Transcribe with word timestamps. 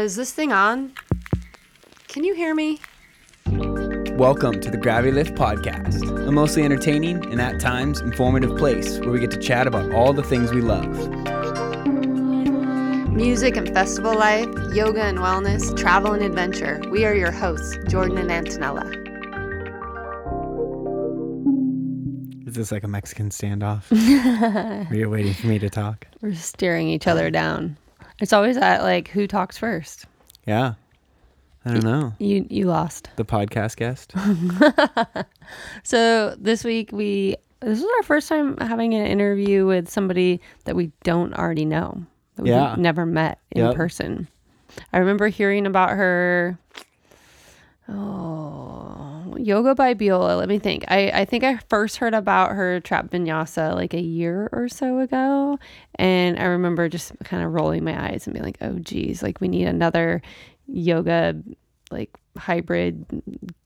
Uh, 0.00 0.04
is 0.04 0.16
this 0.16 0.32
thing 0.32 0.50
on? 0.50 0.90
Can 2.08 2.24
you 2.24 2.34
hear 2.34 2.54
me? 2.54 2.80
Welcome 4.16 4.58
to 4.62 4.70
the 4.70 4.78
Gravity 4.80 5.12
Lift 5.12 5.34
Podcast, 5.34 6.00
a 6.26 6.32
mostly 6.32 6.62
entertaining 6.62 7.22
and 7.30 7.38
at 7.38 7.60
times 7.60 8.00
informative 8.00 8.56
place 8.56 8.98
where 9.00 9.10
we 9.10 9.20
get 9.20 9.30
to 9.32 9.36
chat 9.36 9.66
about 9.66 9.92
all 9.92 10.14
the 10.14 10.22
things 10.22 10.52
we 10.52 10.62
love. 10.62 10.88
Music 13.12 13.58
and 13.58 13.68
festival 13.74 14.14
life, 14.14 14.48
yoga 14.72 15.02
and 15.02 15.18
wellness, 15.18 15.76
travel 15.76 16.14
and 16.14 16.22
adventure. 16.22 16.80
We 16.90 17.04
are 17.04 17.14
your 17.14 17.30
hosts, 17.30 17.76
Jordan 17.86 18.16
and 18.16 18.30
Antonella. 18.30 18.88
Is 22.48 22.54
this 22.54 22.72
like 22.72 22.84
a 22.84 22.88
Mexican 22.88 23.28
standoff? 23.28 23.90
Where 23.90 24.94
you're 24.98 25.10
waiting 25.10 25.34
for 25.34 25.46
me 25.46 25.58
to 25.58 25.68
talk? 25.68 26.06
We're 26.22 26.34
staring 26.36 26.88
each 26.88 27.06
other 27.06 27.30
down. 27.30 27.76
It's 28.20 28.32
always 28.32 28.56
that 28.56 28.82
like 28.82 29.08
who 29.08 29.26
talks 29.26 29.56
first. 29.58 30.06
Yeah. 30.46 30.74
I 31.64 31.72
don't 31.72 31.84
know. 31.84 32.12
You 32.18 32.46
you 32.48 32.64
lost. 32.66 33.10
The 33.16 33.24
podcast 33.24 33.76
guest? 33.76 34.14
So 35.82 36.34
this 36.38 36.62
week 36.64 36.90
we 36.92 37.36
this 37.60 37.78
is 37.80 37.84
our 37.98 38.02
first 38.04 38.28
time 38.28 38.56
having 38.58 38.94
an 38.94 39.04
interview 39.04 39.66
with 39.66 39.90
somebody 39.90 40.40
that 40.64 40.74
we 40.76 40.92
don't 41.02 41.34
already 41.34 41.64
know. 41.64 42.04
That 42.36 42.42
we've 42.44 42.52
Yeah. 42.52 42.76
never 42.78 43.04
met 43.04 43.38
in 43.50 43.64
Yep. 43.64 43.74
person. 43.74 44.28
I 44.92 44.98
remember 44.98 45.28
hearing 45.28 45.66
about 45.66 45.90
her 45.90 46.58
oh 47.88 49.09
yoga 49.38 49.74
by 49.74 49.94
Biola. 49.94 50.38
Let 50.38 50.48
me 50.48 50.58
think. 50.58 50.84
I, 50.88 51.10
I 51.10 51.24
think 51.24 51.44
I 51.44 51.58
first 51.68 51.98
heard 51.98 52.14
about 52.14 52.52
her 52.52 52.80
trap 52.80 53.10
vinyasa 53.10 53.74
like 53.74 53.94
a 53.94 54.00
year 54.00 54.48
or 54.52 54.68
so 54.68 54.98
ago. 54.98 55.58
And 55.96 56.38
I 56.38 56.44
remember 56.44 56.88
just 56.88 57.12
kind 57.24 57.42
of 57.42 57.52
rolling 57.52 57.84
my 57.84 58.10
eyes 58.10 58.26
and 58.26 58.34
being 58.34 58.44
like, 58.44 58.58
oh 58.60 58.78
geez, 58.78 59.22
like 59.22 59.40
we 59.40 59.48
need 59.48 59.66
another 59.66 60.22
yoga 60.66 61.42
like 61.90 62.10
hybrid 62.36 63.04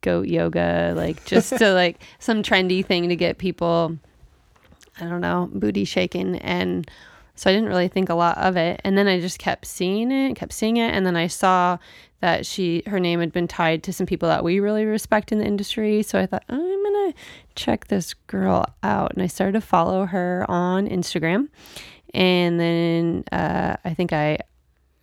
goat 0.01 0.27
yoga, 0.27 0.95
like 0.97 1.25
just 1.25 1.57
to 1.59 1.73
like 1.75 2.03
some 2.19 2.43
trendy 2.43 2.85
thing 2.85 3.09
to 3.09 3.17
get 3.17 3.39
people, 3.39 3.99
I 5.01 5.05
don't 5.05 5.21
know, 5.21 5.51
booty 5.53 5.85
shaking. 5.85 6.37
And 6.39 6.91
so 7.35 7.51
I 7.51 7.53
didn't 7.53 7.69
really 7.69 7.89
think 7.89 8.09
a 8.09 8.15
lot 8.15 8.39
of 8.39 8.57
it. 8.57 8.81
And 8.85 8.97
then 8.97 9.07
I 9.09 9.21
just 9.21 9.39
kept 9.39 9.67
seeing 9.67 10.11
it, 10.11 10.37
kept 10.37 10.53
seeing 10.53 10.77
it. 10.77 10.95
And 10.95 11.05
then 11.05 11.17
I 11.17 11.27
saw 11.27 11.79
that 12.25 12.47
she, 12.47 12.83
her 12.87 12.99
name 12.99 13.21
had 13.21 13.33
been 13.33 13.47
tied 13.47 13.83
to 13.83 13.93
some 13.93 14.07
people 14.07 14.31
that 14.31 14.43
we 14.43 14.59
really 14.59 14.87
respect 14.87 15.31
in 15.31 15.37
the 15.37 15.45
industry. 15.45 16.03
So 16.03 16.19
I 16.19 16.25
thought, 16.25 16.43
I'm 16.49 16.59
going 16.59 17.13
to 17.13 17.15
check 17.55 17.89
this 17.89 18.15
girl 18.15 18.65
out. 18.83 19.13
And 19.13 19.23
I 19.23 19.27
started 19.27 19.53
to 19.53 19.61
follow 19.61 20.07
her 20.07 20.47
on 20.49 20.89
Instagram. 20.89 21.51
And 22.15 22.59
then 22.59 23.25
uh, 23.31 23.77
I 23.85 23.93
think 23.93 24.15
I 24.15 24.39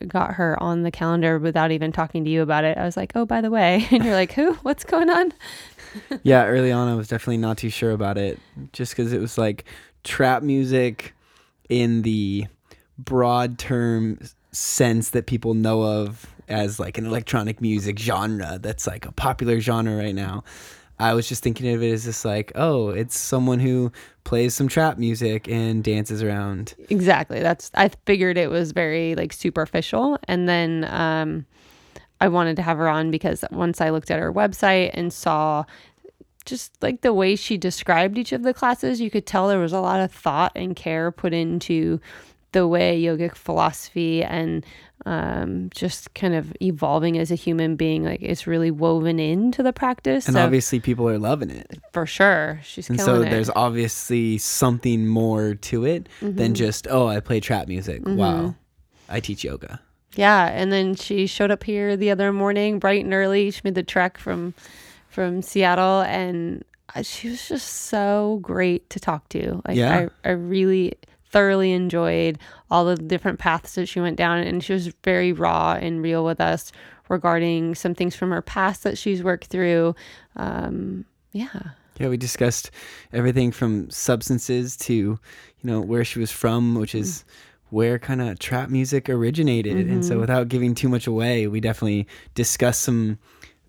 got 0.08 0.34
her 0.34 0.58
on 0.64 0.82
the 0.82 0.90
calendar 0.90 1.38
without 1.38 1.70
even 1.70 1.92
talking 1.92 2.24
to 2.24 2.30
you 2.32 2.42
about 2.42 2.64
it. 2.64 2.76
I 2.76 2.86
was 2.86 2.98
like, 2.98 3.12
oh, 3.14 3.28
by 3.28 3.40
the 3.40 3.52
way. 3.52 3.88
And 3.92 4.04
you're 4.04 4.16
like, 4.16 4.32
who? 4.32 4.54
What's 4.64 4.84
going 4.84 5.12
on? 5.12 5.32
yeah, 6.24 6.48
early 6.48 6.72
on 6.72 6.88
I 6.88 6.96
was 6.96 7.08
definitely 7.08 7.38
not 7.38 7.60
too 7.60 7.70
sure 7.70 7.92
about 7.92 8.18
it 8.18 8.40
just 8.74 8.94
because 8.94 9.14
it 9.14 9.22
was 9.22 9.38
like 9.38 9.66
trap 10.04 10.42
music 10.42 11.14
in 11.70 12.02
the 12.02 12.48
broad 12.98 13.60
term 13.60 14.18
sense 14.52 15.12
that 15.12 15.28
people 15.28 15.54
know 15.54 15.84
of 15.84 16.31
as 16.52 16.80
like 16.80 16.98
an 16.98 17.06
electronic 17.06 17.62
music 17.62 17.98
genre 17.98 18.60
that's 18.62 18.86
like 18.86 19.06
a 19.06 19.12
popular 19.12 19.60
genre 19.60 19.96
right 19.96 20.16
now. 20.16 20.44
I 21.00 21.16
was 21.16 21.28
just 21.28 21.42
thinking 21.42 21.74
of 21.74 21.82
it 21.82 21.92
as 21.92 22.04
just 22.04 22.24
like, 22.26 22.52
oh, 22.54 22.90
it's 22.90 23.20
someone 23.20 23.60
who 23.60 23.92
plays 24.24 24.54
some 24.54 24.68
trap 24.68 25.00
music 25.00 25.48
and 25.48 25.84
dances 25.84 26.22
around. 26.22 26.76
Exactly. 26.90 27.40
That's 27.40 27.72
I 27.74 27.90
figured 28.06 28.38
it 28.38 28.52
was 28.52 28.72
very 28.72 29.16
like 29.16 29.34
superficial 29.34 30.20
and 30.28 30.48
then 30.48 30.86
um 30.90 31.46
I 32.20 32.28
wanted 32.28 32.56
to 32.58 32.62
have 32.62 32.78
her 32.78 32.88
on 32.88 33.10
because 33.10 33.44
once 33.50 33.82
I 33.82 33.90
looked 33.90 34.12
at 34.12 34.20
her 34.20 34.32
website 34.32 34.92
and 34.94 35.12
saw 35.12 35.66
just 36.46 36.72
like 36.82 37.02
the 37.02 37.14
way 37.14 37.36
she 37.36 37.58
described 37.58 38.18
each 38.18 38.32
of 38.32 38.44
the 38.44 38.54
classes, 38.54 39.02
you 39.02 39.10
could 39.10 39.26
tell 39.26 39.48
there 39.48 39.60
was 39.60 39.74
a 39.74 39.80
lot 39.80 40.02
of 40.02 40.12
thought 40.12 40.52
and 40.56 40.76
care 40.76 41.12
put 41.12 41.34
into 41.34 42.00
the 42.52 42.68
way 42.68 43.02
yogic 43.02 43.36
philosophy 43.36 44.24
and 44.24 44.66
um, 45.06 45.70
just 45.74 46.14
kind 46.14 46.34
of 46.36 46.54
evolving 46.62 47.18
as 47.18 47.32
a 47.32 47.36
human 47.36 47.76
being, 47.76 48.04
like 48.04 48.22
it's 48.22 48.46
really 48.48 48.72
woven 48.72 49.20
into 49.20 49.64
the 49.64 49.74
practice. 49.74 50.28
And 50.28 50.36
So, 50.36 50.44
obviously 50.44 50.80
people 50.80 51.08
are 51.10 51.18
loving 51.20 51.50
it. 51.50 51.80
for 51.94 52.06
sure, 52.06 52.60
she's 52.64 52.90
And 52.90 53.00
so 53.00 53.22
it. 53.22 53.30
there's 53.30 53.50
obviously 53.56 54.38
something 54.38 55.08
more 55.08 55.56
to 55.56 55.86
it 55.86 56.08
Mm-hmm. 56.22 56.36
than 56.38 56.54
just, 56.54 56.88
oh, 56.90 57.08
I 57.08 57.20
play 57.20 57.40
trap 57.40 57.68
music. 57.68 58.02
Wow. 58.06 58.56
I 59.10 59.20
teach 59.20 59.44
yoga. 59.44 59.80
Yeah, 60.16 60.48
and 60.48 60.72
then 60.72 60.96
she 60.96 61.26
showed 61.26 61.52
up 61.52 61.64
here 61.64 61.96
the 61.98 62.12
other 62.12 62.32
morning, 62.34 62.80
bright 62.80 63.04
and 63.04 63.14
early. 63.14 63.50
She 63.52 63.62
made 63.64 63.76
the 63.76 63.84
trek 63.84 64.18
from 64.18 64.54
from 65.08 65.42
Seattle, 65.42 66.02
and 66.02 66.64
uh, 66.96 67.02
she 67.02 67.30
was 67.30 67.48
just 67.48 67.68
so 67.68 68.40
great 68.42 68.90
to 68.92 69.00
talk 69.00 69.28
to. 69.30 69.62
Like 69.68 69.78
Yeah. 69.78 70.08
I, 70.26 70.30
I 70.30 70.32
really 70.34 70.94
thoroughly 71.32 71.72
enjoyed 71.72 72.38
all 72.70 72.86
the 72.86 72.96
different 72.96 73.40
paths 73.40 73.76
that 73.76 73.88
she 73.88 74.00
went 74.00 74.18
down, 74.18 74.40
and 74.40 74.64
she 74.64 74.74
was 74.74 74.88
very 75.04 75.32
raw 75.34 75.74
and 75.74 76.02
real 76.02 76.24
with 76.24 76.40
us 76.40 76.72
regarding 77.10 77.76
some 77.76 77.94
things 77.94 78.16
from 78.16 78.32
her 78.32 78.42
past 78.42 78.84
that 78.84 78.98
she's 78.98 79.24
worked 79.24 79.48
through. 79.48 79.96
Um, 80.36 81.06
yeah, 81.32 81.72
Yeah, 82.00 82.10
we 82.10 82.18
discussed 82.18 82.72
everything 83.14 83.52
from 83.52 83.90
substances 83.90 84.76
to, 84.78 84.94
you 84.94 85.20
know, 85.64 85.82
where 85.82 86.04
she 86.04 86.20
was 86.20 86.32
from, 86.32 86.76
which 86.76 86.96
is 86.96 87.20
mm-hmm. 87.20 87.76
where 87.76 88.00
kind 88.00 88.22
of 88.22 88.40
trap 88.40 88.70
music 88.70 89.10
originated. 89.10 89.88
And 89.88 90.04
so 90.04 90.14
mm-hmm. 90.14 90.22
without 90.22 90.48
giving 90.48 90.74
too 90.74 90.90
much 90.90 91.06
away, 91.06 91.48
we 91.48 91.60
definitely 91.60 92.08
discussed 92.34 92.82
some 92.82 93.20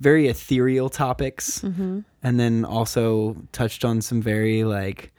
very 0.00 0.28
ethereal 0.28 0.88
topics 0.88 1.60
mm-hmm. 1.60 2.00
and 2.22 2.40
then 2.40 2.64
also 2.64 3.36
touched 3.52 3.84
on 3.84 4.00
some 4.00 4.20
very 4.22 4.64
like 4.64 5.12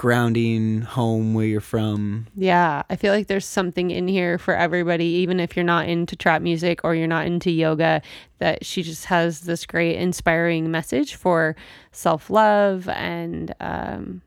grounding 0.00 0.80
home 0.80 1.34
where 1.34 1.44
you're 1.44 1.60
from. 1.60 2.26
Yeah, 2.34 2.84
I 2.88 2.96
feel 2.96 3.12
like 3.12 3.26
there's 3.26 3.44
something 3.44 3.90
in 3.90 4.08
here 4.08 4.38
for 4.38 4.56
everybody, 4.56 5.04
even 5.04 5.38
if 5.38 5.54
you're 5.54 5.62
not 5.62 5.90
into 5.90 6.16
trap 6.16 6.40
music 6.40 6.80
or 6.84 6.94
you're 6.94 7.06
not 7.06 7.26
into 7.26 7.50
yoga, 7.50 8.00
that 8.38 8.64
she 8.64 8.82
just 8.82 9.04
has 9.04 9.40
this 9.40 9.66
great 9.66 9.96
inspiring 9.96 10.70
message 10.70 11.16
for 11.16 11.54
self 11.92 12.30
love 12.30 12.88
and, 12.88 13.54
um, 13.60 14.22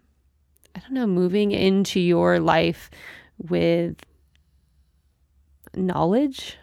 I 0.75 0.79
don't 0.81 0.94
know, 0.94 1.07
moving 1.07 1.51
into 1.51 2.00
your 2.00 2.40
life 2.40 2.91
with 3.40 3.95
knowledge. 5.73 6.55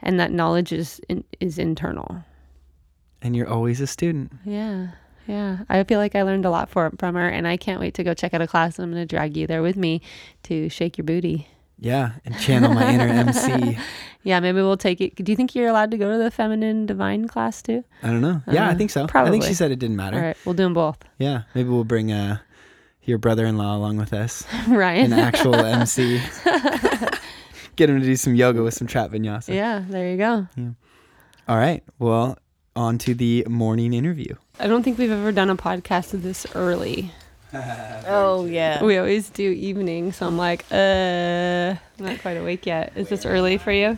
And 0.00 0.18
that 0.18 0.32
knowledge 0.32 0.72
is 0.72 1.00
in, 1.08 1.22
is 1.38 1.56
internal. 1.56 2.24
And 3.22 3.36
you're 3.36 3.48
always 3.48 3.80
a 3.80 3.86
student. 3.86 4.32
Yeah. 4.44 4.88
Yeah. 5.26 5.58
I 5.68 5.82
feel 5.84 5.98
like 5.98 6.14
I 6.14 6.22
learned 6.22 6.44
a 6.44 6.50
lot 6.50 6.68
for, 6.70 6.90
from 6.98 7.14
her, 7.14 7.28
and 7.28 7.46
I 7.48 7.56
can't 7.56 7.80
wait 7.80 7.94
to 7.94 8.04
go 8.04 8.14
check 8.14 8.32
out 8.34 8.40
a 8.40 8.46
class. 8.46 8.78
I'm 8.78 8.90
going 8.90 9.02
to 9.02 9.06
drag 9.06 9.36
you 9.36 9.46
there 9.46 9.62
with 9.62 9.76
me 9.76 10.00
to 10.44 10.68
shake 10.68 10.96
your 10.98 11.04
booty. 11.04 11.48
Yeah, 11.78 12.12
and 12.24 12.38
channel 12.38 12.72
my 12.72 12.90
inner 12.90 13.04
MC. 13.28 13.76
Yeah, 14.22 14.40
maybe 14.40 14.56
we'll 14.62 14.78
take 14.78 14.98
it. 15.02 15.14
Do 15.16 15.30
you 15.30 15.36
think 15.36 15.54
you're 15.54 15.68
allowed 15.68 15.90
to 15.90 15.98
go 15.98 16.10
to 16.10 16.16
the 16.16 16.30
feminine 16.30 16.86
divine 16.86 17.28
class 17.28 17.60
too? 17.60 17.84
I 18.02 18.06
don't 18.08 18.22
know. 18.22 18.40
Yeah, 18.50 18.68
I 18.68 18.72
Uh, 18.72 18.74
think 18.76 18.90
so. 18.90 19.06
Probably. 19.06 19.28
I 19.28 19.32
think 19.32 19.44
she 19.44 19.52
said 19.52 19.70
it 19.72 19.78
didn't 19.78 19.96
matter. 19.96 20.16
All 20.16 20.22
right, 20.22 20.36
we'll 20.46 20.54
do 20.54 20.62
them 20.62 20.72
both. 20.72 20.96
Yeah, 21.18 21.42
maybe 21.54 21.68
we'll 21.68 21.84
bring 21.84 22.10
uh, 22.12 22.38
your 23.02 23.18
brother-in-law 23.18 23.76
along 23.76 23.98
with 23.98 24.14
us, 24.14 24.42
Ryan. 24.68 25.12
an 25.12 25.18
actual 25.18 25.54
MC. 25.54 26.18
Get 27.76 27.90
him 27.90 28.00
to 28.00 28.06
do 28.06 28.16
some 28.16 28.34
yoga 28.34 28.62
with 28.62 28.72
some 28.72 28.86
trap 28.86 29.10
vinyasa. 29.10 29.54
yeah, 29.54 29.84
there 29.86 30.10
you 30.10 30.16
go. 30.16 30.46
Yeah. 30.56 30.70
All 31.46 31.58
right. 31.58 31.82
Well, 31.98 32.38
on 32.76 32.98
to 32.98 33.14
the 33.14 33.44
morning 33.48 33.92
interview. 33.94 34.34
I 34.60 34.66
don't 34.68 34.82
think 34.82 34.98
we've 34.98 35.10
ever 35.10 35.32
done 35.32 35.50
a 35.50 35.56
podcast 35.56 36.10
this 36.22 36.46
early. 36.54 37.10
Oh 38.08 38.44
yeah. 38.44 38.82
We 38.84 38.98
always 38.98 39.30
do 39.30 39.50
evening, 39.50 40.12
so 40.12 40.26
I'm 40.26 40.36
like, 40.36 40.64
uh, 40.70 40.74
I'm 41.98 42.04
not 42.04 42.20
quite 42.20 42.36
awake 42.36 42.66
yet. 42.66 42.92
Is 42.96 43.08
this 43.08 43.24
early 43.24 43.56
for 43.56 43.72
you? 43.72 43.96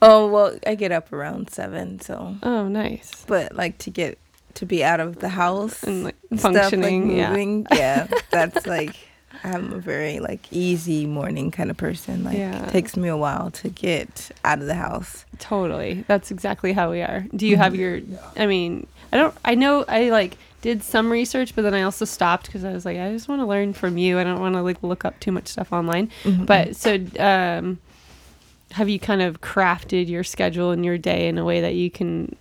Oh 0.00 0.28
well, 0.28 0.56
I 0.66 0.74
get 0.74 0.90
up 0.92 1.12
around 1.12 1.50
seven, 1.50 2.00
so 2.00 2.36
Oh, 2.42 2.66
nice. 2.68 3.24
but 3.26 3.54
like 3.54 3.76
to 3.78 3.90
get 3.90 4.16
to 4.54 4.64
be 4.64 4.82
out 4.82 5.00
of 5.00 5.18
the 5.18 5.28
house 5.28 5.82
And 5.82 6.04
like 6.04 6.16
stuff, 6.36 6.44
like, 6.44 6.54
functioning, 6.54 7.10
yeah. 7.16 7.28
moving, 7.30 7.66
yeah. 7.72 8.06
That's 8.30 8.64
like 8.76 8.96
I'm 9.44 9.72
a 9.72 9.78
very 9.78 10.20
like 10.20 10.46
easy 10.52 11.06
morning 11.06 11.50
kind 11.50 11.70
of 11.70 11.76
person. 11.76 12.24
Like 12.24 12.36
Yeah. 12.38 12.66
it 12.66 12.70
takes 12.70 12.96
me 12.96 13.08
a 13.08 13.16
while 13.16 13.50
to 13.52 13.68
get 13.68 14.30
out 14.44 14.58
of 14.60 14.66
the 14.66 14.74
house. 14.74 15.24
Totally. 15.38 16.04
That's 16.08 16.30
exactly 16.30 16.72
how 16.72 16.90
we 16.90 17.02
are. 17.02 17.24
Do 17.34 17.46
you 17.46 17.56
have 17.56 17.74
your 17.74 18.00
I 18.36 18.46
mean, 18.46 18.86
I 19.12 19.16
don't 19.16 19.34
I 19.44 19.54
know 19.54 19.84
I 19.88 20.10
like 20.10 20.36
did 20.60 20.82
some 20.82 21.10
research 21.10 21.54
but 21.54 21.62
then 21.62 21.72
I 21.74 21.82
also 21.82 22.04
stopped 22.04 22.46
because 22.46 22.64
I 22.64 22.72
was 22.72 22.84
like 22.84 22.98
I 22.98 23.12
just 23.12 23.28
want 23.28 23.40
to 23.40 23.46
learn 23.46 23.72
from 23.72 23.96
you. 23.98 24.18
I 24.18 24.24
don't 24.24 24.40
want 24.40 24.54
to 24.54 24.62
like 24.62 24.82
look 24.82 25.04
up 25.04 25.18
too 25.20 25.32
much 25.32 25.48
stuff 25.48 25.72
online. 25.72 26.10
Mm-hmm. 26.24 26.44
But 26.44 26.76
so 26.76 26.98
um 27.18 27.78
have 28.72 28.88
you 28.88 28.98
kind 29.00 29.22
of 29.22 29.40
crafted 29.40 30.08
your 30.08 30.22
schedule 30.24 30.72
and 30.72 30.84
your 30.84 30.98
day 30.98 31.28
in 31.28 31.38
a 31.38 31.44
way 31.44 31.60
that 31.62 31.74
you 31.74 31.90
can 31.90 32.36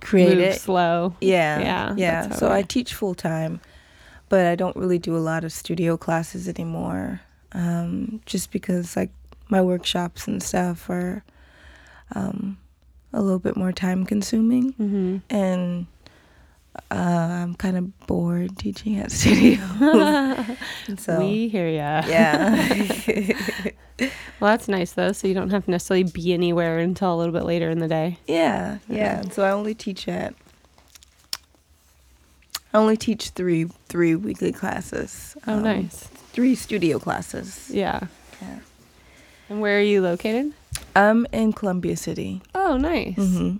Create 0.00 0.28
move 0.36 0.38
it. 0.38 0.60
slow? 0.60 1.14
Yeah. 1.20 1.58
Yeah, 1.60 1.94
Yeah. 1.96 2.30
So 2.34 2.52
I 2.52 2.62
teach 2.62 2.94
full 2.94 3.14
time, 3.16 3.60
but 4.28 4.46
I 4.46 4.54
don't 4.54 4.76
really 4.76 4.98
do 4.98 5.16
a 5.16 5.18
lot 5.18 5.44
of 5.44 5.52
studio 5.52 5.96
classes 5.96 6.48
anymore. 6.48 7.20
Um, 7.52 8.20
just 8.26 8.50
because 8.50 8.96
like 8.96 9.10
my 9.48 9.62
workshops 9.62 10.26
and 10.26 10.42
stuff 10.42 10.90
are 10.90 11.22
um, 12.14 12.58
a 13.12 13.22
little 13.22 13.38
bit 13.38 13.56
more 13.56 13.72
time 13.72 14.04
consuming, 14.04 14.72
Mm-hmm. 14.74 15.16
and 15.30 15.86
uh, 16.90 16.94
I'm 16.94 17.54
kind 17.54 17.76
of 17.78 18.06
bored 18.06 18.58
teaching 18.58 18.98
at 18.98 19.10
studio. 19.20 19.58
So 20.98 21.18
we 21.18 21.48
hear 21.48 21.68
ya. 21.68 22.02
yeah, 22.06 22.90
Well, 23.98 24.50
that's 24.52 24.68
nice 24.68 24.92
though. 24.92 25.12
So 25.12 25.26
you 25.26 25.34
don't 25.34 25.50
have 25.50 25.64
to 25.64 25.70
necessarily 25.70 26.04
be 26.04 26.32
anywhere 26.34 26.78
until 26.78 27.14
a 27.14 27.16
little 27.16 27.32
bit 27.32 27.44
later 27.44 27.70
in 27.70 27.78
the 27.78 27.88
day. 27.88 28.18
yeah, 28.26 28.78
yeah. 28.88 29.22
So 29.30 29.42
I 29.44 29.50
only 29.50 29.74
teach 29.74 30.06
at. 30.08 30.34
I 32.76 32.78
only 32.78 32.98
teach 32.98 33.30
three 33.30 33.64
three 33.88 34.14
weekly 34.14 34.52
classes. 34.52 35.34
Oh, 35.46 35.54
um, 35.54 35.62
nice. 35.62 36.08
Three 36.34 36.54
studio 36.54 36.98
classes. 36.98 37.70
Yeah. 37.72 38.00
Yeah. 38.42 38.58
And 39.48 39.60
where 39.62 39.78
are 39.78 39.82
you 39.82 40.02
located? 40.02 40.52
I'm 40.94 41.26
in 41.32 41.54
Columbia 41.54 41.96
City. 41.96 42.42
Oh, 42.54 42.76
nice. 42.76 43.16
hmm 43.16 43.56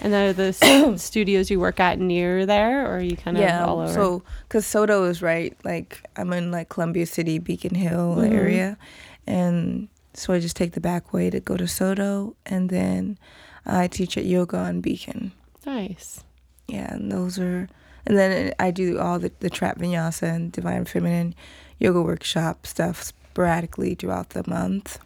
And 0.00 0.14
are 0.14 0.32
the 0.32 0.54
studios 0.98 1.50
you 1.50 1.60
work 1.60 1.80
at 1.80 1.98
near 1.98 2.46
there, 2.46 2.86
or 2.86 2.96
are 2.96 3.00
you 3.02 3.14
kind 3.16 3.36
of 3.36 3.42
yeah, 3.42 3.62
all 3.62 3.80
over? 3.80 3.92
so 3.92 4.22
because 4.48 4.64
SoDo 4.64 5.06
is 5.10 5.20
right, 5.20 5.54
like 5.62 6.00
I'm 6.16 6.32
in 6.32 6.50
like 6.50 6.70
Columbia 6.70 7.04
City, 7.04 7.38
Beacon 7.38 7.74
Hill 7.74 8.16
Mhm. 8.16 8.32
area, 8.32 8.78
and 9.26 9.88
so 10.14 10.32
I 10.32 10.40
just 10.40 10.56
take 10.56 10.72
the 10.72 10.80
back 10.80 11.12
way 11.12 11.28
to 11.28 11.40
go 11.40 11.58
to 11.58 11.64
SoDo, 11.68 12.34
and 12.46 12.70
then 12.70 13.18
I 13.66 13.86
teach 13.86 14.16
at 14.16 14.24
Yoga 14.24 14.56
on 14.56 14.80
Beacon. 14.80 15.32
nice. 15.66 16.24
Yeah, 16.68 16.94
and 16.94 17.12
those 17.12 17.38
are, 17.38 17.68
and 18.06 18.16
then 18.16 18.54
I 18.58 18.70
do 18.70 18.98
all 18.98 19.18
the 19.18 19.30
the 19.40 19.50
trap 19.50 19.78
vinyasa 19.78 20.22
and 20.34 20.52
divine 20.52 20.84
feminine 20.84 21.34
yoga 21.78 22.00
workshop 22.02 22.66
stuff 22.66 23.02
sporadically 23.02 23.94
throughout 23.94 24.30
the 24.30 24.44
month, 24.48 24.98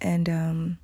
and 0.00 0.28
um. 0.28 0.78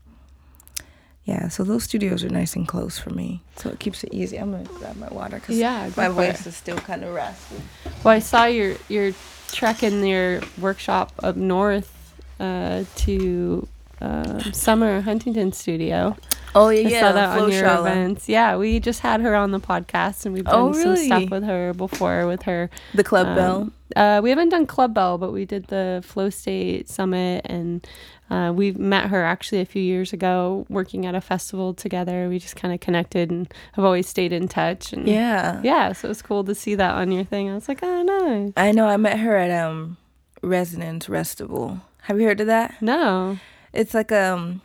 Yeah, 1.24 1.48
so 1.48 1.62
those 1.62 1.84
studios 1.84 2.24
are 2.24 2.28
nice 2.30 2.56
and 2.56 2.66
close 2.66 2.98
for 2.98 3.10
me, 3.10 3.42
so 3.54 3.68
it 3.68 3.78
keeps 3.78 4.02
it 4.02 4.12
easy. 4.12 4.36
I'm 4.38 4.50
gonna 4.50 4.64
grab 4.64 4.96
my 4.96 5.06
water 5.08 5.36
because 5.36 5.56
Yeah, 5.58 5.88
my 5.96 6.08
voice 6.08 6.40
it. 6.40 6.46
is 6.48 6.56
still 6.56 6.78
kind 6.78 7.04
of 7.04 7.14
raspy. 7.14 7.56
Well, 8.02 8.14
I 8.14 8.18
saw 8.20 8.46
your 8.46 8.74
your 8.88 9.12
trek 9.52 9.82
in 9.84 10.04
your 10.04 10.40
workshop 10.58 11.12
up 11.22 11.36
north 11.36 11.92
uh, 12.40 12.84
to 12.96 13.68
um, 14.00 14.40
Summer 14.52 15.02
Huntington 15.02 15.52
Studio. 15.52 16.16
Oh 16.54 16.68
yeah, 16.70 16.86
I 16.88 16.90
yeah. 16.90 17.00
saw 17.00 17.12
that 17.12 17.34
Flo 17.34 17.44
on 17.44 17.52
your 17.52 17.64
Shala. 17.64 17.80
events. 17.80 18.28
Yeah, 18.28 18.56
we 18.56 18.80
just 18.80 19.00
had 19.00 19.20
her 19.20 19.34
on 19.34 19.50
the 19.52 19.60
podcast, 19.60 20.24
and 20.26 20.34
we've 20.34 20.44
done 20.44 20.70
Oh, 20.70 20.72
some 20.72 20.96
stuff 20.96 21.30
with 21.30 21.44
her 21.44 21.72
before 21.74 22.26
with 22.26 22.42
her. 22.42 22.70
The 22.94 23.04
Club 23.04 23.26
Um, 23.28 23.34
Bell. 23.36 23.70
Uh, 23.96 24.20
we 24.22 24.30
haven't 24.30 24.50
done 24.50 24.66
Club 24.66 24.94
Bell, 24.94 25.18
but 25.18 25.32
we 25.32 25.44
did 25.44 25.66
the 25.66 26.00
Flow 26.04 26.30
State 26.30 26.88
Summit, 26.88 27.44
and 27.48 27.86
uh, 28.30 28.52
we 28.54 28.70
met 28.72 29.08
her 29.10 29.24
actually 29.24 29.60
a 29.60 29.64
few 29.64 29.82
years 29.82 30.12
ago 30.12 30.64
working 30.68 31.06
at 31.06 31.14
a 31.16 31.20
festival 31.20 31.74
together. 31.74 32.28
We 32.28 32.38
just 32.38 32.54
kind 32.56 32.72
of 32.72 32.78
connected 32.80 33.30
and 33.30 33.52
have 33.72 33.84
always 33.84 34.08
stayed 34.08 34.32
in 34.32 34.46
touch. 34.46 34.92
And 34.92 35.08
Yeah. 35.08 35.60
yeah, 35.64 35.92
so 35.92 36.06
it 36.06 36.10
was 36.10 36.22
cool 36.22 36.44
to 36.44 36.54
see 36.54 36.76
that 36.76 36.94
on 36.94 37.10
your 37.10 37.24
thing. 37.24 37.50
I 37.50 37.54
was 37.54 37.68
like, 37.68 37.80
oh, 37.82 38.02
nice. 38.02 38.52
I 38.56 38.70
know. 38.70 38.86
I 38.86 38.96
met 38.96 39.18
her 39.18 39.36
at 39.36 39.50
um, 39.50 39.96
Resonance 40.42 41.06
Festival. 41.06 41.80
Have 42.02 42.20
you 42.20 42.26
heard 42.26 42.40
of 42.40 42.46
that? 42.46 42.80
No. 42.80 43.38
It's 43.72 43.94
like 43.94 44.12
um, 44.12 44.62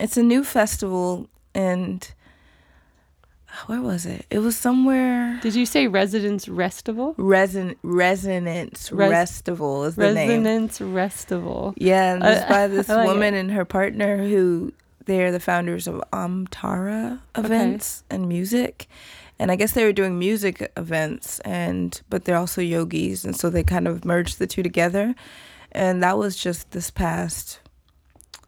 it's 0.00 0.16
a 0.16 0.22
new 0.22 0.42
festival, 0.44 1.28
and 1.54 2.06
where 3.66 3.82
was 3.82 4.06
it? 4.06 4.24
It 4.30 4.38
was 4.38 4.56
somewhere. 4.56 5.38
Did 5.42 5.54
you 5.54 5.66
say 5.66 5.86
Residence 5.86 6.46
Restival? 6.46 7.14
Reson 7.16 7.76
Resonance 7.82 8.90
Res- 8.90 9.10
Festival 9.10 9.84
is 9.84 9.94
the 9.96 10.14
name. 10.14 10.28
Resonance 10.28 10.78
Restival. 10.78 11.74
Yeah, 11.76 12.14
and 12.14 12.24
it's 12.24 12.40
Uh, 12.42 12.48
by 12.48 12.66
this 12.68 12.88
like 12.90 13.06
woman 13.06 13.34
it. 13.34 13.40
and 13.40 13.50
her 13.50 13.64
partner 13.66 14.16
who 14.26 14.72
they're 15.04 15.32
the 15.32 15.40
founders 15.40 15.86
of 15.86 16.02
Amtara 16.12 17.20
events 17.36 18.04
and 18.08 18.28
music. 18.28 18.86
And 19.38 19.50
I 19.50 19.56
guess 19.56 19.72
they 19.72 19.84
were 19.84 19.92
doing 19.92 20.18
music 20.18 20.70
events 20.76 21.40
and 21.40 22.00
but 22.08 22.24
they're 22.24 22.36
also 22.36 22.62
yogis 22.62 23.24
and 23.24 23.36
so 23.36 23.50
they 23.50 23.64
kind 23.64 23.88
of 23.88 24.04
merged 24.04 24.38
the 24.38 24.46
two 24.46 24.62
together. 24.62 25.14
And 25.72 26.02
that 26.02 26.16
was 26.16 26.36
just 26.36 26.70
this 26.70 26.90
past 26.90 27.58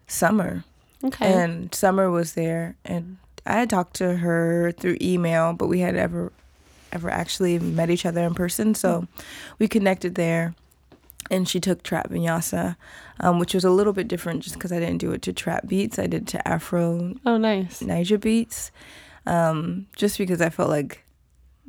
summer. 0.07 0.65
Okay. 1.05 1.33
And 1.33 1.75
Summer 1.75 2.11
was 2.11 2.33
there 2.33 2.77
and 2.85 3.19
I 3.47 3.59
had 3.59 3.71
talked 3.71 3.97
to 3.97 4.17
her 4.17 4.73
through 4.73 4.97
email, 5.01 5.53
but 5.53 5.67
we 5.67 5.81
had 5.81 5.97
ever 5.97 6.33
ever 6.93 7.11
actually 7.11 7.59
met 7.59 7.91
each 7.91 8.07
other 8.07 8.23
in 8.23 8.35
person. 8.35 8.75
So 8.75 9.07
we 9.59 9.67
connected 9.67 10.15
there 10.15 10.55
and 11.31 11.49
she 11.49 11.59
took 11.59 11.83
trap 11.83 12.11
vinyasa, 12.11 12.77
um, 13.21 13.39
which 13.39 13.55
was 13.55 13.65
a 13.65 13.71
little 13.71 13.93
bit 13.93 14.09
different 14.09 14.43
just 14.43 14.55
because 14.55 14.73
I 14.73 14.79
didn't 14.79 14.99
do 14.99 15.13
it 15.13 15.23
to 15.23 15.33
trap 15.33 15.67
beats. 15.67 15.99
I 15.99 16.07
did 16.07 16.23
it 16.23 16.29
to 16.29 16.49
Afro 16.49 17.15
oh, 17.27 17.37
nice. 17.37 17.83
Naija 17.83 18.21
beats, 18.21 18.71
um, 19.27 19.87
just 19.97 20.19
because 20.19 20.41
I 20.41 20.51
felt 20.51 20.71
like 20.71 21.05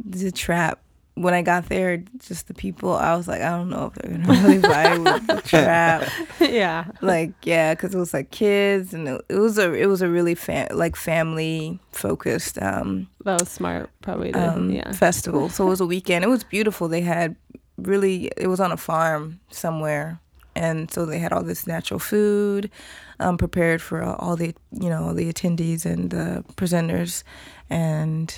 the 0.03 0.31
trap. 0.31 0.79
When 1.15 1.33
I 1.33 1.41
got 1.41 1.69
there, 1.69 2.03
just 2.19 2.47
the 2.47 2.53
people, 2.53 2.93
I 2.93 3.15
was 3.15 3.27
like, 3.27 3.41
I 3.41 3.49
don't 3.49 3.69
know 3.69 3.85
if 3.87 3.93
they're 3.93 4.17
gonna 4.17 4.41
really 4.47 4.57
vibe 4.61 5.03
with 5.03 5.27
the 5.27 5.41
trap. 5.41 6.09
Yeah. 6.39 6.85
like 7.01 7.31
yeah 7.43 7.73
because 7.73 7.95
it 7.95 7.97
was 7.97 8.13
like 8.13 8.31
kids 8.31 8.93
and 8.93 9.07
it, 9.07 9.21
it 9.29 9.35
was 9.35 9.57
a 9.57 9.73
it 9.73 9.87
was 9.87 10.01
a 10.01 10.09
really 10.09 10.35
fa- 10.35 10.67
like 10.73 10.95
family 10.95 11.79
focused 11.91 12.61
um, 12.61 13.07
That 13.23 13.39
was 13.39 13.49
smart, 13.49 13.89
probably. 14.01 14.31
To, 14.33 14.49
um 14.55 14.69
yeah. 14.71 14.91
festival. 14.91 15.49
So 15.49 15.65
it 15.65 15.69
was 15.69 15.81
a 15.81 15.85
weekend. 15.85 16.23
It 16.25 16.29
was 16.29 16.43
beautiful. 16.43 16.87
They 16.87 17.01
had 17.01 17.35
really 17.77 18.29
it 18.37 18.47
was 18.47 18.59
on 18.59 18.71
a 18.71 18.77
farm 18.77 19.39
somewhere. 19.51 20.19
And 20.57 20.89
so 20.89 21.05
they 21.05 21.19
had 21.19 21.33
all 21.33 21.43
this 21.43 21.67
natural 21.67 21.99
food 21.99 22.69
um, 23.19 23.37
prepared 23.37 23.81
for 23.81 24.01
all 24.03 24.35
the 24.37 24.53
you 24.71 24.89
know 24.89 25.03
all 25.05 25.13
the 25.13 25.31
attendees 25.31 25.85
and 25.85 26.09
the 26.11 26.43
presenters. 26.55 27.23
And 27.69 28.33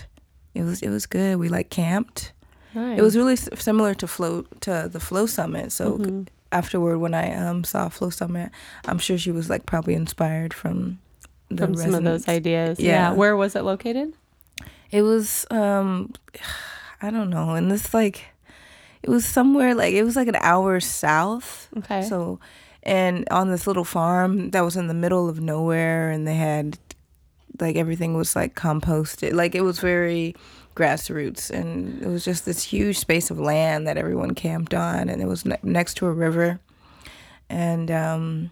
it 0.56 0.63
was 0.63 0.81
it 0.81 0.89
was 0.89 1.06
good. 1.06 1.38
We 1.38 1.50
like 1.50 1.69
camped 1.69 2.33
Nice. 2.77 3.00
it 3.00 3.01
was 3.01 3.15
really 3.18 3.35
similar 3.35 3.94
to 4.01 4.07
flow 4.07 4.33
to 4.65 4.89
the 4.91 5.00
flow 5.00 5.25
summit 5.25 5.71
so 5.71 5.97
Mhm. 5.97 6.27
afterward 6.51 6.97
when 7.00 7.13
I 7.13 7.25
um 7.35 7.63
saw 7.63 7.89
Flow 7.89 8.09
Summit, 8.09 8.47
I'm 8.89 9.00
sure 9.00 9.18
she 9.18 9.31
was 9.31 9.50
like 9.50 9.63
probably 9.65 9.95
inspired 10.03 10.53
from 10.53 11.00
the 11.50 11.63
from 11.65 11.75
some 11.75 11.95
of 11.95 12.03
those 12.03 12.27
ideas. 12.27 12.79
Yeah. 12.79 12.91
Yeah. 12.91 13.12
Where 13.21 13.35
was 13.35 13.56
it 13.56 13.63
located? 13.63 14.13
It 14.91 15.01
was 15.01 15.45
um 15.51 16.13
I 17.02 17.09
don't 17.11 17.30
know, 17.30 17.52
and 17.57 17.69
this 17.71 17.94
like 17.94 18.18
it 19.04 19.09
was 19.09 19.25
somewhere 19.25 19.75
like 19.75 19.94
it 19.94 20.04
was 20.04 20.16
like 20.16 20.30
an 20.30 20.40
hour 20.54 20.80
south. 20.80 21.68
Okay. 21.80 22.02
So 22.04 22.40
and 22.83 23.28
on 23.30 23.49
this 23.52 23.68
little 23.68 23.83
farm 23.85 24.52
that 24.52 24.61
was 24.63 24.75
in 24.78 24.87
the 24.87 24.94
middle 25.04 25.28
of 25.30 25.40
nowhere 25.42 26.09
and 26.13 26.25
they 26.28 26.35
had 26.35 26.78
like 27.59 27.75
everything 27.75 28.13
was 28.16 28.35
like 28.35 28.56
composted. 28.56 29.33
Like 29.33 29.54
it 29.56 29.61
was 29.63 29.80
very 29.80 30.33
grassroots 30.78 31.50
and 31.50 32.02
it 32.04 32.07
was 32.07 32.24
just 32.24 32.46
this 32.46 32.62
huge 32.64 32.98
space 32.98 33.31
of 33.31 33.40
land 33.40 33.88
that 33.88 33.98
everyone 33.98 34.34
camped 34.36 34.74
on 34.74 35.10
and 35.10 35.22
it 35.22 35.26
was 35.28 35.44
ne- 35.46 35.57
next 35.64 35.96
to 35.96 36.06
a 36.06 36.12
river 36.12 36.60
and 37.50 37.90
um 37.92 38.52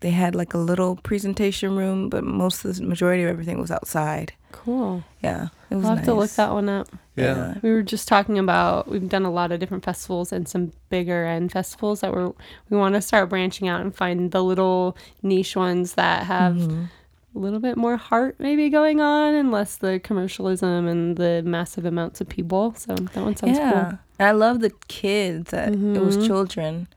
they 0.00 0.10
had 0.10 0.34
like 0.34 0.54
a 0.54 0.58
little 0.58 0.96
presentation 0.96 1.76
room 1.76 2.08
but 2.08 2.24
most 2.24 2.64
of 2.64 2.74
the 2.76 2.82
majority 2.82 3.22
of 3.22 3.28
everything 3.28 3.60
was 3.60 3.70
outside 3.70 4.32
cool. 4.52 5.04
yeah 5.22 5.48
it 5.70 5.74
was 5.76 5.84
I'll 5.84 5.96
have 5.96 6.04
to 6.06 6.14
look 6.14 6.30
that 6.32 6.52
one 6.52 6.68
up. 6.68 6.88
Yeah. 7.14 7.54
We 7.62 7.70
were 7.70 7.82
just 7.82 8.08
talking 8.08 8.38
about 8.38 8.88
we've 8.88 9.08
done 9.08 9.24
a 9.26 9.30
lot 9.30 9.52
of 9.52 9.60
different 9.60 9.84
festivals 9.84 10.32
and 10.32 10.48
some 10.48 10.72
bigger 10.88 11.26
end 11.26 11.52
festivals 11.52 12.00
that 12.00 12.12
we're 12.14 12.32
we 12.70 12.76
want 12.78 12.94
to 12.94 13.02
start 13.02 13.28
branching 13.28 13.68
out 13.68 13.80
and 13.82 13.94
find 13.94 14.30
the 14.32 14.42
little 14.42 14.96
niche 15.22 15.54
ones 15.54 15.94
that 15.94 16.24
have 16.26 16.54
Mhm. 16.56 16.88
A 17.34 17.38
little 17.38 17.60
bit 17.60 17.76
more 17.76 17.96
heart 17.96 18.36
maybe 18.38 18.68
going 18.70 19.00
on 19.00 19.34
and 19.34 19.50
less 19.52 19.76
the 19.76 20.00
commercialism 20.00 20.86
and 20.88 21.16
the 21.16 21.42
massive 21.44 21.84
amounts 21.84 22.20
of 22.20 22.28
people. 22.28 22.74
So 22.76 22.94
that 22.94 23.22
one 23.22 23.36
sounds 23.36 23.56
yeah 23.58 23.70
cool. 23.70 23.98
and 24.18 24.28
i 24.28 24.32
love 24.32 24.60
the 24.60 24.70
kids 24.88 25.50
that 25.50 25.68
it 25.72 26.02
was 26.02 26.16
Mhm. 26.18 26.26
children 26.26 26.88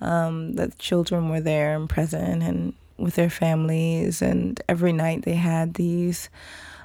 um 0.00 0.54
that 0.54 0.78
children 0.78 1.28
were 1.30 1.40
there 1.40 1.74
and 1.76 1.88
present 1.88 2.42
and 2.42 2.74
with 2.98 3.14
their 3.14 3.30
families 3.30 4.20
and 4.22 4.60
every 4.68 4.92
night 4.92 5.22
they 5.22 5.34
had 5.34 5.74
these 5.74 6.28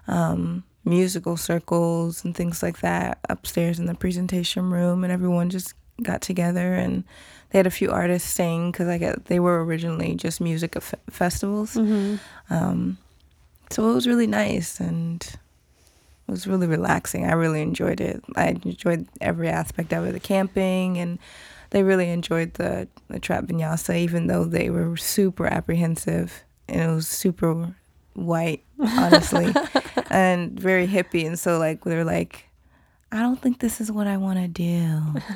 um 0.08 0.64
musical 0.86 1.38
circles 1.38 2.24
and 2.26 2.36
things 2.36 2.64
like 2.64 2.80
that 2.82 3.20
upstairs 3.30 3.80
in 3.80 3.86
the 3.86 3.94
presentation 3.96 4.72
room 4.72 5.04
and 5.04 5.12
everyone 5.14 5.50
just 5.50 5.74
got 6.02 6.22
together 6.22 6.74
and 6.74 7.04
they 7.52 7.60
had 7.60 7.68
a 7.68 7.72
few 7.72 7.92
artists 7.92 8.30
sing 8.30 8.72
because 8.72 8.88
I 8.88 8.98
get 8.98 9.26
they 9.26 9.40
were 9.40 9.64
originally 9.64 10.16
just 10.16 10.42
music 10.42 10.76
f- 10.76 10.96
festivals 11.10 11.74
hmm 11.76 12.16
um, 12.50 12.98
so 13.70 13.90
it 13.90 13.94
was 13.94 14.08
really 14.08 14.28
nice 14.28 14.80
and 14.82 15.22
it 15.24 16.32
was 16.32 16.46
really 16.48 16.68
relaxing. 16.68 17.26
I 17.26 17.34
really 17.34 17.62
enjoyed 17.62 18.00
it. 18.02 18.24
I 18.36 18.50
enjoyed 18.50 19.08
every 19.20 19.50
aspect 19.50 19.94
of 19.94 20.06
it, 20.06 20.12
the 20.12 20.20
camping, 20.20 20.98
and 20.98 21.20
they 21.72 21.84
really 21.84 22.10
enjoyed 22.10 22.54
the, 22.56 22.88
the 23.10 23.20
trap 23.20 23.46
vinyasa, 23.46 23.98
even 23.98 24.28
though 24.28 24.46
they 24.46 24.70
were 24.70 24.98
super 24.98 25.48
apprehensive 25.48 26.44
and 26.68 26.92
it 26.92 26.94
was 26.94 27.08
super 27.08 27.74
white, 28.14 28.64
honestly, 28.80 29.54
and 30.10 30.60
very 30.60 30.88
hippie. 30.88 31.26
And 31.26 31.40
so, 31.40 31.58
like, 31.58 31.84
they're 31.84 32.06
like, 32.06 32.46
I 33.14 33.20
don't 33.20 33.42
think 33.42 33.60
this 33.60 33.82
is 33.82 33.92
what 33.92 34.08
I 34.08 34.16
want 34.16 34.40
to 34.40 34.48
do. 34.48 34.66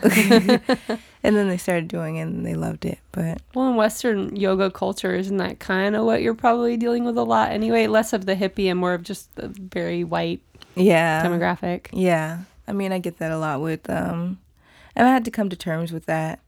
and 1.23 1.35
then 1.35 1.49
they 1.49 1.57
started 1.57 1.89
doing 1.89 2.15
it 2.15 2.21
and 2.21 2.45
they 2.45 2.55
loved 2.55 2.85
it. 2.85 2.99
But 3.11 3.41
Well, 3.53 3.69
in 3.69 3.75
Western 3.75 4.35
yoga 4.35 4.71
culture, 4.71 5.13
isn't 5.13 5.37
that 5.37 5.59
kind 5.59 5.95
of 5.95 6.05
what 6.05 6.21
you're 6.21 6.35
probably 6.35 6.77
dealing 6.77 7.03
with 7.03 7.17
a 7.17 7.23
lot 7.23 7.51
anyway? 7.51 7.87
Less 7.87 8.13
of 8.13 8.25
the 8.25 8.35
hippie 8.35 8.71
and 8.71 8.79
more 8.79 8.93
of 8.93 9.03
just 9.03 9.35
the 9.35 9.49
very 9.49 10.05
white 10.05 10.41
yeah. 10.75 11.25
demographic. 11.25 11.87
Yeah. 11.91 12.39
I 12.67 12.71
mean, 12.71 12.93
I 12.93 12.99
get 12.99 13.17
that 13.19 13.31
a 13.31 13.37
lot 13.37 13.61
with 13.61 13.89
um 13.89 14.39
and 14.95 15.05
I 15.05 15.11
had 15.11 15.25
to 15.25 15.31
come 15.31 15.49
to 15.49 15.57
terms 15.57 15.91
with 15.91 16.05
that 16.05 16.39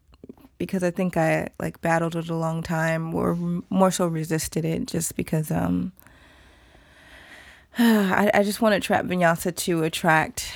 because 0.57 0.81
I 0.81 0.91
think 0.91 1.17
I 1.17 1.49
like 1.59 1.81
battled 1.81 2.15
it 2.15 2.29
a 2.29 2.35
long 2.35 2.63
time 2.63 3.13
or 3.13 3.35
more 3.69 3.91
so 3.91 4.07
resisted 4.07 4.63
it 4.63 4.85
just 4.85 5.17
because 5.17 5.51
um 5.51 5.91
I, 7.77 8.31
I 8.33 8.43
just 8.43 8.61
wanted 8.61 8.81
trap 8.81 9.05
vinyasa 9.05 9.55
to 9.55 9.83
attract 9.83 10.53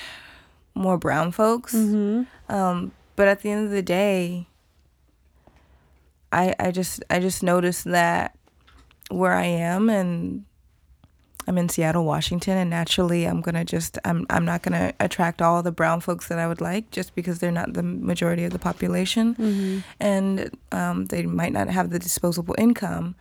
more 0.73 0.97
brown 0.97 1.31
folks. 1.31 1.73
Mm-hmm. 1.75 2.53
Um, 2.53 2.91
but 3.15 3.27
at 3.27 3.41
the 3.41 3.49
end 3.51 3.65
of 3.65 3.71
the 3.71 3.81
day, 3.81 4.47
I 6.31 6.55
I 6.59 6.71
just 6.71 7.03
I 7.09 7.19
just 7.19 7.43
noticed 7.43 7.85
that 7.85 8.37
where 9.09 9.33
I 9.33 9.45
am 9.45 9.89
and 9.89 10.45
I'm 11.47 11.57
in 11.57 11.69
Seattle, 11.69 12.05
Washington, 12.05 12.57
and 12.57 12.69
naturally 12.69 13.25
I'm 13.25 13.41
gonna 13.41 13.65
just 13.65 13.97
I'm 14.05 14.25
I'm 14.29 14.45
not 14.45 14.61
gonna 14.61 14.93
attract 14.99 15.41
all 15.41 15.61
the 15.63 15.71
brown 15.71 15.99
folks 15.99 16.27
that 16.27 16.39
I 16.39 16.47
would 16.47 16.61
like 16.61 16.91
just 16.91 17.15
because 17.15 17.39
they're 17.39 17.51
not 17.51 17.73
the 17.73 17.83
majority 17.83 18.45
of 18.45 18.53
the 18.53 18.59
population, 18.59 19.35
Mm-hmm. 19.35 19.79
and 19.99 20.57
um, 20.71 21.05
they 21.07 21.23
might 21.23 21.51
not 21.51 21.67
have 21.67 21.89
the 21.89 21.99
disposable 21.99 22.55
income. 22.57 23.15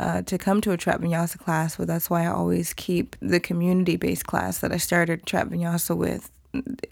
Uh, 0.00 0.22
to 0.22 0.38
come 0.38 0.60
to 0.60 0.70
a 0.70 0.76
trap 0.76 1.00
vinyasa 1.00 1.36
class, 1.36 1.74
but 1.74 1.88
that's 1.88 2.08
why 2.08 2.22
I 2.22 2.28
always 2.28 2.72
keep 2.72 3.16
the 3.18 3.40
community-based 3.40 4.24
class 4.28 4.58
that 4.58 4.70
I 4.70 4.76
started 4.76 5.26
trap 5.26 5.48
vinyasa 5.48 5.96
with. 5.96 6.30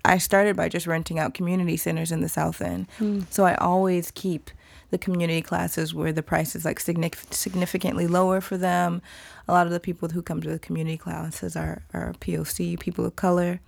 I 0.04 0.18
started 0.18 0.56
by 0.56 0.68
just 0.68 0.86
renting 0.86 1.18
out 1.18 1.34
community 1.34 1.76
centers 1.76 2.12
in 2.12 2.20
the 2.20 2.28
South 2.28 2.60
End, 2.60 2.86
so 3.30 3.44
I 3.44 3.54
always 3.56 4.10
keep 4.10 4.50
the 4.90 4.98
community 4.98 5.42
classes 5.42 5.92
where 5.94 6.12
the 6.12 6.22
price 6.22 6.54
is 6.54 6.64
like 6.64 6.78
signif- 6.78 7.32
significantly 7.32 8.06
lower 8.06 8.40
for 8.40 8.56
them. 8.56 9.02
A 9.48 9.52
lot 9.52 9.66
of 9.66 9.72
the 9.72 9.80
people 9.80 10.08
who 10.08 10.22
come 10.22 10.40
to 10.40 10.48
the 10.48 10.58
community 10.58 10.96
classes 10.96 11.56
are, 11.56 11.82
are 11.92 12.12
POC, 12.20 12.78
people 12.78 13.04
of 13.04 13.16
color. 13.16 13.60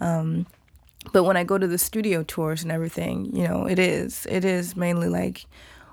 Um, 0.00 0.46
but 1.12 1.24
when 1.24 1.36
I 1.36 1.44
go 1.44 1.58
to 1.58 1.66
the 1.66 1.78
studio 1.78 2.22
tours 2.22 2.62
and 2.62 2.72
everything, 2.72 3.34
you 3.34 3.46
know, 3.46 3.66
it 3.66 3.78
is 3.78 4.26
it 4.28 4.44
is 4.44 4.76
mainly 4.76 5.08
like 5.08 5.46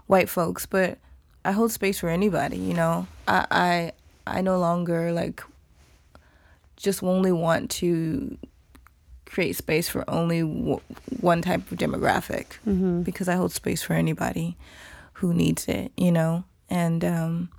white 0.07 0.29
folks, 0.29 0.65
but 0.65 0.97
I 1.43 1.51
hold 1.51 1.71
space 1.71 1.99
for 1.99 2.09
anybody. 2.09 2.57
You 2.57 2.73
know, 2.73 3.07
I 3.27 3.45
I, 3.51 3.91
I 4.37 4.41
no 4.41 4.57
longer 4.57 5.11
like 5.11 5.43
just 6.75 7.03
only 7.03 7.31
want 7.31 7.69
to 7.71 8.37
create 9.25 9.55
space 9.55 9.89
for 9.89 10.03
only 10.09 10.41
w- 10.41 10.79
one 11.19 11.41
type 11.41 11.71
of 11.71 11.77
demographic 11.77 12.57
Mm-hmm. 12.67 13.01
because 13.01 13.27
I 13.27 13.35
hold 13.35 13.51
space 13.51 13.83
for 13.83 13.93
anybody 13.93 14.55
who 15.13 15.33
needs 15.33 15.67
it, 15.67 15.91
you 15.97 16.11
know. 16.11 16.43
And 16.69 17.03
um, 17.05 17.49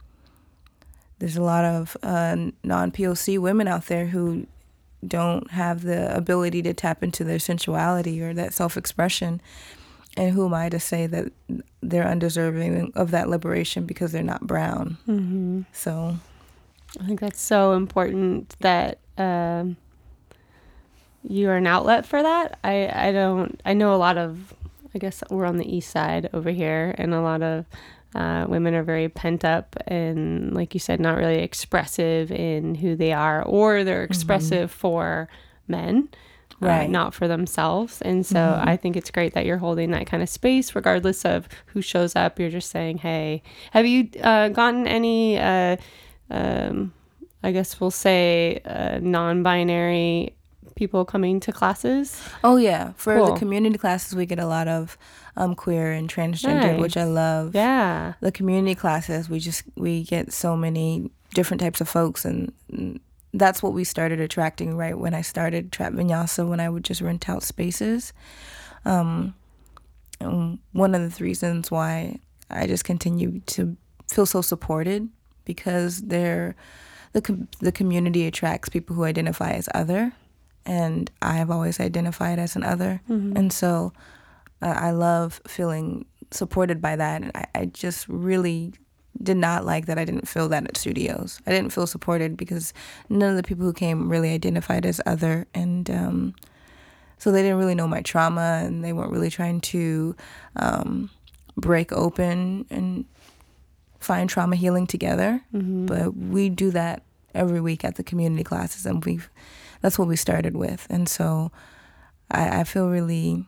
there's 1.19 1.37
a 1.37 1.43
lot 1.43 1.65
of 1.65 1.97
uh, 2.03 2.37
non 2.63 2.93
POC 2.93 3.39
women 3.39 3.69
out 3.69 3.87
there 3.87 4.07
who 4.07 4.47
don't 5.07 5.51
have 5.53 5.83
the 5.83 6.15
ability 6.17 6.63
to 6.63 6.75
tap 6.75 7.03
into 7.03 7.23
their 7.25 7.39
sensuality 7.39 8.21
or 8.23 8.35
that 8.35 8.53
self 8.55 8.77
expression. 8.77 9.41
And 10.17 10.33
who 10.33 10.47
am 10.47 10.55
I 10.55 10.69
to 10.71 10.81
say 10.81 11.07
that 11.07 11.31
they're 11.83 12.07
undeserving 12.09 12.93
of 12.95 13.11
that 13.11 13.29
liberation 13.29 13.85
because 13.85 14.13
they're 14.13 14.23
not 14.23 14.47
brown? 14.47 14.97
Mm-hmm. 15.07 15.63
So, 15.73 16.17
I 17.01 17.07
think 17.07 17.21
that's 17.21 17.41
so 17.41 17.73
important 17.75 18.57
that 18.61 18.99
um, 19.19 19.77
you 21.29 21.49
are 21.51 21.57
an 21.57 21.67
outlet 21.67 22.07
for 22.07 22.23
that. 22.23 22.59
I, 22.65 23.09
I 23.09 23.13
don't, 23.13 23.61
I 23.65 23.73
know 23.75 23.95
a 23.95 23.97
lot 23.97 24.17
of, 24.19 24.55
I 24.95 24.99
guess 24.99 25.23
we're 25.31 25.45
on 25.47 25.57
the 25.59 25.77
east 25.77 25.91
side 25.91 26.29
over 26.33 26.51
here, 26.51 26.95
and 26.99 27.13
a 27.15 27.21
lot 27.21 27.43
of 27.43 27.67
uh, 28.15 28.47
women 28.49 28.75
are 28.75 28.83
very 28.83 29.09
pent 29.09 29.45
up 29.45 29.77
and, 29.87 30.55
like 30.55 30.73
you 30.73 30.81
said, 30.81 31.01
not 31.01 31.19
really 31.19 31.39
expressive 31.43 32.31
in 32.33 32.75
who 32.77 32.97
they 32.97 33.13
are, 33.13 33.43
or 33.43 33.85
they're 33.85 34.05
expressive 34.05 34.71
for 34.71 35.29
men. 35.69 36.09
uh, 36.63 36.67
Right. 36.69 36.89
not 36.89 37.13
for 37.13 37.29
themselves. 37.29 38.01
And 38.01 38.25
so 38.25 38.39
Mhm. 38.39 38.67
I 38.67 38.77
think 38.79 38.97
it's 38.97 39.11
great 39.11 39.35
that 39.35 39.45
you're 39.45 39.59
holding 39.59 39.91
that 39.91 40.07
kind 40.07 40.23
of 40.23 40.29
space, 40.31 40.75
regardless 40.75 41.27
of 41.27 41.49
who 41.67 41.83
shows 41.83 42.17
up. 42.17 42.39
You're 42.41 42.49
just 42.49 42.71
saying, 42.71 42.97
hey, 42.99 43.43
have 43.73 43.85
you 43.85 44.09
uh, 44.23 44.49
gotten 44.49 44.87
any, 44.87 45.39
uh, 45.39 45.77
um, 46.31 46.95
I 47.43 47.53
guess 47.53 47.79
we'll 47.79 47.91
say, 47.91 48.63
uh, 48.65 49.01
non 49.03 49.43
binary 49.43 50.35
people 50.75 51.05
coming 51.05 51.41
to 51.41 51.53
classes? 51.53 52.21
oh, 52.45 52.57
yeah. 52.57 52.93
For 52.97 53.17
Cool. 53.17 53.33
the 53.35 53.39
community 53.39 53.79
classes, 53.79 54.15
we 54.15 54.27
get 54.27 54.39
a 54.39 54.47
lot 54.47 54.69
of 54.69 54.99
um, 55.37 55.55
queer 55.55 55.93
and 55.93 56.09
transgender, 56.09 56.79
which 56.79 56.97
I 56.97 57.05
love. 57.05 57.55
Yeah. 57.55 58.15
the 58.21 58.33
community 58.33 58.75
classes 58.75 59.29
we 59.29 59.39
just 59.39 59.63
we 59.77 60.03
get 60.05 60.33
so 60.33 60.57
many 60.57 61.11
different 61.35 61.61
types 61.61 61.81
of 61.81 61.89
folks 61.89 62.25
and 62.25 62.53
that's 63.35 63.63
what 63.63 63.75
we 63.75 63.85
started 63.85 64.19
attracting 64.21 64.77
right 64.77 64.97
when 64.99 65.13
i 65.13 65.21
started 65.21 65.71
trap 65.71 65.93
vinyasa 65.93 66.49
when 66.49 66.59
i 66.61 66.69
would 66.71 66.83
just 66.85 67.03
rent 67.03 67.29
out 67.29 67.43
spaces 67.43 68.15
um 68.87 69.35
one 70.73 70.95
of 70.95 71.19
the 71.19 71.25
reasons 71.25 71.71
why 71.71 72.19
i 72.51 72.67
just 72.67 72.85
continue 72.85 73.41
to 73.47 73.77
feel 74.09 74.25
so 74.25 74.41
supported 74.41 75.09
because 75.45 76.01
they're 76.03 76.55
the 77.13 77.21
com- 77.21 77.49
the 77.61 77.73
community 77.73 78.27
attracts 78.27 78.69
people 78.71 78.97
who 78.97 79.05
identify 79.05 79.51
as 79.53 79.69
other 79.75 80.13
and 80.67 81.11
i 81.23 81.35
have 81.37 81.51
always 81.51 81.79
identified 81.81 82.39
as 82.39 82.57
an 82.57 82.63
other 82.65 83.01
Mhm. 83.09 83.37
and 83.39 83.53
so 83.53 83.93
uh, 84.63 84.75
I 84.89 84.91
love 84.91 85.41
feeling 85.47 86.07
supported 86.31 86.81
by 86.81 86.97
that. 86.97 87.21
And 87.23 87.31
I, 87.35 87.45
I 87.55 87.65
just 87.67 88.09
really 88.09 88.73
did 89.23 89.37
not 89.37 89.67
like 89.67 89.85
that 89.85 89.99
I 89.99 90.05
didn't 90.07 90.27
feel 90.27 90.49
that 90.49 90.65
at 90.65 90.79
studios. 90.79 91.41
I 91.47 91.51
didn't 91.51 91.73
feel 91.75 91.87
supported 91.87 92.39
because 92.39 92.73
none 93.11 93.29
of 93.29 93.37
the 93.37 93.43
people 93.43 93.67
who 93.67 93.75
came 93.75 94.09
really 94.09 94.31
identified 94.33 94.87
as 94.87 94.99
other. 95.05 95.47
And 95.55 95.91
um, 95.91 96.35
so 97.19 97.31
they 97.31 97.43
didn't 97.43 97.59
really 97.59 97.75
know 97.75 97.87
my 97.87 98.01
trauma 98.01 98.63
and 98.65 98.83
they 98.83 98.95
weren't 98.95 99.13
really 99.13 99.29
trying 99.31 99.61
to 99.77 100.17
um, 100.57 101.11
break 101.59 101.93
open 101.93 102.65
and 102.71 103.05
find 104.01 104.29
trauma 104.31 104.57
healing 104.57 104.87
together. 104.87 105.43
Mhm. 105.55 105.87
But 105.87 106.17
we 106.17 106.49
do 106.49 106.71
that 106.71 107.03
every 107.35 107.61
week 107.61 107.85
at 107.85 107.97
the 107.97 108.03
community 108.03 108.43
classes, 108.45 108.87
and 108.87 109.05
we've 109.05 109.29
that's 109.87 110.01
what 110.01 110.09
we 110.09 110.17
started 110.17 110.57
with. 110.57 110.85
And 110.91 111.09
so 111.09 111.53
I, 112.29 112.61
I 112.61 112.65
feel 112.65 112.89
really 112.89 113.47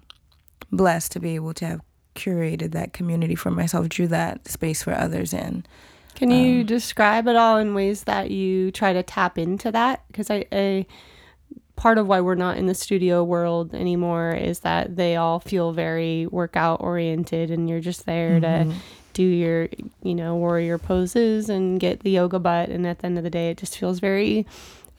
blessed 0.71 1.11
to 1.12 1.18
be 1.18 1.35
able 1.35 1.52
to 1.54 1.66
have 1.66 1.80
curated 2.14 2.71
that 2.73 2.92
community 2.92 3.35
for 3.35 3.50
myself, 3.50 3.88
drew 3.88 4.07
that 4.07 4.47
space 4.47 4.85
for 4.85 4.95
others 4.95 5.33
in. 5.33 5.66
Can 6.14 6.30
you 6.30 6.61
Um, 6.61 6.66
describe 6.66 7.26
it 7.26 7.35
all 7.35 7.59
in 7.59 7.75
ways 7.75 8.04
that 8.04 8.30
you 8.30 8.71
try 8.71 8.92
to 8.92 9.02
tap 9.02 9.37
into 9.37 9.73
that? 9.73 10.04
Because 10.07 10.30
I, 10.30 10.47
I, 10.52 10.87
part 11.75 11.99
of 11.99 12.07
why 12.07 12.21
we're 12.21 12.37
not 12.37 12.57
in 12.57 12.66
the 12.66 12.75
studio 12.75 13.25
world 13.25 13.75
anymore 13.75 14.30
is 14.30 14.61
that 14.61 14.95
they 14.95 15.16
all 15.16 15.40
feel 15.40 15.73
very 15.73 16.28
workout 16.28 16.80
oriented, 16.80 17.50
and 17.50 17.68
you're 17.68 17.80
just 17.80 18.07
there 18.07 18.38
to 18.38 18.73
do 19.12 19.25
your, 19.25 19.68
you 20.04 20.14
know, 20.14 20.37
warrior 20.37 20.78
poses 20.78 21.49
and 21.49 21.80
get 21.80 22.00
the 22.00 22.11
yoga 22.11 22.38
butt. 22.38 22.68
And 22.68 22.87
at 22.87 23.00
the 23.00 23.07
end 23.07 23.18
of 23.18 23.25
the 23.25 23.30
day, 23.30 23.50
it 23.50 23.59
just 23.59 23.76
feels 23.76 23.99
very 23.99 24.47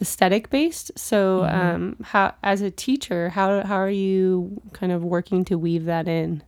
aesthetic 0.02 0.50
based. 0.50 0.92
So, 0.96 1.42
Mhm. 1.42 1.54
um, 1.76 1.96
how 2.04 2.34
as 2.44 2.62
a 2.62 2.72
teacher, 2.72 3.30
how 3.30 3.64
how 3.66 3.76
are 3.76 3.90
you 3.90 4.62
kind 4.74 4.92
of 4.92 5.04
working 5.04 5.44
to 5.46 5.58
weave 5.58 5.86
that 5.86 6.08
in? 6.08 6.42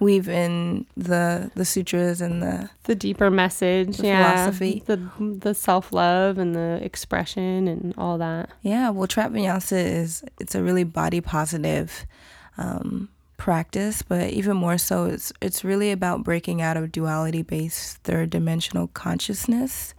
Weave 0.00 0.28
in 0.28 0.86
the 0.96 1.50
the 1.54 1.64
sutras 1.64 2.20
and 2.20 2.42
the 2.42 2.68
the 2.84 2.94
deeper 2.94 3.30
message, 3.30 3.96
The 3.98 4.06
yeah, 4.08 4.34
philosophy. 4.34 4.82
the 4.86 4.98
the 5.40 5.54
self 5.54 5.92
love 5.92 6.36
and 6.38 6.54
the 6.54 6.80
expression 6.82 7.68
and 7.68 7.94
all 7.96 8.18
that. 8.18 8.50
yeah. 8.62 8.90
Well, 8.90 9.06
trap 9.06 9.30
vinyasa 9.30 9.78
is 10.02 10.22
it's 10.40 10.54
a 10.54 10.62
really 10.62 10.84
body 10.84 11.20
positive 11.20 12.06
um, 12.58 13.08
practice, 13.36 14.02
but 14.02 14.30
even 14.30 14.56
more 14.56 14.78
so, 14.78 15.06
it's 15.06 15.32
it's 15.40 15.64
really 15.64 15.90
about 15.92 16.24
breaking 16.24 16.60
out 16.60 16.76
of 16.76 16.90
duality 16.92 17.42
based 17.42 17.98
third 17.98 18.30
dimensional 18.30 18.88
consciousness, 18.88 19.94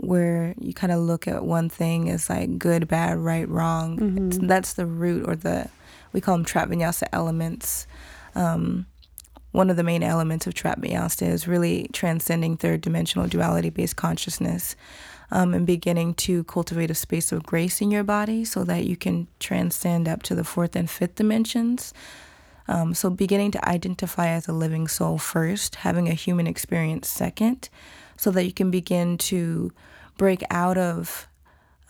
where 0.00 0.54
you 0.58 0.72
kind 0.72 0.92
of 0.92 1.00
look 1.00 1.28
at 1.28 1.44
one 1.44 1.68
thing 1.68 2.08
as 2.10 2.30
like 2.30 2.58
good, 2.58 2.88
bad, 2.88 3.18
right, 3.18 3.48
wrong. 3.48 3.98
Mhm. 3.98 4.34
So 4.34 4.40
that's 4.42 4.74
the 4.74 4.86
root 4.86 5.28
or 5.28 5.36
the 5.36 5.68
we 6.12 6.20
call 6.20 6.36
them 6.36 6.44
trap 6.44 6.68
vinyasa 6.68 7.04
elements. 7.12 7.86
Um, 8.34 8.86
one 9.52 9.70
of 9.70 9.76
the 9.76 9.82
main 9.82 10.02
elements 10.02 10.46
of 10.46 10.54
trap 10.54 10.80
vinyasa 10.80 11.28
is 11.28 11.46
really 11.46 11.88
transcending 11.92 12.56
third 12.56 12.80
dimensional 12.80 13.26
duality 13.28 13.70
based 13.70 13.96
consciousness 13.96 14.76
um, 15.30 15.54
and 15.54 15.66
beginning 15.66 16.14
to 16.14 16.44
cultivate 16.44 16.90
a 16.90 16.94
space 16.94 17.32
of 17.32 17.42
grace 17.44 17.80
in 17.80 17.90
your 17.90 18.04
body 18.04 18.44
so 18.44 18.64
that 18.64 18.84
you 18.84 18.96
can 18.96 19.26
transcend 19.38 20.08
up 20.08 20.22
to 20.24 20.34
the 20.34 20.44
fourth 20.44 20.74
and 20.76 20.88
fifth 20.90 21.16
dimensions. 21.16 21.92
Um, 22.68 22.94
so 22.94 23.10
beginning 23.10 23.50
to 23.52 23.68
identify 23.68 24.28
as 24.28 24.46
a 24.46 24.52
living 24.52 24.86
soul 24.86 25.18
first, 25.18 25.76
having 25.76 26.08
a 26.08 26.14
human 26.14 26.46
experience 26.46 27.08
second, 27.08 27.68
so 28.16 28.30
that 28.30 28.44
you 28.44 28.52
can 28.52 28.70
begin 28.70 29.18
to 29.18 29.72
break 30.20 30.42
out 30.50 30.76
of 30.76 31.26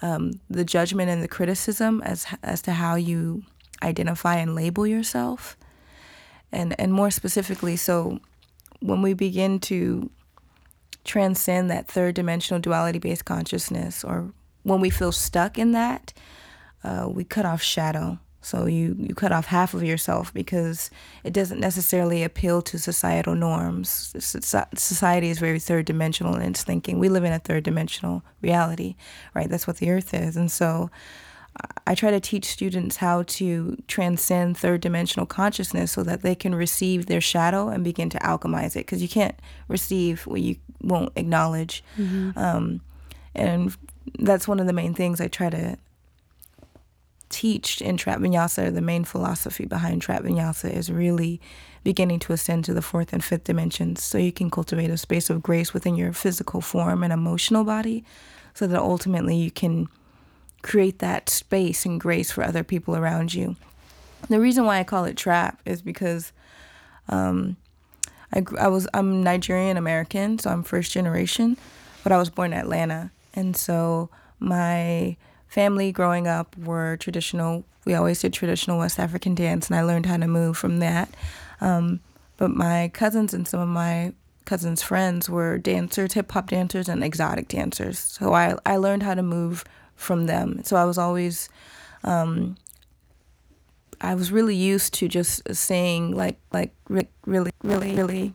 um, 0.02 0.40
the 0.48 0.64
judgment 0.64 1.10
and 1.10 1.20
the 1.20 1.26
criticism 1.26 2.00
as 2.02 2.26
as 2.44 2.62
to 2.62 2.70
how 2.70 2.94
you 2.94 3.42
identify 3.82 4.36
and 4.36 4.54
label 4.54 4.86
yourself. 4.86 5.56
And 6.52 6.78
and 6.78 6.92
more 6.92 7.10
specifically, 7.10 7.74
so 7.74 8.20
when 8.78 9.02
we 9.02 9.14
begin 9.14 9.58
to 9.60 10.10
transcend 11.04 11.70
that 11.70 11.88
third 11.88 12.14
dimensional 12.14 12.60
duality 12.60 13.00
based 13.00 13.24
consciousness, 13.24 14.04
or 14.04 14.32
when 14.62 14.80
we 14.80 14.90
feel 14.90 15.10
stuck 15.10 15.58
in 15.58 15.72
that, 15.72 16.12
uh, 16.84 17.08
we 17.10 17.24
cut 17.24 17.44
off 17.44 17.60
shadow. 17.60 18.20
So 18.42 18.66
you, 18.66 18.96
you 18.98 19.14
cut 19.14 19.32
off 19.32 19.46
half 19.46 19.74
of 19.74 19.82
yourself 19.82 20.32
because 20.32 20.90
it 21.24 21.32
doesn't 21.32 21.60
necessarily 21.60 22.22
appeal 22.22 22.62
to 22.62 22.78
societal 22.78 23.34
norms. 23.34 24.14
Society 24.18 25.28
is 25.28 25.38
very 25.38 25.58
third 25.58 25.84
dimensional 25.84 26.36
in 26.36 26.42
its 26.42 26.64
thinking. 26.64 26.98
We 26.98 27.08
live 27.08 27.24
in 27.24 27.32
a 27.32 27.38
third 27.38 27.64
dimensional 27.64 28.22
reality, 28.40 28.96
right? 29.34 29.48
That's 29.48 29.66
what 29.66 29.76
the 29.76 29.90
earth 29.90 30.14
is. 30.14 30.36
And 30.36 30.50
so 30.50 30.90
I 31.86 31.94
try 31.94 32.10
to 32.10 32.20
teach 32.20 32.46
students 32.46 32.96
how 32.96 33.24
to 33.24 33.76
transcend 33.88 34.56
third 34.56 34.80
dimensional 34.80 35.26
consciousness 35.26 35.92
so 35.92 36.02
that 36.04 36.22
they 36.22 36.34
can 36.34 36.54
receive 36.54 37.06
their 37.06 37.20
shadow 37.20 37.68
and 37.68 37.84
begin 37.84 38.08
to 38.10 38.18
alchemize 38.18 38.76
it 38.76 38.86
because 38.86 39.02
you 39.02 39.08
can't 39.08 39.38
receive 39.68 40.26
what 40.26 40.40
you 40.40 40.56
won't 40.80 41.12
acknowledge. 41.16 41.84
Mm-hmm. 41.98 42.38
Um, 42.38 42.80
and 43.34 43.76
that's 44.18 44.48
one 44.48 44.60
of 44.60 44.66
the 44.66 44.72
main 44.72 44.94
things 44.94 45.20
I 45.20 45.28
try 45.28 45.50
to 45.50 45.76
teach 47.30 47.80
in 47.80 47.96
Trap 47.96 48.18
Vinyasa, 48.18 48.74
the 48.74 48.80
main 48.82 49.04
philosophy 49.04 49.64
behind 49.64 50.02
Trap 50.02 50.22
Vinyasa 50.22 50.70
is 50.70 50.90
really 50.90 51.40
beginning 51.82 52.18
to 52.18 52.32
ascend 52.32 52.64
to 52.66 52.74
the 52.74 52.82
fourth 52.82 53.12
and 53.12 53.24
fifth 53.24 53.44
dimensions 53.44 54.02
so 54.02 54.18
you 54.18 54.32
can 54.32 54.50
cultivate 54.50 54.90
a 54.90 54.98
space 54.98 55.30
of 55.30 55.42
grace 55.42 55.72
within 55.72 55.96
your 55.96 56.12
physical 56.12 56.60
form 56.60 57.02
and 57.02 57.12
emotional 57.12 57.64
body 57.64 58.04
so 58.52 58.66
that 58.66 58.78
ultimately 58.78 59.36
you 59.36 59.50
can 59.50 59.88
create 60.62 60.98
that 60.98 61.30
space 61.30 61.86
and 61.86 62.00
grace 62.00 62.30
for 62.30 62.44
other 62.44 62.62
people 62.62 62.94
around 62.94 63.32
you. 63.32 63.56
The 64.28 64.40
reason 64.40 64.66
why 64.66 64.78
I 64.78 64.84
call 64.84 65.06
it 65.06 65.16
trap 65.16 65.60
is 65.64 65.80
because 65.80 66.32
um, 67.08 67.56
I, 68.32 68.44
I 68.58 68.68
was 68.68 68.86
I'm 68.92 69.22
Nigerian 69.22 69.76
American, 69.76 70.38
so 70.38 70.50
I'm 70.50 70.62
first 70.62 70.92
generation, 70.92 71.56
but 72.02 72.12
I 72.12 72.18
was 72.18 72.28
born 72.28 72.52
in 72.52 72.58
Atlanta, 72.58 73.10
and 73.32 73.56
so 73.56 74.10
my 74.38 75.16
family 75.50 75.90
growing 75.92 76.26
up 76.26 76.56
were 76.56 76.96
traditional. 76.96 77.64
We 77.84 77.94
always 77.94 78.20
did 78.20 78.32
traditional 78.32 78.78
West 78.78 78.98
African 78.98 79.34
dance, 79.34 79.66
and 79.68 79.76
I 79.76 79.82
learned 79.82 80.06
how 80.06 80.16
to 80.16 80.26
move 80.26 80.56
from 80.56 80.78
that. 80.78 81.10
Um, 81.60 82.00
but 82.38 82.50
my 82.50 82.90
cousins 82.94 83.34
and 83.34 83.46
some 83.46 83.60
of 83.60 83.68
my 83.68 84.14
cousins' 84.46 84.80
friends 84.80 85.28
were 85.28 85.58
dancers, 85.58 86.14
hip 86.14 86.32
hop 86.32 86.48
dancers, 86.48 86.88
and 86.88 87.04
exotic 87.04 87.48
dancers. 87.48 87.98
So 87.98 88.32
I, 88.32 88.54
I 88.64 88.76
learned 88.76 89.02
how 89.02 89.14
to 89.14 89.22
move 89.22 89.64
from 89.96 90.26
them. 90.26 90.62
So 90.64 90.76
I 90.76 90.84
was 90.84 90.96
always, 90.96 91.50
um, 92.04 92.56
I 94.00 94.14
was 94.14 94.32
really 94.32 94.56
used 94.56 94.94
to 94.94 95.08
just 95.08 95.42
saying 95.54 96.16
like 96.16 96.38
like 96.52 96.72
really 96.86 97.50
really 97.62 97.94
really. 97.94 98.34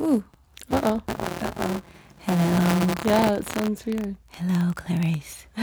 Ooh. 0.00 0.24
Uh 0.70 0.80
oh. 0.82 1.02
Uh 1.08 1.52
oh. 1.56 1.82
Hello. 2.26 2.94
Yeah, 3.04 3.34
it 3.34 3.46
sounds 3.50 3.84
weird. 3.84 4.16
Hello, 4.30 4.72
Clarice. 4.74 5.46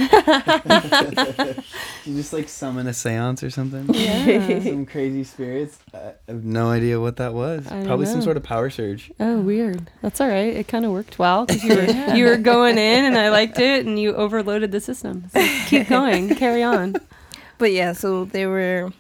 you 2.05 2.15
just 2.15 2.33
like 2.33 2.47
summon 2.47 2.85
a 2.85 2.93
seance 2.93 3.43
or 3.43 3.49
something? 3.49 3.91
Yeah. 3.95 4.59
some 4.61 4.85
crazy 4.85 5.23
spirits. 5.23 5.79
I 5.93 6.13
have 6.27 6.43
no 6.43 6.69
idea 6.69 6.99
what 6.99 7.17
that 7.17 7.33
was. 7.33 7.65
I 7.67 7.83
Probably 7.83 8.05
some 8.05 8.21
sort 8.21 8.37
of 8.37 8.43
power 8.43 8.69
surge. 8.69 9.11
Oh, 9.19 9.39
weird. 9.39 9.89
That's 10.03 10.21
all 10.21 10.27
right. 10.27 10.55
It 10.55 10.67
kind 10.67 10.85
of 10.85 10.91
worked 10.91 11.17
well 11.17 11.47
because 11.47 11.63
you 11.63 11.75
were 11.75 11.83
yeah. 11.85 12.13
you 12.13 12.25
were 12.25 12.37
going 12.37 12.77
in 12.77 13.05
and 13.05 13.17
I 13.17 13.29
liked 13.29 13.59
it 13.59 13.85
and 13.87 13.97
you 13.99 14.13
overloaded 14.13 14.71
the 14.71 14.79
system. 14.79 15.29
So 15.33 15.43
keep 15.65 15.87
going. 15.89 16.35
Carry 16.35 16.61
on. 16.61 16.95
But 17.57 17.71
yeah, 17.71 17.93
so 17.93 18.25
they 18.25 18.45
were 18.45 18.91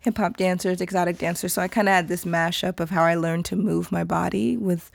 hip 0.00 0.18
hop 0.18 0.36
dancers, 0.36 0.80
exotic 0.80 1.18
dancers. 1.18 1.52
So 1.52 1.62
I 1.62 1.66
kind 1.68 1.88
of 1.88 1.94
had 1.94 2.06
this 2.06 2.24
mashup 2.24 2.78
of 2.78 2.90
how 2.90 3.02
I 3.02 3.16
learned 3.16 3.44
to 3.46 3.56
move 3.56 3.90
my 3.90 4.04
body 4.04 4.56
with 4.56 4.92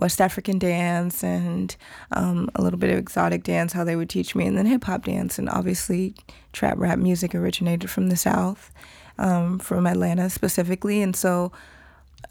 West 0.00 0.20
African 0.20 0.58
dance 0.58 1.22
and 1.22 1.76
um, 2.12 2.48
a 2.54 2.62
little 2.62 2.78
bit 2.78 2.90
of 2.90 2.98
exotic 2.98 3.42
dance, 3.42 3.74
how 3.74 3.84
they 3.84 3.96
would 3.96 4.08
teach 4.08 4.34
me, 4.34 4.46
and 4.46 4.56
then 4.56 4.64
hip 4.64 4.84
hop 4.84 5.04
dance. 5.04 5.38
And 5.38 5.48
obviously, 5.50 6.14
trap 6.52 6.78
rap 6.78 6.98
music 6.98 7.34
originated 7.34 7.90
from 7.90 8.08
the 8.08 8.16
South, 8.16 8.72
um, 9.18 9.58
from 9.58 9.86
Atlanta 9.86 10.30
specifically. 10.30 11.02
And 11.02 11.14
so, 11.14 11.52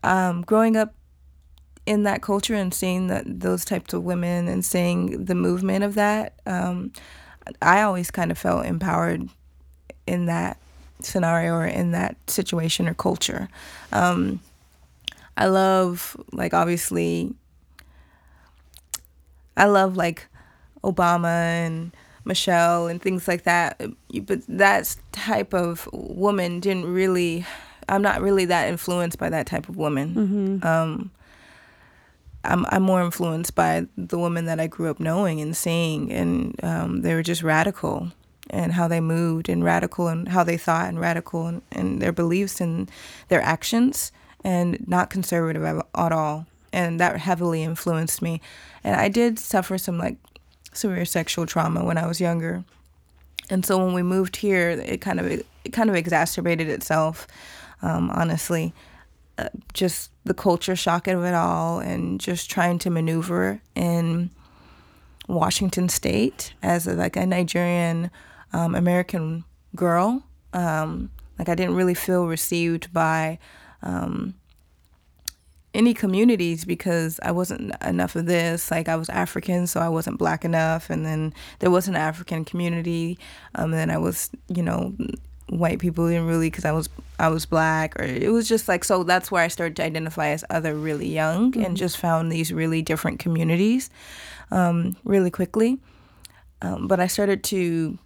um, 0.03 0.41
growing 0.41 0.75
up 0.75 0.95
in 1.85 2.03
that 2.03 2.23
culture 2.23 2.55
and 2.55 2.73
seeing 2.73 3.07
that 3.07 3.23
those 3.27 3.63
types 3.63 3.93
of 3.93 4.03
women 4.03 4.47
and 4.47 4.65
seeing 4.65 5.25
the 5.25 5.35
movement 5.35 5.83
of 5.83 5.93
that, 5.93 6.39
um, 6.47 6.91
I 7.61 7.83
always 7.83 8.09
kind 8.09 8.31
of 8.31 8.37
felt 8.37 8.65
empowered 8.65 9.29
in 10.07 10.25
that 10.25 10.57
scenario 11.01 11.53
or 11.53 11.65
in 11.65 11.91
that 11.91 12.17
situation 12.27 12.87
or 12.87 12.95
culture. 12.95 13.47
Um, 13.91 14.39
I 15.37 15.45
love, 15.45 16.17
like, 16.33 16.53
obviously, 16.53 17.33
I 19.59 19.65
love 19.65 19.97
like 19.97 20.27
Obama 20.83 21.27
and 21.27 21.95
Michelle 22.25 22.87
and 22.87 23.01
things 23.01 23.27
like 23.27 23.43
that. 23.43 23.81
But 24.23 24.41
that 24.47 24.95
type 25.11 25.53
of 25.53 25.87
woman 25.91 26.59
didn't 26.59 26.91
really. 26.91 27.45
I'm 27.87 28.03
not 28.03 28.21
really 28.21 28.45
that 28.45 28.69
influenced 28.69 29.17
by 29.17 29.29
that 29.29 29.47
type 29.47 29.67
of 29.67 29.75
woman. 29.75 30.61
Mm-hmm. 30.61 30.67
Um, 30.67 31.11
I'm 32.43 32.65
I'm 32.69 32.83
more 32.83 33.01
influenced 33.03 33.55
by 33.55 33.87
the 33.97 34.17
women 34.17 34.45
that 34.45 34.59
I 34.59 34.67
grew 34.67 34.89
up 34.89 34.99
knowing 34.99 35.41
and 35.41 35.55
seeing, 35.55 36.11
and 36.11 36.55
um, 36.63 37.01
they 37.01 37.13
were 37.13 37.23
just 37.23 37.43
radical 37.43 38.11
and 38.51 38.73
how 38.73 38.87
they 38.87 38.99
moved 38.99 39.49
and 39.49 39.63
radical 39.63 40.07
and 40.07 40.29
how 40.29 40.43
they 40.43 40.57
thought 40.57 40.89
and 40.89 40.99
radical 40.99 41.45
and, 41.47 41.61
and 41.71 42.01
their 42.01 42.11
beliefs 42.11 42.59
and 42.59 42.89
their 43.27 43.41
actions 43.41 44.11
and 44.43 44.87
not 44.87 45.09
conservative 45.09 45.63
at 45.63 46.11
all 46.11 46.47
and 46.71 46.99
that 46.99 47.17
heavily 47.17 47.63
influenced 47.63 48.21
me. 48.21 48.41
And 48.83 48.95
I 48.95 49.09
did 49.09 49.39
suffer 49.39 49.77
some 49.77 49.97
like 49.97 50.17
severe 50.73 51.05
sexual 51.05 51.45
trauma 51.45 51.83
when 51.83 51.97
I 51.97 52.07
was 52.07 52.21
younger. 52.21 52.63
And 53.49 53.65
so 53.65 53.83
when 53.83 53.93
we 53.93 54.03
moved 54.03 54.37
here, 54.37 54.69
it 54.69 55.01
kind 55.01 55.19
of 55.19 55.25
it 55.25 55.45
kind 55.71 55.89
of 55.89 55.95
exacerbated 55.95 56.69
itself. 56.69 57.27
Um, 57.81 58.09
honestly, 58.11 58.73
uh, 59.37 59.49
just 59.73 60.11
the 60.25 60.33
culture 60.33 60.75
shock 60.75 61.07
of 61.07 61.23
it 61.23 61.33
all, 61.33 61.79
and 61.79 62.19
just 62.19 62.51
trying 62.51 62.77
to 62.79 62.89
maneuver 62.89 63.61
in 63.73 64.29
Washington 65.27 65.89
State 65.89 66.53
as 66.61 66.87
a, 66.87 66.93
like 66.93 67.15
a 67.15 67.25
Nigerian 67.25 68.11
um, 68.53 68.75
American 68.75 69.45
girl. 69.75 70.23
Um, 70.53 71.09
like 71.37 71.49
I 71.49 71.55
didn't 71.55 71.75
really 71.75 71.93
feel 71.93 72.27
received 72.27 72.91
by 72.91 73.39
um, 73.81 74.33
any 75.73 75.93
communities 75.93 76.65
because 76.65 77.19
I 77.21 77.31
wasn't 77.31 77.73
enough 77.83 78.15
of 78.15 78.25
this. 78.25 78.71
Like 78.71 78.89
I 78.89 78.95
was 78.95 79.09
African, 79.09 79.67
so 79.67 79.79
I 79.79 79.89
wasn't 79.89 80.17
black 80.17 80.43
enough, 80.43 80.89
and 80.89 81.05
then 81.05 81.33
there 81.59 81.71
was 81.71 81.87
an 81.87 81.95
African 81.95 82.45
community, 82.45 83.17
um, 83.55 83.65
and 83.65 83.73
then 83.73 83.89
I 83.91 83.97
was, 83.97 84.29
you 84.47 84.63
know, 84.63 84.95
white 85.49 85.79
people 85.79 86.07
didn't 86.07 86.27
really 86.27 86.49
because 86.49 86.65
I 86.65 86.71
was 86.71 86.89
I 87.19 87.27
was 87.29 87.45
black, 87.45 87.99
or 87.99 88.03
it 88.03 88.31
was 88.31 88.47
just 88.47 88.67
like 88.67 88.83
so. 88.83 89.03
That's 89.03 89.31
where 89.31 89.43
I 89.43 89.47
started 89.47 89.75
to 89.77 89.83
identify 89.83 90.29
as 90.29 90.43
other 90.49 90.75
really 90.75 91.07
young, 91.07 91.51
mm-hmm. 91.51 91.63
and 91.63 91.77
just 91.77 91.97
found 91.97 92.31
these 92.31 92.51
really 92.51 92.81
different 92.81 93.19
communities, 93.19 93.89
um, 94.51 94.95
really 95.03 95.31
quickly. 95.31 95.79
Um, 96.61 96.87
but 96.87 96.99
I 96.99 97.07
started 97.07 97.43
to, 97.45 97.97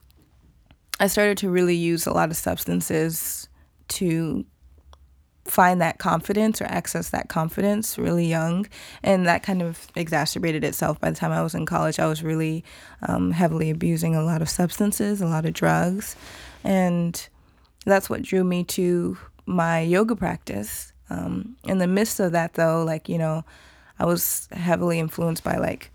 I 1.00 1.08
started 1.08 1.40
to 1.40 1.50
really 1.50 1.76
use 1.76 2.06
a 2.06 2.14
lot 2.14 2.30
of 2.30 2.38
substances 2.38 3.48
to 3.88 4.46
find 5.46 5.82
that 5.82 6.00
confidence 6.00 6.62
or 6.62 6.66
access 6.66 7.10
that 7.10 7.28
confidence 7.28 7.98
really 7.98 8.26
young 8.26 8.66
and 9.04 9.26
that 9.26 9.44
kind 9.44 9.62
of 9.62 9.88
exacerbated 9.96 10.64
itself 10.64 11.00
by 11.02 11.10
the 11.10 11.16
time 11.16 11.32
i 11.32 11.42
was 11.42 11.54
in 11.54 11.66
college. 11.66 12.00
I 12.00 12.08
was 12.08 12.24
really 12.24 12.64
um, 13.02 13.32
heavily 13.32 13.70
abusing 13.70 14.16
a 14.16 14.24
lot 14.24 14.42
of 14.42 14.50
substances 14.50 15.22
a 15.22 15.28
lot 15.28 15.46
of 15.46 15.54
drugs 15.54 16.16
and 16.64 17.28
that's 17.86 18.10
what 18.10 18.22
drew 18.22 18.44
me 18.44 18.64
to 18.64 19.18
my 19.46 19.82
yoga 19.82 20.16
practice. 20.16 20.94
Um, 21.10 21.58
in 21.66 21.80
the 21.80 21.88
midst 21.88 22.20
of 22.22 22.32
that 22.32 22.54
though 22.54 22.84
like 22.84 23.10
you 23.10 23.18
know 23.18 23.44
i 24.00 24.06
was 24.06 24.48
heavily 24.52 25.00
influenced 25.00 25.44
by 25.44 25.58
like 25.58 25.92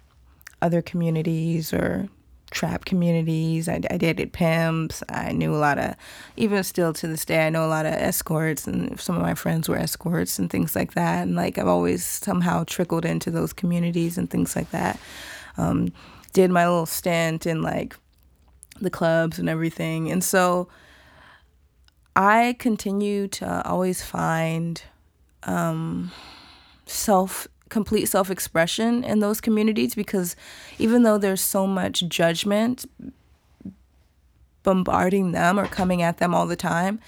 other 0.60 0.82
communities 0.82 1.72
or 1.72 2.08
trap 2.50 2.84
communities. 2.84 3.68
I, 3.68 3.80
I 3.90 3.96
dated 3.96 4.32
pimps. 4.32 5.02
I 5.08 5.32
knew 5.32 5.54
a 5.54 5.56
lot 5.56 5.78
of, 5.78 5.94
even 6.36 6.64
still 6.64 6.92
to 6.94 7.06
this 7.06 7.24
day, 7.24 7.46
I 7.46 7.50
know 7.50 7.66
a 7.66 7.68
lot 7.68 7.86
of 7.86 7.92
escorts, 7.92 8.66
and 8.66 8.98
some 9.00 9.16
of 9.16 9.22
my 9.22 9.34
friends 9.34 9.68
were 9.68 9.76
escorts 9.76 10.38
and 10.38 10.50
things 10.50 10.74
like 10.74 10.94
that. 10.94 11.22
And 11.22 11.36
like 11.36 11.58
I've 11.58 11.68
always 11.68 12.04
somehow 12.04 12.64
trickled 12.64 13.04
into 13.04 13.30
those 13.30 13.52
communities 13.52 14.18
and 14.18 14.30
things 14.30 14.56
like 14.56 14.70
that. 14.70 14.98
Um, 15.56 15.92
did 16.32 16.50
my 16.50 16.66
little 16.68 16.86
stint 16.86 17.46
in 17.46 17.62
like 17.62 17.96
the 18.80 18.90
clubs 18.90 19.38
and 19.38 19.48
everything. 19.48 20.10
And 20.10 20.22
so 20.22 20.68
I 22.14 22.56
continue 22.58 23.28
to 23.28 23.66
always 23.66 24.02
find 24.02 24.82
um, 25.44 26.12
self 26.86 27.46
complete 27.68 28.06
self 28.06 28.30
expression 28.30 29.04
in 29.04 29.20
those 29.20 29.40
communities 29.40 29.94
because 29.94 30.36
even 30.78 31.02
though 31.02 31.18
there's 31.18 31.40
so 31.40 31.66
much 31.66 32.06
judgment 32.08 32.86
bombarding 34.62 35.32
them 35.32 35.58
or 35.58 35.66
coming 35.66 36.02
at 36.02 36.18
them 36.18 36.34
all 36.34 36.46
the 36.46 36.56
time, 36.56 37.00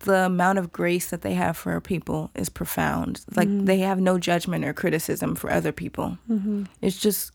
the 0.00 0.26
amount 0.26 0.58
of 0.58 0.72
grace 0.72 1.10
that 1.10 1.22
they 1.22 1.34
have 1.34 1.56
for 1.56 1.80
people 1.80 2.30
is 2.34 2.48
profound. 2.48 3.24
Like 3.34 3.48
mm. 3.48 3.66
they 3.66 3.78
have 3.78 4.00
no 4.00 4.18
judgment 4.18 4.64
or 4.64 4.72
criticism 4.72 5.34
for 5.34 5.50
other 5.50 5.72
people. 5.72 6.18
Mm-hmm. 6.30 6.64
It's 6.80 6.98
just 6.98 7.32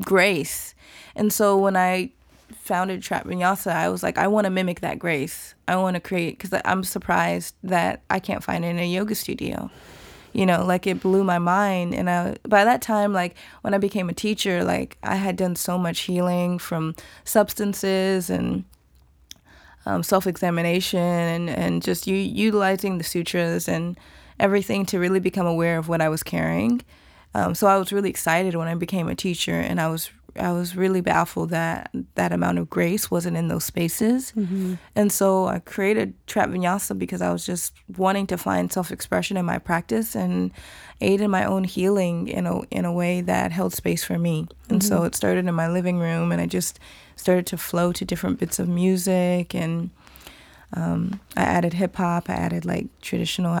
grace. 0.00 0.74
And 1.14 1.32
so 1.32 1.56
when 1.56 1.76
I 1.76 2.10
founded 2.52 3.02
Trap 3.02 3.26
Vinyasa, 3.26 3.72
I 3.72 3.88
was 3.88 4.02
like, 4.02 4.18
I 4.18 4.26
want 4.28 4.44
to 4.44 4.50
mimic 4.50 4.80
that 4.80 4.98
grace. 4.98 5.54
I 5.68 5.76
want 5.76 5.94
to 5.94 6.00
create 6.00 6.38
because 6.38 6.58
I'm 6.64 6.84
surprised 6.84 7.54
that 7.62 8.02
I 8.10 8.20
can't 8.20 8.44
find 8.44 8.64
it 8.64 8.68
in 8.68 8.78
a 8.78 8.86
yoga 8.86 9.14
studio. 9.14 9.70
You 10.36 10.44
know, 10.44 10.62
like 10.66 10.86
it 10.86 11.00
blew 11.00 11.24
my 11.24 11.38
mind. 11.38 11.94
And 11.94 12.10
I, 12.10 12.36
by 12.46 12.62
that 12.64 12.82
time, 12.82 13.14
like 13.14 13.36
when 13.62 13.72
I 13.72 13.78
became 13.78 14.10
a 14.10 14.12
teacher, 14.12 14.62
like 14.64 14.98
I 15.02 15.16
had 15.16 15.36
done 15.36 15.56
so 15.56 15.78
much 15.78 16.00
healing 16.00 16.58
from 16.58 16.94
substances 17.24 18.28
and 18.28 18.64
um, 19.86 20.02
self-examination 20.02 21.00
and, 21.00 21.48
and 21.48 21.82
just 21.82 22.06
u- 22.06 22.14
utilizing 22.16 22.98
the 22.98 23.04
sutras 23.04 23.66
and 23.66 23.98
everything 24.38 24.84
to 24.86 24.98
really 24.98 25.20
become 25.20 25.46
aware 25.46 25.78
of 25.78 25.88
what 25.88 26.02
I 26.02 26.10
was 26.10 26.22
carrying. 26.22 26.82
Um, 27.34 27.54
so 27.54 27.66
I 27.66 27.78
was 27.78 27.92
really 27.92 28.10
excited 28.10 28.54
when 28.54 28.68
I 28.68 28.74
became 28.74 29.08
a 29.08 29.14
teacher, 29.14 29.54
and 29.54 29.80
I 29.80 29.88
was 29.88 30.10
I 30.38 30.52
was 30.52 30.76
really 30.76 31.00
baffled 31.00 31.50
that 31.50 31.90
that 32.14 32.32
amount 32.32 32.58
of 32.58 32.68
grace 32.68 33.10
wasn't 33.10 33.36
in 33.36 33.48
those 33.48 33.64
spaces. 33.64 34.32
And 34.94 35.10
so 35.12 35.46
I 35.46 35.58
created 35.60 36.14
Trap 36.26 36.48
Vinyasa 36.50 36.98
because 36.98 37.22
I 37.22 37.32
was 37.32 37.46
just 37.46 37.74
wanting 37.96 38.26
to 38.28 38.36
find 38.36 38.72
self-expression 38.72 39.36
in 39.36 39.44
my 39.44 39.58
practice 39.58 40.14
and 40.14 40.50
aid 41.00 41.20
in 41.20 41.30
my 41.30 41.44
own 41.44 41.64
healing 41.64 42.28
in 42.28 42.46
a 42.46 42.60
in 42.70 42.84
a 42.84 42.92
way 42.92 43.20
that 43.20 43.52
held 43.52 43.74
space 43.74 44.04
for 44.04 44.18
me. 44.18 44.46
And 44.68 44.82
so 44.82 45.04
it 45.04 45.14
started 45.14 45.46
in 45.46 45.54
my 45.54 45.68
living 45.68 45.98
room, 45.98 46.32
and 46.32 46.40
I 46.40 46.46
just 46.46 46.78
started 47.16 47.46
to 47.46 47.56
flow 47.56 47.92
to 47.92 48.04
different 48.04 48.38
bits 48.38 48.58
of 48.58 48.68
music, 48.68 49.54
and 49.54 49.90
um, 50.72 51.20
I 51.36 51.42
added 51.42 51.74
hip 51.74 51.96
hop, 51.96 52.28
I 52.28 52.34
added 52.34 52.64
like 52.64 52.86
traditional 53.00 53.60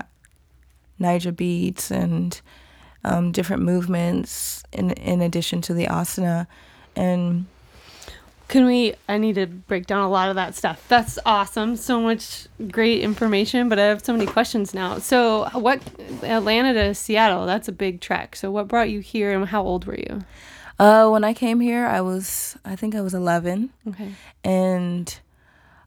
Naija 1.00 1.34
beats 1.34 1.90
and 1.90 2.40
um, 3.06 3.32
different 3.32 3.62
movements 3.62 4.62
in 4.72 4.90
in 4.92 5.22
addition 5.22 5.60
to 5.62 5.72
the 5.74 5.86
asana, 5.86 6.46
and 6.94 7.46
Can 8.48 8.64
we? 8.66 8.94
I 9.08 9.18
need 9.18 9.34
to 9.36 9.46
break 9.46 9.86
down 9.86 10.02
a 10.04 10.08
lot 10.10 10.28
of 10.28 10.36
that 10.36 10.54
stuff. 10.54 10.78
That's 10.88 11.18
awesome. 11.26 11.76
So 11.76 12.00
much 12.00 12.46
great 12.70 13.00
information, 13.02 13.68
but 13.68 13.78
I 13.78 13.84
have 13.86 14.04
so 14.04 14.12
many 14.12 14.26
questions 14.26 14.72
now. 14.74 14.98
So, 14.98 15.48
what 15.52 15.80
Atlanta 16.22 16.72
to 16.74 16.94
Seattle? 16.94 17.46
That's 17.46 17.68
a 17.68 17.72
big 17.72 18.00
trek. 18.00 18.36
So, 18.36 18.50
what 18.50 18.68
brought 18.68 18.88
you 18.90 19.00
here, 19.00 19.32
and 19.34 19.46
how 19.48 19.62
old 19.62 19.84
were 19.86 19.98
you? 19.98 20.24
uh, 20.78 21.08
when 21.08 21.24
I 21.24 21.32
came 21.34 21.58
here, 21.60 21.86
I 21.86 22.00
was 22.02 22.56
I 22.64 22.76
think 22.76 22.94
I 22.94 23.00
was 23.00 23.14
eleven, 23.14 23.70
Okay. 23.88 24.10
and 24.44 25.18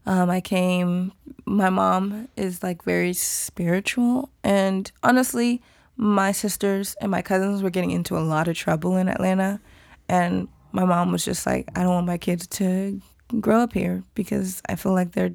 um, 0.06 0.28
I 0.30 0.40
came. 0.40 1.12
My 1.46 1.70
mom 1.70 2.28
is 2.36 2.62
like 2.62 2.84
very 2.84 3.12
spiritual, 3.14 4.28
and 4.44 4.90
honestly, 5.02 5.62
my 6.00 6.32
sisters 6.32 6.96
and 7.02 7.10
my 7.10 7.20
cousins 7.20 7.62
were 7.62 7.68
getting 7.68 7.90
into 7.90 8.16
a 8.16 8.20
lot 8.20 8.48
of 8.48 8.56
trouble 8.56 8.96
in 8.96 9.06
Atlanta, 9.06 9.60
and 10.08 10.48
my 10.72 10.86
mom 10.86 11.12
was 11.12 11.22
just 11.22 11.44
like, 11.44 11.68
I 11.76 11.82
don't 11.82 11.92
want 11.92 12.06
my 12.06 12.16
kids 12.16 12.46
to 12.46 13.02
grow 13.38 13.60
up 13.60 13.74
here 13.74 14.02
because 14.14 14.62
I 14.66 14.76
feel 14.76 14.94
like 14.94 15.12
they're 15.12 15.34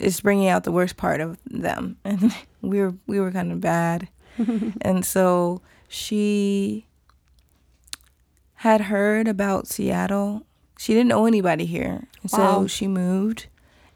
it's 0.00 0.20
bringing 0.20 0.48
out 0.48 0.64
the 0.64 0.72
worst 0.72 0.96
part 0.96 1.20
of 1.20 1.38
them, 1.46 1.96
and 2.04 2.34
we 2.60 2.80
were 2.80 2.94
we 3.06 3.20
were 3.20 3.30
kind 3.30 3.52
of 3.52 3.60
bad, 3.60 4.08
and 4.82 5.06
so 5.06 5.62
she 5.86 6.84
had 8.54 8.80
heard 8.80 9.28
about 9.28 9.68
Seattle. 9.68 10.44
She 10.76 10.92
didn't 10.92 11.08
know 11.08 11.26
anybody 11.26 11.66
here. 11.66 12.08
Wow. 12.32 12.62
So 12.62 12.66
she 12.66 12.88
moved 12.88 13.46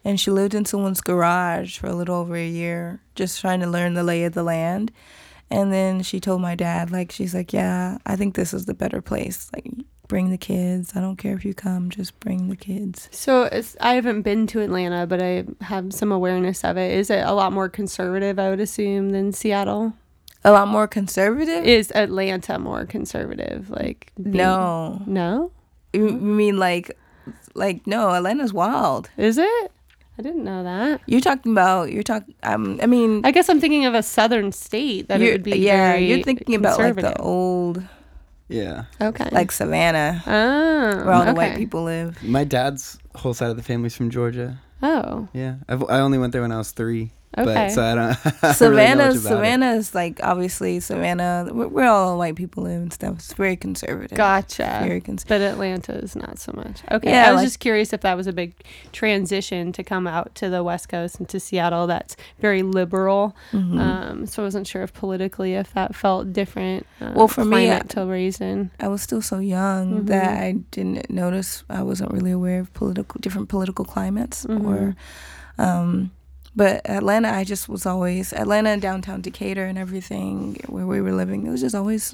and 0.05 0.19
she 0.19 0.31
lived 0.31 0.53
in 0.53 0.65
someone's 0.65 1.01
garage 1.01 1.77
for 1.79 1.87
a 1.87 1.95
little 1.95 2.15
over 2.15 2.35
a 2.35 2.47
year, 2.47 3.01
just 3.15 3.39
trying 3.41 3.59
to 3.61 3.67
learn 3.67 3.93
the 3.93 4.03
lay 4.03 4.23
of 4.23 4.33
the 4.33 4.43
land. 4.43 4.91
And 5.51 5.73
then 5.73 6.03
she 6.03 6.19
told 6.19 6.41
my 6.41 6.55
dad, 6.55 6.91
like, 6.91 7.11
she's 7.11 7.33
like, 7.33 7.51
yeah, 7.53 7.97
I 8.05 8.15
think 8.15 8.35
this 8.35 8.53
is 8.53 8.65
the 8.65 8.73
better 8.75 9.01
place. 9.01 9.49
Like, 9.53 9.65
bring 10.07 10.29
the 10.29 10.37
kids. 10.37 10.93
I 10.95 11.01
don't 11.01 11.17
care 11.17 11.35
if 11.35 11.43
you 11.43 11.53
come, 11.55 11.89
just 11.89 12.19
bring 12.19 12.49
the 12.49 12.55
kids. 12.55 13.09
So, 13.11 13.49
I 13.81 13.93
haven't 13.95 14.21
been 14.21 14.45
to 14.47 14.61
Atlanta, 14.61 15.07
but 15.07 15.21
I 15.21 15.45
have 15.61 15.91
some 15.93 16.11
awareness 16.11 16.63
of 16.63 16.77
it. 16.77 16.93
Is 16.93 17.09
it 17.09 17.25
a 17.25 17.33
lot 17.33 17.51
more 17.51 17.67
conservative? 17.67 18.37
I 18.37 18.49
would 18.51 18.59
assume 18.59 19.09
than 19.09 19.33
Seattle. 19.33 19.93
A 20.45 20.51
lot 20.51 20.67
more 20.67 20.87
conservative? 20.87 21.65
Is 21.65 21.91
Atlanta 21.95 22.57
more 22.59 22.85
conservative? 22.85 23.69
Like 23.71 24.11
being- 24.21 24.37
no. 24.37 25.01
no, 25.05 25.51
You 25.93 26.05
you 26.05 26.11
mean 26.13 26.57
like, 26.57 26.95
like, 27.55 27.85
no, 27.87 28.11
Atlanta's 28.11 28.53
wild. 28.53 29.09
is 29.17 29.37
it? 29.37 29.71
I 30.19 30.21
didn't 30.21 30.43
know 30.43 30.63
that. 30.65 30.99
You're 31.05 31.21
talking 31.21 31.53
about, 31.53 31.93
you're 31.93 32.03
talking, 32.03 32.35
um, 32.43 32.77
I 32.83 32.87
mean, 32.87 33.21
I 33.23 33.31
guess 33.31 33.47
I'm 33.47 33.61
thinking 33.61 33.85
of 33.85 33.93
a 33.93 34.03
southern 34.03 34.51
state 34.51 35.07
that 35.07 35.21
it 35.21 35.23
you're- 35.23 35.31
would 35.35 35.43
be. 35.43 35.57
yeah, 35.57 35.93
very 35.93 36.07
you're 36.09 36.23
thinking 36.23 36.55
about 36.55 36.77
like 36.77 36.95
the 36.95 37.17
old, 37.21 37.81
Yeah. 38.49 38.83
okay, 39.01 39.29
like 39.31 39.49
Savannah, 39.53 40.21
oh, 40.27 41.05
where 41.05 41.13
all 41.13 41.23
the 41.23 41.33
white 41.33 41.55
people 41.55 41.83
live. 41.85 42.21
My 42.21 42.43
dad's 42.43 42.99
whole 43.15 43.33
side 43.33 43.49
of 43.49 43.55
the 43.55 43.63
family's 43.63 43.95
from 43.95 44.09
Georgia. 44.09 44.59
Oh, 44.83 45.29
Yeah. 45.33 45.55
I've, 45.69 45.83
I 45.89 45.99
only 46.01 46.17
went 46.17 46.33
there 46.33 46.41
when 46.41 46.51
I 46.51 46.57
was 46.57 46.71
three. 46.71 47.11
Okay. 47.37 47.45
But 47.53 47.69
so 47.71 47.83
I 47.83 47.95
don't. 47.95 48.05
I 48.25 48.31
don't 48.31 48.41
really 48.41 48.53
Savannah, 48.53 48.95
much 48.95 49.05
about 49.05 49.15
it. 49.15 49.21
Savannah 49.21 49.71
is 49.73 49.93
like 49.95 50.19
obviously 50.23 50.79
Savannah, 50.79 51.47
where, 51.51 51.67
where 51.67 51.87
all 51.87 52.17
white 52.17 52.35
people 52.35 52.63
live 52.63 52.81
and 52.81 52.91
stuff. 52.91 53.15
It's 53.17 53.33
very 53.33 53.55
conservative. 53.55 54.17
gotcha. 54.17 54.79
Very 54.83 54.99
conservative. 54.99 55.27
But 55.27 55.41
Atlanta 55.53 55.93
is 55.93 56.15
not 56.15 56.39
so 56.39 56.51
much. 56.55 56.81
Okay, 56.91 57.11
Yeah, 57.11 57.27
I 57.29 57.31
was 57.31 57.37
like- 57.39 57.45
just 57.45 57.59
curious 57.59 57.93
if 57.93 58.01
that 58.01 58.17
was 58.17 58.25
a 58.25 58.33
big 58.33 58.53
transition 58.91 59.71
to 59.73 59.83
come 59.83 60.07
out 60.07 60.33
to 60.35 60.49
the 60.49 60.63
West 60.63 60.89
Coast 60.89 61.19
and 61.19 61.29
to 61.29 61.39
Seattle. 61.39 61.85
That's 61.87 62.15
very 62.39 62.63
liberal. 62.63 63.35
Mhm. 63.51 63.79
Um, 63.79 64.25
so 64.25 64.41
I 64.41 64.45
wasn't 64.45 64.65
sure 64.67 64.81
if 64.81 64.91
politically 64.93 65.53
if 65.53 65.71
that 65.73 65.95
felt 65.95 66.33
different. 66.33 66.85
Uh, 66.99 67.11
Well, 67.15 67.27
for 67.27 67.45
me, 67.45 67.67
climate 67.67 67.83
I- 67.91 67.93
to 67.93 68.05
raise. 68.05 68.41
I 68.41 68.87
was 68.87 69.01
still 69.01 69.21
so 69.21 69.37
young 69.39 70.01
Mhm. 70.01 70.07
that 70.07 70.41
I 70.41 70.53
didn't 70.71 71.09
notice. 71.09 71.63
I 71.69 71.83
wasn't 71.83 72.11
really 72.11 72.31
aware 72.31 72.59
of 72.59 72.73
political 72.73 73.19
different 73.21 73.49
political 73.49 73.85
climates 73.85 74.45
Mhm. 74.45 74.65
or. 74.65 74.95
Um, 75.57 76.11
but 76.59 76.81
Atlanta, 76.89 77.29
I 77.29 77.43
just 77.45 77.69
was 77.69 77.85
always 77.85 78.33
Atlanta, 78.33 78.69
and 78.69 78.81
downtown 78.81 79.21
Decatur, 79.21 79.65
and 79.65 79.77
everything 79.77 80.59
where 80.67 80.85
we 80.85 80.99
were 81.01 81.13
living. 81.13 81.47
It 81.47 81.51
was 81.51 81.61
just 81.61 81.73
always 81.75 82.13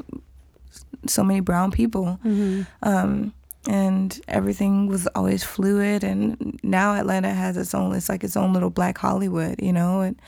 so 1.08 1.24
many 1.24 1.40
brown 1.40 1.72
people. 1.72 2.20
Mm-hmm. 2.24 2.62
um, 2.84 3.34
and 3.68 4.22
everything 4.28 4.86
was 4.88 5.08
always 5.16 5.44
fluid. 5.44 6.04
And 6.04 6.60
now 6.62 6.94
Atlanta 6.94 7.34
has 7.34 7.58
its 7.58 7.74
own. 7.74 7.96
It's 7.96 8.10
like 8.10 8.24
its 8.24 8.38
own 8.38 8.54
little 8.54 8.70
Black 8.70 8.96
Hollywood, 9.00 9.56
you 9.60 9.74
know. 9.74 10.02
And 10.02 10.22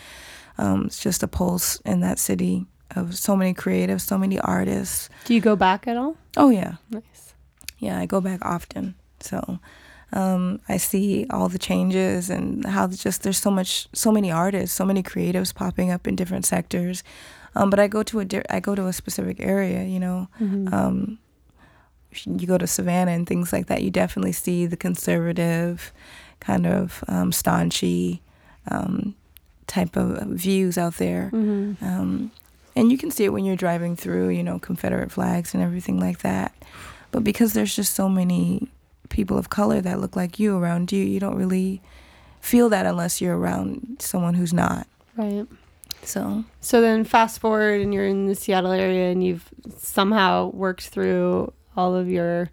um, 0.57 0.85
it's 0.87 0.99
just 0.99 1.21
a 1.21 1.27
pulse 1.27 1.79
in 1.85 1.99
that 2.01 2.17
city 2.17 2.65
of 2.95 3.15
so 3.15 3.35
many 3.35 3.53
creatives, 3.53 4.01
so 4.01 4.17
many 4.17 4.39
artists. 4.39 5.09
Do 5.25 5.35
you 5.35 5.41
go 5.41 5.55
back 5.55 5.87
at 5.87 5.97
all? 5.97 6.17
Oh 6.35 6.49
yeah, 6.49 6.77
Nice. 6.89 7.35
yeah. 7.77 7.99
I 7.99 8.07
go 8.07 8.19
back 8.21 8.39
often, 8.43 8.95
so 9.19 9.59
um, 10.13 10.59
I 10.69 10.77
see 10.77 11.25
all 11.29 11.49
the 11.49 11.59
changes 11.59 12.29
and 12.29 12.65
how 12.65 12.87
just 12.87 13.23
there's 13.23 13.37
so 13.39 13.51
much, 13.51 13.87
so 13.93 14.11
many 14.11 14.31
artists, 14.31 14.75
so 14.75 14.85
many 14.85 15.03
creatives 15.03 15.53
popping 15.53 15.91
up 15.91 16.07
in 16.07 16.15
different 16.15 16.45
sectors. 16.45 17.03
Um, 17.55 17.69
but 17.69 17.79
I 17.79 17.87
go 17.87 18.03
to 18.03 18.19
a 18.19 18.25
di- 18.25 18.43
I 18.49 18.59
go 18.59 18.75
to 18.75 18.87
a 18.87 18.93
specific 18.93 19.37
area, 19.39 19.83
you 19.83 19.99
know. 19.99 20.27
Mhm. 20.39 20.71
Um, 20.71 21.17
you 22.25 22.47
go 22.47 22.57
to 22.57 22.65
Savannah 22.67 23.11
and 23.11 23.27
things 23.27 23.51
like 23.53 23.67
that, 23.67 23.83
you 23.83 23.91
definitely 23.91 24.31
see 24.31 24.65
the 24.65 24.77
conservative, 24.77 25.91
kind 26.39 26.65
of 26.65 27.03
um, 27.07 27.31
staunchy 27.31 28.19
um, 28.71 29.13
type 29.67 29.95
of 29.97 30.25
views 30.29 30.77
out 30.77 30.95
there. 30.97 31.29
Mhm. 31.33 31.81
Um, 31.81 32.31
and 32.75 32.91
you 32.91 32.97
can 32.97 33.11
see 33.11 33.25
it 33.25 33.33
when 33.33 33.43
you're 33.45 33.55
driving 33.55 33.95
through, 33.95 34.29
you 34.29 34.43
know, 34.43 34.57
Confederate 34.59 35.11
flags 35.11 35.53
and 35.53 35.61
everything 35.63 35.99
like 35.99 36.19
that. 36.19 36.53
But 37.11 37.23
because 37.23 37.53
there's 37.53 37.75
just 37.75 37.93
so 37.93 38.07
many 38.09 38.69
people 39.09 39.37
of 39.37 39.49
color 39.49 39.81
that 39.81 39.99
look 39.99 40.15
like 40.15 40.39
you 40.39 40.57
around 40.57 40.91
you, 40.91 41.03
you 41.03 41.19
don't 41.19 41.35
really 41.35 41.81
feel 42.41 42.69
that 42.69 42.85
unless 42.85 43.21
you're 43.21 43.37
around 43.37 43.97
someone 43.99 44.33
who's 44.33 44.53
not. 44.53 44.87
Right. 45.15 45.45
So, 46.03 46.43
So 46.61 46.79
then 46.81 47.03
fast 47.03 47.39
forward 47.39 47.81
and 47.81 47.93
you're 47.93 48.07
in 48.07 48.27
the 48.27 48.35
Seattle 48.35 48.71
area 48.71 49.11
and 49.11 49.23
you've 49.23 49.49
somehow 49.77 50.51
worked 50.51 50.87
through 50.87 51.51
all 51.75 51.95
of 51.95 52.09
your 52.09 52.49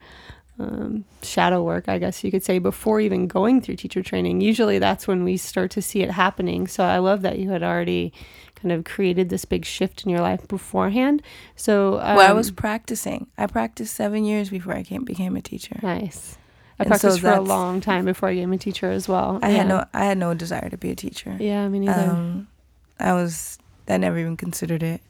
um, 0.58 1.04
shadow 1.22 1.62
work, 1.62 1.88
I 1.88 1.98
guess 1.98 2.22
you 2.22 2.30
could 2.30 2.42
say, 2.42 2.58
before 2.58 3.00
even 3.00 3.26
going 3.26 3.60
through 3.60 3.76
teacher 3.76 4.02
training. 4.02 4.40
Usually 4.40 4.78
that's 4.78 5.06
when 5.06 5.24
we 5.24 5.36
start 5.36 5.70
to 5.72 5.82
see 5.82 6.02
it 6.02 6.10
happening. 6.10 6.66
So 6.66 6.84
I 6.84 6.98
love 6.98 7.22
that 7.22 7.38
you 7.38 7.50
had 7.50 7.62
already 7.62 8.12
kind 8.56 8.72
of 8.72 8.84
created 8.84 9.28
this 9.28 9.44
big 9.44 9.64
shift 9.64 10.04
in 10.04 10.10
your 10.10 10.20
life 10.20 10.46
beforehand. 10.48 11.22
So 11.56 12.00
um, 12.00 12.16
well, 12.16 12.30
I 12.30 12.32
was 12.32 12.50
practicing. 12.50 13.26
I 13.36 13.46
practiced 13.46 13.94
seven 13.94 14.24
years 14.24 14.48
before 14.50 14.74
I 14.74 14.82
came, 14.82 15.04
became 15.04 15.36
a 15.36 15.42
teacher. 15.42 15.78
nice. 15.82 16.38
I 16.78 16.84
And 16.84 16.88
so 17.00 17.08
practiced 17.08 17.20
for 17.20 17.30
a 17.32 17.40
long 17.40 17.80
time 17.80 18.04
before 18.04 18.28
I 18.30 18.34
became 18.34 18.52
a 18.52 18.58
teacher 18.58 18.90
as 18.90 19.08
well. 19.08 19.38
I 19.42 19.48
had 19.50 19.68
no, 19.68 19.84
I 19.94 20.04
had 20.06 20.18
no 20.18 20.34
desire 20.34 20.68
to 20.70 20.76
be 20.76 20.90
a 20.90 20.96
teacher. 20.96 21.36
Yeah, 21.38 21.68
me 21.68 21.78
neither. 21.80 21.92
Um, 22.10 22.48
I 22.98 23.12
was, 23.12 23.58
I 23.88 23.96
never 23.96 24.18
even 24.18 24.36
considered 24.36 24.82
it. 24.82 25.00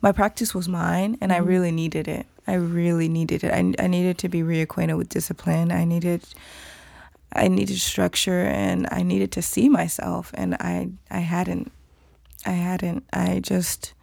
My 0.00 0.10
practice 0.12 0.52
was 0.54 0.68
mine, 0.68 1.16
and 1.20 1.32
I 1.32 1.38
Mhm. 1.38 1.46
really 1.46 1.70
needed 1.72 2.08
it. 2.08 2.26
I 2.46 2.54
really 2.54 3.08
needed 3.08 3.44
it. 3.44 3.52
I, 3.52 3.72
I 3.84 3.86
needed 3.86 4.18
to 4.18 4.28
be 4.28 4.40
reacquainted 4.42 4.96
with 4.96 5.08
discipline. 5.08 5.70
I 5.70 5.84
needed, 5.84 6.24
I 7.32 7.46
needed 7.48 7.78
structure 7.78 8.40
and 8.40 8.88
I 8.90 9.02
needed 9.04 9.30
to 9.32 9.42
see 9.42 9.68
myself 9.68 10.32
and 10.34 10.54
I 10.56 10.90
I 11.10 11.20
hadn't 11.20 11.72
I 12.44 12.50
hadn't 12.50 13.04
I 13.12 13.40
just 13.40 13.94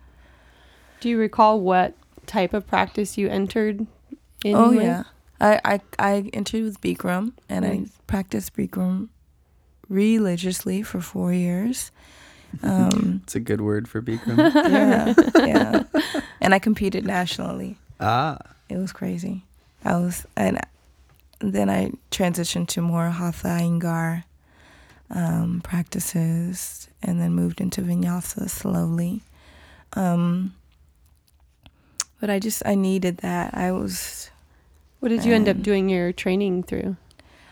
Do 0.99 1.09
you 1.09 1.19
recall 1.19 1.61
what 1.61 1.93
type 2.25 2.53
of 2.53 2.65
practice 2.65 3.17
you 3.19 3.27
entered 3.29 3.85
in? 4.43 4.55
Oh 4.55 4.71
with? 4.71 4.81
yeah. 4.81 5.03
I, 5.41 5.59
I 5.65 5.79
I 5.97 6.29
entered 6.33 6.63
with 6.63 6.81
Bikram 6.81 7.33
and 7.47 7.65
I 7.65 7.85
practiced 8.07 8.55
Bikram 8.55 9.07
religiously 9.87 10.83
for 10.83 11.01
four 11.01 11.33
years. 11.33 11.91
Um, 12.63 13.21
It's 13.23 13.35
a 13.35 13.39
good 13.39 13.61
word 13.61 13.87
for 13.87 14.01
Bikram. 14.01 14.37
yeah, 14.69 15.13
yeah. 15.45 15.83
And 16.41 16.53
I 16.53 16.59
competed 16.59 17.05
nationally. 17.05 17.77
ah, 17.99 18.37
It 18.69 18.77
was 18.77 18.91
crazy. 18.91 19.43
I 19.85 19.95
was, 19.95 20.25
and 20.35 20.59
then 21.39 21.69
I 21.69 21.91
transitioned 22.11 22.67
to 22.69 22.81
more 22.81 23.09
Hatha 23.09 23.47
Iyengar 23.47 24.23
um, 25.09 25.61
practices, 25.63 26.89
and 27.01 27.19
then 27.21 27.33
moved 27.33 27.61
into 27.61 27.81
Vinyasa 27.81 28.49
slowly. 28.49 29.21
Um, 29.93 30.53
but 32.19 32.29
I 32.29 32.39
just 32.39 32.61
I 32.65 32.75
needed 32.75 33.17
that. 33.17 33.53
I 33.55 33.71
was 33.71 34.29
What 34.99 35.09
did 35.09 35.23
you 35.25 35.33
end 35.33 35.47
up 35.47 35.57
Um, 35.57 35.61
doing 35.61 35.89
your 35.89 36.11
training 36.11 36.63
through? 36.63 36.97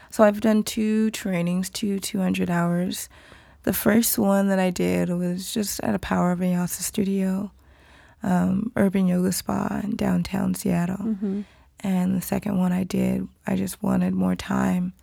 so 0.10 0.24
I've 0.24 0.42
done 0.42 0.64
two 0.64 1.12
trainings, 1.12 1.70
two 1.70 2.00
two 2.00 2.20
hundred 2.20 2.50
hours. 2.50 3.10
The 3.64 3.74
first 3.74 4.18
one 4.18 4.48
that 4.48 4.60
I 4.60 4.70
did 4.70 5.10
was 5.10 5.54
just 5.54 5.80
at 5.82 5.94
a 5.96 6.00
Power 6.00 6.32
of 6.32 6.40
Vinyasa 6.40 6.82
studio, 6.82 7.52
um, 8.24 8.72
urban 8.76 9.08
yoga 9.08 9.32
spa 9.32 9.82
in 9.84 9.96
downtown 9.96 10.54
Seattle. 10.56 10.98
Mm-hmm. 11.04 11.42
and 11.82 12.16
the 12.16 12.22
second 12.22 12.58
one 12.58 12.72
I 12.72 12.84
did, 12.84 13.28
I 13.46 13.56
just 13.56 13.84
wanted 13.84 14.14
more 14.14 14.36
time. 14.36 14.94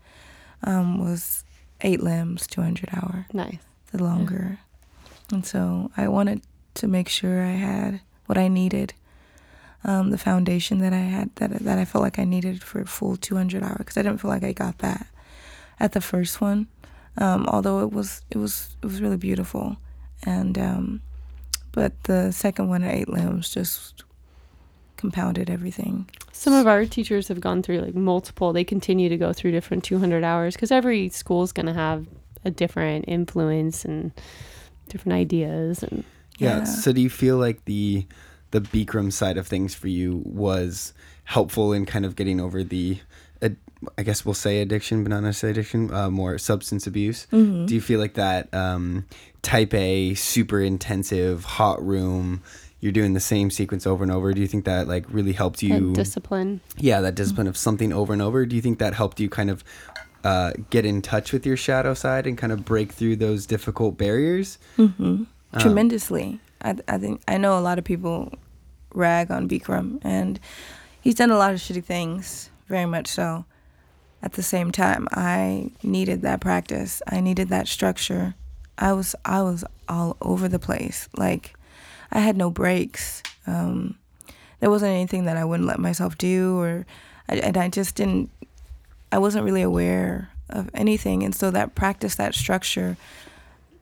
Um, 0.62 0.98
was 0.98 1.44
eight 1.82 2.02
limbs, 2.02 2.46
two 2.46 2.62
hundred 2.62 2.88
hour, 2.92 3.26
Nice. 3.34 3.58
the 3.92 4.02
longer, 4.02 4.58
and 5.30 5.44
so 5.44 5.90
I 5.96 6.08
wanted 6.08 6.40
to 6.74 6.88
make 6.88 7.08
sure 7.10 7.42
I 7.44 7.52
had 7.52 8.00
what 8.26 8.38
I 8.38 8.48
needed, 8.48 8.94
um, 9.84 10.10
the 10.10 10.18
foundation 10.18 10.78
that 10.78 10.92
I 10.92 10.98
had 10.98 11.34
that 11.36 11.50
that 11.60 11.78
I 11.78 11.84
felt 11.84 12.02
like 12.02 12.18
I 12.18 12.24
needed 12.24 12.62
for 12.62 12.80
a 12.80 12.86
full 12.86 13.16
two 13.16 13.36
hundred 13.36 13.62
hour 13.62 13.76
because 13.78 13.96
I 13.96 14.02
didn't 14.02 14.18
feel 14.18 14.30
like 14.30 14.44
I 14.44 14.52
got 14.52 14.78
that 14.78 15.06
at 15.80 15.92
the 15.92 16.00
first 16.00 16.40
one, 16.40 16.68
um, 17.18 17.46
although 17.46 17.80
it 17.80 17.92
was 17.92 18.22
it 18.30 18.38
was 18.38 18.76
it 18.82 18.86
was 18.86 19.00
really 19.00 19.16
beautiful, 19.16 19.76
and 20.24 20.58
um, 20.58 21.02
but 21.72 22.04
the 22.04 22.32
second 22.32 22.68
one 22.68 22.82
at 22.82 22.94
eight 22.94 23.08
limbs 23.08 23.50
just 23.50 24.04
compounded 24.96 25.50
everything. 25.50 26.08
Some 26.32 26.54
of 26.54 26.66
our 26.66 26.86
teachers 26.86 27.28
have 27.28 27.40
gone 27.40 27.62
through 27.62 27.80
like 27.80 27.94
multiple. 27.94 28.52
They 28.52 28.64
continue 28.64 29.08
to 29.08 29.16
go 29.16 29.32
through 29.32 29.50
different 29.50 29.84
200 29.84 30.24
hours 30.24 30.54
because 30.54 30.70
every 30.70 31.08
school 31.10 31.42
is 31.42 31.52
going 31.52 31.66
to 31.66 31.74
have 31.74 32.06
a 32.44 32.50
different 32.50 33.04
influence 33.06 33.84
and 33.84 34.12
different 34.88 35.16
ideas. 35.16 35.82
And 35.82 36.04
yeah. 36.38 36.58
Yeah. 36.58 36.64
So 36.64 36.92
do 36.92 37.00
you 37.00 37.10
feel 37.10 37.36
like 37.36 37.64
the 37.64 38.06
the 38.54 38.60
Bikram 38.60 39.12
side 39.12 39.36
of 39.36 39.48
things 39.48 39.74
for 39.74 39.88
you 39.88 40.22
was 40.24 40.94
helpful 41.24 41.72
in 41.72 41.84
kind 41.86 42.06
of 42.06 42.14
getting 42.14 42.40
over 42.40 42.62
the, 42.62 43.00
I 43.98 44.04
guess 44.04 44.24
we'll 44.24 44.34
say 44.34 44.60
addiction, 44.60 45.02
but 45.02 45.10
not 45.10 45.24
necessarily 45.24 45.58
addiction, 45.58 45.92
uh, 45.92 46.08
more 46.08 46.38
substance 46.38 46.86
abuse? 46.86 47.26
Mm-hmm. 47.32 47.66
Do 47.66 47.74
you 47.74 47.80
feel 47.80 47.98
like 47.98 48.14
that 48.14 48.52
um, 48.54 49.06
type 49.42 49.74
A, 49.74 50.14
super 50.14 50.60
intensive, 50.60 51.44
hot 51.44 51.84
room? 51.84 52.42
You're 52.80 52.92
doing 52.92 53.14
the 53.14 53.20
same 53.20 53.50
sequence 53.50 53.86
over 53.86 54.04
and 54.04 54.12
over. 54.12 54.32
Do 54.32 54.40
you 54.40 54.46
think 54.46 54.66
that 54.66 54.86
like 54.86 55.04
really 55.08 55.32
helped 55.32 55.60
that 55.60 55.66
you? 55.66 55.92
discipline. 55.92 56.60
yeah, 56.76 57.00
that 57.00 57.16
discipline 57.16 57.48
of 57.48 57.56
something 57.56 57.92
over 57.92 58.12
and 58.12 58.22
over. 58.22 58.46
Do 58.46 58.54
you 58.54 58.62
think 58.62 58.78
that 58.78 58.94
helped 58.94 59.18
you 59.18 59.28
kind 59.28 59.50
of 59.50 59.64
uh, 60.22 60.52
get 60.70 60.86
in 60.86 61.02
touch 61.02 61.32
with 61.32 61.44
your 61.44 61.56
shadow 61.56 61.94
side 61.94 62.26
and 62.26 62.38
kind 62.38 62.52
of 62.52 62.64
break 62.64 62.92
through 62.92 63.16
those 63.16 63.46
difficult 63.46 63.98
barriers? 63.98 64.58
Mm-hmm. 64.78 65.02
Um, 65.04 65.28
Tremendously. 65.58 66.40
I, 66.62 66.76
I 66.88 66.98
think 66.98 67.20
I 67.28 67.36
know 67.36 67.58
a 67.58 67.60
lot 67.60 67.78
of 67.78 67.84
people 67.84 68.32
rag 68.94 69.30
on 69.30 69.48
Bikram, 69.48 69.98
and 70.02 70.40
he's 71.00 71.14
done 71.14 71.30
a 71.30 71.36
lot 71.36 71.52
of 71.52 71.60
shitty 71.60 71.84
things, 71.84 72.50
very 72.68 72.86
much 72.86 73.08
so. 73.08 73.44
At 74.22 74.32
the 74.32 74.42
same 74.42 74.72
time, 74.72 75.06
I 75.12 75.70
needed 75.82 76.22
that 76.22 76.40
practice. 76.40 77.02
I 77.06 77.20
needed 77.20 77.48
that 77.48 77.68
structure. 77.68 78.34
I 78.78 78.92
was 78.94 79.14
I 79.24 79.42
was 79.42 79.64
all 79.88 80.16
over 80.22 80.48
the 80.48 80.58
place. 80.58 81.08
Like 81.16 81.54
I 82.10 82.20
had 82.20 82.36
no 82.36 82.50
breaks. 82.50 83.22
Um, 83.46 83.98
there 84.60 84.70
wasn't 84.70 84.92
anything 84.92 85.26
that 85.26 85.36
I 85.36 85.44
wouldn't 85.44 85.68
let 85.68 85.78
myself 85.78 86.16
do, 86.16 86.58
or 86.58 86.86
and 87.28 87.56
I 87.56 87.68
just 87.68 87.96
didn't. 87.96 88.30
I 89.12 89.18
wasn't 89.18 89.44
really 89.44 89.62
aware 89.62 90.30
of 90.48 90.70
anything, 90.72 91.22
and 91.22 91.34
so 91.34 91.50
that 91.50 91.74
practice, 91.74 92.14
that 92.14 92.34
structure, 92.34 92.96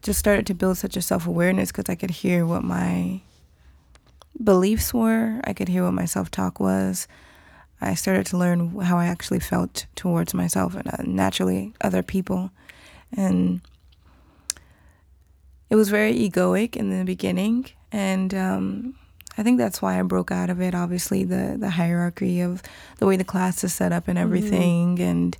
just 0.02 0.18
started 0.18 0.46
to 0.46 0.54
build 0.54 0.76
such 0.78 0.96
a 0.96 1.02
self 1.02 1.26
awareness 1.26 1.70
because 1.70 1.88
I 1.88 1.94
could 1.94 2.10
hear 2.10 2.44
what 2.44 2.64
my 2.64 3.20
beliefs 4.42 4.92
were. 4.92 5.40
I 5.44 5.52
could 5.52 5.68
hear 5.68 5.84
what 5.84 5.94
my 5.94 6.04
self 6.04 6.30
talk 6.30 6.60
was. 6.60 7.08
I 7.80 7.94
started 7.94 8.26
to 8.26 8.36
learn 8.36 8.78
how 8.80 8.96
I 8.96 9.06
actually 9.06 9.40
felt 9.40 9.86
towards 9.96 10.34
myself 10.34 10.76
and 10.76 10.86
uh, 10.86 11.02
naturally 11.04 11.74
other 11.80 12.02
people. 12.02 12.52
And 13.16 13.60
it 15.68 15.74
was 15.74 15.88
very 15.88 16.14
egoic 16.14 16.76
in 16.76 16.96
the 16.96 17.04
beginning. 17.04 17.66
And 17.90 18.32
um, 18.34 18.94
I 19.36 19.42
think 19.42 19.58
that's 19.58 19.82
why 19.82 19.98
I 19.98 20.02
broke 20.02 20.30
out 20.30 20.48
of 20.48 20.60
it. 20.60 20.74
Obviously, 20.74 21.24
the, 21.24 21.56
the 21.58 21.70
hierarchy 21.70 22.40
of 22.40 22.62
the 22.98 23.06
way 23.06 23.16
the 23.16 23.24
class 23.24 23.64
is 23.64 23.74
set 23.74 23.92
up 23.92 24.06
and 24.06 24.18
everything. 24.18 25.00
And 25.00 25.36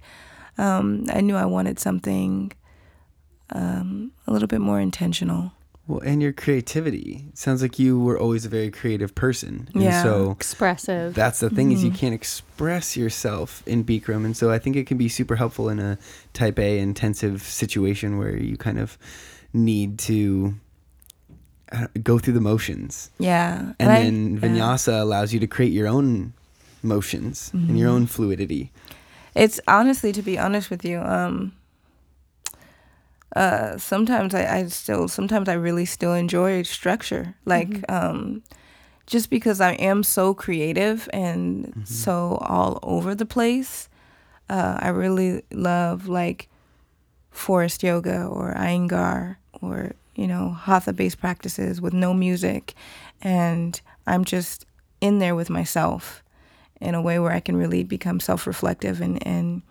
um, 0.59 1.07
I 1.11 1.21
knew 1.21 1.37
I 1.37 1.45
wanted 1.45 1.79
something 1.79 2.53
um, 3.51 4.13
a 4.27 4.33
little 4.33 4.49
bit 4.49 4.61
more 4.61 4.81
intentional. 4.81 5.53
Well, 5.93 6.01
and 6.07 6.23
your 6.23 6.33
creativity. 6.33 7.27
It 7.29 7.37
sounds 7.37 7.61
like 7.61 7.79
you 7.79 8.01
were 8.01 8.19
always 8.19 8.47
a 8.47 8.49
very 8.49 8.71
creative 8.71 9.15
person. 9.15 9.69
And 9.75 9.83
Yeah. 9.83 10.03
so 10.03 10.31
Expressive. 10.31 11.13
that's 11.13 11.41
the 11.41 11.51
thing 11.51 11.71
is 11.71 11.85
you 11.85 11.91
Mhm. 11.91 11.97
can't 11.97 12.15
express 12.15 12.97
yourself 12.97 13.63
in 13.67 13.85
Bikram. 13.85 14.25
And 14.25 14.35
so 14.35 14.51
I 14.51 14.59
think 14.59 14.75
it 14.77 14.87
can 14.87 14.97
be 14.97 15.09
super 15.11 15.37
helpful 15.37 15.69
in 15.69 15.79
a 15.79 15.99
type 16.33 16.59
A 16.59 16.79
intensive 16.79 17.43
situation 17.43 18.17
where 18.17 18.35
you 18.35 18.57
kind 18.57 18.79
of 18.79 18.97
need 19.53 19.99
to 19.99 20.55
uh, 21.73 21.87
go 22.03 22.19
through 22.19 22.35
the 22.35 22.41
motions. 22.41 23.11
Yeah. 23.19 23.73
And, 23.79 23.91
I- 23.93 24.03
then 24.03 24.35
yeah. 24.35 24.41
vinyasa 24.49 25.01
allows 25.01 25.33
you 25.35 25.41
to 25.41 25.47
create 25.47 25.73
your 25.73 25.89
own 25.89 26.33
motions 26.83 27.51
and 27.55 27.79
your 27.79 27.89
Mhm. 27.91 27.95
own 27.95 28.07
fluidity. 28.07 28.71
It's 29.35 29.59
honestly, 29.67 30.13
to 30.13 30.21
be 30.23 30.39
honest 30.39 30.69
with 30.71 30.85
you, 30.85 31.01
um, 31.01 31.53
uh, 33.37 33.79
sometimes 33.79 34.35
I, 34.35 34.59
I 34.59 34.67
still, 34.67 35.09
sometimes 35.09 35.49
I 35.49 35.55
really 35.55 35.85
still 35.87 36.15
enjoy 36.15 36.63
structure. 36.63 37.35
Like, 37.45 37.69
Mhm. 37.71 37.91
um, 37.91 38.43
just 39.07 39.31
because 39.31 39.61
I 39.61 39.73
am 39.73 40.03
so 40.03 40.35
creative 40.35 41.09
and 41.13 41.73
so 41.85 42.39
all 42.49 42.79
over 42.83 43.15
the 43.15 43.27
place, 43.27 43.89
uh, 44.49 44.77
I 44.81 44.89
really 44.89 45.43
love 45.53 46.09
like 46.09 46.49
Forrest 47.31 47.83
yoga 47.83 48.25
or 48.27 48.55
Iyengar 48.55 49.37
or, 49.61 49.93
you 50.15 50.27
know, 50.27 50.51
hatha 50.51 50.93
based 50.93 51.19
practices 51.21 51.81
with 51.81 51.93
no 51.95 52.13
music. 52.15 52.75
And 53.23 53.81
I'm 54.07 54.25
just 54.25 54.67
in 55.01 55.19
there 55.19 55.35
with 55.35 55.49
myself 55.51 56.23
in 56.81 56.95
a 56.95 57.03
way 57.03 57.19
where 57.19 57.33
I 57.33 57.41
can 57.41 57.57
really 57.57 57.85
become 57.85 58.21
self 58.21 58.47
reflective 58.47 59.01
and, 59.01 59.25
and, 59.27 59.63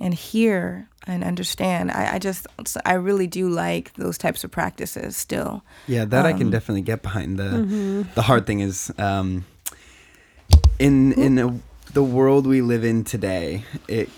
and 0.00 0.12
hear 0.14 0.88
and 1.06 1.22
understand. 1.22 1.90
I, 1.90 2.14
I 2.14 2.18
just, 2.18 2.46
I 2.84 2.94
really 2.94 3.26
do 3.26 3.48
like 3.48 3.92
those 3.94 4.18
types 4.18 4.42
of 4.44 4.50
practices 4.50 5.16
still. 5.16 5.62
Yeah, 5.86 6.04
that 6.06 6.26
I 6.26 6.32
can 6.32 6.44
Um, 6.48 6.50
definitely 6.50 6.82
get 6.82 7.02
behind. 7.02 7.38
The 7.38 7.44
Mm-hmm. 7.44 8.02
the 8.14 8.22
hard 8.22 8.46
thing 8.46 8.60
is 8.60 8.92
um, 8.98 9.44
in 10.78 11.12
in 11.12 11.38
a, 11.38 11.58
the 11.92 12.02
world 12.02 12.46
we 12.46 12.60
live 12.62 12.84
in 12.84 13.04
today, 13.04 13.64
it 13.88 14.08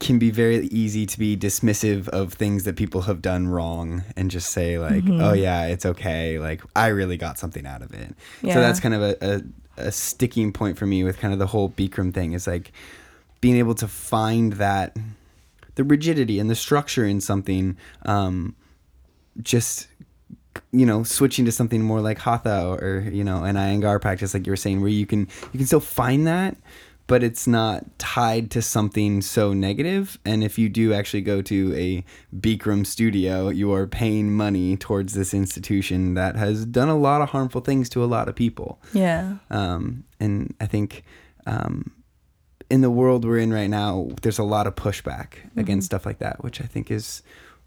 can 0.00 0.18
be 0.18 0.30
very 0.30 0.66
easy 0.66 1.06
to 1.06 1.18
be 1.18 1.36
dismissive 1.36 2.08
of 2.08 2.34
things 2.34 2.64
that 2.64 2.76
people 2.76 3.02
have 3.02 3.22
done 3.22 3.46
wrong 3.48 4.02
and 4.16 4.30
just 4.30 4.50
say 4.50 4.78
like, 4.78 5.04
Mhm. 5.04 5.22
"Oh 5.22 5.32
yeah, 5.32 5.66
it's 5.66 5.86
okay." 5.86 6.38
Like 6.38 6.62
I 6.76 6.88
really 6.88 7.16
got 7.16 7.38
something 7.38 7.64
out 7.66 7.80
of 7.82 7.94
it. 7.94 8.14
Yeah. 8.42 8.54
So 8.54 8.60
that's 8.60 8.80
kind 8.80 8.94
of 8.94 9.02
a, 9.02 9.16
a 9.20 9.42
a 9.88 9.92
sticking 9.92 10.52
point 10.52 10.76
for 10.78 10.86
me 10.86 11.02
with 11.04 11.18
kind 11.18 11.32
of 11.32 11.38
the 11.38 11.46
whole 11.46 11.68
Bikram 11.70 12.12
thing 12.12 12.32
is 12.32 12.46
like 12.46 12.72
being 13.44 13.56
able 13.58 13.74
to 13.74 13.86
find 13.86 14.54
that 14.54 14.96
the 15.74 15.84
rigidity 15.84 16.38
and 16.40 16.48
the 16.48 16.54
structure 16.54 17.04
in 17.04 17.20
something 17.20 17.76
um, 18.06 18.54
just 19.42 19.86
you 20.72 20.86
know 20.86 21.02
switching 21.02 21.44
to 21.44 21.52
something 21.52 21.82
more 21.82 22.00
like 22.00 22.18
hatha 22.20 22.58
or 22.80 23.00
you 23.12 23.22
know 23.22 23.44
an 23.44 23.56
iyengar 23.56 24.00
practice 24.00 24.32
like 24.34 24.46
you 24.46 24.52
were 24.52 24.56
saying 24.56 24.80
where 24.80 24.88
you 25.00 25.04
can 25.04 25.20
you 25.52 25.58
can 25.58 25.66
still 25.66 25.80
find 26.00 26.26
that 26.26 26.56
but 27.06 27.22
it's 27.22 27.46
not 27.46 27.84
tied 27.98 28.50
to 28.50 28.62
something 28.62 29.20
so 29.20 29.52
negative 29.52 30.16
and 30.24 30.42
if 30.42 30.58
you 30.58 30.68
do 30.70 30.94
actually 30.94 31.20
go 31.20 31.42
to 31.42 31.74
a 31.76 32.02
bikram 32.44 32.86
studio 32.86 33.50
you 33.50 33.70
are 33.74 33.86
paying 33.86 34.32
money 34.32 34.74
towards 34.76 35.12
this 35.12 35.34
institution 35.34 36.14
that 36.14 36.34
has 36.36 36.64
done 36.64 36.88
a 36.88 36.96
lot 36.96 37.20
of 37.20 37.28
harmful 37.30 37.60
things 37.60 37.88
to 37.90 38.02
a 38.02 38.06
lot 38.16 38.26
of 38.28 38.34
people 38.34 38.80
Yeah. 38.94 39.36
um, 39.50 40.04
and 40.18 40.54
I 40.60 40.66
think 40.66 41.02
um, 41.46 41.90
in 42.74 42.80
the 42.80 42.90
world 42.90 43.24
we're 43.24 43.38
in 43.38 43.52
right 43.52 43.70
now, 43.70 44.08
there's 44.22 44.38
a 44.40 44.44
lot 44.54 44.66
of 44.66 44.74
pushback 44.74 45.28
Mm-hmm. 45.30 45.60
against 45.60 45.86
stuff 45.86 46.04
like 46.04 46.18
that, 46.18 46.42
which 46.44 46.60
I 46.60 46.66
think 46.72 46.90
is 46.90 47.22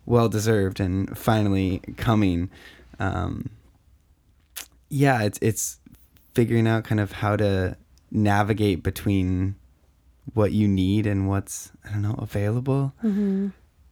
well 0.05 0.27
deserved 0.29 0.79
and 0.79 1.17
finally 1.17 1.81
coming. 1.97 2.49
Um, 2.99 3.49
yeah, 4.89 5.23
it's 5.27 5.39
it's 5.41 5.79
figuring 6.33 6.67
out 6.67 6.83
kind 6.83 6.99
of 6.99 7.11
how 7.23 7.35
to 7.37 7.77
navigate 8.11 8.83
between 8.83 9.55
what 10.33 10.51
you 10.51 10.67
need 10.67 11.05
and 11.07 11.27
what's 11.27 11.71
I 11.85 11.91
don't 11.93 12.01
know 12.01 12.15
available. 12.19 12.93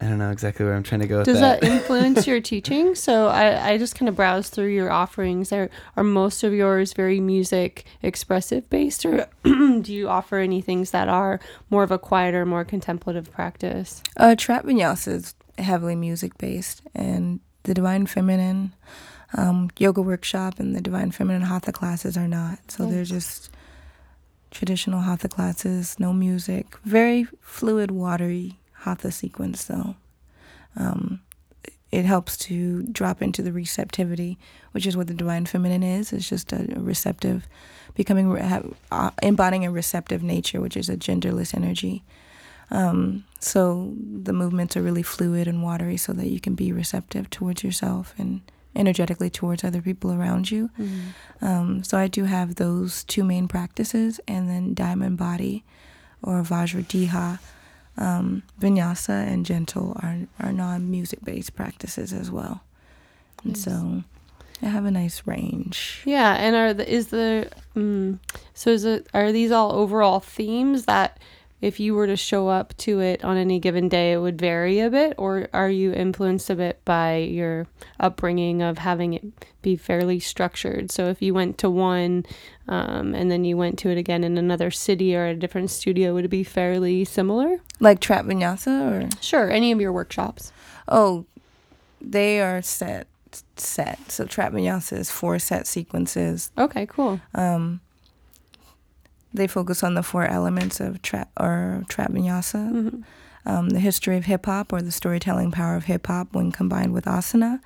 I 0.01 0.07
don't 0.07 0.17
know 0.17 0.31
exactly 0.31 0.65
where 0.65 0.75
I'm 0.75 0.83
trying 0.83 1.01
to 1.01 1.07
go 1.07 1.19
with. 1.19 1.25
Does 1.25 1.39
that. 1.39 1.61
that 1.61 1.69
influence 1.69 2.27
your 2.27 2.41
teaching? 2.41 2.95
So 2.95 3.27
I, 3.27 3.71
I 3.71 3.77
just 3.77 3.95
kind 3.95 4.09
of 4.09 4.15
browse 4.15 4.49
through 4.49 4.67
your 4.67 4.91
offerings. 4.91 5.53
Are 5.53 5.69
are 5.95 6.03
most 6.03 6.43
of 6.43 6.53
yours 6.53 6.93
very 6.93 7.21
music 7.21 7.85
expressive 8.01 8.69
based, 8.69 9.05
or 9.05 9.27
do 9.43 9.83
you 9.85 10.09
offer 10.09 10.37
any 10.37 10.61
things 10.61 10.91
that 10.91 11.07
are 11.07 11.39
more 11.69 11.83
of 11.83 11.91
a 11.91 11.99
quieter, 11.99 12.45
more 12.45 12.65
contemplative 12.65 13.31
practice? 13.31 14.03
Uh, 14.17 14.35
trap 14.35 14.65
vinyasa 14.65 15.07
is 15.13 15.35
heavily 15.57 15.95
music 15.95 16.37
based, 16.37 16.81
and 16.93 17.39
the 17.63 17.73
Divine 17.73 18.05
Feminine 18.05 18.73
um, 19.33 19.69
yoga 19.79 20.01
workshop 20.01 20.59
and 20.59 20.75
the 20.75 20.81
Divine 20.81 21.11
Feminine 21.11 21.43
hatha 21.43 21.71
classes 21.71 22.17
are 22.17 22.27
not. 22.27 22.59
So 22.69 22.85
they're 22.85 23.05
just 23.05 23.49
traditional 24.51 25.01
hatha 25.01 25.29
classes, 25.29 25.97
no 25.99 26.11
music, 26.11 26.77
very 26.83 27.27
fluid, 27.39 27.91
watery 27.91 28.59
hatha 28.85 29.11
sequence 29.11 29.65
though. 29.65 29.95
Um, 30.75 31.21
it 31.91 32.05
helps 32.05 32.35
to 32.37 32.83
drop 32.83 33.21
into 33.21 33.41
the 33.41 33.51
receptivity, 33.51 34.37
which 34.73 34.85
is 34.85 34.97
what 34.97 35.07
the 35.07 35.13
divine 35.13 35.45
feminine 35.45 35.83
is. 35.83 36.11
It's 36.11 36.27
just 36.27 36.51
a, 36.51 36.67
receptive, 36.75 37.47
becoming 37.93 38.37
uh, 38.37 39.11
embodying 39.23 39.65
a 39.65 39.71
receptive 39.71 40.21
nature, 40.21 40.59
which 40.59 40.75
is 40.75 40.89
a 40.89 40.97
genderless 40.97 41.53
energy. 41.55 42.03
Um, 42.71 43.23
so 43.39 43.93
the 44.23 44.33
movements 44.33 44.75
are 44.75 44.81
really 44.81 45.03
fluid 45.03 45.47
and 45.47 45.63
watery, 45.63 45.97
so 45.97 46.11
that 46.13 46.27
you 46.27 46.39
can 46.39 46.55
be 46.55 46.71
receptive 46.71 47.29
towards 47.29 47.63
yourself 47.63 48.13
and 48.17 48.41
energetically 48.75 49.29
towards 49.29 49.63
other 49.63 49.81
people 49.81 50.11
around 50.11 50.51
you. 50.51 50.69
Um, 51.41 51.83
so 51.83 51.97
I 51.97 52.07
do 52.09 52.25
have 52.25 52.55
those 52.55 53.05
two 53.05 53.23
main 53.23 53.47
practices, 53.47 54.19
and 54.27 54.49
then 54.49 54.73
diamond 54.73 55.17
body, 55.17 55.63
or 56.21 56.41
Vajradeha, 56.43 57.39
um, 57.97 58.43
vinyasa, 58.59 59.27
and 59.27 59.45
gentle 59.45 59.97
are 60.01 60.17
are 60.39 60.51
non 60.51 60.89
music 60.91 61.23
based 61.23 61.55
practices 61.55 62.13
as 62.13 62.29
well. 62.31 62.61
And 63.43 63.53
Nice. 63.53 63.63
so 63.63 64.03
I 64.61 64.67
have 64.67 64.85
a 64.85 64.91
nice 64.91 65.23
range. 65.25 66.01
Yeah, 66.05 66.33
and 66.35 66.55
are 66.55 66.73
the 66.73 66.91
is 66.91 67.07
the 67.07 67.49
mm, 67.75 68.19
so 68.53 68.69
is 68.71 68.85
it 68.85 69.07
are 69.13 69.31
these 69.31 69.51
all 69.51 69.71
overall 69.73 70.19
themes 70.19 70.85
that 70.85 71.19
if 71.65 71.79
you 71.79 71.95
were 71.95 72.05
to 72.05 72.15
show 72.15 72.47
up 72.47 72.77
to 72.77 72.99
it 72.99 73.23
on 73.25 73.37
any 73.37 73.57
given 73.59 73.89
day, 73.89 74.13
it 74.13 74.17
would 74.17 74.39
vary 74.39 74.79
a 74.79 74.89
bit, 74.89 75.15
or 75.17 75.47
are 75.51 75.69
you 75.69 75.91
influenced 75.93 76.49
a 76.51 76.55
bit 76.55 76.79
by 76.85 77.17
your 77.17 77.65
upbringing 77.99 78.61
of 78.61 78.77
having 78.77 79.13
it 79.15 79.23
be 79.63 79.75
fairly 79.75 80.19
structured? 80.19 80.91
So 80.91 81.07
if 81.07 81.21
you 81.21 81.33
went 81.33 81.57
to 81.57 81.69
one, 81.69 82.23
um, 82.67 83.15
and 83.15 83.31
then 83.31 83.45
you 83.45 83.57
went 83.57 83.79
to 83.79 83.89
it 83.89 83.97
again 83.97 84.23
in 84.23 84.37
another 84.37 84.69
city 84.69 85.15
or 85.15 85.25
a 85.25 85.35
different 85.35 85.71
studio, 85.71 86.13
would 86.13 86.25
it 86.25 86.29
be 86.29 86.43
fairly 86.43 87.03
similar? 87.03 87.57
Like 87.79 87.99
trap 87.99 88.25
vinyasa, 88.25 88.91
or 88.91 89.09
Sure, 89.21 89.49
any 89.49 89.71
of 89.71 89.81
your 89.81 89.91
workshops. 89.91 90.51
oh, 90.87 91.25
they 91.99 92.39
are 92.39 92.61
set 92.61 93.07
set. 93.57 94.11
So 94.11 94.25
trap 94.25 94.51
vinyasa 94.53 94.97
is 94.99 95.09
four 95.09 95.39
set 95.39 95.65
sequences. 95.65 96.51
Okay, 96.57 96.85
cool. 96.85 97.19
Um, 97.33 97.81
they 99.35 99.47
focus 99.47 99.83
on 99.83 99.93
the 99.93 100.03
four 100.03 100.25
elements 100.25 100.79
of 100.79 101.01
trap 101.01 101.29
or 101.39 101.83
trap 101.89 102.11
vinyasa. 102.11 102.69
hmm 102.69 103.01
um, 103.45 103.69
the 103.69 103.79
history 103.79 104.17
of 104.17 104.25
hip 104.25 104.45
hop 104.45 104.73
or 104.73 104.81
the 104.81 104.91
storytelling 104.91 105.51
power 105.51 105.75
of 105.75 105.85
hip 105.85 106.07
hop 106.07 106.33
when 106.33 106.51
combined 106.51 106.93
with 106.93 107.05
asana, 107.05 107.59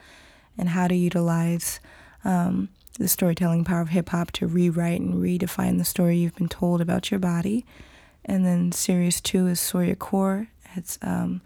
and 0.57 0.69
how 0.69 0.87
to 0.87 0.95
utilize 0.95 1.79
um, 2.25 2.69
the 2.99 3.07
storytelling 3.07 3.63
power 3.63 3.81
of 3.81 3.89
hip 3.89 4.09
hop 4.09 4.31
to 4.31 4.47
rewrite 4.47 4.99
and 4.99 5.15
redefine 5.15 5.77
the 5.77 5.85
story 5.85 6.17
you've 6.17 6.35
been 6.35 6.49
told 6.49 6.81
about 6.81 7.09
your 7.11 7.19
body. 7.19 7.65
And 8.25 8.45
then 8.45 8.71
series 8.71 9.21
two 9.21 9.47
is 9.47 9.59
Surya 9.59 9.95
Core. 9.95 10.47
It's 10.75 10.99
um, 11.01 11.41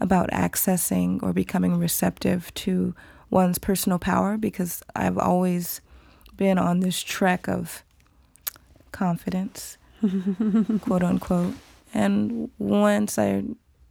about 0.00 0.30
accessing 0.30 1.22
or 1.22 1.32
becoming 1.32 1.78
receptive 1.78 2.54
to 2.54 2.94
one's 3.30 3.58
personal 3.58 3.98
power 3.98 4.36
because 4.36 4.82
I've 4.94 5.18
always 5.18 5.80
been 6.36 6.58
on 6.58 6.80
this 6.80 7.02
trek 7.02 7.48
of 7.48 7.82
confidence, 8.92 9.78
quote 10.80 11.02
unquote. 11.02 11.54
And 11.94 12.50
once 12.58 13.18
I 13.18 13.44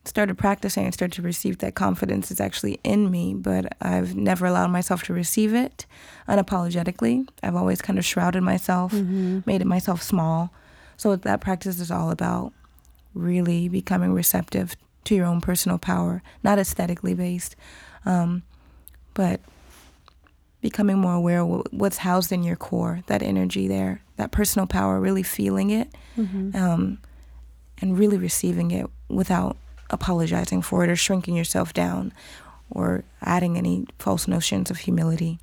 started 0.05 0.37
practicing, 0.37 0.87
I 0.87 0.89
started 0.89 1.15
to 1.15 1.21
receive 1.21 1.59
that 1.59 1.75
confidence 1.75 2.31
is 2.31 2.39
actually 2.41 2.79
in 2.83 3.11
me, 3.11 3.33
but 3.35 3.75
I've 3.81 4.15
never 4.15 4.45
allowed 4.47 4.71
myself 4.71 5.03
to 5.03 5.13
receive 5.13 5.53
it 5.53 5.85
unapologetically. 6.27 7.27
I've 7.43 7.55
always 7.55 7.81
kind 7.81 7.99
of 7.99 8.05
shrouded 8.05 8.41
myself, 8.41 8.93
made 8.93 9.61
it 9.61 9.67
myself 9.67 10.01
small. 10.01 10.51
So 10.97 11.15
that 11.15 11.41
practice 11.41 11.79
is 11.79 11.91
all 11.91 12.09
about 12.09 12.53
really 13.13 13.67
becoming 13.69 14.13
receptive 14.13 14.75
to 15.03 15.15
your 15.15 15.25
own 15.25 15.41
personal 15.41 15.77
power, 15.77 16.21
not 16.43 16.59
aesthetically 16.59 17.13
based, 17.13 17.55
um, 18.05 18.43
but 19.13 19.41
becoming 20.61 20.97
more 20.97 21.13
aware 21.13 21.41
of 21.41 21.67
what's 21.71 21.97
housed 21.97 22.31
in 22.31 22.43
your 22.43 22.55
core, 22.55 23.01
that 23.07 23.21
energy 23.21 23.67
there, 23.67 24.01
that 24.21 24.31
personal 24.31 24.67
power, 24.67 24.99
really 24.99 25.23
feeling 25.23 25.71
it 25.71 25.89
um, 26.55 26.99
and 27.81 27.97
really 27.97 28.17
receiving 28.17 28.69
it 28.71 28.87
without 29.09 29.57
apologizing 29.89 30.61
for 30.61 30.83
it 30.83 30.89
or 30.89 30.95
shrinking 30.95 31.35
yourself 31.35 31.73
down 31.73 32.13
or 32.69 33.03
adding 33.21 33.57
any 33.57 33.85
false 33.97 34.27
notions 34.27 34.69
of 34.69 34.77
humility. 34.77 35.39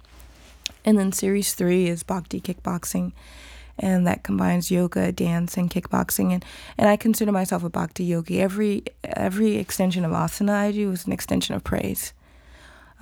And 0.84 0.96
then 0.98 1.12
series 1.12 1.54
three 1.54 1.88
is 1.88 2.04
Bhakti 2.04 2.40
kickboxing, 2.40 3.12
and 3.78 4.06
that 4.06 4.22
combines 4.22 4.70
yoga, 4.70 5.12
dance, 5.12 5.56
and 5.56 5.68
kickboxing. 5.70 6.32
And, 6.32 6.44
and 6.78 6.88
I 6.88 6.96
consider 6.96 7.32
myself 7.32 7.64
a 7.64 7.68
Bhakti 7.68 8.04
yogi. 8.04 8.40
Every 8.40 8.84
every 9.02 9.56
extension 9.56 10.04
of 10.04 10.12
asana 10.12 10.54
I 10.54 10.72
do 10.72 10.92
is 10.92 11.04
an 11.06 11.12
extension 11.12 11.56
of 11.56 11.64
praise 11.64 12.12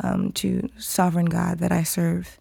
um, 0.03 0.33
to 0.33 0.69
sovereign 0.79 1.27
God 1.27 1.59
that 1.59 1.71
I 1.71 1.85
serve. 1.85 2.39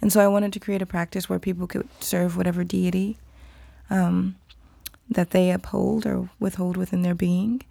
And 0.00 0.12
so 0.12 0.20
I 0.20 0.28
wanted 0.28 0.52
to 0.52 0.60
create 0.60 0.82
a 0.82 0.86
practice 0.86 1.28
where 1.28 1.38
people 1.38 1.66
could 1.66 1.88
serve 2.00 2.36
whatever 2.36 2.64
deity 2.64 3.18
um, 3.90 4.36
that 5.10 5.30
they 5.30 5.50
uphold 5.50 6.06
or 6.06 6.30
withhold 6.38 6.76
within 6.76 7.02
their 7.02 7.14
being. 7.14 7.62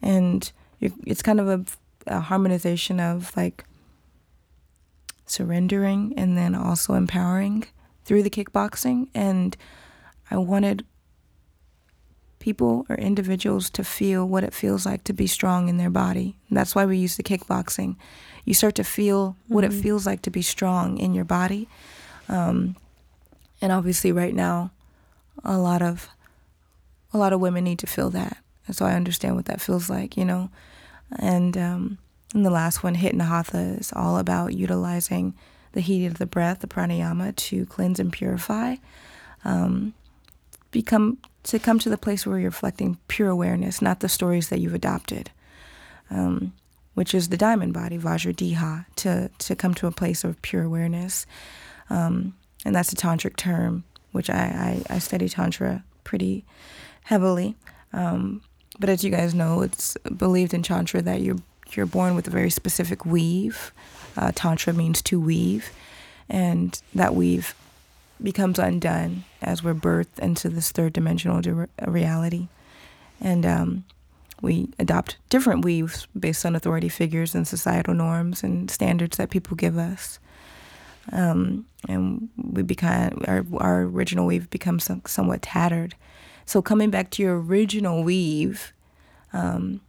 And 0.00 0.50
it's 0.80 1.22
kind 1.22 1.40
of 1.40 1.48
a, 1.48 1.64
a 2.06 2.20
harmonization 2.20 3.00
of 3.00 3.36
like 3.36 3.64
surrendering 5.26 6.14
and 6.16 6.36
then 6.36 6.54
also 6.54 6.94
empowering 6.94 7.64
through 8.04 8.22
the 8.22 8.30
kickboxing. 8.30 9.08
And 9.14 9.56
I 10.30 10.36
wanted 10.36 10.84
people 12.38 12.84
or 12.90 12.96
individuals 12.96 13.70
to 13.70 13.82
feel 13.82 14.26
what 14.26 14.44
it 14.44 14.52
feels 14.52 14.84
like 14.84 15.02
to 15.04 15.12
be 15.14 15.26
strong 15.26 15.68
in 15.68 15.78
their 15.78 15.90
body. 15.90 16.36
And 16.48 16.58
that's 16.58 16.74
why 16.74 16.84
we 16.84 16.98
use 16.98 17.16
the 17.16 17.22
kickboxing. 17.22 17.96
You 18.44 18.54
start 18.54 18.74
to 18.76 18.84
feel 18.84 19.36
what 19.48 19.64
it 19.64 19.72
feels 19.72 20.06
like 20.06 20.22
to 20.22 20.30
be 20.30 20.42
strong 20.42 20.98
in 20.98 21.14
your 21.14 21.24
body. 21.24 21.68
Um, 22.28 22.76
and 23.60 23.72
obviously, 23.72 24.12
right 24.12 24.34
now, 24.34 24.70
a 25.42 25.58
lot 25.58 25.82
of 25.82 26.08
a 27.12 27.18
lot 27.18 27.32
of 27.32 27.40
women 27.40 27.64
need 27.64 27.78
to 27.78 27.86
feel 27.86 28.10
that. 28.10 28.36
And 28.66 28.76
so 28.76 28.84
I 28.84 28.94
understand 28.94 29.36
what 29.36 29.44
that 29.46 29.60
feels 29.60 29.88
like, 29.88 30.16
you 30.16 30.24
know. 30.24 30.50
And 31.18 31.56
um, 31.56 31.98
and 32.34 32.44
the 32.44 32.50
last 32.50 32.82
one, 32.82 32.96
Hit 32.96 33.18
Hatha, 33.18 33.76
is 33.78 33.92
all 33.94 34.18
about 34.18 34.54
utilizing 34.54 35.34
the 35.72 35.80
heat 35.80 36.06
of 36.06 36.18
the 36.18 36.26
breath, 36.26 36.60
the 36.60 36.66
pranayama, 36.66 37.34
to 37.36 37.66
cleanse 37.66 38.00
and 38.00 38.12
purify. 38.12 38.76
Um, 39.44 39.94
become 40.70 41.18
to 41.44 41.58
come 41.58 41.78
to 41.78 41.90
the 41.90 41.98
place 41.98 42.26
where 42.26 42.38
you're 42.38 42.50
reflecting 42.50 42.98
pure 43.06 43.28
awareness, 43.28 43.80
not 43.80 44.00
the 44.00 44.08
stories 44.08 44.48
that 44.48 44.60
you've 44.60 44.74
adopted. 44.74 45.30
Um, 46.10 46.52
which 46.94 47.14
is 47.14 47.28
the 47.28 47.36
diamond 47.36 47.74
body, 47.74 47.98
Vajradeha, 47.98 48.86
to 48.96 49.30
to 49.38 49.56
come 49.56 49.74
to 49.74 49.86
a 49.86 49.92
place 49.92 50.24
of 50.24 50.40
pure 50.42 50.62
awareness. 50.62 51.26
Um, 51.90 52.34
and 52.64 52.74
that's 52.74 52.92
a 52.92 52.96
tantric 52.96 53.36
term, 53.36 53.84
which 54.12 54.30
I, 54.30 54.82
I, 54.88 54.94
I 54.94 54.98
study 54.98 55.28
tantra 55.28 55.84
pretty 56.02 56.44
heavily. 57.04 57.56
Um, 57.92 58.42
but 58.78 58.88
as 58.88 59.04
you 59.04 59.10
guys 59.10 59.34
know, 59.34 59.60
it's 59.60 59.96
believed 60.16 60.54
in 60.54 60.62
tantra 60.62 61.02
that 61.02 61.20
you're 61.20 61.38
you're 61.72 61.86
born 61.86 62.14
with 62.14 62.26
a 62.26 62.30
very 62.30 62.50
specific 62.50 63.04
weave. 63.04 63.72
Uh, 64.16 64.32
tantra 64.34 64.72
means 64.72 65.02
to 65.02 65.20
weave, 65.20 65.70
and 66.28 66.80
that 66.94 67.14
weave 67.14 67.54
becomes 68.22 68.58
undone 68.58 69.24
as 69.42 69.62
we're 69.62 69.74
birthed 69.74 70.18
into 70.18 70.48
this 70.48 70.70
third 70.70 70.92
dimensional 70.92 71.40
di- 71.40 71.66
reality. 71.86 72.48
And 73.20 73.44
um, 73.44 73.84
we 74.44 74.68
adopt 74.78 75.16
different 75.30 75.64
weaves 75.64 76.06
based 76.18 76.44
on 76.46 76.54
authority 76.54 76.88
figures 76.88 77.34
and 77.34 77.48
societal 77.48 77.94
norms 77.94 78.42
and 78.42 78.70
standards 78.70 79.16
that 79.16 79.30
people 79.30 79.56
give 79.56 79.78
us. 79.78 80.18
Um, 81.12 81.66
and 81.88 82.28
we 82.36 82.62
become 82.62 83.22
our, 83.26 83.44
our 83.58 83.82
original 83.82 84.26
weave 84.26 84.48
becomes 84.50 84.84
some, 84.84 85.02
somewhat 85.06 85.42
tattered. 85.42 85.94
So 86.46 86.62
coming 86.62 86.90
back 86.90 87.10
to 87.12 87.22
your 87.22 87.40
original 87.40 88.04
weave, 88.04 88.72
um, 89.32 89.80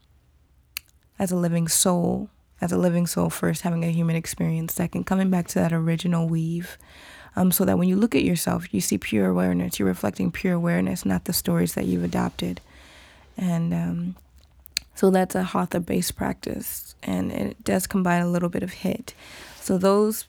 as 1.20 1.32
a 1.32 1.36
living 1.36 1.68
soul, 1.68 2.30
as 2.62 2.72
a 2.72 2.78
living 2.78 3.08
soul 3.08 3.30
first, 3.30 3.62
having 3.62 3.84
a 3.84 3.91
human 3.91 4.16
experience. 4.16 4.74
Second, 4.74 5.06
coming 5.06 5.30
back 5.30 5.47
to 5.49 5.60
that 5.60 5.74
original 5.74 6.28
weave. 6.28 6.78
Um, 7.38 7.51
so 7.51 7.66
that 7.66 7.78
when 7.78 7.89
you 7.89 7.97
look 7.97 8.16
at 8.16 8.24
yourself, 8.24 8.74
you 8.74 8.80
see 8.80 8.97
pure 8.97 9.28
awareness. 9.28 9.78
You're 9.78 9.89
reflecting 9.89 10.32
pure 10.32 10.53
awareness, 10.53 11.06
not 11.06 11.26
the 11.26 11.34
stories 11.34 11.74
that 11.74 11.86
you've 11.86 12.03
adopted. 12.03 12.62
And 13.38 13.74
um, 13.74 14.16
so 14.95 15.11
that's 15.11 15.35
a 15.35 15.43
hatha 15.43 15.79
based 15.79 16.15
practice. 16.15 16.95
And 17.03 17.31
it 17.31 17.63
does 17.63 17.85
combine 17.87 18.21
a 18.23 18.29
little 18.29 18.49
bit 18.49 18.63
of 18.63 18.71
hit. 18.73 19.13
So 19.61 19.77
those 19.77 20.27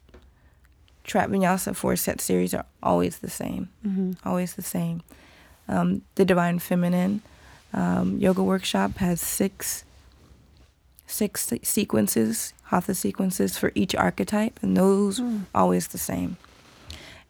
trap 1.05 1.29
vinyasa 1.31 1.75
four 1.77 1.97
set 1.97 2.21
series 2.21 2.53
are 2.53 2.67
always 2.83 3.19
the 3.19 3.31
same, 3.31 3.69
Mm-hmm. 3.87 4.13
always 4.29 4.55
the 4.55 4.63
same. 4.63 5.03
Um, 5.69 6.03
the 6.17 6.25
Divine 6.25 6.59
Feminine 6.59 7.23
um, 7.73 8.19
yoga 8.19 8.43
workshop 8.43 8.97
has 8.99 9.21
six 9.21 9.85
six 11.07 11.49
sequences, 11.63 12.53
hatha 12.65 12.95
sequences 12.95 13.57
for 13.57 13.71
each 13.75 13.95
archetype, 13.95 14.59
and 14.63 14.77
those 14.77 15.19
Hmm. 15.19 15.39
always 15.55 15.89
the 15.89 15.99
same. 15.99 16.37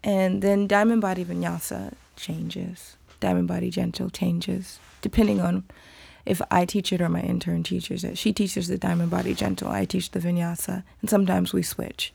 And 0.02 0.40
then 0.42 0.66
Diamond 0.66 1.02
Body 1.02 1.24
Vinyasa 1.24 1.92
changes. 2.16 2.96
Diamond 3.20 3.48
Body 3.48 3.70
Gentle 3.70 4.08
changes 4.10 4.78
depending 5.02 5.40
on 5.40 5.64
if 6.26 6.42
I 6.50 6.64
teach 6.64 6.92
it 6.92 7.00
or 7.00 7.08
my 7.08 7.20
intern 7.20 7.62
teaches 7.62 8.02
it. 8.04 8.18
She 8.18 8.32
teaches 8.32 8.66
the 8.68 8.76
Diamond 8.78 9.10
Body 9.10 9.32
Gentle, 9.34 9.68
I 9.68 9.84
teach 9.84 10.10
the 10.10 10.18
Vinyasa, 10.20 10.82
and 11.00 11.08
sometimes 11.08 11.52
we 11.52 11.62
switch. 11.62 12.12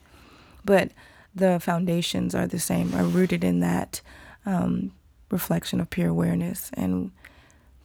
But 0.66 0.92
the 1.34 1.60
foundations 1.60 2.36
are 2.36 2.46
the 2.48 2.60
same, 2.60 2.94
are 2.94 3.04
rooted 3.06 3.44
in 3.44 3.62
that 3.62 4.02
um, 4.46 4.92
reflection 5.30 5.80
of 5.80 5.90
pure 5.90 6.10
awareness. 6.10 6.70
And 6.74 7.12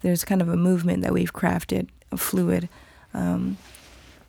there's 0.02 0.24
kind 0.24 0.42
of 0.42 0.48
a 0.48 0.56
movement 0.56 1.02
that 1.02 1.12
we've 1.12 1.32
crafted, 1.32 1.88
a 2.10 2.16
fluid 2.16 2.68
um, 3.14 3.56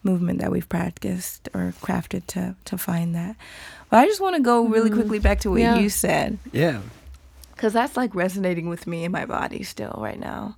movement 0.04 0.40
that 0.40 0.52
we've 0.52 0.70
practiced 0.70 1.50
or 1.54 1.74
crafted 1.82 2.26
to, 2.28 2.56
to 2.66 2.78
find 2.78 3.16
that. 3.16 3.36
But 3.90 3.98
I 3.98 4.06
just 4.06 4.22
want 4.22 4.36
to 4.36 4.42
go 4.42 4.66
really 4.68 4.90
Mhm. 4.92 4.94
quickly 4.94 5.20
back 5.20 5.40
to 5.42 5.50
what 5.50 5.60
Yeah. 5.62 5.78
you 5.80 5.90
said 5.90 6.38
Yeah. 6.52 6.82
because 7.56 7.74
that's 7.74 7.98
like 7.98 8.14
resonating 8.14 8.70
with 8.70 8.86
me 8.88 9.04
in 9.04 9.12
my 9.12 9.26
body 9.26 9.64
still 9.64 9.96
right 9.98 10.20
now. 10.20 10.56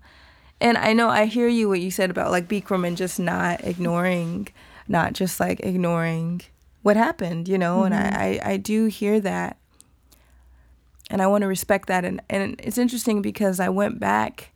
And 0.61 0.77
I 0.77 0.93
know 0.93 1.09
I 1.09 1.25
hear 1.25 1.47
you 1.47 1.69
what 1.69 1.79
you 1.79 1.91
said 1.91 2.09
about 2.09 2.31
like 2.31 2.47
Bikram 2.47 2.85
and 2.85 2.97
just 2.97 3.19
not 3.19 3.63
ignoring, 3.63 4.49
not 4.87 5.13
just 5.13 5.39
like 5.39 5.61
ignoring 5.61 6.41
what 6.81 6.97
happened, 6.97 7.47
you 7.47 7.57
know. 7.57 7.83
And 7.83 7.95
I, 7.95 8.03
mm-hmm. 8.03 8.47
I 8.47 8.51
I 8.53 8.57
do 8.57 8.85
hear 8.85 9.19
that, 9.21 9.57
and 11.09 11.21
I 11.21 11.27
want 11.27 11.43
to 11.43 11.47
respect 11.47 11.87
that. 11.87 12.03
And 12.03 12.21
and 12.29 12.59
it's 12.59 12.77
interesting 12.77 13.21
because 13.21 13.59
I 13.59 13.69
went 13.69 13.99
back 13.99 14.51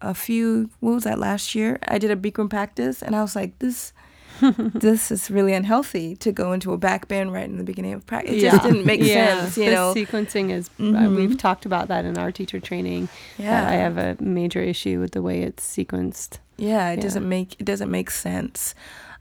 a 0.00 0.14
few 0.14 0.70
what 0.80 0.94
was 0.94 1.04
that 1.04 1.18
last 1.18 1.54
year? 1.54 1.78
I 1.86 1.98
did 1.98 2.10
a 2.10 2.16
Bikram 2.16 2.50
practice, 2.50 3.02
and 3.02 3.14
I 3.14 3.22
was 3.22 3.36
like 3.36 3.58
this. 3.58 3.92
This 4.74 5.10
is 5.10 5.30
really 5.30 5.52
unhealthy 5.54 6.16
to 6.16 6.32
go 6.32 6.52
into 6.52 6.72
a 6.72 6.78
back 6.78 7.08
bend 7.08 7.32
right 7.32 7.44
in 7.48 7.56
the 7.58 7.64
beginning 7.64 7.92
of 7.94 8.04
practice. 8.06 8.34
It 8.36 8.40
just 8.40 8.62
didn't 8.62 8.84
make 8.84 9.02
sense, 9.04 9.56
you 9.56 9.66
the 9.66 9.70
know. 9.72 9.94
sequencing 9.94 10.50
is. 10.50 10.68
Uh, 10.78 10.82
Mhm. 10.82 11.16
we've 11.16 11.38
talked 11.38 11.64
about 11.66 11.88
that 11.88 12.04
in 12.04 12.18
our 12.18 12.30
teacher 12.32 12.60
training. 12.60 13.08
Yeah, 13.38 13.68
I 13.68 13.72
have 13.74 13.96
a 13.98 14.16
major 14.20 14.60
issue 14.60 15.00
with 15.00 15.12
the 15.12 15.22
way 15.22 15.42
it's 15.42 15.64
sequenced. 15.66 16.38
Yeah, 16.56 16.90
it 16.90 16.96
Yeah. 16.96 17.02
doesn't 17.02 17.28
make 17.28 17.54
it 17.60 17.64
doesn't 17.64 17.90
make 17.90 18.10
sense 18.10 18.74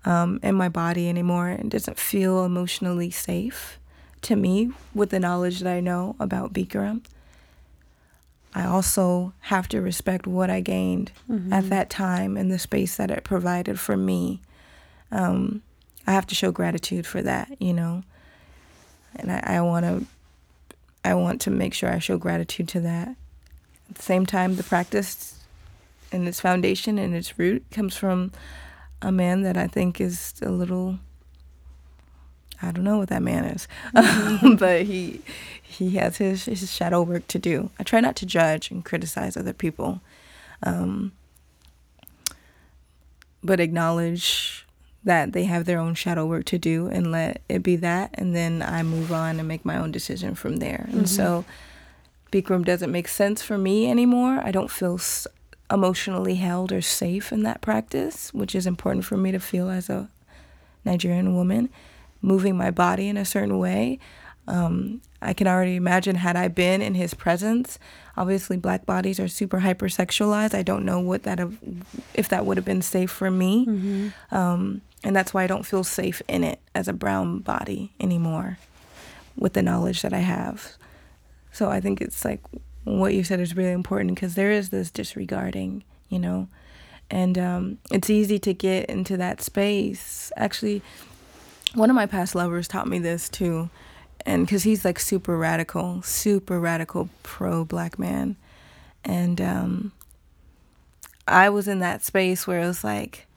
um, 0.05 0.39
in 0.43 0.55
my 0.55 0.69
body 0.69 1.07
anymore. 1.07 1.49
It 1.49 1.69
doesn't 1.69 1.99
feel 1.99 2.43
emotionally 2.43 3.11
safe 3.11 3.79
to 4.23 4.35
me 4.35 4.71
with 4.95 5.09
the 5.11 5.19
knowledge 5.19 5.59
that 5.61 5.71
I 5.71 5.79
know 5.79 6.15
about 6.19 6.53
Bikram. 6.53 7.01
I 8.53 8.65
also 8.65 9.33
have 9.41 9.69
to 9.69 9.79
respect 9.81 10.27
what 10.27 10.49
I 10.49 10.59
gained 10.61 11.11
Mm-hmm. 11.29 11.53
at 11.53 11.69
that 11.69 11.89
time 11.89 12.35
and 12.35 12.51
the 12.51 12.59
space 12.59 12.97
that 12.97 13.09
it 13.09 13.23
provided 13.23 13.79
for 13.79 13.95
me. 13.95 14.41
Um, 15.11 15.61
I 16.07 16.11
have 16.11 16.27
to 16.27 16.35
show 16.35 16.51
gratitude 16.51 17.05
for 17.05 17.21
that, 17.21 17.55
you 17.59 17.73
know, 17.73 18.03
and 19.15 19.31
I, 19.31 19.57
I 19.57 19.61
want 19.61 19.85
to. 19.85 20.05
I 21.03 21.15
want 21.15 21.41
to 21.41 21.49
make 21.49 21.73
sure 21.73 21.89
I 21.89 21.97
show 21.97 22.19
gratitude 22.19 22.67
to 22.69 22.79
that. 22.81 23.07
At 23.89 23.95
the 23.95 24.03
same 24.03 24.27
time, 24.27 24.55
the 24.55 24.63
practice 24.63 25.39
and 26.11 26.27
its 26.27 26.39
foundation 26.39 26.99
and 26.99 27.15
its 27.15 27.39
root 27.39 27.65
comes 27.71 27.97
from 27.97 28.31
a 29.01 29.11
man 29.11 29.41
that 29.41 29.57
I 29.57 29.65
think 29.65 29.99
is 29.99 30.33
a 30.43 30.49
little 30.51 30.99
I 32.61 32.71
don't 32.71 32.83
know 32.83 32.99
what 32.99 33.09
that 33.09 33.23
man 33.23 33.45
is. 33.45 33.67
but 34.59 34.83
he 34.83 35.21
he 35.61 35.91
has 35.91 36.17
his 36.17 36.45
his 36.45 36.71
shadow 36.71 37.01
work 37.01 37.27
to 37.27 37.39
do. 37.39 37.71
I 37.79 37.83
try 37.83 37.99
not 37.99 38.15
to 38.17 38.25
judge 38.25 38.69
and 38.69 38.85
criticize 38.85 39.35
other 39.35 39.53
people. 39.53 40.01
Um, 40.63 41.13
but 43.43 43.59
acknowledge 43.59 44.67
that 45.03 45.33
they 45.33 45.45
have 45.45 45.65
their 45.65 45.79
own 45.79 45.95
shadow 45.95 46.25
work 46.25 46.45
to 46.45 46.57
do 46.59 46.87
and 46.87 47.11
let 47.11 47.41
it 47.49 47.63
be 47.63 47.75
that 47.77 48.11
and 48.15 48.35
then 48.35 48.61
I 48.61 48.83
move 48.83 49.11
on 49.11 49.39
and 49.39 49.47
make 49.47 49.65
my 49.65 49.77
own 49.77 49.91
decision 49.91 50.35
from 50.35 50.57
there. 50.57 50.87
And 50.91 51.09
so 51.09 51.43
Bikram 52.31 52.63
doesn't 52.63 52.91
make 52.91 53.07
sense 53.07 53.41
for 53.41 53.57
me 53.57 53.89
anymore. 53.89 54.39
I 54.43 54.51
don't 54.51 54.69
feel 54.71 54.95
s- 54.95 55.27
emotionally 55.71 56.35
held 56.35 56.71
or 56.71 56.81
safe 56.81 57.31
in 57.33 57.43
that 57.43 57.61
practice, 57.61 58.33
which 58.33 58.53
is 58.55 58.67
important 58.67 59.03
for 59.05 59.17
me 59.17 59.31
to 59.31 59.39
feel 59.39 59.69
as 59.69 59.89
a 59.89 60.07
Nigerian 60.85 61.35
woman. 61.35 61.69
Moving 62.21 62.55
my 62.55 62.69
body 62.71 63.09
in 63.09 63.17
a 63.17 63.25
certain 63.25 63.57
way. 63.57 63.97
Um, 64.47 65.01
I 65.21 65.33
can 65.33 65.47
already 65.47 65.75
imagine 65.75 66.15
had 66.17 66.35
I 66.35 66.47
been 66.47 66.81
in 66.81 66.93
his 66.95 67.13
presence. 67.13 67.79
Obviously, 68.15 68.57
black 68.57 68.85
bodies 68.85 69.19
are 69.19 69.27
super 69.27 69.59
hypersexualized. 69.61 70.53
I 70.53 70.61
don't 70.63 70.85
know 70.85 70.99
what 70.99 71.23
that 71.23 71.39
have, 71.39 71.57
if 72.13 72.29
that 72.29 72.45
would 72.45 72.57
have 72.57 72.65
been 72.65 72.81
safe 72.81 73.09
for 73.11 73.31
me, 73.31 73.65
Mm-hmm. 73.65 74.35
um, 74.35 74.81
and 75.03 75.15
that's 75.15 75.33
why 75.33 75.43
I 75.43 75.47
don't 75.47 75.65
feel 75.65 75.83
safe 75.83 76.21
in 76.27 76.43
it 76.43 76.59
as 76.75 76.87
a 76.87 76.93
brown 76.93 77.39
body 77.39 77.91
anymore, 77.99 78.57
with 79.35 79.53
the 79.53 79.61
knowledge 79.63 80.01
that 80.01 80.13
I 80.13 80.19
have. 80.19 80.73
So 81.51 81.69
I 81.69 81.79
think 81.81 82.01
it's 82.01 82.23
like 82.23 82.41
what 82.83 83.13
you 83.13 83.23
said 83.23 83.39
is 83.39 83.55
really 83.55 83.71
important 83.71 84.15
because 84.15 84.35
there 84.35 84.51
is 84.51 84.69
this 84.69 84.91
disregarding, 84.91 85.83
you 86.09 86.19
know, 86.19 86.47
and 87.09 87.37
um, 87.37 87.77
it's 87.91 88.09
easy 88.09 88.39
to 88.39 88.53
get 88.53 88.89
into 88.89 89.17
that 89.17 89.41
space. 89.41 90.31
Actually, 90.37 90.81
one 91.73 91.89
of 91.89 91.95
my 91.95 92.05
past 92.05 92.35
lovers 92.35 92.67
taught 92.67 92.87
me 92.87 92.99
this 92.99 93.27
too, 93.27 93.69
and 94.25 94.45
because 94.45 94.63
he's 94.63 94.85
like 94.85 94.99
super 94.99 95.37
radical, 95.37 96.01
super 96.03 96.59
radical 96.59 97.09
pro 97.23 97.65
black 97.65 97.97
man, 97.99 98.35
and 99.03 99.41
um, 99.41 99.91
I 101.27 101.49
was 101.49 101.67
in 101.67 101.79
that 101.79 102.03
space 102.03 102.45
where 102.45 102.61
it 102.61 102.67
was 102.67 102.83
like. 102.83 103.27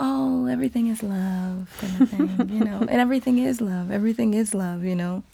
Oh, 0.00 0.46
everything 0.46 0.86
is 0.86 1.02
love, 1.02 1.68
kind 1.80 2.00
of 2.02 2.08
thing, 2.10 2.48
you 2.50 2.64
know, 2.64 2.78
and 2.80 2.90
everything 3.00 3.38
is 3.38 3.60
love. 3.60 3.90
Everything 3.90 4.32
is 4.34 4.54
love, 4.54 4.84
you 4.84 4.94
know. 4.94 5.24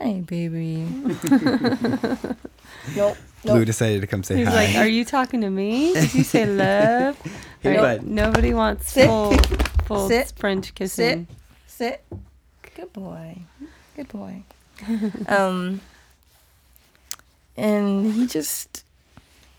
Hey, 0.00 0.20
baby. 0.20 0.76
nope. 2.96 3.16
Blue 3.42 3.54
Nope. 3.58 3.66
decided 3.66 4.00
to 4.00 4.06
come 4.06 4.22
say 4.22 4.36
He's 4.38 4.48
hi. 4.48 4.54
like, 4.66 4.76
"Are 4.76 4.86
you 4.88 5.04
talking 5.04 5.40
to 5.42 5.50
me? 5.50 5.92
Did 5.94 6.14
you 6.14 6.24
say 6.24 6.46
love? 6.46 7.18
Hey, 7.62 7.76
Or 7.78 7.80
bud. 7.80 8.02
Nobody 8.04 8.52
wants 8.54 8.92
Sit. 8.92 9.06
full, 9.06 9.32
full 9.86 10.08
Sit. 10.08 10.32
French 10.36 10.74
kissing. 10.74 11.26
Sit. 11.66 12.02
Sit. 12.12 12.18
Good 12.76 12.92
boy. 12.92 13.38
Good 13.96 14.08
boy. 14.08 14.42
um, 15.28 15.80
and 17.56 18.12
he 18.12 18.26
just, 18.26 18.84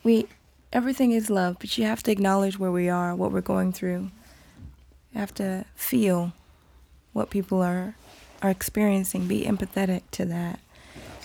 we, 0.04 0.28
everything 0.72 1.12
is 1.12 1.30
love, 1.30 1.58
but 1.60 1.78
you 1.78 1.86
have 1.86 2.04
to 2.04 2.12
acknowledge 2.12 2.60
where 2.60 2.72
we 2.72 2.90
are, 2.90 3.16
what 3.16 3.32
we're 3.32 3.42
going 3.42 3.72
through. 3.72 4.12
You 5.14 5.20
have 5.20 5.34
to 5.36 5.66
feel 5.76 6.34
what 7.14 7.30
people 7.30 7.62
are 7.62 7.96
are 8.42 8.50
experiencing. 8.50 9.28
Be 9.28 9.44
empathetic 9.44 10.04
to 10.12 10.26
that, 10.26 10.60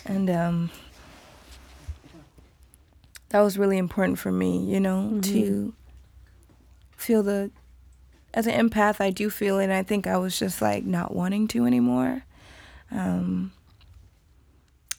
and 0.07 0.30
um, 0.30 0.70
that 3.28 3.40
was 3.40 3.59
really 3.59 3.78
important 3.78 4.18
for 4.18 4.32
me. 4.32 4.64
You 4.64 4.80
know, 4.80 5.20
to 5.22 5.74
feel 6.97 7.22
the 7.22 7.51
as 8.34 8.47
an 8.47 8.68
empath, 8.68 9.01
I 9.01 9.11
do 9.11 9.28
feel 9.30 9.59
it. 9.59 9.64
And 9.64 9.72
I 9.72 9.82
think 9.82 10.07
I 10.07 10.16
was 10.16 10.38
just 10.38 10.62
like 10.62 10.84
not 10.84 11.14
wanting 11.14 11.49
to 11.49 11.66
anymore. 11.66 12.24
Um, 12.90 13.53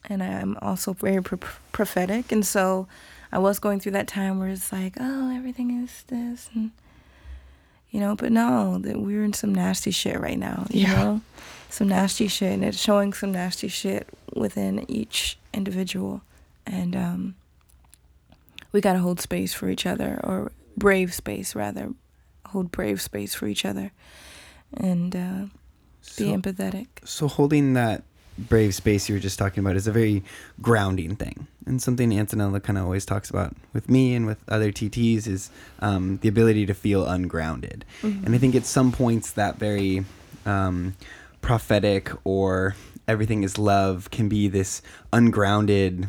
and 0.05 0.21
I'm 0.21 0.57
also 0.61 0.93
very 0.93 1.21
pro- 1.21 1.39
prophetic. 1.71 2.31
And 2.31 2.45
so 2.45 2.87
I 3.33 3.39
was 3.39 3.57
going 3.57 3.79
through 3.79 3.93
that 3.93 4.07
time 4.07 4.37
where 4.37 4.47
it's 4.49 4.71
like, 4.71 4.95
oh, 4.99 5.35
everything 5.35 5.83
is 5.83 6.03
this. 6.03 6.49
And, 6.53 6.69
you 7.89 7.99
know, 7.99 8.15
but 8.15 8.31
no, 8.31 8.77
that 8.77 9.01
we're 9.01 9.23
in 9.23 9.33
some 9.33 9.53
nasty 9.55 9.89
shit 9.89 10.19
right 10.19 10.37
now, 10.37 10.67
you 10.69 10.81
Yeah. 10.81 10.93
know? 10.93 11.21
Some 11.71 11.87
nasty 11.87 12.27
shit. 12.27 12.51
And 12.53 12.63
it's 12.63 12.77
showing 12.79 13.11
some 13.11 13.31
nasty 13.31 13.67
shit 13.69 14.07
within 14.35 14.85
each 14.87 15.39
individual. 15.51 16.21
And 16.67 16.95
um, 16.95 17.35
we 18.71 18.81
got 18.81 18.93
to 18.93 18.99
hold 18.99 19.19
space 19.19 19.53
for 19.55 19.67
each 19.67 19.87
other, 19.87 20.19
or 20.23 20.51
brave 20.77 21.11
space, 21.13 21.55
rather. 21.55 21.89
Hold 22.47 22.71
brave 22.71 23.01
space 23.01 23.33
for 23.33 23.47
each 23.47 23.65
other. 23.65 23.91
And 24.75 25.15
uh, 25.15 25.41
be 26.17 26.29
so, 26.29 26.37
empathetic. 26.37 26.87
so 27.03 27.27
holding 27.27 27.73
that 27.73 28.03
brave 28.37 28.73
space 28.75 29.07
you 29.07 29.15
were 29.15 29.19
just 29.19 29.37
talking 29.37 29.63
about 29.63 29.75
is 29.75 29.87
a 29.87 29.91
very 29.91 30.23
grounding 30.61 31.15
thing, 31.15 31.47
and 31.65 31.81
something 31.81 32.09
Antonella 32.11 32.61
kind 32.61 32.77
of 32.77 32.85
always 32.85 33.05
talks 33.05 33.29
about 33.29 33.55
with 33.73 33.89
me 33.89 34.15
and 34.15 34.25
with 34.25 34.37
other 34.47 34.71
TTs 34.71 35.27
is 35.27 35.49
um, 35.79 36.17
the 36.21 36.29
ability 36.29 36.65
to 36.65 36.73
feel 36.73 37.05
ungrounded. 37.05 37.85
Mm-hmm. 38.01 38.25
And 38.25 38.35
I 38.35 38.37
think 38.37 38.55
at 38.55 38.65
some 38.65 38.91
points 38.91 39.31
that 39.31 39.57
very 39.57 40.05
um, 40.45 40.95
prophetic 41.41 42.11
or 42.23 42.75
everything 43.07 43.43
is 43.43 43.57
love 43.57 44.09
can 44.11 44.29
be 44.29 44.47
this 44.47 44.81
ungrounded 45.11 46.07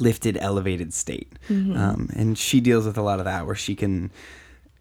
lifted 0.00 0.36
elevated 0.38 0.92
state 0.92 1.32
Mm-hmm. 1.48 1.76
um, 1.76 2.10
and 2.14 2.36
she 2.36 2.60
deals 2.60 2.86
with 2.86 2.98
a 2.98 3.02
lot 3.02 3.20
of 3.20 3.24
that 3.24 3.46
where 3.46 3.54
she 3.54 3.76
can 3.76 4.10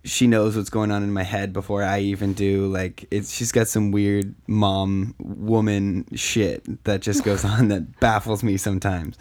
she 0.05 0.27
knows 0.27 0.55
what's 0.55 0.69
going 0.69 0.91
on 0.91 1.03
in 1.03 1.11
my 1.11 1.23
head 1.23 1.51
before 1.51 1.83
i 1.83 1.99
even 1.99 2.33
do 2.33 2.67
like 2.67 3.05
it's 3.11 3.33
she's 3.33 3.51
got 3.51 3.67
some 3.67 3.91
weird 3.91 4.33
mom 4.47 5.13
woman 5.19 6.05
shit 6.15 6.83
that 6.85 7.01
just 7.01 7.23
goes 7.23 7.43
on 7.45 7.67
that 7.67 7.99
baffles 7.99 8.43
me 8.43 8.55
sometimes 8.55 9.17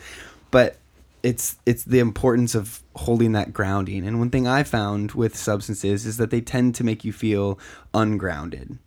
but 0.51 0.77
it's 1.23 1.57
it's 1.65 1.85
the 1.85 1.99
importance 1.99 2.55
of 2.55 2.83
holding 2.97 3.33
that 3.33 3.53
grounding 3.53 4.07
and 4.07 4.19
one 4.19 4.31
thing 4.31 4.47
i 4.47 4.63
found 4.63 5.13
with 5.13 5.35
substances 5.35 6.07
is 6.07 6.19
that 6.19 6.31
they 6.31 6.41
tend 6.41 6.75
to 6.75 6.85
make 6.85 7.05
you 7.05 7.13
feel 7.13 7.59
ungrounded 7.93 8.79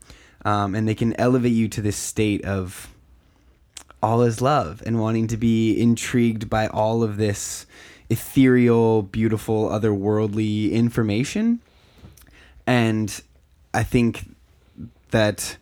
um, 0.45 0.75
and 0.75 0.87
they 0.87 0.95
can 0.95 1.19
elevate 1.19 1.51
you 1.51 1.67
to 1.67 1.81
this 1.81 1.97
state 1.97 2.45
of 2.45 2.89
all 4.01 4.21
is 4.21 4.41
love 4.41 4.83
and 4.85 4.99
wanting 4.99 5.27
to 5.27 5.37
be 5.37 5.79
intrigued 5.79 6.49
by 6.49 6.67
all 6.67 7.03
of 7.03 7.17
this 7.17 7.65
ethereal, 8.09 9.01
beautiful, 9.01 9.69
otherworldly 9.69 10.71
information. 10.71 11.59
And 12.67 13.19
I 13.73 13.83
think 13.83 14.29
that 15.11 15.57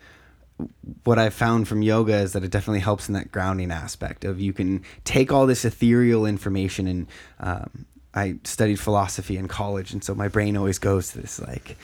what 1.03 1.19
I've 1.19 1.33
found 1.33 1.67
from 1.67 1.81
yoga 1.81 2.15
is 2.15 2.33
that 2.33 2.43
it 2.43 2.51
definitely 2.51 2.79
helps 2.79 3.07
in 3.07 3.13
that 3.13 3.31
grounding 3.31 3.71
aspect 3.71 4.25
of 4.25 4.39
you 4.39 4.53
can 4.53 4.83
take 5.03 5.31
all 5.31 5.45
this 5.45 5.65
ethereal 5.65 6.25
information 6.25 6.87
and 6.87 7.07
um, 7.39 7.85
I 8.13 8.37
studied 8.45 8.79
philosophy 8.79 9.37
in 9.37 9.47
college 9.47 9.91
and 9.91 10.03
so 10.03 10.15
my 10.15 10.29
brain 10.29 10.55
always 10.55 10.79
goes 10.79 11.11
to 11.11 11.21
this 11.21 11.39
like 11.39 11.77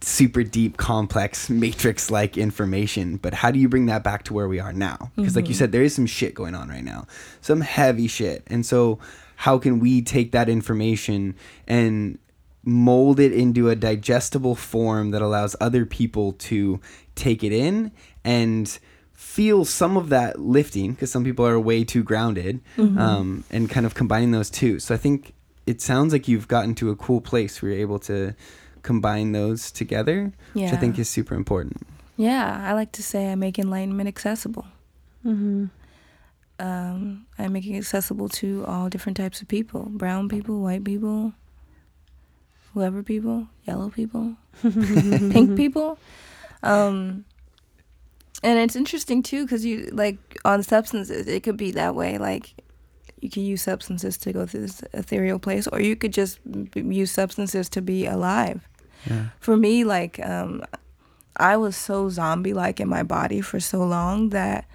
super 0.00 0.42
deep 0.42 0.76
complex 0.76 1.48
matrix 1.50 2.10
like 2.10 2.36
information. 2.36 3.16
But 3.16 3.34
how 3.34 3.52
do 3.52 3.60
you 3.60 3.68
bring 3.68 3.86
that 3.86 4.02
back 4.02 4.24
to 4.24 4.34
where 4.34 4.48
we 4.48 4.58
are 4.58 4.72
now? 4.72 5.12
Because 5.14 5.36
like 5.36 5.48
you 5.48 5.54
said 5.54 5.70
there 5.70 5.82
is 5.82 5.94
some 5.94 6.06
shit 6.06 6.34
going 6.34 6.54
on 6.54 6.68
right 6.68 6.84
now 6.84 7.06
some 7.40 7.60
heavy 7.60 8.08
shit. 8.08 8.42
And 8.48 8.66
so 8.66 8.98
how 9.36 9.58
can 9.58 9.78
we 9.78 10.02
take 10.02 10.32
that 10.32 10.48
information 10.48 11.36
and 11.68 12.18
mold 12.64 13.18
it 13.18 13.32
into 13.32 13.68
a 13.68 13.74
digestible 13.76 14.54
form 14.54 15.10
that 15.10 15.22
allows 15.22 15.56
other 15.60 15.84
people 15.84 16.32
to 16.34 16.80
take 17.14 17.42
it 17.42 17.52
in 17.52 17.90
and 18.24 18.78
feel 19.12 19.64
some 19.64 19.96
of 19.96 20.08
that 20.10 20.40
lifting 20.40 20.92
because 20.92 21.10
some 21.10 21.24
people 21.24 21.46
are 21.46 21.58
way 21.58 21.84
too 21.84 22.02
grounded 22.02 22.60
um, 22.78 23.44
and 23.50 23.70
kind 23.70 23.86
of 23.86 23.94
combining 23.94 24.30
those 24.30 24.50
two 24.50 24.78
so 24.78 24.94
i 24.94 24.98
think 24.98 25.32
it 25.66 25.80
sounds 25.80 26.12
like 26.12 26.26
you've 26.28 26.48
gotten 26.48 26.74
to 26.74 26.90
a 26.90 26.96
cool 26.96 27.20
place 27.20 27.62
where 27.62 27.70
you're 27.72 27.80
able 27.80 27.98
to 27.98 28.34
combine 28.82 29.32
those 29.32 29.70
together 29.70 30.32
which 30.54 30.72
i 30.72 30.76
think 30.76 30.98
is 30.98 31.08
super 31.08 31.34
important 31.34 31.86
Yeah, 32.16 32.60
I 32.68 32.74
like 32.74 32.92
to 32.92 33.02
say 33.02 33.32
I 33.32 33.34
make 33.36 33.58
enlightenment 33.58 34.06
accessible. 34.06 34.66
Mm-hmm. 35.24 35.66
Um, 36.58 37.26
I 37.38 37.48
make 37.48 37.66
it 37.66 37.76
accessible 37.76 38.28
to 38.28 38.64
all 38.66 38.88
different 38.88 39.16
types 39.16 39.40
of 39.40 39.48
people 39.48 39.86
brown 39.88 40.28
people, 40.28 40.60
white 40.60 40.84
people, 40.84 41.32
whoever 42.74 43.02
people, 43.02 43.48
yellow 43.64 43.90
people, 43.90 44.36
pink 44.62 45.56
people. 45.56 45.98
Um, 46.62 47.24
and 48.42 48.58
it's 48.58 48.76
interesting 48.76 49.22
too 49.22 49.44
because 49.44 49.64
you 49.64 49.88
like 49.92 50.18
on 50.44 50.62
substances, 50.62 51.26
it 51.26 51.42
could 51.42 51.56
be 51.56 51.70
that 51.72 51.94
way. 51.94 52.18
Like 52.18 52.54
you 53.20 53.30
can 53.30 53.44
use 53.44 53.62
substances 53.62 54.16
to 54.18 54.32
go 54.32 54.46
through 54.46 54.62
this 54.62 54.82
ethereal 54.92 55.38
place, 55.38 55.66
or 55.68 55.80
you 55.80 55.94
could 55.96 56.12
just 56.12 56.40
b- 56.72 56.80
use 56.80 57.10
substances 57.10 57.68
to 57.70 57.80
be 57.80 58.06
alive. 58.06 58.68
yeah 59.08 59.26
For 59.38 59.56
me, 59.56 59.84
like 59.84 60.18
um, 60.26 60.64
I 61.36 61.56
was 61.56 61.76
so 61.76 62.08
zombie 62.08 62.52
like 62.52 62.80
in 62.80 62.88
my 62.88 63.02
body 63.04 63.40
for 63.40 63.60
so 63.60 63.84
long 63.84 64.30
that 64.30 64.66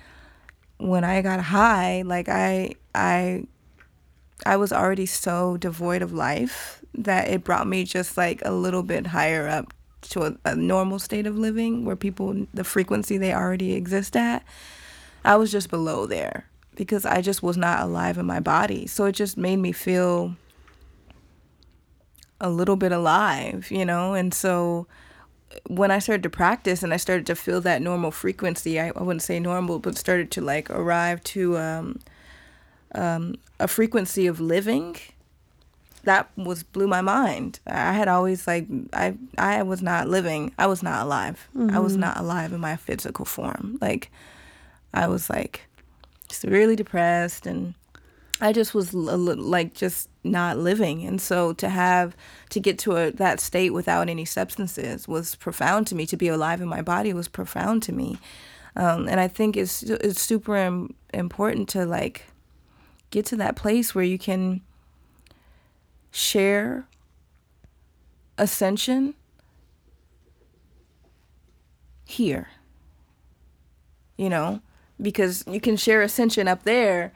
when 0.78 1.04
I 1.04 1.22
got 1.22 1.42
high, 1.42 2.04
like 2.06 2.30
I 2.30 2.76
I 2.96 3.44
I 4.46 4.56
was 4.56 4.72
already 4.72 5.06
so 5.08 5.58
devoid 5.58 6.02
of 6.02 6.14
life 6.14 6.82
that 6.98 7.28
it 7.30 7.44
brought 7.44 7.68
me 7.68 7.84
just 7.84 8.18
like 8.18 8.42
a 8.44 8.52
little 8.52 8.84
bit 8.84 9.08
higher 9.08 9.48
up 9.48 9.74
to 10.02 10.24
a, 10.24 10.36
a 10.46 10.56
normal 10.56 11.00
state 11.00 11.28
of 11.28 11.38
living 11.38 11.86
where 11.86 11.96
people 11.96 12.48
the 12.54 12.64
frequency 12.64 13.18
they 13.18 13.34
already 13.34 13.74
exist 13.74 14.16
at. 14.16 14.44
I 15.24 15.36
was 15.36 15.52
just 15.52 15.70
below 15.70 16.06
there 16.06 16.46
because 16.76 17.06
I 17.06 17.22
just 17.22 17.44
was 17.44 17.58
not 17.58 17.82
alive 17.82 18.18
in 18.18 18.26
my 18.26 18.40
body. 18.40 18.88
So 18.88 19.06
it 19.06 19.14
just 19.14 19.36
made 19.36 19.58
me 19.58 19.72
feel 19.72 20.36
a 22.40 22.50
little 22.50 22.76
bit 22.76 22.92
alive, 22.92 23.70
you 23.72 23.84
know? 23.84 24.14
And 24.14 24.34
so 24.34 24.88
when 25.68 25.92
I 25.92 26.00
started 26.00 26.24
to 26.24 26.30
practice 26.30 26.84
and 26.84 26.94
I 26.94 26.98
started 26.98 27.26
to 27.28 27.36
feel 27.36 27.62
that 27.62 27.82
normal 27.82 28.12
frequency, 28.12 28.80
I, 28.80 28.92
I 28.96 29.04
wouldn't 29.04 29.24
say 29.24 29.40
normal, 29.40 29.80
but 29.80 29.98
started 29.98 30.32
to 30.32 30.42
like 30.42 30.70
arrive 30.70 31.24
to 31.26 31.58
um, 31.58 32.00
um, 32.94 33.36
a 33.60 33.68
frequency 33.68 34.28
of 34.28 34.40
living, 34.40 34.96
that 36.08 36.30
was 36.38 36.64
blew 36.64 36.88
my 36.88 37.02
mind. 37.02 37.60
I 37.68 37.92
had 37.92 38.08
always 38.08 38.48
like 38.48 38.66
I 38.94 39.16
I 39.38 39.64
was 39.64 39.82
not 39.82 40.08
living. 40.08 40.54
I 40.58 40.66
was 40.66 40.82
not 40.82 41.06
alive. 41.06 41.50
I 41.76 41.80
was 41.80 41.98
not 41.98 42.18
alive 42.18 42.54
in 42.54 42.62
my 42.62 42.78
physical 42.78 43.26
form. 43.26 43.78
Like 43.82 44.10
I 44.94 45.08
was 45.08 45.30
like 45.30 45.68
severely 46.32 46.76
depressed 46.76 47.46
and 47.46 47.74
I 48.40 48.54
just 48.54 48.74
was 48.74 48.94
like 48.94 49.74
just 49.74 50.10
not 50.24 50.58
living, 50.58 51.04
and 51.06 51.20
so 51.20 51.54
to 51.54 51.70
have 51.70 52.16
to 52.52 52.60
get 52.60 52.78
to 52.80 52.96
a, 52.96 53.12
that 53.12 53.40
state 53.40 53.72
without 53.72 54.10
any 54.10 54.26
substances 54.26 55.08
was 55.08 55.36
profound 55.36 55.88
to 55.88 55.96
me. 55.96 56.06
To 56.06 56.18
be 56.18 56.28
alive 56.28 56.62
in 56.62 56.68
my 56.68 56.82
body 56.82 57.14
was 57.14 57.28
profound 57.28 57.84
to 57.84 57.92
me, 57.92 58.18
um, 58.76 59.08
and 59.10 59.20
I 59.20 59.28
think 59.28 59.58
it's 59.58 59.84
it's 59.84 60.22
super 60.22 60.88
important 61.14 61.68
to 61.70 61.86
like 61.86 62.26
get 63.10 63.26
to 63.28 63.36
that 63.38 63.56
place 63.56 63.96
where 63.96 64.04
you 64.04 64.20
can 64.20 64.62
share 66.18 66.88
ascension 68.40 69.14
here. 72.06 72.48
You 74.18 74.30
know, 74.30 74.62
because 75.00 75.44
you 75.48 75.62
can 75.62 75.78
share 75.78 76.02
ascension 76.02 76.48
up 76.48 76.64
there 76.64 77.14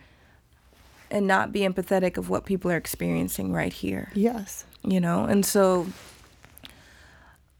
and 1.10 1.26
not 1.26 1.52
be 1.52 1.62
empathetic 1.62 2.16
of 2.16 2.30
what 2.30 2.45
people 2.45 2.70
are 2.72 2.78
experiencing 2.78 3.52
right 3.52 3.74
here 3.74 4.10
Yes. 4.14 4.64
you 4.82 5.02
know 5.02 5.26
and 5.26 5.45
so 5.45 5.88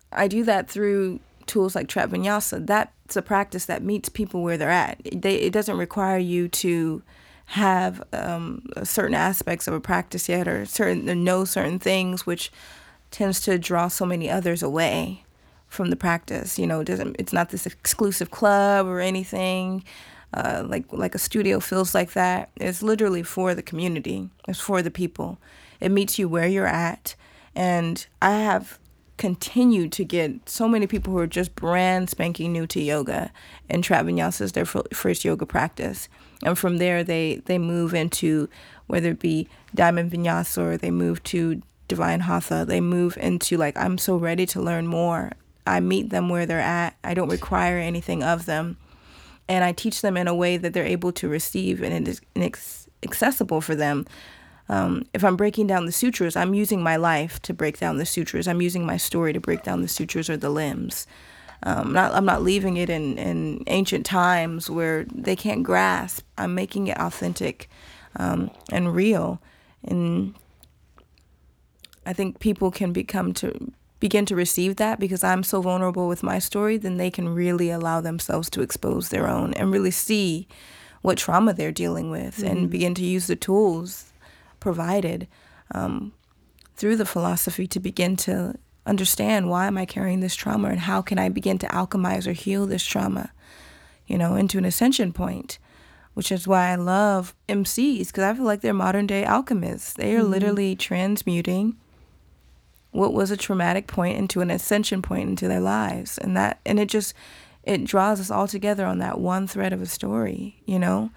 i 0.10 0.30
do 0.30 0.46
that 0.46 0.70
through 0.70 1.20
tools 1.48 1.76
like 1.76 1.89
trap 1.89 2.12
vinyasa 2.12 2.66
that's 2.66 3.18
a 3.18 3.22
practice 3.22 3.66
that 3.66 3.84
meets 3.84 4.08
people 4.08 4.42
where 4.42 4.58
they're 4.58 4.70
at 4.70 5.02
they, 5.14 5.36
it 5.36 5.52
doesn't 5.52 5.78
require 5.78 6.18
you 6.18 6.48
to 6.48 7.04
have 7.52 8.02
um, 8.14 8.66
certain 8.84 9.16
aspects 9.16 9.68
of 9.68 9.74
a 9.74 9.80
practice 9.80 10.30
yet 10.30 10.47
or 10.47 10.66
certain 10.66 11.10
or 11.10 11.16
know 11.16 11.45
certain 11.45 11.80
things 11.80 12.26
which 12.26 12.52
tends 13.12 13.41
to 13.41 13.60
draw 13.60 13.88
so 13.88 14.06
many 14.06 14.30
others 14.30 14.64
away 14.64 15.24
from 15.68 15.89
the 15.89 15.95
practice 15.95 16.58
you 16.58 16.66
know 16.66 16.82
it 16.82 16.86
doesn't 16.86 17.16
it's 17.20 17.34
not 17.34 17.49
this 17.49 17.66
exclusive 17.66 18.32
club 18.32 18.86
or 18.86 18.99
anything 18.99 19.84
uh, 20.34 20.64
like 20.66 20.86
like 20.91 21.16
a 21.16 21.20
studio 21.20 21.60
feels 21.60 21.93
like 21.93 22.14
that. 22.14 22.49
It's 22.56 22.82
literally 22.82 23.24
for 23.24 23.54
the 23.54 23.62
community. 23.62 24.30
It's 24.47 24.60
for 24.60 24.82
the 24.82 24.91
people. 24.91 25.38
It 25.80 25.91
meets 25.91 26.18
you 26.18 26.30
where 26.30 26.47
you're 26.47 26.68
at, 26.68 27.16
and 27.56 28.06
I 28.22 28.32
have 28.32 28.80
continued 29.18 29.91
to 29.91 30.04
get 30.04 30.49
so 30.49 30.68
many 30.68 30.88
people 30.88 31.14
who 31.14 31.20
are 31.20 31.28
just 31.28 31.54
brand 31.54 32.10
spanking 32.10 32.54
new 32.54 32.66
to 32.68 32.82
yoga, 32.82 33.32
and 33.70 33.84
Trap 33.84 34.08
is 34.08 34.54
their 34.54 34.66
fir- 34.66 34.84
first 34.93 35.26
yoga 35.26 35.45
practice, 35.45 36.08
and 36.44 36.58
from 36.58 36.78
there 36.78 37.04
they 37.04 37.42
they 37.46 37.58
move 37.58 37.94
into 37.94 38.50
whether 38.88 39.12
it 39.12 39.20
be 39.20 39.48
Diamond 39.74 40.12
Vinyasa 40.12 40.58
or 40.58 40.78
they 40.78 40.92
move 40.92 41.24
to 41.24 41.62
Divine 41.88 42.22
Hatha. 42.22 42.66
They 42.68 42.82
move 42.82 43.18
into 43.18 43.58
like 43.58 43.78
I'm 43.78 43.98
so 43.98 44.18
ready 44.18 44.46
to 44.48 44.62
learn 44.62 44.88
more. 44.88 45.32
I 45.66 45.80
meet 45.80 46.10
them 46.10 46.30
where 46.30 46.46
they're 46.46 46.60
at. 46.60 46.98
I 47.04 47.14
don't 47.14 47.30
require 47.30 47.78
anything 47.78 48.24
of 48.24 48.46
them 48.46 48.78
and 49.48 49.64
I 49.64 49.74
teach 49.74 50.02
them 50.02 50.18
in 50.18 50.28
a 50.28 50.36
way 50.36 50.58
that 50.58 50.74
they're 50.74 50.86
able 50.86 51.12
to 51.14 51.28
receive 51.28 51.84
and 51.84 51.94
it 51.94 52.08
is 52.08 52.22
and 52.36 52.44
it's 52.44 52.88
accessible 53.04 53.62
for 53.62 53.76
them. 53.76 54.06
Um, 54.70 55.04
if 55.14 55.24
I'm 55.26 55.36
breaking 55.36 55.68
down 55.68 55.86
the 55.86 55.92
sutras, 55.92 56.38
I'm 56.38 56.54
using 56.54 56.82
my 56.82 56.96
life 56.96 57.42
to 57.42 57.54
break 57.54 57.78
down 57.78 57.98
the 57.98 58.06
sutras. 58.06 58.48
I'm 58.48 58.62
using 58.62 58.86
my 58.86 58.96
story 58.96 59.34
to 59.34 59.39
break 59.39 59.64
down 59.64 59.82
the 59.82 59.89
sutras 59.89 60.30
or 60.30 60.38
the 60.38 60.50
limbs. 60.50 61.06
Um, 61.64 61.93
not, 61.93 62.14
I'm 62.14 62.26
not 62.26 62.41
leaving 62.41 62.78
it 62.78 62.89
in, 62.89 63.18
in 63.18 63.64
ancient 63.68 64.05
times 64.05 64.70
where 64.70 65.05
they 65.14 65.36
can't 65.36 65.64
grasp. 65.64 66.26
I'm 66.38 66.55
making 66.55 66.88
it 66.88 66.99
authentic 66.99 67.70
um, 68.16 68.49
and 68.72 68.95
real. 68.95 69.41
And 69.84 70.34
I 72.05 72.14
think 72.14 72.39
people 72.39 72.72
can 72.72 72.93
become 72.93 73.34
to 73.36 73.72
begin 73.99 74.26
to 74.26 74.36
receive 74.36 74.78
that 74.78 74.99
because 74.99 75.24
I'm 75.24 75.43
so 75.43 75.62
vulnerable 75.62 76.07
with 76.07 76.24
my 76.24 76.39
story, 76.39 76.78
then 76.78 76.97
they 76.97 77.12
can 77.12 77.30
really 77.30 77.70
allow 77.70 78.01
themselves 78.01 78.49
to 78.49 78.62
expose 78.62 79.09
their 79.09 79.28
own 79.28 79.53
and 79.53 79.72
really 79.72 79.91
see 79.91 80.47
what 81.03 81.20
trauma 81.20 81.53
they're 81.53 81.72
dealing 81.72 82.09
with 82.09 82.38
mm-hmm. 82.38 82.47
and 82.47 82.70
begin 82.70 82.95
to 82.95 83.05
use 83.05 83.28
the 83.28 83.36
tools 83.36 84.12
provided 84.59 85.28
um, 85.74 86.14
through 86.76 86.95
the 86.95 87.05
philosophy 87.05 87.68
to 87.68 87.80
begin 87.80 88.16
to 88.16 88.55
understand 88.86 89.50
why 89.50 89.68
am 89.68 89.78
I 89.78 89.86
carrying 89.86 90.20
this 90.20 90.36
trauma 90.36 90.70
and 90.70 90.80
how 90.80 91.02
can 91.02 91.20
I 91.20 91.30
begin 91.30 91.58
to 91.60 91.68
alchemize 91.68 92.28
or 92.28 92.34
heal 92.34 92.66
this 92.66 92.84
trauma, 92.84 93.32
you 94.08 94.18
know, 94.18 94.36
into 94.36 94.58
an 94.58 94.66
ascension 94.66 95.14
point, 95.14 95.60
which 96.14 96.32
is 96.32 96.48
why 96.48 96.70
I 96.70 96.76
love 96.76 97.36
MCs 97.48 98.08
because 98.08 98.24
I 98.24 98.34
feel 98.34 98.46
like 98.46 98.62
they're 98.62 98.74
modern 98.74 99.08
day 99.08 99.24
alchemists. 99.24 99.94
They 99.94 100.16
are 100.16 100.22
mm-hmm. 100.22 100.32
literally 100.32 100.76
transmuting 100.76 101.78
what 102.92 103.14
was 103.14 103.32
a 103.32 103.38
traumatic 103.38 103.88
point 103.88 104.18
into 104.18 104.42
an 104.42 104.52
ascension 104.52 105.02
point 105.02 105.30
into 105.30 105.48
their 105.48 105.62
lives 105.62 106.18
and 106.18 106.36
that 106.36 106.60
and 106.66 106.80
it 106.80 106.90
just 106.90 107.14
it 107.64 107.86
draws 107.86 108.20
us 108.20 108.30
all 108.30 108.48
together 108.48 108.86
on 108.86 109.00
that 109.00 109.20
one 109.20 109.48
thread 109.48 109.72
of 109.72 109.82
a 109.82 109.86
story 109.86 110.62
you 110.66 110.78
know 110.78 111.10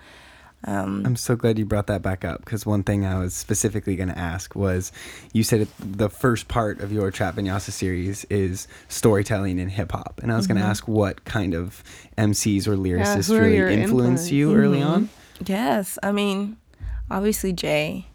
um, 0.66 1.04
I'm 1.04 1.16
so 1.16 1.36
glad 1.36 1.58
you 1.58 1.66
brought 1.66 1.88
that 1.88 2.02
back 2.02 2.24
up 2.24 2.40
because 2.40 2.64
one 2.64 2.82
thing 2.82 3.04
I 3.04 3.18
was 3.18 3.34
specifically 3.34 3.96
going 3.96 4.08
to 4.08 4.18
ask 4.18 4.54
was 4.54 4.92
you 5.32 5.42
said 5.42 5.68
the 5.78 6.08
first 6.08 6.48
part 6.48 6.80
of 6.80 6.90
your 6.90 7.10
Trap 7.10 7.36
Vinyasa 7.36 7.70
series 7.70 8.24
is 8.26 8.66
storytelling 8.88 9.58
in 9.58 9.68
hip 9.68 9.92
hop. 9.92 10.20
And 10.22 10.32
I 10.32 10.36
was 10.36 10.46
mm-hmm. 10.46 10.54
going 10.54 10.62
to 10.62 10.68
ask 10.68 10.88
what 10.88 11.24
kind 11.24 11.54
of 11.54 11.82
MCs 12.16 12.66
or 12.66 12.76
lyricists 12.76 13.30
yeah, 13.30 13.38
really 13.38 13.74
influenced 13.74 14.32
you 14.32 14.48
mm-hmm. 14.48 14.60
early 14.60 14.82
on. 14.82 15.10
Yes. 15.44 15.98
I 16.02 16.12
mean, 16.12 16.56
obviously, 17.10 17.52
Jay. 17.52 18.06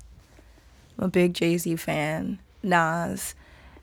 I'm 0.97 1.06
a 1.06 1.08
big 1.08 1.34
Jay 1.34 1.58
Z 1.58 1.76
fan. 1.76 2.39
Nas 2.62 3.36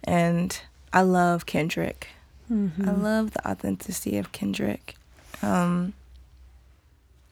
and 0.04 0.60
I 0.92 1.02
love 1.02 1.46
Kendrick. 1.46 2.08
Mm-hmm. 2.50 2.88
I 2.88 2.92
love 2.92 3.32
the 3.32 3.48
authenticity 3.48 4.18
of 4.18 4.32
Kendrick. 4.32 4.96
Um, 5.42 5.94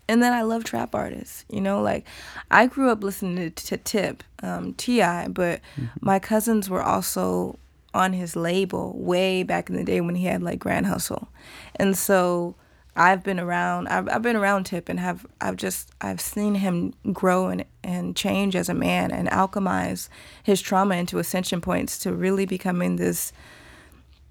and 0.09 0.23
then 0.23 0.33
I 0.33 0.43
love 0.43 0.65
trap 0.65 0.95
artists. 0.95 1.45
You 1.49 1.61
know, 1.61 1.81
like 1.81 2.07
I 2.51 2.67
grew 2.67 2.91
up 2.91 3.03
listening 3.03 3.37
to, 3.37 3.51
to 3.51 3.77
Tip, 3.77 4.23
um, 4.43 4.75
T.I., 4.75 5.29
but 5.29 5.61
mm-hmm. 5.77 5.87
my 6.01 6.19
cousins 6.19 6.69
were 6.69 6.83
also 6.83 7.59
on 7.93 8.13
his 8.13 8.35
label 8.35 8.93
way 8.97 9.43
back 9.43 9.71
in 9.71 9.77
the 9.77 9.85
day 9.85 10.01
when 10.01 10.17
he 10.17 10.25
had 10.25 10.43
like 10.43 10.59
Grand 10.59 10.87
Hustle, 10.87 11.29
and 11.77 11.97
so 11.97 12.55
I've 12.97 13.25
been 13.25 13.41
around. 13.41 13.89
I've, 13.89 14.09
I've 14.09 14.23
been 14.23 14.37
around 14.37 14.65
Tip 14.65 14.89
and 14.89 15.01
have 15.01 15.27
I've 15.41 15.57
just 15.57 15.91
I've 16.01 16.21
seen 16.21 16.57
him 16.57 16.95
grow 17.13 17.49
and 17.49 17.65
and 17.83 18.17
change 18.17 18.55
as 18.55 18.69
a 18.69 18.75
man 18.75 19.11
and 19.11 19.29
alchemize 19.29 20.09
his 20.43 20.61
trauma 20.61 20.95
into 20.95 21.19
ascension 21.19 21.61
points 21.61 21.99
to 22.01 22.13
really 22.13 22.47
becoming 22.47 22.97
this 22.97 23.33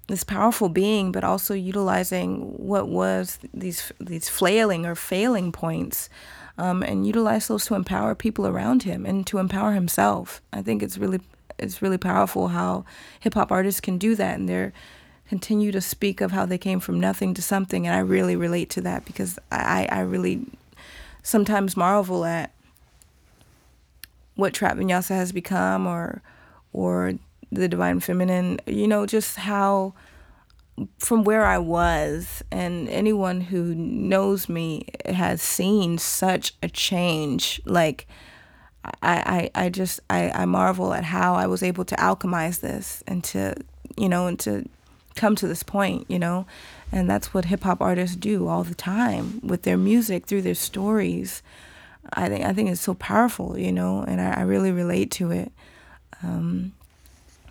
this 0.06 0.24
powerful 0.24 0.68
being, 0.68 1.12
but 1.12 1.24
also 1.24 1.54
utilizing 1.54 2.40
what 2.56 2.88
was 2.88 3.38
these 3.52 3.92
these 4.00 4.28
flailing 4.28 4.86
or 4.86 4.94
failing 4.94 5.52
points, 5.52 6.08
um, 6.58 6.82
and 6.82 7.06
utilize 7.06 7.48
those 7.48 7.66
to 7.66 7.74
empower 7.74 8.14
people 8.14 8.46
around 8.46 8.82
him 8.82 9.06
and 9.06 9.26
to 9.26 9.38
empower 9.38 9.72
himself. 9.72 10.42
I 10.52 10.62
think 10.62 10.82
it's 10.82 10.98
really 10.98 11.20
it's 11.58 11.80
really 11.80 11.98
powerful 11.98 12.48
how 12.48 12.84
hip 13.20 13.34
hop 13.34 13.50
artists 13.50 13.80
can 13.80 13.98
do 13.98 14.14
that, 14.16 14.38
and 14.38 14.48
they're 14.48 14.72
continue 15.28 15.72
to 15.72 15.80
speak 15.80 16.20
of 16.20 16.32
how 16.32 16.46
they 16.46 16.58
came 16.58 16.80
from 16.80 17.00
nothing 17.00 17.34
to 17.34 17.42
something. 17.42 17.86
And 17.86 17.96
I 17.96 18.00
really 18.00 18.36
relate 18.36 18.70
to 18.70 18.80
that 18.82 19.04
because 19.04 19.38
I, 19.50 19.88
I 19.90 20.00
really 20.00 20.46
sometimes 21.22 21.76
marvel 21.76 22.24
at 22.24 22.52
what 24.34 24.52
trap 24.52 24.76
vinyasa 24.76 25.08
has 25.08 25.32
become 25.32 25.86
or 25.86 26.22
or 26.72 27.14
the 27.54 27.68
divine 27.68 28.00
feminine 28.00 28.58
you 28.66 28.86
know 28.86 29.06
just 29.06 29.36
how 29.36 29.94
from 30.98 31.22
where 31.22 31.44
i 31.44 31.56
was 31.56 32.42
and 32.50 32.88
anyone 32.88 33.40
who 33.40 33.74
knows 33.74 34.48
me 34.48 34.86
has 35.06 35.40
seen 35.40 35.98
such 35.98 36.54
a 36.62 36.68
change 36.68 37.60
like 37.64 38.06
i 39.02 39.50
i, 39.54 39.66
I 39.66 39.68
just 39.68 40.00
I, 40.10 40.30
I 40.30 40.44
marvel 40.46 40.92
at 40.92 41.04
how 41.04 41.34
i 41.34 41.46
was 41.46 41.62
able 41.62 41.84
to 41.84 41.94
alchemize 41.96 42.60
this 42.60 43.02
and 43.06 43.22
to 43.24 43.54
you 43.96 44.08
know 44.08 44.26
and 44.26 44.38
to 44.40 44.68
come 45.14 45.36
to 45.36 45.48
this 45.48 45.62
point, 45.62 46.06
you 46.08 46.18
know? 46.18 46.46
And 46.92 47.08
that's 47.08 47.34
what 47.34 47.46
hip 47.46 47.64
hop 47.64 47.80
artists 47.80 48.16
do 48.16 48.48
all 48.48 48.64
the 48.64 48.74
time 48.74 49.40
with 49.42 49.62
their 49.62 49.76
music, 49.76 50.26
through 50.26 50.42
their 50.42 50.54
stories. 50.54 51.42
I 52.12 52.28
think 52.28 52.44
I 52.44 52.52
think 52.52 52.70
it's 52.70 52.80
so 52.80 52.94
powerful, 52.94 53.58
you 53.58 53.72
know, 53.72 54.04
and 54.06 54.20
I, 54.20 54.34
I 54.34 54.40
really 54.42 54.70
relate 54.70 55.10
to 55.12 55.30
it. 55.30 55.52
Um, 56.22 56.72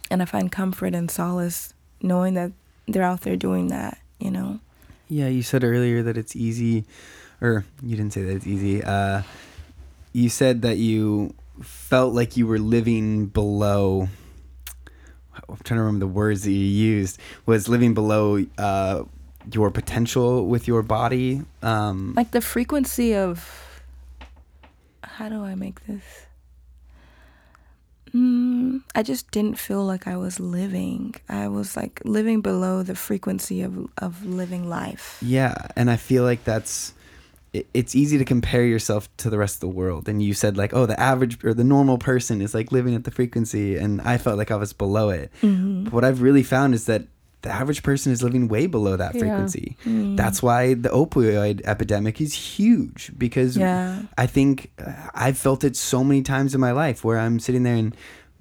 and 0.09 0.21
I 0.21 0.25
find 0.25 0.51
comfort 0.51 0.93
and 0.93 1.09
solace 1.09 1.73
knowing 2.01 2.33
that 2.33 2.51
they're 2.87 3.03
out 3.03 3.21
there 3.21 3.35
doing 3.35 3.67
that, 3.67 3.97
you 4.19 4.31
know. 4.31 4.59
Yeah, 5.07 5.27
you 5.27 5.43
said 5.43 5.63
earlier 5.63 6.03
that 6.03 6.17
it's 6.17 6.35
easy, 6.35 6.85
or 7.41 7.65
you 7.81 7.95
didn't 7.95 8.13
say 8.13 8.23
that 8.23 8.35
it's 8.35 8.47
easy. 8.47 8.83
Uh, 8.83 9.23
you 10.11 10.29
said 10.29 10.61
that 10.63 10.77
you 10.77 11.33
felt 11.61 12.13
like 12.13 12.35
you 12.35 12.47
were 12.47 12.59
living 12.59 13.27
below 13.27 14.09
I'm 15.49 15.57
trying 15.63 15.77
to 15.77 15.83
remember 15.83 16.05
the 16.05 16.11
words 16.11 16.43
that 16.43 16.51
you 16.51 16.57
used 16.57 17.19
was 17.45 17.67
living 17.67 17.93
below 17.93 18.45
uh, 18.57 19.03
your 19.51 19.71
potential 19.71 20.45
with 20.45 20.67
your 20.67 20.83
body. 20.83 21.41
Um, 21.61 22.13
like 22.15 22.31
the 22.31 22.41
frequency 22.41 23.15
of 23.15 23.83
how 25.03 25.29
do 25.29 25.43
I 25.43 25.55
make 25.55 25.85
this? 25.85 26.22
Mm, 28.15 28.81
I 28.93 29.01
just 29.01 29.31
didn't 29.31 29.57
feel 29.57 29.83
like 29.83 30.07
I 30.07 30.17
was 30.17 30.39
living. 30.39 31.15
I 31.29 31.47
was 31.47 31.75
like 31.75 32.01
living 32.05 32.41
below 32.41 32.83
the 32.83 32.95
frequency 32.95 33.61
of 33.61 33.89
of 33.97 34.23
living 34.25 34.69
life. 34.69 35.17
Yeah, 35.21 35.55
and 35.75 35.89
I 35.89 35.97
feel 35.97 36.23
like 36.23 36.43
that's 36.43 36.93
it's 37.53 37.95
easy 37.95 38.17
to 38.17 38.25
compare 38.25 38.65
yourself 38.65 39.15
to 39.17 39.29
the 39.29 39.37
rest 39.37 39.57
of 39.57 39.59
the 39.61 39.67
world 39.67 40.09
and 40.09 40.23
you 40.23 40.33
said 40.33 40.57
like 40.57 40.73
oh 40.73 40.87
the 40.87 40.99
average 40.99 41.43
or 41.45 41.53
the 41.53 41.63
normal 41.63 41.99
person 41.99 42.41
is 42.41 42.55
like 42.55 42.71
living 42.71 42.95
at 42.95 43.03
the 43.03 43.11
frequency 43.11 43.77
and 43.77 44.01
i 44.01 44.17
felt 44.17 44.39
like 44.39 44.49
i 44.49 44.55
was 44.55 44.73
below 44.73 45.09
it 45.09 45.31
mm-hmm. 45.43 45.83
but 45.83 45.93
what 45.93 46.03
i've 46.03 46.23
really 46.23 46.41
found 46.41 46.73
is 46.73 46.85
that 46.85 47.03
the 47.43 47.49
average 47.49 47.83
person 47.83 48.11
is 48.11 48.23
living 48.23 48.47
way 48.47 48.67
below 48.67 48.97
that 48.97 49.11
frequency 49.11 49.77
yeah. 49.85 49.91
mm. 49.91 50.17
that's 50.17 50.41
why 50.41 50.73
the 50.73 50.89
opioid 50.89 51.61
epidemic 51.65 52.19
is 52.19 52.33
huge 52.33 53.11
because 53.17 53.55
yeah. 53.55 54.01
i 54.17 54.25
think 54.25 54.71
uh, 54.85 54.91
i've 55.13 55.37
felt 55.37 55.63
it 55.63 55.75
so 55.75 56.03
many 56.03 56.21
times 56.21 56.55
in 56.55 56.59
my 56.59 56.71
life 56.71 57.03
where 57.03 57.19
i'm 57.19 57.39
sitting 57.39 57.63
there 57.63 57.75
and 57.75 57.95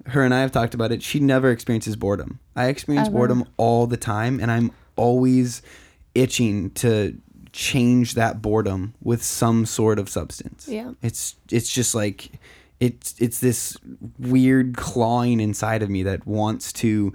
her 0.07 0.23
and 0.23 0.33
i 0.33 0.41
have 0.41 0.51
talked 0.51 0.73
about 0.73 0.91
it 0.91 1.01
she 1.01 1.19
never 1.19 1.49
experiences 1.51 1.95
boredom 1.95 2.39
i 2.55 2.67
experience 2.67 3.07
Ever. 3.07 3.17
boredom 3.17 3.45
all 3.57 3.87
the 3.87 3.97
time 3.97 4.39
and 4.39 4.51
i'm 4.51 4.71
always 4.95 5.61
itching 6.15 6.69
to 6.71 7.17
change 7.53 8.15
that 8.15 8.41
boredom 8.41 8.95
with 9.01 9.23
some 9.23 9.65
sort 9.65 9.99
of 9.99 10.09
substance. 10.09 10.67
Yeah. 10.67 10.93
It's 11.01 11.35
it's 11.51 11.71
just 11.71 11.95
like 11.95 12.31
it's 12.79 13.15
it's 13.19 13.39
this 13.39 13.77
weird 14.19 14.75
clawing 14.75 15.39
inside 15.39 15.83
of 15.83 15.89
me 15.89 16.03
that 16.03 16.27
wants 16.27 16.73
to 16.73 17.13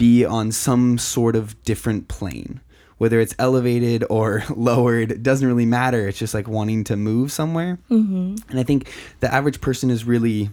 be 0.00 0.24
on 0.24 0.50
some 0.50 0.96
sort 0.96 1.36
of 1.36 1.62
different 1.62 2.08
plane. 2.08 2.60
Whether 2.96 3.20
it's 3.20 3.34
elevated 3.38 4.02
or 4.08 4.42
lowered, 4.56 5.12
it 5.12 5.22
doesn't 5.22 5.46
really 5.46 5.66
matter. 5.66 6.08
It's 6.08 6.18
just 6.18 6.32
like 6.32 6.48
wanting 6.48 6.84
to 6.84 6.96
move 6.96 7.30
somewhere. 7.30 7.78
Mm-hmm. 7.90 8.36
And 8.48 8.58
I 8.58 8.62
think 8.62 8.90
the 9.20 9.32
average 9.32 9.60
person 9.60 9.90
is 9.90 10.04
really 10.06 10.50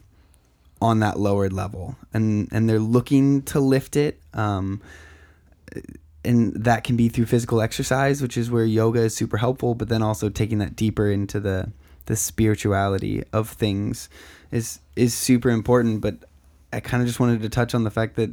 on 0.81 0.99
that 0.99 1.17
lowered 1.17 1.53
level, 1.53 1.95
and 2.13 2.49
and 2.51 2.69
they're 2.69 2.77
looking 2.77 3.41
to 3.43 3.59
lift 3.59 3.95
it. 3.95 4.19
Um, 4.33 4.81
and 6.23 6.53
that 6.65 6.83
can 6.83 6.97
be 6.97 7.07
through 7.07 7.25
physical 7.25 7.61
exercise, 7.61 8.21
which 8.21 8.37
is 8.37 8.51
where 8.51 8.65
yoga 8.65 8.99
is 8.99 9.15
super 9.15 9.37
helpful, 9.37 9.75
but 9.75 9.87
then 9.87 10.03
also 10.03 10.29
taking 10.29 10.57
that 10.57 10.75
deeper 10.75 11.09
into 11.09 11.39
the 11.39 11.71
the 12.05 12.17
spirituality 12.17 13.23
of 13.31 13.49
things 13.49 14.09
is 14.51 14.79
is 14.97 15.13
super 15.13 15.49
important, 15.49 16.01
but 16.01 16.17
I 16.73 16.81
kind 16.81 17.01
of 17.01 17.07
just 17.07 17.19
wanted 17.19 17.41
to 17.43 17.49
touch 17.49 17.73
on 17.73 17.85
the 17.85 17.91
fact 17.91 18.17
that 18.17 18.29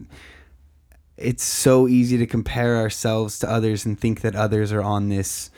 it's 1.16 1.44
so 1.44 1.88
easy 1.88 2.18
to 2.18 2.26
compare 2.26 2.76
ourselves 2.76 3.38
to 3.40 3.50
others 3.50 3.86
and 3.86 3.98
think 3.98 4.20
that 4.22 4.34
others 4.34 4.72
are 4.72 4.82
on 4.82 5.08
this 5.08 5.50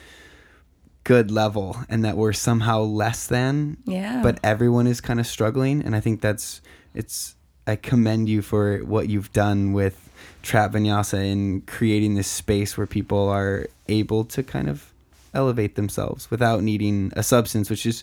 good 1.04 1.30
level 1.30 1.76
and 1.88 2.04
that 2.04 2.16
we're 2.16 2.32
somehow 2.32 2.80
less 2.80 3.26
than. 3.26 3.76
Yeah. 3.84 4.22
But 4.22 4.40
everyone 4.42 4.86
is 4.86 5.00
kind 5.00 5.20
of 5.20 5.26
struggling 5.26 5.82
and 5.82 5.94
I 5.94 6.00
think 6.00 6.20
that's 6.20 6.60
it's 6.94 7.36
I 7.66 7.76
commend 7.76 8.28
you 8.28 8.42
for 8.42 8.78
what 8.78 9.08
you've 9.08 9.32
done 9.32 9.72
with 9.72 10.10
trap 10.42 10.72
vinyasa 10.72 11.32
and 11.32 11.66
creating 11.66 12.14
this 12.14 12.28
space 12.28 12.76
where 12.76 12.86
people 12.86 13.28
are 13.28 13.66
able 13.88 14.24
to 14.24 14.42
kind 14.42 14.68
of 14.68 14.92
elevate 15.34 15.74
themselves 15.74 16.30
without 16.30 16.62
needing 16.62 17.12
a 17.16 17.22
substance, 17.22 17.68
which 17.68 17.84
is 17.84 18.02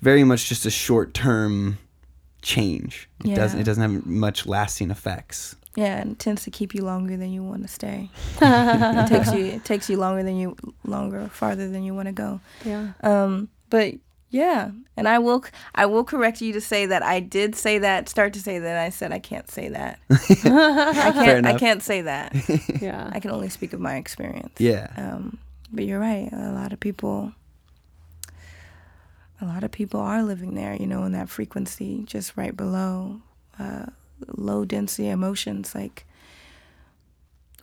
very 0.00 0.24
much 0.24 0.48
just 0.48 0.66
a 0.66 0.70
short 0.70 1.14
term 1.14 1.78
change. 2.42 3.08
It 3.24 3.30
yeah. 3.30 3.36
doesn't 3.36 3.60
it 3.60 3.64
doesn't 3.64 3.82
have 3.82 4.06
much 4.06 4.46
lasting 4.46 4.90
effects. 4.90 5.56
Yeah, 5.76 5.96
and 6.00 6.12
it 6.12 6.18
tends 6.18 6.44
to 6.44 6.50
keep 6.50 6.74
you 6.74 6.82
longer 6.84 7.16
than 7.16 7.32
you 7.32 7.42
want 7.42 7.62
to 7.62 7.68
stay. 7.68 8.10
it 8.40 9.06
takes 9.08 9.32
you 9.34 9.44
it 9.46 9.64
takes 9.64 9.90
you 9.90 9.96
longer 9.96 10.22
than 10.22 10.36
you 10.36 10.56
longer 10.84 11.28
farther 11.28 11.68
than 11.68 11.82
you 11.82 11.94
want 11.94 12.06
to 12.06 12.12
go. 12.12 12.40
Yeah. 12.64 12.92
Um, 13.02 13.48
but 13.70 13.94
Yeah, 14.30 14.70
and 14.96 15.08
I 15.08 15.18
will 15.18 15.44
I 15.74 15.86
will 15.86 16.04
correct 16.04 16.40
you 16.40 16.52
to 16.52 16.60
say 16.60 16.86
that 16.86 17.02
I 17.02 17.20
did 17.20 17.54
say 17.56 17.78
that. 17.78 18.08
Start 18.08 18.32
to 18.34 18.40
say 18.40 18.58
that 18.60 18.76
I 18.86 18.90
said 18.90 19.12
I 19.12 19.18
can't 19.18 19.50
say 19.50 19.68
that. 19.68 19.98
I 20.10 21.10
can't. 21.12 21.46
I 21.46 21.58
can't 21.58 21.82
say 21.82 22.02
that. 22.02 22.34
Yeah. 22.80 23.10
I 23.12 23.20
can 23.20 23.30
only 23.30 23.48
speak 23.48 23.72
of 23.72 23.80
my 23.80 23.96
experience. 23.96 24.54
Yeah. 24.58 24.88
Um, 24.96 25.38
but 25.72 25.84
you're 25.86 26.00
right. 26.00 26.28
A 26.32 26.52
lot 26.52 26.72
of 26.72 26.78
people. 26.80 27.32
A 29.40 29.46
lot 29.46 29.64
of 29.64 29.70
people 29.72 30.00
are 30.00 30.22
living 30.22 30.54
there, 30.54 30.74
you 30.74 30.86
know, 30.86 31.02
in 31.04 31.12
that 31.12 31.28
frequency, 31.28 32.04
just 32.06 32.36
right 32.36 32.56
below 32.56 33.20
uh, 33.58 33.86
low 34.28 34.64
density 34.64 35.08
emotions. 35.08 35.74
Like 35.74 36.06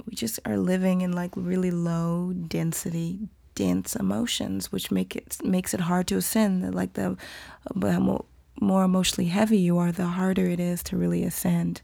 we 0.06 0.16
just 0.16 0.40
are 0.46 0.58
living 0.58 1.02
in 1.02 1.12
like 1.12 1.32
really 1.36 1.72
low 1.72 2.34
density 2.34 3.20
dense 3.56 3.96
emotions 3.96 4.72
which 4.72 4.92
make 4.92 5.16
it 5.16 5.38
makes 5.44 5.74
it 5.74 5.82
hard 5.82 6.08
to 6.08 6.16
ascend 6.16 6.74
like 6.74 6.94
the 6.94 7.18
more 8.60 8.84
emotionally 8.84 9.30
heavy 9.30 9.58
you 9.58 9.78
are 9.78 9.92
the 9.92 10.06
harder 10.06 10.48
it 10.48 10.60
is 10.60 10.82
to 10.84 10.96
really 10.96 11.24
ascend 11.24 11.82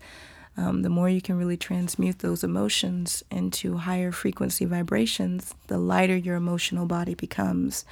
um, 0.56 0.82
the 0.82 0.90
more 0.90 1.08
you 1.08 1.22
can 1.22 1.38
really 1.38 1.58
transmute 1.58 2.20
those 2.20 2.44
emotions 2.44 3.24
into 3.30 3.78
higher 3.78 4.12
frequency 4.12 4.66
vibrations 4.66 5.54
the 5.68 5.78
lighter 5.78 6.16
your 6.16 6.36
emotional 6.36 6.86
body 6.86 7.14
becomes 7.14 7.84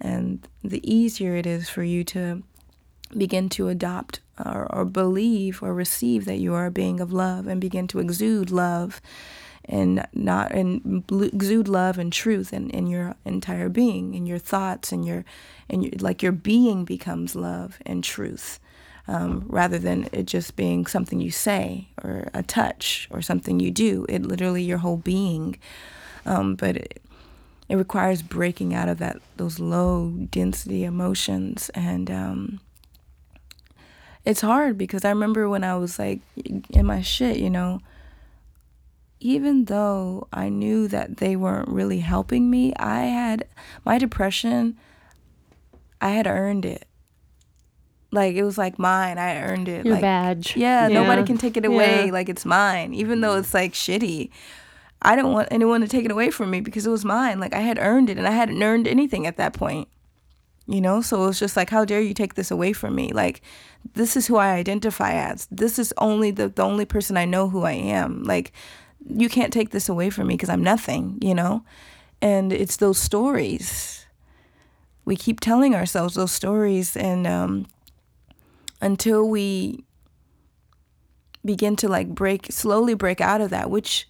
and 0.00 0.48
the 0.64 0.80
easier 0.90 1.36
it 1.36 1.46
is 1.46 1.68
for 1.68 1.82
you 1.82 2.02
to 2.02 2.42
begin 3.16 3.48
to 3.50 3.68
adopt 3.68 4.20
or, 4.44 4.66
or 4.70 4.84
believe 4.84 5.62
or 5.62 5.74
receive 5.74 6.24
that 6.24 6.38
you 6.38 6.54
are 6.54 6.66
a 6.66 6.70
being 6.70 7.00
of 7.00 7.12
love 7.12 7.46
and 7.46 7.60
begin 7.60 7.86
to 7.88 7.98
exude 7.98 8.50
love 8.50 9.00
and 9.64 10.06
not 10.14 10.52
and 10.52 11.04
exude 11.32 11.68
love 11.68 11.98
and 11.98 12.12
truth 12.12 12.52
in, 12.52 12.70
in 12.70 12.86
your 12.86 13.14
entire 13.24 13.68
being 13.68 14.14
in 14.14 14.26
your 14.26 14.38
thoughts 14.38 14.90
and 14.90 15.04
your 15.04 15.24
and 15.68 15.84
your, 15.84 15.92
like 16.00 16.22
your 16.22 16.32
being 16.32 16.84
becomes 16.84 17.36
love 17.36 17.78
and 17.84 18.02
truth 18.02 18.58
um, 19.06 19.44
rather 19.48 19.78
than 19.78 20.08
it 20.12 20.24
just 20.24 20.56
being 20.56 20.86
something 20.86 21.20
you 21.20 21.30
say 21.30 21.88
or 22.02 22.28
a 22.32 22.42
touch 22.42 23.08
or 23.10 23.20
something 23.20 23.58
you 23.58 23.70
do. 23.70 24.06
It 24.08 24.22
literally 24.22 24.62
your 24.62 24.78
whole 24.78 24.96
being 24.96 25.58
um, 26.26 26.54
but 26.54 26.76
it, 26.76 27.02
it 27.68 27.76
requires 27.76 28.22
breaking 28.22 28.74
out 28.74 28.88
of 28.88 28.98
that 28.98 29.18
those 29.36 29.58
low 29.58 30.10
density 30.30 30.84
emotions 30.84 31.70
and 31.74 32.10
um, 32.10 32.60
it's 34.24 34.40
hard 34.40 34.76
because 34.76 35.04
I 35.04 35.10
remember 35.10 35.48
when 35.48 35.64
I 35.64 35.76
was 35.76 35.98
like 35.98 36.20
in 36.36 36.86
my 36.86 37.02
shit, 37.02 37.38
you 37.38 37.50
know, 37.50 37.80
even 39.20 39.66
though 39.66 40.28
I 40.32 40.48
knew 40.48 40.88
that 40.88 41.18
they 41.18 41.36
weren't 41.36 41.68
really 41.68 42.00
helping 42.00 42.50
me, 42.50 42.72
I 42.76 43.00
had 43.00 43.46
my 43.84 43.98
depression, 43.98 44.78
I 46.00 46.10
had 46.10 46.26
earned 46.26 46.64
it. 46.64 46.86
Like 48.12 48.34
it 48.34 48.42
was 48.42 48.58
like 48.58 48.78
mine. 48.78 49.18
I 49.18 49.42
earned 49.42 49.68
it. 49.68 49.84
Your 49.84 49.94
like, 49.94 50.02
badge. 50.02 50.56
Yeah, 50.56 50.88
nobody 50.88 51.22
can 51.22 51.38
take 51.38 51.56
it 51.56 51.64
away. 51.64 52.06
Yeah. 52.06 52.12
Like 52.12 52.28
it's 52.28 52.44
mine, 52.44 52.92
even 52.92 53.20
though 53.20 53.36
it's 53.36 53.54
like 53.54 53.72
shitty. 53.72 54.30
I 55.02 55.16
didn't 55.16 55.32
want 55.32 55.48
anyone 55.50 55.80
to 55.80 55.88
take 55.88 56.04
it 56.04 56.10
away 56.10 56.30
from 56.30 56.50
me 56.50 56.60
because 56.60 56.86
it 56.86 56.90
was 56.90 57.04
mine. 57.04 57.40
Like 57.40 57.54
I 57.54 57.60
had 57.60 57.78
earned 57.78 58.10
it, 58.10 58.18
and 58.18 58.26
I 58.26 58.32
hadn't 58.32 58.62
earned 58.62 58.88
anything 58.88 59.26
at 59.26 59.36
that 59.36 59.52
point. 59.52 59.88
You 60.70 60.80
know, 60.80 61.00
so 61.00 61.26
it's 61.26 61.40
just 61.40 61.56
like, 61.56 61.68
how 61.68 61.84
dare 61.84 62.00
you 62.00 62.14
take 62.14 62.34
this 62.34 62.52
away 62.52 62.72
from 62.72 62.94
me? 62.94 63.12
Like, 63.12 63.42
this 63.94 64.16
is 64.16 64.28
who 64.28 64.36
I 64.36 64.50
identify 64.52 65.14
as. 65.14 65.48
This 65.50 65.80
is 65.80 65.92
only 65.98 66.30
the 66.30 66.48
the 66.48 66.62
only 66.62 66.84
person 66.84 67.16
I 67.16 67.24
know 67.24 67.48
who 67.48 67.64
I 67.64 67.72
am. 67.72 68.22
Like, 68.22 68.52
you 69.08 69.28
can't 69.28 69.52
take 69.52 69.70
this 69.70 69.88
away 69.88 70.10
from 70.10 70.28
me 70.28 70.34
because 70.34 70.48
I'm 70.48 70.62
nothing. 70.62 71.18
You 71.20 71.34
know, 71.34 71.64
and 72.22 72.52
it's 72.52 72.76
those 72.76 72.98
stories. 72.98 74.06
We 75.04 75.16
keep 75.16 75.40
telling 75.40 75.74
ourselves 75.74 76.14
those 76.14 76.30
stories, 76.30 76.96
and 76.96 77.26
um, 77.26 77.66
until 78.80 79.28
we 79.28 79.84
begin 81.44 81.74
to 81.74 81.88
like 81.88 82.08
break 82.08 82.46
slowly 82.50 82.94
break 82.94 83.20
out 83.20 83.40
of 83.40 83.50
that 83.50 83.70
which 83.70 84.06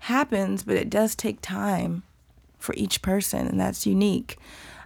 happens 0.00 0.62
but 0.62 0.76
it 0.76 0.90
does 0.90 1.14
take 1.14 1.40
time 1.40 2.02
for 2.58 2.74
each 2.76 3.00
person 3.00 3.46
and 3.46 3.58
that's 3.58 3.86
unique 3.86 4.38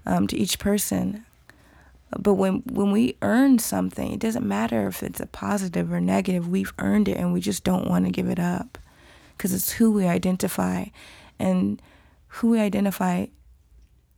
um, 0.09 0.27
to 0.27 0.37
each 0.37 0.59
person. 0.59 1.25
But 2.19 2.35
when 2.35 2.63
when 2.65 2.91
we 2.91 3.17
earn 3.21 3.59
something 3.59 4.13
it 4.13 4.21
doesn't 4.21 4.47
matter 4.47 4.89
if 4.89 5.03
it's 5.03 5.21
a 5.21 5.27
positive 5.27 5.93
or 5.93 6.01
negative. 6.01 6.49
We've 6.49 6.73
earned 6.79 7.09
it 7.09 7.19
and 7.19 7.33
we 7.33 7.41
just 7.41 7.65
don't 7.65 7.89
want 7.89 8.07
to 8.07 8.11
give 8.11 8.29
it 8.29 8.39
up 8.39 8.79
because 9.37 9.53
it's 9.53 9.73
who 9.73 9.93
we 9.93 10.07
identify. 10.07 10.87
And 11.39 11.81
who 12.29 12.51
we 12.51 12.61
identify 12.61 13.27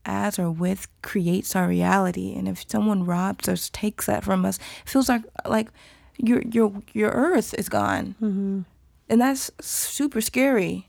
as 0.06 0.38
or 0.38 0.50
with 0.50 0.88
creates 1.02 1.54
our 1.54 1.68
reality. 1.68 2.32
And 2.34 2.48
if 2.48 2.64
someone 2.68 3.04
robs 3.04 3.48
or 3.48 3.56
takes 3.56 4.06
that 4.06 4.24
from 4.24 4.44
us 4.44 4.58
it 4.84 4.88
feels 4.88 5.08
like 5.08 5.22
like 5.44 5.68
your 6.16 6.42
your 6.42 6.72
your 6.92 7.10
earth 7.10 7.54
is 7.54 7.68
gone. 7.68 8.14
And 9.08 9.20
that's 9.20 9.50
super 9.60 10.20
scary 10.20 10.88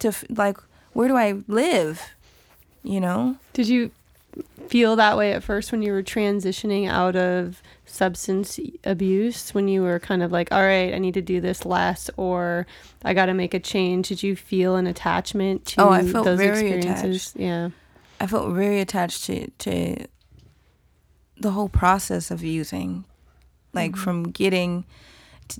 to 0.00 0.12
like 0.28 0.58
where 0.92 1.08
do 1.08 1.16
i 1.16 1.34
live 1.46 2.02
you 2.84 3.00
know 3.00 3.36
Did 3.52 3.68
you 3.68 3.90
feel 4.68 4.96
that 4.96 5.16
way 5.16 5.32
at 5.32 5.42
first 5.42 5.72
when 5.72 5.82
you 5.82 5.92
were 5.92 6.02
transitioning 6.02 6.88
out 6.88 7.16
of 7.16 7.62
substance 7.86 8.58
abuse? 8.84 9.54
When 9.54 9.68
you 9.68 9.82
were 9.82 9.98
kind 9.98 10.22
of 10.22 10.32
like, 10.32 10.50
all 10.50 10.62
right, 10.62 10.94
I 10.94 10.98
need 10.98 11.14
to 11.14 11.22
do 11.22 11.40
this 11.40 11.64
less, 11.64 12.10
or 12.16 12.66
I 13.04 13.14
got 13.14 13.26
to 13.26 13.34
make 13.34 13.54
a 13.54 13.60
change? 13.60 14.08
Did 14.08 14.22
you 14.22 14.36
feel 14.36 14.76
an 14.76 14.86
attachment 14.86 15.66
to 15.66 15.82
Oh, 15.82 15.90
I 15.90 16.02
felt 16.02 16.24
those 16.24 16.38
very 16.38 16.72
experiences? 16.72 17.34
Yeah. 17.36 17.70
i 18.20 18.26
felt 18.26 18.52
very 18.54 18.80
attached 18.80 19.24
to 19.24 19.50
to 19.58 20.06
the 21.36 21.50
whole 21.50 21.68
process 21.68 22.30
of 22.30 22.42
using 22.42 23.04
like 23.72 23.92
mm-hmm. 23.92 24.00
from 24.02 24.30
getting 24.30 24.84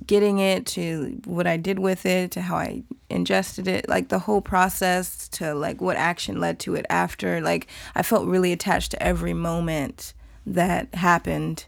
getting 0.05 0.39
it 0.39 0.65
to 0.65 1.21
what 1.25 1.47
i 1.47 1.57
did 1.57 1.79
with 1.79 2.05
it 2.05 2.31
to 2.31 2.41
how 2.41 2.55
i 2.55 2.81
ingested 3.09 3.67
it 3.67 3.87
like 3.87 4.09
the 4.09 4.19
whole 4.19 4.41
process 4.41 5.27
to 5.27 5.53
like 5.53 5.79
what 5.79 5.95
action 5.95 6.39
led 6.39 6.59
to 6.59 6.75
it 6.75 6.85
after. 6.89 7.39
Like 7.41 7.67
i 7.93 8.01
felt 8.01 8.27
really 8.27 8.51
attached 8.51 8.91
to 8.91 9.03
every 9.03 9.33
moment 9.33 10.13
that 10.45 10.93
happened 10.95 11.65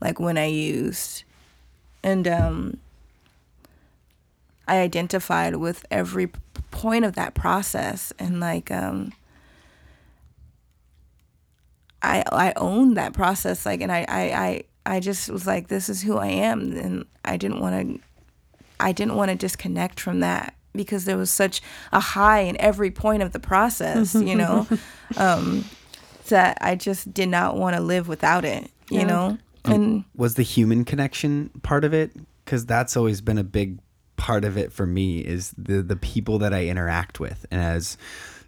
like 0.00 0.20
when 0.20 0.38
i 0.38 0.46
used. 0.46 1.24
And 2.02 2.28
um 2.28 2.78
i 4.66 4.78
identified 4.78 5.56
with 5.56 5.84
every 5.90 6.30
point 6.70 7.04
of 7.04 7.14
that 7.14 7.34
process 7.34 8.12
and 8.18 8.40
like 8.40 8.70
um 8.70 9.12
I 12.00 12.22
I 12.30 12.52
owned 12.56 12.96
that 12.96 13.12
process 13.12 13.66
like 13.66 13.80
and 13.80 13.90
I 13.90 14.04
I 14.08 14.20
I, 14.20 14.62
I 14.88 15.00
just 15.00 15.28
was 15.28 15.46
like 15.46 15.68
this 15.68 15.88
is 15.88 16.02
who 16.02 16.16
I 16.16 16.28
am 16.28 16.72
and 16.72 17.04
I 17.24 17.36
didn't 17.36 17.60
want 17.60 17.74
to 17.98 18.04
I 18.80 18.92
didn't 18.92 19.16
want 19.16 19.30
to 19.30 19.36
disconnect 19.36 20.00
from 20.00 20.20
that 20.20 20.54
because 20.72 21.04
there 21.04 21.16
was 21.16 21.30
such 21.30 21.60
a 21.92 22.00
high 22.00 22.40
in 22.40 22.56
every 22.60 22.90
point 22.90 23.22
of 23.22 23.32
the 23.32 23.40
process, 23.40 24.14
you 24.14 24.34
know. 24.34 24.66
um 25.16 25.64
that 26.28 26.58
I 26.60 26.74
just 26.74 27.12
did 27.14 27.28
not 27.28 27.56
want 27.56 27.74
to 27.76 27.82
live 27.82 28.06
without 28.06 28.44
it, 28.44 28.70
you 28.90 28.98
Yeah. 29.00 29.04
know. 29.06 29.38
And 29.64 30.04
was 30.16 30.34
the 30.34 30.42
human 30.42 30.84
connection 30.84 31.50
part 31.62 31.84
of 31.84 31.92
it 31.92 32.12
because 32.44 32.64
that's 32.64 32.96
always 32.96 33.20
been 33.20 33.38
a 33.38 33.44
big 33.44 33.78
part 34.16 34.44
of 34.44 34.56
it 34.56 34.72
for 34.72 34.86
me 34.86 35.20
is 35.20 35.54
the 35.58 35.82
the 35.82 35.96
people 35.96 36.38
that 36.38 36.52
I 36.54 36.66
interact 36.66 37.20
with 37.20 37.44
and 37.50 37.60
as 37.60 37.96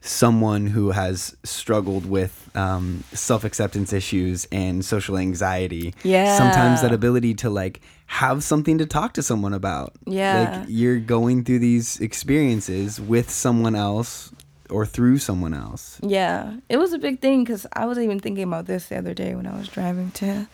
someone 0.02 0.66
who 0.68 0.90
has 0.92 1.36
struggled 1.44 2.06
with 2.06 2.50
um, 2.54 3.04
self-acceptance 3.12 3.92
issues 3.92 4.46
and 4.50 4.84
social 4.84 5.16
anxiety 5.18 5.92
Yeah. 6.02 6.36
sometimes 6.38 6.80
that 6.82 6.92
ability 6.92 7.34
to 7.34 7.50
like 7.50 7.80
have 8.06 8.42
something 8.42 8.78
to 8.78 8.86
talk 8.86 9.12
to 9.14 9.22
someone 9.22 9.52
about 9.54 9.92
Yeah. 10.06 10.60
like 10.60 10.68
you're 10.68 10.98
going 10.98 11.44
through 11.44 11.58
these 11.60 12.00
experiences 12.00 13.00
with 13.00 13.30
someone 13.30 13.74
else 13.76 14.32
or 14.70 14.86
through 14.86 15.18
someone 15.18 15.52
else 15.52 15.98
Yeah, 16.02 16.54
it 16.68 16.78
was 16.78 16.92
a 16.92 16.98
big 16.98 17.20
thing 17.20 17.44
because 17.44 17.66
I 17.72 17.84
was 17.86 17.98
even 17.98 18.20
thinking 18.20 18.44
about 18.44 18.66
this 18.66 18.86
the 18.88 18.96
other 18.96 19.14
day 19.14 19.34
when 19.34 19.46
I 19.46 19.56
was 19.56 19.68
driving 19.68 20.10
to 20.12 20.48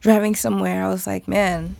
driving 0.00 0.34
somewhere. 0.36 0.84
I 0.84 0.88
was 0.88 1.06
like, 1.06 1.26
man, 1.28 1.74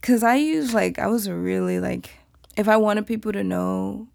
because 0.00 0.22
I 0.22 0.36
use 0.36 0.72
like 0.74 0.98
I 0.98 1.06
was 1.06 1.28
really 1.30 1.78
like 1.78 2.10
if 2.56 2.68
I 2.68 2.76
wanted 2.76 3.06
people 3.06 3.32
to 3.32 3.44
know 3.44 4.08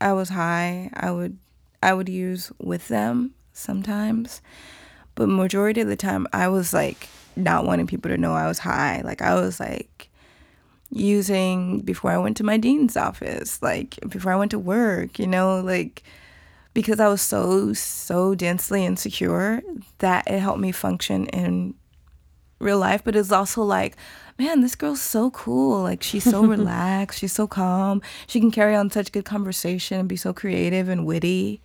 I 0.00 0.12
was 0.12 0.30
high, 0.30 0.90
I 0.94 1.10
would 1.10 1.38
I 1.82 1.94
would 1.94 2.08
use 2.08 2.52
with 2.58 2.88
them 2.88 3.32
sometimes, 3.52 4.42
but 5.14 5.28
majority 5.28 5.80
of 5.80 5.88
the 5.88 5.96
time 5.96 6.26
I 6.32 6.48
was 6.48 6.72
like 6.72 7.08
not 7.36 7.64
wanting 7.64 7.86
people 7.86 8.10
to 8.10 8.18
know 8.18 8.32
I 8.32 8.48
was 8.48 8.58
high. 8.58 9.02
Like 9.02 9.22
I 9.22 9.34
was 9.34 9.60
like 9.60 10.08
using 10.90 11.80
before 11.80 12.10
I 12.10 12.18
went 12.18 12.36
to 12.38 12.44
my 12.44 12.56
dean's 12.56 12.96
office, 12.96 13.62
like 13.62 13.98
before 14.08 14.32
I 14.32 14.36
went 14.36 14.50
to 14.50 14.58
work, 14.58 15.18
you 15.18 15.26
know, 15.26 15.60
like 15.60 16.02
because 16.74 17.00
I 17.00 17.08
was 17.08 17.22
so 17.22 17.72
so 17.72 18.34
densely 18.34 18.84
insecure 18.84 19.62
that 19.98 20.26
it 20.30 20.38
helped 20.40 20.60
me 20.60 20.72
function 20.72 21.26
in 21.26 21.74
real 22.60 22.78
life, 22.78 23.02
but 23.04 23.16
it's 23.16 23.32
also 23.32 23.62
like, 23.62 23.96
man, 24.40 24.62
this 24.62 24.74
girl's 24.74 25.02
so 25.02 25.30
cool. 25.30 25.82
Like 25.82 26.02
she's 26.02 26.24
so 26.24 26.42
relaxed, 26.56 27.18
she's 27.20 27.32
so 27.34 27.46
calm. 27.46 28.00
She 28.26 28.40
can 28.40 28.50
carry 28.50 28.74
on 28.74 28.90
such 28.90 29.12
good 29.12 29.26
conversation 29.26 30.00
and 30.00 30.08
be 30.08 30.16
so 30.16 30.32
creative 30.32 30.88
and 30.88 31.04
witty. 31.04 31.60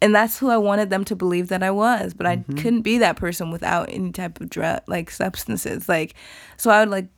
and 0.00 0.14
that's 0.14 0.38
who 0.38 0.48
I 0.48 0.56
wanted 0.56 0.88
them 0.90 1.04
to 1.04 1.14
believe 1.16 1.48
that 1.48 1.62
I 1.62 1.70
was. 1.70 2.14
But 2.14 2.26
I 2.26 2.36
couldn't 2.56 2.82
be 2.82 2.98
that 2.98 3.16
person 3.16 3.50
without 3.50 3.90
any 3.92 4.10
type 4.12 4.40
of 4.40 4.48
drug, 4.48 4.80
like 4.86 5.10
substances. 5.10 5.88
Like, 5.88 6.14
so 6.56 6.70
I 6.70 6.80
would 6.80 6.88
like 6.88 7.08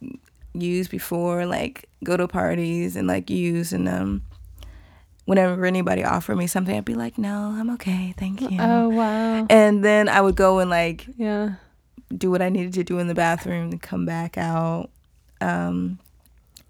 use 0.54 0.88
before, 0.88 1.46
like 1.46 1.88
go 2.02 2.16
to 2.16 2.26
parties 2.26 2.96
and 2.96 3.06
like 3.06 3.30
use 3.30 3.72
and 3.72 3.88
um. 3.88 4.22
Whenever 5.26 5.64
anybody 5.64 6.02
offered 6.02 6.36
me 6.38 6.48
something, 6.48 6.76
I'd 6.76 6.84
be 6.84 6.94
like, 6.94 7.16
"No, 7.16 7.54
I'm 7.56 7.70
okay, 7.74 8.14
thank 8.18 8.40
you." 8.40 8.56
Oh 8.58 8.88
wow. 8.88 9.46
And 9.48 9.84
then 9.84 10.08
I 10.08 10.20
would 10.20 10.34
go 10.34 10.58
and 10.58 10.68
like 10.68 11.06
Yeah. 11.16 11.54
Do 12.16 12.30
what 12.30 12.42
I 12.42 12.48
needed 12.48 12.72
to 12.74 12.84
do 12.84 12.98
in 12.98 13.06
the 13.08 13.14
bathroom 13.14 13.70
and 13.70 13.82
come 13.82 14.04
back 14.04 14.36
out. 14.36 14.90
Um, 15.40 15.98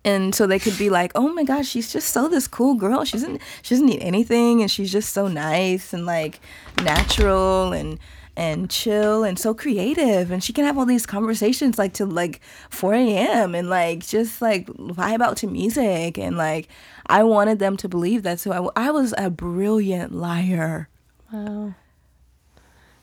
and 0.05 0.35
so 0.35 0.47
they 0.47 0.59
could 0.59 0.79
be 0.79 0.89
like, 0.89 1.13
"Oh 1.15 1.33
my 1.33 1.45
gosh, 1.45 1.69
she's 1.69 1.93
just 1.93 2.11
so 2.11 2.29
this 2.29 2.49
cool 2.49 2.75
girl. 2.75 3.05
She 3.05 3.13
doesn't 3.13 3.41
she 3.63 3.75
doesn't 3.75 3.87
need 3.87 4.01
anything, 4.01 4.63
and 4.63 4.71
she's 4.71 4.91
just 4.91 5.13
so 5.13 5.29
nice 5.29 5.93
and 5.93 6.07
like 6.07 6.41
natural 6.83 7.73
and 7.73 7.99
and 8.37 8.71
chill 8.71 9.25
and 9.25 9.39
so 9.39 9.53
creative, 9.53 10.31
and 10.31 10.43
she 10.43 10.53
can 10.53 10.65
have 10.65 10.79
all 10.79 10.87
these 10.87 11.05
conversations 11.05 11.79
like 11.79 11.93
to 11.95 12.07
like 12.07 12.41
4 12.71 12.95
a.m. 12.95 13.55
and 13.55 13.69
like 13.69 14.07
just 14.07 14.41
like 14.41 14.67
vibe 14.69 15.21
out 15.21 15.37
to 15.39 15.47
music 15.47 16.17
and 16.17 16.37
like 16.39 16.69
I 17.07 17.23
wanted 17.25 17.59
them 17.59 17.77
to 17.79 17.89
believe 17.89 18.23
that. 18.23 18.41
So 18.41 18.73
I 18.77 18.91
was 18.91 19.13
a 19.19 19.29
brilliant 19.29 20.15
liar. 20.15 20.89
Wow. 21.33 21.75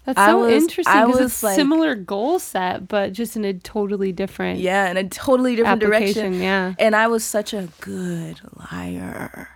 That's 0.07 0.17
I 0.17 0.27
so 0.27 0.39
was- 0.39 0.53
interesting 0.63 0.95
I 0.95 1.05
because 1.05 1.19
was, 1.21 1.31
it's 1.33 1.43
like- 1.43 1.55
similar 1.55 1.93
goal 1.93 2.39
set, 2.39 2.87
but 2.87 3.11
just 3.11 3.35
in 3.35 3.43
a 3.43 3.53
totally 3.53 4.13
different 4.13 4.61
Yeah, 4.61 4.89
in 4.89 4.95
a 4.95 5.03
totally 5.03 5.57
different 5.57 5.81
direction. 5.81 6.33
Yeah. 6.35 6.75
And 6.79 6.95
I 6.95 7.07
was 7.07 7.25
such 7.25 7.53
a 7.53 7.67
good 7.81 8.39
liar. 8.71 9.49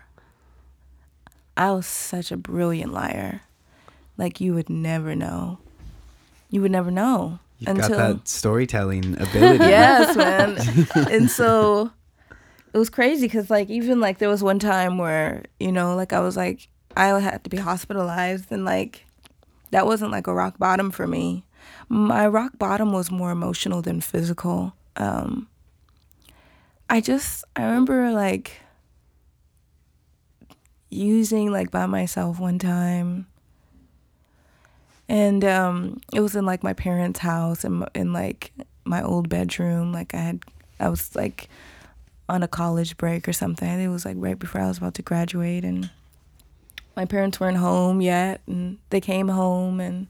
I 1.55 1.71
was 1.71 1.85
such 1.85 2.33
a 2.33 2.37
brilliant 2.37 2.91
liar. 2.91 3.41
Like 4.17 4.41
you 4.41 4.53
would 4.53 4.69
never 4.69 5.15
know. 5.15 5.59
You 6.49 6.61
would 6.63 6.71
never 6.71 6.91
know 6.91 7.39
You've 7.59 7.77
got 7.77 7.91
that 7.91 8.27
storytelling 8.27 9.13
ability. 9.21 9.63
yes, 9.63 10.17
man. 10.17 11.07
and 11.09 11.31
so 11.31 11.91
it 12.73 12.77
was 12.77 12.89
crazy 12.89 13.25
because 13.27 13.49
like 13.49 13.69
even 13.69 14.01
like 14.01 14.17
there 14.17 14.27
was 14.27 14.43
one 14.43 14.59
time 14.59 14.97
where 14.97 15.43
you 15.61 15.71
know 15.71 15.95
like 15.95 16.11
I 16.11 16.19
was 16.19 16.35
like 16.35 16.67
I 16.97 17.07
had 17.21 17.41
to 17.45 17.49
be 17.49 17.55
hospitalized 17.57 18.51
and 18.51 18.65
like 18.65 19.05
that 19.71 19.85
wasn't 19.85 20.11
like 20.11 20.27
a 20.27 20.33
rock 20.33 20.57
bottom 20.57 20.91
for 20.91 21.07
me. 21.07 21.43
My 21.89 22.27
rock 22.27 22.57
bottom 22.57 22.93
was 22.93 23.11
more 23.11 23.31
emotional 23.31 23.81
than 23.81 24.01
physical. 24.01 24.73
Um, 24.95 25.47
I 26.89 27.01
just 27.01 27.43
I 27.55 27.63
remember 27.63 28.11
like 28.11 28.61
using 30.89 31.51
like 31.51 31.71
by 31.71 31.85
myself 31.85 32.39
one 32.39 32.59
time 32.59 33.25
and 35.07 35.43
um 35.45 36.01
it 36.13 36.19
was 36.19 36.35
in 36.35 36.45
like 36.45 36.63
my 36.63 36.73
parents 36.73 37.19
house 37.19 37.63
and 37.63 37.87
in 37.95 38.11
like 38.11 38.51
my 38.83 39.01
old 39.01 39.29
bedroom 39.29 39.93
like 39.93 40.13
i 40.13 40.17
had 40.17 40.43
i 40.79 40.89
was 40.89 41.15
like 41.15 41.47
on 42.27 42.43
a 42.43 42.47
college 42.47 42.97
break 42.97 43.27
or 43.27 43.33
something 43.33 43.79
it 43.79 43.87
was 43.87 44.05
like 44.05 44.17
right 44.19 44.37
before 44.37 44.59
i 44.59 44.67
was 44.67 44.77
about 44.77 44.93
to 44.93 45.01
graduate 45.01 45.63
and 45.63 45.89
my 46.95 47.05
parents 47.05 47.39
weren't 47.39 47.57
home 47.57 48.01
yet 48.01 48.41
and 48.47 48.77
they 48.89 49.01
came 49.01 49.27
home 49.27 49.79
and 49.79 50.07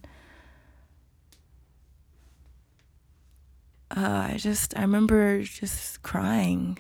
uh, 3.95 4.27
i 4.32 4.36
just 4.38 4.77
i 4.77 4.82
remember 4.82 5.41
just 5.41 6.01
crying 6.01 6.77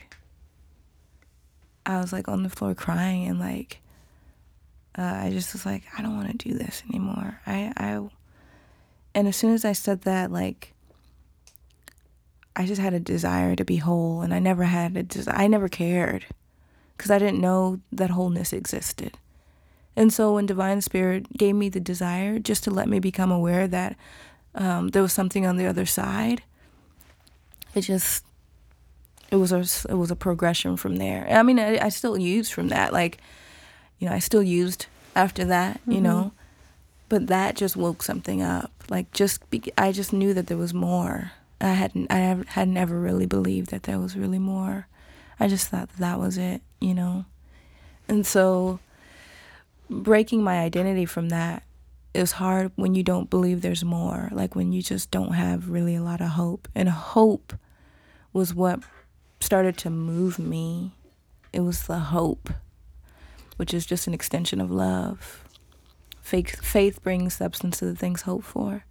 i 1.85 1.99
was 1.99 2.13
like 2.13 2.27
on 2.27 2.43
the 2.43 2.49
floor 2.49 2.73
crying 2.73 3.27
and 3.27 3.39
like 3.39 3.81
uh, 4.97 5.21
I 5.23 5.29
just 5.31 5.53
was 5.53 5.65
like, 5.65 5.83
I 5.97 6.01
don't 6.01 6.17
want 6.17 6.37
to 6.37 6.49
do 6.49 6.57
this 6.57 6.83
anymore. 6.89 7.39
I, 7.47 7.71
I, 7.77 8.09
and 9.15 9.27
as 9.27 9.35
soon 9.35 9.53
as 9.53 9.63
I 9.63 9.71
said 9.71 10.01
that, 10.01 10.31
like, 10.31 10.73
I 12.55 12.65
just 12.65 12.81
had 12.81 12.93
a 12.93 12.99
desire 12.99 13.55
to 13.55 13.63
be 13.63 13.77
whole, 13.77 14.21
and 14.21 14.33
I 14.33 14.39
never 14.39 14.65
had 14.65 14.97
a 14.97 15.03
desire. 15.03 15.35
I 15.35 15.47
never 15.47 15.69
cared, 15.69 16.25
because 16.97 17.09
I 17.09 17.19
didn't 17.19 17.39
know 17.39 17.79
that 17.93 18.09
wholeness 18.09 18.51
existed. 18.51 19.17
And 19.95 20.13
so 20.13 20.35
when 20.35 20.45
Divine 20.45 20.81
Spirit 20.81 21.37
gave 21.37 21.55
me 21.55 21.69
the 21.69 21.79
desire 21.79 22.39
just 22.39 22.63
to 22.63 22.71
let 22.71 22.87
me 22.87 22.99
become 22.99 23.31
aware 23.31 23.67
that 23.67 23.97
um, 24.55 24.89
there 24.89 25.01
was 25.01 25.13
something 25.13 25.45
on 25.45 25.57
the 25.57 25.65
other 25.65 25.85
side, 25.85 26.43
it 27.75 27.81
just 27.81 28.25
it 29.29 29.35
was 29.37 29.51
a 29.51 29.59
it 29.89 29.95
was 29.95 30.11
a 30.11 30.15
progression 30.15 30.77
from 30.77 30.97
there. 30.97 31.27
I 31.29 31.43
mean, 31.43 31.59
I, 31.59 31.85
I 31.85 31.89
still 31.89 32.17
used 32.17 32.53
from 32.53 32.69
that, 32.69 32.93
like 32.93 33.17
you 34.01 34.09
know, 34.09 34.15
I 34.15 34.19
still 34.19 34.43
used 34.43 34.87
after 35.15 35.45
that, 35.45 35.79
you 35.87 36.01
know, 36.01 36.31
but 37.07 37.27
that 37.27 37.55
just 37.55 37.75
woke 37.75 38.01
something 38.01 38.41
up. 38.41 38.71
Like 38.89 39.11
just, 39.11 39.47
be, 39.51 39.61
I 39.77 39.91
just 39.91 40.11
knew 40.11 40.33
that 40.33 40.47
there 40.47 40.57
was 40.57 40.73
more. 40.73 41.33
I 41.61 41.73
hadn't, 41.73 42.11
I 42.11 42.43
had 42.47 42.67
never 42.67 42.99
really 42.99 43.27
believed 43.27 43.69
that 43.69 43.83
there 43.83 43.99
was 43.99 44.17
really 44.17 44.39
more. 44.39 44.87
I 45.39 45.47
just 45.47 45.67
thought 45.67 45.89
that, 45.89 45.99
that 45.99 46.19
was 46.19 46.37
it, 46.37 46.61
you 46.79 46.95
know, 46.95 47.25
and 48.07 48.25
so 48.25 48.79
breaking 49.91 50.43
my 50.43 50.59
identity 50.59 51.05
from 51.05 51.29
that 51.29 51.63
is 52.13 52.33
hard 52.33 52.71
when 52.75 52.95
you 52.95 53.03
don't 53.03 53.29
believe 53.29 53.61
there's 53.61 53.83
more. 53.83 54.29
Like 54.31 54.55
when 54.55 54.71
you 54.71 54.81
just 54.81 55.11
don't 55.11 55.33
have 55.33 55.69
really 55.69 55.95
a 55.95 56.03
lot 56.03 56.21
of 56.21 56.29
hope, 56.29 56.67
and 56.73 56.89
hope 56.89 57.53
was 58.33 58.53
what 58.53 58.79
started 59.39 59.77
to 59.77 59.89
move 59.89 60.39
me. 60.39 60.93
It 61.53 61.61
was 61.61 61.83
the 61.83 61.99
hope 61.99 62.49
which 63.57 63.73
is 63.73 63.85
just 63.85 64.07
an 64.07 64.13
extension 64.13 64.59
of 64.59 64.71
love. 64.71 65.43
Faith, 66.21 66.63
faith 66.65 67.03
brings 67.03 67.35
substance 67.35 67.79
to 67.79 67.85
the 67.85 67.95
things 67.95 68.23
hoped 68.23 68.45
for. 68.45 68.85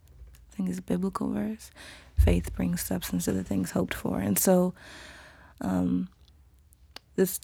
I 0.52 0.56
think 0.56 0.68
it's 0.68 0.78
a 0.78 0.82
biblical 0.82 1.32
verse. 1.32 1.70
Faith 2.16 2.54
brings 2.54 2.82
substance 2.82 3.24
to 3.24 3.32
the 3.32 3.42
things 3.42 3.70
hoped 3.72 3.94
for. 3.94 4.20
And 4.20 4.38
so, 4.38 4.74
um, 5.60 6.08
this 7.16 7.40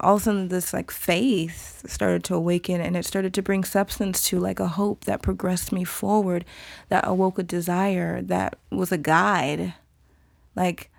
all 0.00 0.16
of 0.16 0.22
a 0.22 0.24
sudden, 0.24 0.48
this 0.48 0.72
like 0.72 0.90
faith 0.90 1.82
started 1.86 2.24
to 2.24 2.34
awaken, 2.34 2.80
and 2.80 2.96
it 2.96 3.06
started 3.06 3.32
to 3.34 3.42
bring 3.42 3.64
substance 3.64 4.26
to 4.28 4.38
like 4.38 4.60
a 4.60 4.68
hope 4.68 5.04
that 5.04 5.22
progressed 5.22 5.72
me 5.72 5.84
forward, 5.84 6.44
that 6.88 7.06
awoke 7.06 7.38
a 7.38 7.42
desire 7.42 8.20
that 8.22 8.58
was 8.70 8.92
a 8.92 8.98
guide. 8.98 9.74
Like 10.54 10.90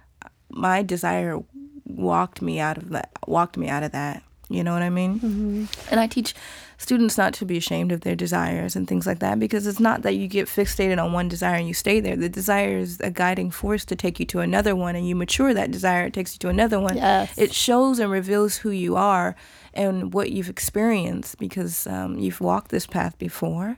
my 0.50 0.82
desire 0.84 1.40
walked 1.86 2.42
me 2.42 2.60
out 2.60 2.78
of 2.78 2.90
that. 2.90 3.12
Walked 3.28 3.58
me 3.58 3.70
out 3.70 3.84
of 3.84 3.92
that. 3.92 4.24
You 4.50 4.64
know 4.64 4.74
what 4.74 4.82
I 4.82 4.90
mean? 4.90 5.20
Mm-hmm. 5.20 5.66
And 5.92 6.00
I 6.00 6.08
teach 6.08 6.34
students 6.78 7.18
not 7.18 7.34
to 7.34 7.46
be 7.46 7.58
ashamed 7.58 7.92
of 7.92 8.02
their 8.02 8.16
desires 8.16 8.76
and 8.76 8.88
things 8.88 9.08
like 9.08 9.20
that 9.20 9.40
because 9.40 9.66
it's 9.66 9.80
not 9.80 10.04
that 10.04 10.16
you 10.16 10.28
get 10.28 10.48
fixated 10.48 11.04
on 11.04 11.12
one 11.12 11.28
desire 11.28 11.56
and 11.56 11.68
you 11.68 11.74
stay 11.74 12.00
there. 12.00 12.16
The 12.16 12.30
desire 12.30 12.78
is 12.78 13.00
a 13.02 13.10
guiding 13.10 13.52
force 13.52 13.84
to 13.86 13.96
take 13.96 14.20
you 14.20 14.26
to 14.28 14.40
another 14.40 14.76
one 14.76 14.96
and 14.96 15.08
you 15.08 15.16
mature 15.16 15.54
that 15.54 15.72
desire, 15.72 16.06
it 16.06 16.14
takes 16.14 16.36
you 16.36 16.40
to 16.40 16.50
another 16.50 16.80
one. 16.80 16.98
Yes. 16.98 17.38
It 17.38 17.54
shows 17.54 18.00
and 18.00 18.12
reveals 18.12 18.58
who 18.58 18.70
you 18.70 18.96
are 18.96 19.36
and 19.74 20.14
what 20.14 20.32
you've 20.32 20.50
experienced 20.50 21.38
because 21.40 21.88
um, 21.88 22.18
you've 22.20 22.42
walked 22.42 22.70
this 22.70 22.86
path 22.86 23.18
before. 23.18 23.78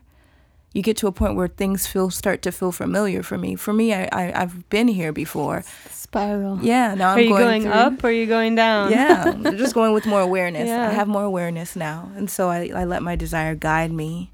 You 0.72 0.82
get 0.82 0.96
to 0.98 1.06
a 1.08 1.12
point 1.12 1.34
where 1.34 1.48
things 1.48 1.86
feel 1.86 2.10
start 2.10 2.42
to 2.42 2.52
feel 2.52 2.70
familiar 2.70 3.22
for 3.24 3.36
me. 3.36 3.56
For 3.56 3.72
me, 3.72 3.92
I, 3.92 4.08
I 4.12 4.42
I've 4.42 4.68
been 4.70 4.86
here 4.88 5.12
before. 5.12 5.64
Spiral. 5.90 6.58
Yeah, 6.62 6.94
now 6.94 7.10
I'm 7.10 7.18
Are 7.18 7.20
you 7.22 7.28
going, 7.30 7.62
through- 7.62 7.72
up 7.72 8.04
or 8.04 8.08
are 8.08 8.12
you 8.12 8.26
going 8.26 8.54
down? 8.54 8.90
yeah, 8.92 9.24
I'm 9.44 9.56
just 9.58 9.74
going 9.74 9.92
with 9.92 10.06
more 10.06 10.20
awareness. 10.20 10.68
Yeah. 10.68 10.88
I 10.88 10.92
have 10.92 11.08
more 11.08 11.24
awareness 11.24 11.74
now, 11.76 12.10
and 12.16 12.30
so 12.30 12.48
I, 12.50 12.70
I 12.74 12.84
let 12.84 13.02
my 13.02 13.16
desire 13.16 13.54
guide 13.54 13.90
me 13.92 14.30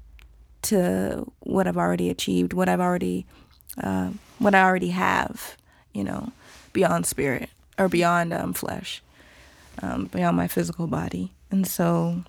to 0.63 1.31
what 1.41 1.67
I've 1.67 1.77
already 1.77 2.09
achieved, 2.09 2.53
what 2.53 2.67
I've 2.69 2.81
already, 2.81 3.25
uh, 3.81 4.11
what 4.39 4.53
I 4.55 4.63
already 4.63 4.89
have. 4.89 5.57
You 5.93 6.03
know, 6.03 6.31
beyond 6.73 7.07
spirit 7.07 7.49
or 7.79 7.87
beyond 7.89 8.31
um, 8.33 8.53
flesh, 8.53 9.01
um, 9.81 10.05
beyond 10.05 10.37
my 10.37 10.47
physical 10.47 10.85
body, 10.85 11.31
and 11.49 11.65
so 11.65 12.23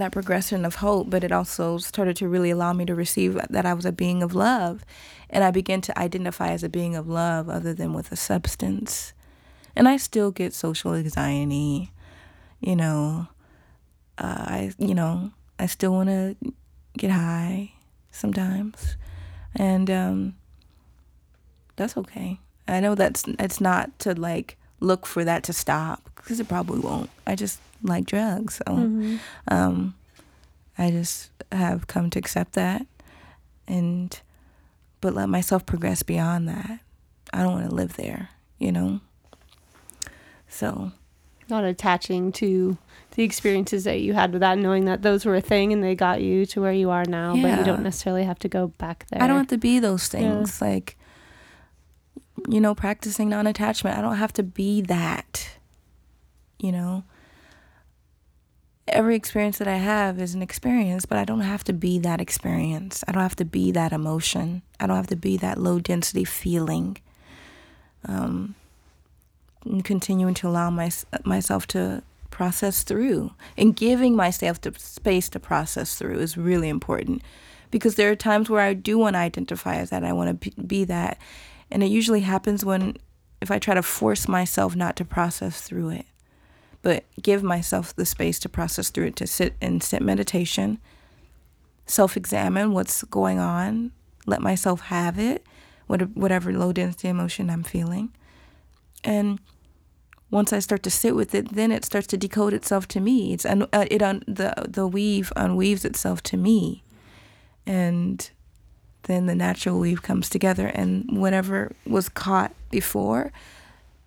that 0.00 0.12
progression 0.12 0.64
of 0.64 0.76
hope, 0.76 1.08
but 1.08 1.24
it 1.24 1.32
also 1.32 1.78
started 1.78 2.16
to 2.16 2.28
really 2.28 2.50
allow 2.50 2.72
me 2.72 2.84
to 2.86 2.94
receive 2.94 3.38
that 3.48 3.66
I 3.66 3.74
was 3.74 3.84
a 3.84 3.92
being 3.92 4.22
of 4.22 4.34
love. 4.34 4.84
And 5.30 5.44
I 5.44 5.50
began 5.50 5.80
to 5.82 5.98
identify 5.98 6.48
as 6.48 6.64
a 6.64 6.68
being 6.68 6.96
of 6.96 7.08
love 7.08 7.48
other 7.48 7.72
than 7.72 7.94
with 7.94 8.10
a 8.12 8.16
substance. 8.16 9.12
And 9.76 9.88
I 9.88 9.96
still 9.96 10.30
get 10.30 10.52
social 10.52 10.94
anxiety, 10.94 11.92
you 12.60 12.76
know. 12.76 13.28
Uh, 14.18 14.44
I, 14.46 14.72
you 14.78 14.94
know, 14.94 15.30
I 15.58 15.66
still 15.66 15.92
want 15.92 16.08
to 16.08 16.36
get 16.98 17.10
high 17.10 17.72
sometimes. 18.10 18.96
And 19.54 19.90
um, 19.90 20.34
that's 21.76 21.96
okay. 21.96 22.38
I 22.68 22.80
know 22.80 22.94
that's 22.94 23.24
it's 23.38 23.60
not 23.60 23.98
to 24.00 24.14
like 24.14 24.56
look 24.80 25.06
for 25.06 25.24
that 25.24 25.42
to 25.44 25.52
stop 25.52 26.02
because 26.16 26.40
it 26.40 26.48
probably 26.48 26.80
won't. 26.80 27.10
I 27.26 27.34
just 27.36 27.60
like 27.82 28.06
drugs, 28.06 28.56
so 28.66 28.72
Mm-hmm. 28.72 29.16
um, 29.48 29.94
I 30.78 30.90
just 30.90 31.30
have 31.52 31.86
come 31.86 32.10
to 32.10 32.18
accept 32.18 32.52
that, 32.54 32.86
and 33.68 34.18
but 35.00 35.14
let 35.14 35.28
myself 35.28 35.64
progress 35.66 36.02
beyond 36.02 36.48
that. 36.48 36.80
I 37.32 37.42
don't 37.42 37.52
want 37.52 37.68
to 37.68 37.74
live 37.74 37.96
there, 37.96 38.30
you 38.58 38.72
know. 38.72 39.00
So 40.48 40.92
not 41.48 41.64
attaching 41.64 42.32
to 42.32 42.78
the 43.12 43.22
experiences 43.24 43.84
that 43.84 44.00
you 44.00 44.14
had 44.14 44.32
with 44.32 44.40
that, 44.40 44.56
knowing 44.58 44.84
that 44.84 45.02
those 45.02 45.24
were 45.24 45.34
a 45.34 45.40
thing 45.40 45.72
and 45.72 45.82
they 45.82 45.94
got 45.94 46.20
you 46.22 46.46
to 46.46 46.60
where 46.60 46.72
you 46.72 46.90
are 46.90 47.04
now, 47.04 47.32
but 47.34 47.58
you 47.58 47.64
don't 47.64 47.82
necessarily 47.82 48.22
have 48.24 48.38
to 48.40 48.48
go 48.48 48.68
back 48.78 49.06
there. 49.10 49.22
I 49.22 49.26
don't 49.26 49.36
have 49.38 49.48
to 49.48 49.58
be 49.58 49.78
those 49.80 50.12
Yeah. 50.12 50.20
things. 50.20 50.60
Like, 50.60 50.96
you 52.48 52.60
know, 52.60 52.74
practicing 52.74 53.28
non 53.28 53.46
attachment. 53.46 53.96
I 53.98 54.00
don't 54.00 54.16
have 54.16 54.32
to 54.34 54.42
be 54.42 54.82
that. 54.82 55.50
You 56.58 56.72
know? 56.72 57.04
Every 58.88 59.14
experience 59.14 59.58
that 59.58 59.68
I 59.68 59.76
have 59.76 60.20
is 60.20 60.34
an 60.34 60.42
experience, 60.42 61.06
but 61.06 61.16
I 61.16 61.24
don't 61.24 61.40
have 61.40 61.62
to 61.64 61.72
be 61.72 61.98
that 62.00 62.20
experience. 62.20 63.04
I 63.06 63.12
don't 63.12 63.22
have 63.22 63.36
to 63.36 63.44
be 63.44 63.70
that 63.72 63.92
emotion. 63.92 64.62
I 64.80 64.86
don't 64.86 64.96
have 64.96 65.06
to 65.08 65.16
be 65.16 65.36
that 65.36 65.58
low 65.58 65.78
density 65.78 66.24
feeling. 66.24 66.96
Um, 68.06 68.56
and 69.64 69.84
continuing 69.84 70.34
to 70.34 70.48
allow 70.48 70.70
my, 70.70 70.90
myself 71.24 71.66
to 71.68 72.02
process 72.30 72.82
through 72.82 73.32
and 73.56 73.76
giving 73.76 74.16
myself 74.16 74.60
the 74.60 74.72
space 74.78 75.28
to 75.28 75.38
process 75.38 75.96
through 75.96 76.18
is 76.18 76.36
really 76.36 76.68
important 76.68 77.22
because 77.70 77.96
there 77.96 78.10
are 78.10 78.16
times 78.16 78.48
where 78.48 78.62
I 78.62 78.74
do 78.74 78.98
want 78.98 79.14
to 79.14 79.20
identify 79.20 79.76
as 79.76 79.90
that. 79.90 80.04
I 80.04 80.12
want 80.12 80.28
to 80.40 80.50
be, 80.50 80.62
be 80.62 80.84
that. 80.84 81.18
And 81.70 81.82
it 81.82 81.86
usually 81.86 82.20
happens 82.20 82.64
when, 82.64 82.96
if 83.40 83.50
I 83.50 83.58
try 83.58 83.74
to 83.74 83.82
force 83.82 84.28
myself 84.28 84.74
not 84.74 84.96
to 84.96 85.04
process 85.04 85.60
through 85.60 85.90
it, 85.90 86.06
but 86.82 87.04
give 87.22 87.42
myself 87.42 87.94
the 87.94 88.06
space 88.06 88.38
to 88.40 88.48
process 88.48 88.90
through 88.90 89.06
it, 89.06 89.16
to 89.16 89.26
sit 89.26 89.54
and 89.60 89.82
sit 89.82 90.02
meditation, 90.02 90.78
self 91.86 92.16
examine 92.16 92.72
what's 92.72 93.02
going 93.04 93.38
on, 93.38 93.92
let 94.26 94.40
myself 94.40 94.82
have 94.82 95.18
it, 95.18 95.46
whatever 95.86 96.52
low 96.52 96.72
density 96.72 97.08
emotion 97.08 97.50
I'm 97.50 97.62
feeling. 97.62 98.12
And 99.04 99.40
once 100.30 100.52
I 100.52 100.60
start 100.60 100.82
to 100.84 100.90
sit 100.90 101.16
with 101.16 101.34
it, 101.34 101.52
then 101.54 101.72
it 101.72 101.84
starts 101.84 102.06
to 102.08 102.16
decode 102.16 102.52
itself 102.52 102.86
to 102.88 103.00
me. 103.00 103.32
It's 103.32 103.44
un, 103.44 103.66
uh, 103.72 103.86
it 103.90 104.02
un, 104.02 104.22
the 104.26 104.54
the 104.68 104.86
weave 104.86 105.32
unweaves 105.36 105.84
itself 105.84 106.22
to 106.24 106.36
me, 106.36 106.84
and 107.66 108.30
then 109.04 109.26
the 109.26 109.34
natural 109.34 109.78
weave 109.78 110.02
comes 110.02 110.28
together, 110.28 110.66
and 110.66 111.06
whatever 111.20 111.72
was 111.86 112.08
caught 112.08 112.54
before 112.70 113.32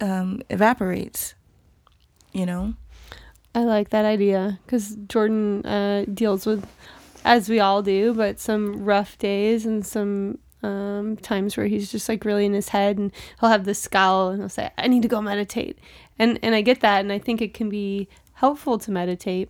um, 0.02 0.41
evaporates. 0.50 1.36
You 2.32 2.46
know. 2.46 2.74
I 3.56 3.64
like 3.64 3.89
that 3.89 4.06
idea 4.06 4.60
because 4.66 4.96
Jordan 5.08 5.64
uh, 5.66 6.06
deals 6.12 6.46
with, 6.46 6.68
as 7.24 7.50
we 7.50 7.60
all 7.60 7.84
do, 7.84 8.14
but 8.14 8.39
some 8.39 8.84
rough 8.84 9.18
days 9.20 9.66
and 9.68 9.86
some 9.86 10.39
um, 10.64 11.18
times 11.18 11.56
where 11.56 11.68
he's 11.68 11.91
just 11.91 12.10
like 12.10 12.26
really 12.26 12.46
in 12.46 12.54
his 12.54 12.70
head 12.70 12.98
and 12.98 13.12
he'll 13.39 13.50
have 13.50 13.66
this 13.66 13.80
scowl 13.80 14.30
and 14.30 14.41
he'll 14.41 14.50
say, 14.50 14.72
I 14.78 14.88
need 14.88 15.04
to 15.04 15.08
go 15.08 15.22
meditate. 15.22 15.78
And, 16.18 16.39
and 16.41 16.56
I 16.56 16.62
get 16.62 16.80
that. 16.80 17.02
And 17.02 17.12
I 17.12 17.20
think 17.20 17.41
it 17.41 17.54
can 17.54 17.70
be 17.70 18.08
helpful 18.34 18.80
to 18.80 18.91
meditate. 18.91 19.50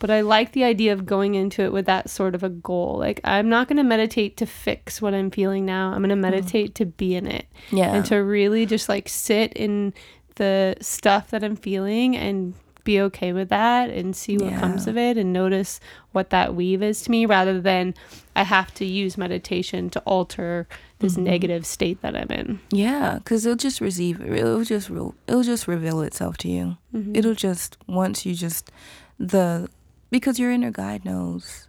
But 0.00 0.10
I 0.10 0.22
like 0.22 0.52
the 0.52 0.64
idea 0.64 0.92
of 0.92 1.06
going 1.06 1.36
into 1.36 1.62
it 1.62 1.72
with 1.72 1.86
that 1.86 2.10
sort 2.10 2.34
of 2.34 2.42
a 2.42 2.48
goal. 2.48 2.96
Like, 2.98 3.20
I'm 3.22 3.48
not 3.48 3.68
going 3.68 3.76
to 3.76 3.84
meditate 3.84 4.36
to 4.38 4.46
fix 4.46 5.00
what 5.00 5.14
I'm 5.14 5.30
feeling 5.30 5.64
now. 5.64 5.92
I'm 5.92 5.98
going 6.00 6.08
to 6.10 6.16
meditate 6.16 6.74
to 6.76 6.86
be 6.86 7.14
in 7.14 7.26
it 7.28 7.46
Yeah. 7.70 7.94
and 7.94 8.04
to 8.06 8.16
really 8.16 8.66
just 8.66 8.88
like 8.88 9.08
sit 9.08 9.52
in 9.52 9.94
the 10.36 10.74
stuff 10.80 11.30
that 11.30 11.44
I'm 11.44 11.54
feeling 11.54 12.16
and 12.16 12.54
be 12.82 12.98
okay 13.02 13.34
with 13.34 13.50
that 13.50 13.90
and 13.90 14.16
see 14.16 14.38
what 14.38 14.54
comes 14.54 14.86
of 14.86 14.96
it 14.96 15.18
and 15.18 15.34
notice 15.34 15.80
what 16.12 16.30
that 16.30 16.54
weave 16.54 16.82
is 16.82 17.02
to 17.02 17.10
me 17.10 17.26
rather 17.26 17.60
than 17.60 17.92
I 18.34 18.42
have 18.44 18.72
to 18.76 18.86
use 18.86 19.18
meditation 19.18 19.90
to 19.90 20.00
alter 20.00 20.66
this 21.00 21.12
Mm-hmm. 21.14 21.24
negative 21.24 21.66
state 21.66 22.00
that 22.00 22.16
I'm 22.16 22.30
in. 22.30 22.58
Yeah, 22.72 23.18
because 23.18 23.44
it'll 23.44 23.56
just 23.56 23.80
receive. 23.82 24.20
It'll 24.22 24.64
just. 24.64 24.88
It'll 24.90 25.42
just 25.42 25.68
reveal 25.68 26.00
itself 26.00 26.36
to 26.38 26.48
you. 26.48 26.76
Mm-hmm. 26.94 27.16
It'll 27.16 27.34
just 27.34 27.76
once 27.86 28.24
you 28.26 28.34
just 28.34 28.70
the 29.18 29.68
because 30.10 30.38
your 30.38 30.50
inner 30.50 30.70
guide 30.70 31.04
knows. 31.04 31.68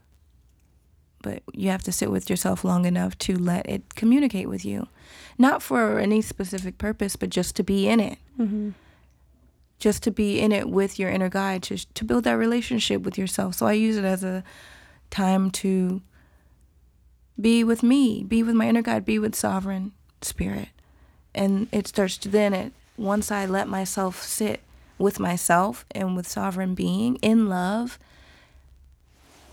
But 1.24 1.44
you 1.54 1.70
have 1.70 1.84
to 1.84 1.92
sit 1.92 2.10
with 2.10 2.30
yourself 2.30 2.64
long 2.64 2.86
enough 2.86 3.18
to 3.20 3.38
let 3.38 3.70
it 3.70 3.96
communicate 3.96 4.50
with 4.50 4.66
you, 4.66 4.88
not 5.38 5.62
for 5.62 6.00
any 6.00 6.22
specific 6.22 6.78
purpose, 6.80 7.16
but 7.16 7.30
just 7.30 7.56
to 7.58 7.64
be 7.64 7.88
in 7.88 8.00
it. 8.00 8.18
Mm-hmm. 8.40 8.72
Just 9.78 10.04
to 10.04 10.12
be 10.12 10.40
in 10.40 10.52
it 10.52 10.70
with 10.70 11.00
your 11.00 11.10
inner 11.10 11.30
guide, 11.30 11.64
to 11.64 11.78
to 11.94 12.06
build 12.06 12.24
that 12.24 12.34
relationship 12.34 13.02
with 13.02 13.18
yourself. 13.18 13.56
So 13.56 13.66
I 13.68 13.74
use 13.74 13.98
it 13.98 14.06
as 14.06 14.24
a 14.24 14.44
time 15.12 15.52
to 15.52 16.02
be 17.40 17.64
with 17.64 17.84
me, 17.84 18.24
be 18.24 18.44
with 18.44 18.56
my 18.56 18.68
inner 18.68 18.82
guide, 18.82 19.06
be 19.06 19.20
with 19.20 19.36
sovereign 19.36 19.92
spirit. 20.22 20.70
And 21.34 21.68
it 21.72 21.88
starts 21.88 22.18
to 22.20 22.30
then 22.30 22.54
it 22.54 22.74
once 22.98 23.32
I 23.32 23.46
let 23.46 23.68
myself 23.68 24.22
sit 24.22 24.62
with 24.98 25.20
myself 25.20 25.86
and 25.92 26.16
with 26.16 26.28
sovereign 26.28 26.76
being 26.76 27.16
in 27.18 27.50
love, 27.50 27.98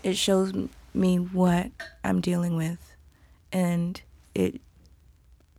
it 0.03 0.17
shows 0.17 0.53
me 0.93 1.17
what 1.17 1.71
I'm 2.03 2.21
dealing 2.21 2.55
with. 2.55 2.95
And 3.51 4.01
it 4.35 4.61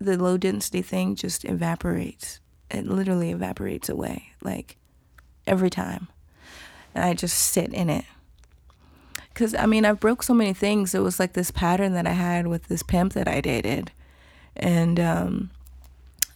the 0.00 0.16
low 0.16 0.38
density 0.38 0.82
thing 0.82 1.14
just 1.14 1.44
evaporates. 1.44 2.40
It 2.70 2.86
literally 2.86 3.30
evaporates 3.30 3.88
away 3.88 4.32
like 4.42 4.76
every 5.46 5.70
time. 5.70 6.08
And 6.94 7.04
I 7.04 7.14
just 7.14 7.36
sit 7.36 7.72
in 7.72 7.90
it 7.90 8.04
because 9.40 9.54
I 9.54 9.66
mean 9.66 9.84
I've 9.84 10.00
broke 10.00 10.22
so 10.22 10.34
many 10.34 10.52
things. 10.52 10.94
It 10.94 11.00
was 11.00 11.18
like 11.18 11.32
this 11.32 11.50
pattern 11.50 11.94
that 11.94 12.06
I 12.06 12.12
had 12.12 12.46
with 12.46 12.68
this 12.68 12.82
pimp 12.82 13.12
that 13.14 13.28
I 13.28 13.40
dated, 13.40 13.92
and 14.56 15.00
um, 15.00 15.50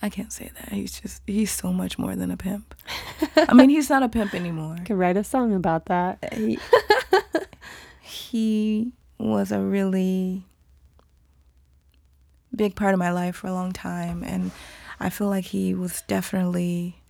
I 0.01 0.09
can't 0.09 0.33
say 0.33 0.51
that. 0.55 0.73
He's 0.73 1.01
just 1.01 1.23
he's 1.27 1.51
so 1.51 1.73
much 1.73 1.99
more 1.99 2.17
than 2.17 2.31
a 2.31 2.37
pimp. 2.37 2.75
I 3.37 3.53
mean 3.53 3.69
he's 3.69 3.91
not 3.91 4.03
a 4.03 4.09
pimp 4.09 4.35
anymore. 4.35 4.77
Could 4.85 4.97
write 4.97 5.17
a 5.17 5.25
song 5.25 5.55
about 5.55 5.87
that. 5.87 6.33
He, 6.33 6.59
he 8.05 8.93
was 9.19 9.51
a 9.53 9.61
really 9.61 10.45
big 12.55 12.77
part 12.77 12.93
of 12.95 12.99
my 12.99 13.11
life 13.11 13.37
for 13.37 13.47
a 13.49 13.53
long 13.53 13.73
time, 13.73 14.23
and 14.23 14.51
I 15.01 15.11
feel 15.11 15.29
like 15.29 15.47
he 15.47 15.75
was 15.75 16.03
definitely 16.07 17.01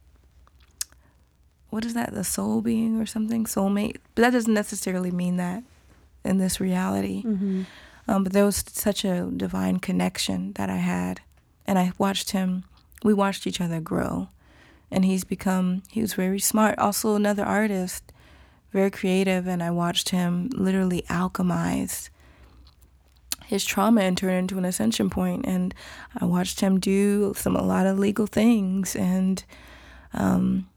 what 1.71 1.85
is 1.85 1.95
that 1.95 2.15
the 2.15 2.23
soul 2.25 2.61
being 2.61 3.01
or 3.01 3.07
something 3.07 3.45
soulmate 3.45 3.97
but 4.15 4.23
that 4.23 4.31
doesn't 4.33 4.55
necessarily 4.55 5.11
mean 5.11 5.39
that 5.39 5.61
in 6.25 6.39
this 6.39 6.61
reality 6.61 7.25
Mm-hmm. 7.25 7.63
um, 8.07 8.23
but 8.23 8.33
there 8.33 8.45
was 8.45 8.63
such 8.69 9.05
a 9.05 9.29
divine 9.37 9.81
connection 9.81 10.53
that 10.53 10.71
I 10.71 10.77
had, 10.77 11.21
and 11.67 11.77
I 11.79 11.93
watched 11.99 12.31
him. 12.31 12.65
We 13.03 13.13
watched 13.13 13.47
each 13.47 13.61
other 13.61 13.81
grow, 13.81 14.29
and 14.91 15.05
he's 15.05 15.25
become. 15.25 15.83
He 15.91 16.01
was 16.01 16.15
very 16.15 16.39
smart. 16.39 16.79
Also, 16.79 17.17
another 17.17 17.45
artist, 17.45 18.13
very 18.75 18.91
creative, 18.91 19.47
and 19.47 19.63
I 19.63 19.71
watched 19.71 20.11
him 20.11 20.51
literally 20.53 21.03
alchemize 21.09 22.11
his 23.47 23.65
trauma 23.65 24.03
and 24.03 24.19
turn 24.19 24.35
it 24.35 24.39
into 24.39 24.59
an 24.59 24.67
ascension 24.67 25.09
point. 25.09 25.47
And 25.47 25.75
I 26.21 26.27
watched 26.27 26.61
him 26.61 26.79
do 26.79 27.33
some 27.35 27.57
a 27.57 27.63
lot 27.63 27.87
of 27.87 27.99
legal 27.99 28.27
things 28.27 28.95
and 28.95 29.43
um, 30.13 30.69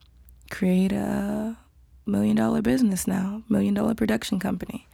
create 0.50 0.94
a 0.94 1.58
million 2.06 2.38
dollar 2.38 2.62
business 2.62 3.06
now, 3.06 3.44
million 3.50 3.74
dollar 3.74 3.96
production 3.96 4.40
company 4.40 4.88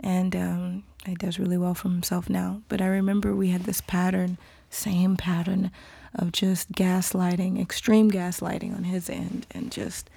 and 0.00 0.36
um, 0.36 0.84
he 1.06 1.14
does 1.14 1.38
really 1.38 1.58
well 1.58 1.74
for 1.74 1.88
himself 1.88 2.30
now. 2.30 2.62
But 2.68 2.80
I 2.80 2.86
remember 2.86 3.34
we 3.34 3.48
had 3.48 3.64
this 3.64 3.80
pattern, 3.80 4.38
same 4.70 5.16
pattern, 5.16 5.70
of 6.14 6.32
just 6.32 6.72
gaslighting, 6.72 7.60
extreme 7.60 8.10
gaslighting 8.10 8.76
on 8.76 8.84
his 8.84 9.10
end, 9.10 9.46
and 9.50 9.70
just 9.70 10.08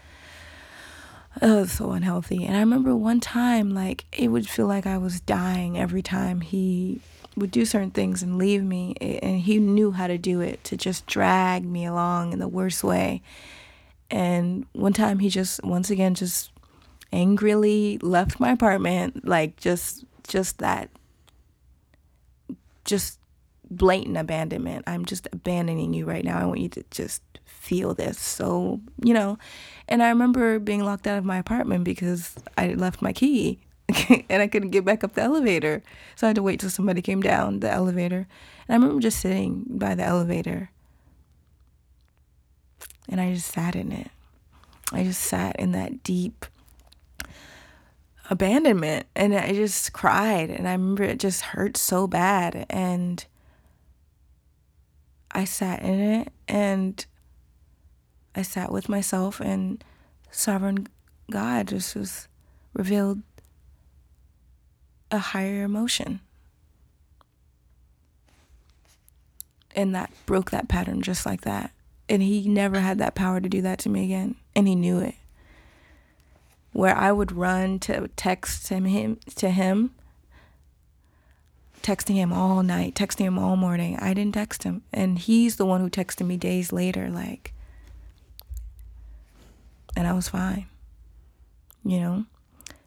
oh, 1.41 1.65
so 1.65 1.91
unhealthy. 1.91 2.45
And 2.45 2.55
I 2.55 2.59
remember 2.59 2.95
one 2.95 3.19
time, 3.19 3.71
like 3.71 4.05
it 4.11 4.29
would 4.29 4.49
feel 4.49 4.67
like 4.67 4.85
I 4.85 4.97
was 4.97 5.21
dying 5.21 5.77
every 5.77 6.01
time 6.01 6.41
he 6.41 7.01
would 7.35 7.51
do 7.51 7.65
certain 7.65 7.91
things 7.91 8.21
and 8.23 8.37
leave 8.37 8.63
me, 8.63 8.95
and 8.99 9.39
he 9.39 9.59
knew 9.59 9.91
how 9.91 10.07
to 10.07 10.17
do 10.17 10.41
it 10.41 10.63
to 10.65 10.77
just 10.77 11.05
drag 11.05 11.63
me 11.63 11.85
along 11.85 12.33
in 12.33 12.39
the 12.39 12.47
worst 12.47 12.83
way. 12.83 13.21
And 14.09 14.65
one 14.73 14.93
time 14.93 15.19
he 15.19 15.29
just 15.29 15.63
once 15.63 15.89
again 15.89 16.15
just 16.15 16.51
angrily 17.13 17.97
left 18.01 18.39
my 18.39 18.51
apartment 18.51 19.27
like 19.27 19.57
just 19.57 20.05
just 20.27 20.59
that 20.59 20.89
just 22.85 23.19
blatant 23.69 24.17
abandonment 24.17 24.83
i'm 24.87 25.05
just 25.05 25.27
abandoning 25.33 25.93
you 25.93 26.05
right 26.05 26.23
now 26.23 26.39
i 26.39 26.45
want 26.45 26.59
you 26.59 26.69
to 26.69 26.83
just 26.89 27.21
feel 27.61 27.93
this. 27.93 28.19
So 28.19 28.81
you 29.03 29.13
know 29.13 29.37
and 29.87 30.01
i 30.01 30.09
remember 30.09 30.57
being 30.59 30.83
locked 30.83 31.05
out 31.05 31.17
of 31.17 31.25
my 31.25 31.37
apartment 31.37 31.83
because 31.83 32.35
i 32.57 32.69
left 32.73 33.01
my 33.01 33.13
key 33.13 33.59
and 34.29 34.41
i 34.41 34.47
couldn't 34.47 34.71
get 34.71 34.85
back 34.85 35.03
up 35.03 35.13
the 35.13 35.21
elevator. 35.21 35.83
So 36.15 36.27
i 36.27 36.29
had 36.29 36.35
to 36.35 36.43
wait 36.43 36.59
till 36.59 36.69
somebody 36.69 37.01
came 37.01 37.21
down 37.21 37.59
the 37.59 37.69
elevator. 37.69 38.27
And 38.67 38.69
i 38.69 38.73
remember 38.73 39.01
just 39.01 39.19
sitting 39.19 39.65
by 39.69 39.95
the 39.95 40.03
elevator. 40.03 40.71
And 43.09 43.21
i 43.21 43.33
just 43.33 43.51
sat 43.51 43.75
in 43.75 43.91
it. 43.91 44.09
I 44.91 45.03
just 45.03 45.21
sat 45.21 45.55
in 45.57 45.71
that 45.71 46.03
deep 46.03 46.45
abandonment. 48.29 49.05
And 49.15 49.35
I 49.35 49.53
just 49.53 49.93
cried. 49.93 50.49
And 50.49 50.67
I 50.67 50.71
remember 50.71 51.03
it 51.03 51.19
just 51.19 51.41
hurt 51.41 51.77
so 51.77 52.07
bad. 52.07 52.65
And 52.69 53.23
I 55.31 55.45
sat 55.45 55.83
in 55.83 55.99
it. 55.99 56.33
And 56.47 57.05
I 58.35 58.41
sat 58.41 58.71
with 58.71 58.89
myself 58.89 59.39
and 59.39 59.83
sovereign 60.31 60.87
God 61.29 61.69
just 61.69 61.95
was 61.95 62.27
revealed 62.73 63.21
a 65.09 65.17
higher 65.17 65.63
emotion. 65.63 66.21
And 69.75 69.95
that 69.95 70.11
broke 70.25 70.51
that 70.51 70.67
pattern 70.67 71.01
just 71.01 71.25
like 71.25 71.41
that. 71.41 71.71
And 72.09 72.21
he 72.21 72.47
never 72.47 72.79
had 72.79 72.97
that 72.99 73.15
power 73.15 73.39
to 73.39 73.49
do 73.49 73.61
that 73.61 73.79
to 73.79 73.89
me 73.89 74.03
again. 74.05 74.35
And 74.55 74.67
he 74.67 74.75
knew 74.75 74.99
it. 74.99 75.15
Where 76.73 76.95
I 76.95 77.11
would 77.11 77.31
run 77.31 77.79
to 77.79 78.09
text 78.15 78.69
him, 78.69 78.85
him 78.85 79.19
to 79.35 79.49
him, 79.49 79.91
texting 81.81 82.15
him 82.15 82.31
all 82.31 82.63
night, 82.63 82.95
texting 82.95 83.25
him 83.25 83.39
all 83.39 83.55
morning. 83.55 83.97
I 83.99 84.13
didn't 84.13 84.33
text 84.33 84.63
him. 84.63 84.83
And 84.93 85.19
he's 85.19 85.55
the 85.55 85.65
one 85.65 85.81
who 85.81 85.89
texted 85.89 86.25
me 86.25 86.37
days 86.37 86.71
later, 86.71 87.09
like, 87.09 87.53
and 89.95 90.07
I 90.07 90.13
was 90.13 90.29
fine, 90.29 90.65
you 91.83 91.99
know? 91.99 92.25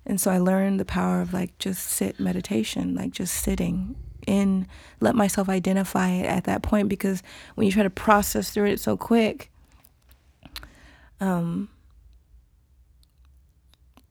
And 0.07 0.21
so 0.21 0.31
I 0.31 0.39
learned 0.39 0.79
the 0.79 0.85
power 0.85 1.21
of 1.21 1.33
like 1.33 1.57
just 1.59 1.87
sit 1.87 2.21
meditation, 2.21 2.95
like 2.95 3.11
just 3.13 3.35
sitting 3.35 3.97
in, 4.27 4.67
let 5.01 5.15
myself 5.15 5.49
identify 5.49 6.11
it 6.11 6.27
at 6.27 6.45
that 6.45 6.63
point 6.63 6.89
because 6.89 7.23
when 7.55 7.67
you 7.67 7.73
try 7.73 7.83
to 7.83 7.91
process 7.91 8.51
through 8.51 8.67
it 8.67 8.81
so 8.81 8.97
quick, 8.97 9.51
um, 11.21 11.69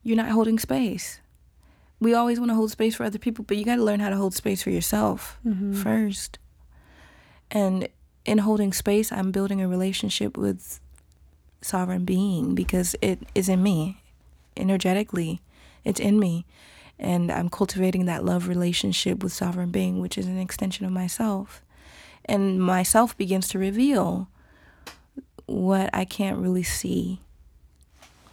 you're 0.03 0.17
not 0.17 0.29
holding 0.29 0.59
space. 0.59 1.19
We 1.99 2.13
always 2.13 2.39
want 2.39 2.49
to 2.51 2.55
hold 2.55 2.71
space 2.71 2.95
for 2.95 3.03
other 3.03 3.19
people, 3.19 3.45
but 3.47 3.55
you 3.57 3.63
got 3.63 3.77
to 3.77 3.83
learn 3.83 3.99
how 3.99 4.09
to 4.09 4.17
hold 4.17 4.33
space 4.33 4.61
for 4.63 4.71
yourself 4.71 5.39
Mm-hmm. 5.45 5.73
first. 5.81 6.39
And 7.51 7.87
in 8.25 8.39
holding 8.39 8.73
space, 8.73 9.11
I'm 9.11 9.31
building 9.31 9.61
a 9.61 9.67
relationship 9.67 10.37
with 10.37 10.79
sovereign 11.63 12.05
being 12.05 12.55
because 12.55 12.95
it 13.01 13.19
is 13.35 13.49
in 13.49 13.63
me 13.63 14.01
energetically. 14.57 15.41
It's 15.83 15.99
in 15.99 16.19
me. 16.19 16.45
And 16.99 17.31
I'm 17.31 17.49
cultivating 17.49 18.05
that 18.05 18.23
love 18.23 18.47
relationship 18.47 19.23
with 19.23 19.33
sovereign 19.33 19.71
being, 19.71 19.99
which 19.99 20.17
is 20.17 20.27
an 20.27 20.39
extension 20.39 20.85
of 20.85 20.91
myself. 20.91 21.61
And 22.25 22.61
myself 22.61 23.17
begins 23.17 23.49
to 23.49 23.59
reveal 23.59 24.29
what 25.45 25.89
I 25.93 26.05
can't 26.05 26.37
really 26.37 26.63
see. 26.63 27.19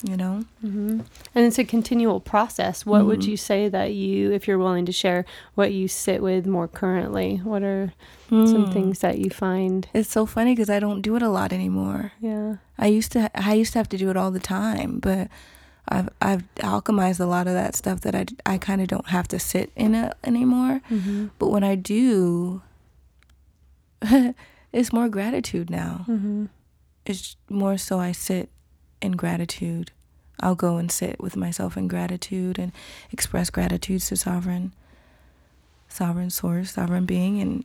You 0.03 0.17
know? 0.17 0.45
Mm-hmm. 0.65 1.01
And 1.35 1.47
it's 1.47 1.59
a 1.59 1.65
continual 1.65 2.21
process. 2.21 2.87
What 2.87 3.05
would 3.05 3.21
Mhm. 3.21 3.27
you 3.29 3.37
say 3.37 3.69
that 3.69 3.93
you, 3.93 4.33
if 4.33 4.49
you're 4.49 4.59
willing 4.59 4.87
to 4.87 4.93
share, 4.93 5.27
what 5.55 5.73
you 5.73 5.89
sit 5.89 6.23
with 6.23 6.47
more 6.47 6.67
currently? 6.69 7.37
What 7.45 7.63
are 7.63 7.93
some 8.31 8.67
Mm. 8.67 8.73
things 8.73 9.01
that 9.01 9.19
you 9.19 9.29
find? 9.31 9.87
It's 9.93 10.11
so 10.11 10.25
funny 10.25 10.53
because 10.55 10.71
I 10.71 10.79
don't 10.81 11.03
do 11.03 11.17
it 11.17 11.23
a 11.23 11.29
lot 11.29 11.53
anymore. 11.53 12.13
Yeah. 12.21 12.57
I 12.79 12.87
used 12.87 13.13
to 13.13 13.31
I 13.35 13.53
used 13.55 13.73
to 13.75 13.79
have 13.79 13.89
to 13.91 13.99
do 13.99 14.09
it 14.11 14.17
all 14.17 14.31
the 14.31 14.41
time, 14.41 15.01
but 15.01 15.29
I've 15.89 16.09
I've 16.23 16.45
alchemized 16.57 17.21
a 17.21 17.27
lot 17.27 17.47
of 17.47 17.53
that 17.55 17.77
stuff 17.77 18.01
that 18.01 18.15
I 18.15 18.25
I 18.47 18.57
kind 18.59 18.81
of 18.81 18.89
don't 18.89 19.09
have 19.09 19.29
to 19.29 19.39
sit 19.39 19.71
in 19.77 19.95
it 19.95 20.15
anymore. 20.25 20.81
Mm-hmm. 20.91 21.27
But 21.39 21.49
when 21.51 21.65
I 21.65 21.75
do, 21.75 22.63
it's 24.73 24.93
more 24.93 25.09
gratitude 25.09 25.69
now. 25.71 26.05
Mm-hmm. 26.09 26.47
It's 27.07 27.37
more 27.49 27.77
so 27.77 27.99
I 27.99 28.13
sit 28.13 28.49
in 29.01 29.13
gratitude. 29.13 29.91
I'll 30.41 30.55
go 30.55 30.77
and 30.79 30.91
sit 30.91 31.21
with 31.21 31.37
myself 31.37 31.77
in 31.77 31.87
gratitude 31.89 32.59
and 32.59 32.73
express 33.13 33.51
gratitude 33.51 34.03
to 34.03 34.17
sovereign 34.17 34.73
sovereign 35.89 36.31
source, 36.31 36.73
sovereign 36.73 37.05
being 37.05 37.41
and 37.41 37.65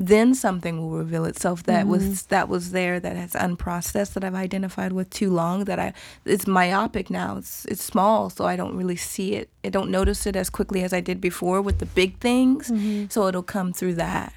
then 0.00 0.32
something 0.32 0.78
will 0.78 0.90
reveal 0.96 1.24
itself 1.24 1.64
that 1.64 1.84
Mhm. 1.84 1.88
was 1.88 2.22
that 2.26 2.48
was 2.48 2.70
there 2.70 3.00
that 3.00 3.16
has 3.16 3.32
unprocessed 3.32 4.12
that 4.12 4.22
I've 4.22 4.34
identified 4.34 4.92
with 4.92 5.10
too 5.10 5.28
long 5.28 5.64
that 5.64 5.80
I 5.80 5.92
it's 6.24 6.46
myopic 6.46 7.10
now. 7.10 7.38
It's 7.38 7.64
it's 7.64 7.82
small 7.82 8.30
so 8.30 8.44
I 8.44 8.54
don't 8.54 8.76
really 8.76 8.94
see 8.94 9.34
it. 9.34 9.48
I 9.64 9.70
don't 9.70 9.90
notice 9.90 10.24
it 10.24 10.36
as 10.36 10.50
quickly 10.50 10.84
as 10.84 10.92
I 10.92 11.00
did 11.00 11.20
before 11.20 11.60
with 11.60 11.78
the 11.80 11.86
big 11.86 12.18
things. 12.20 12.70
Mm-hmm. 12.70 13.06
So 13.08 13.26
it'll 13.26 13.42
come 13.42 13.72
through 13.72 13.94
that. 13.94 14.32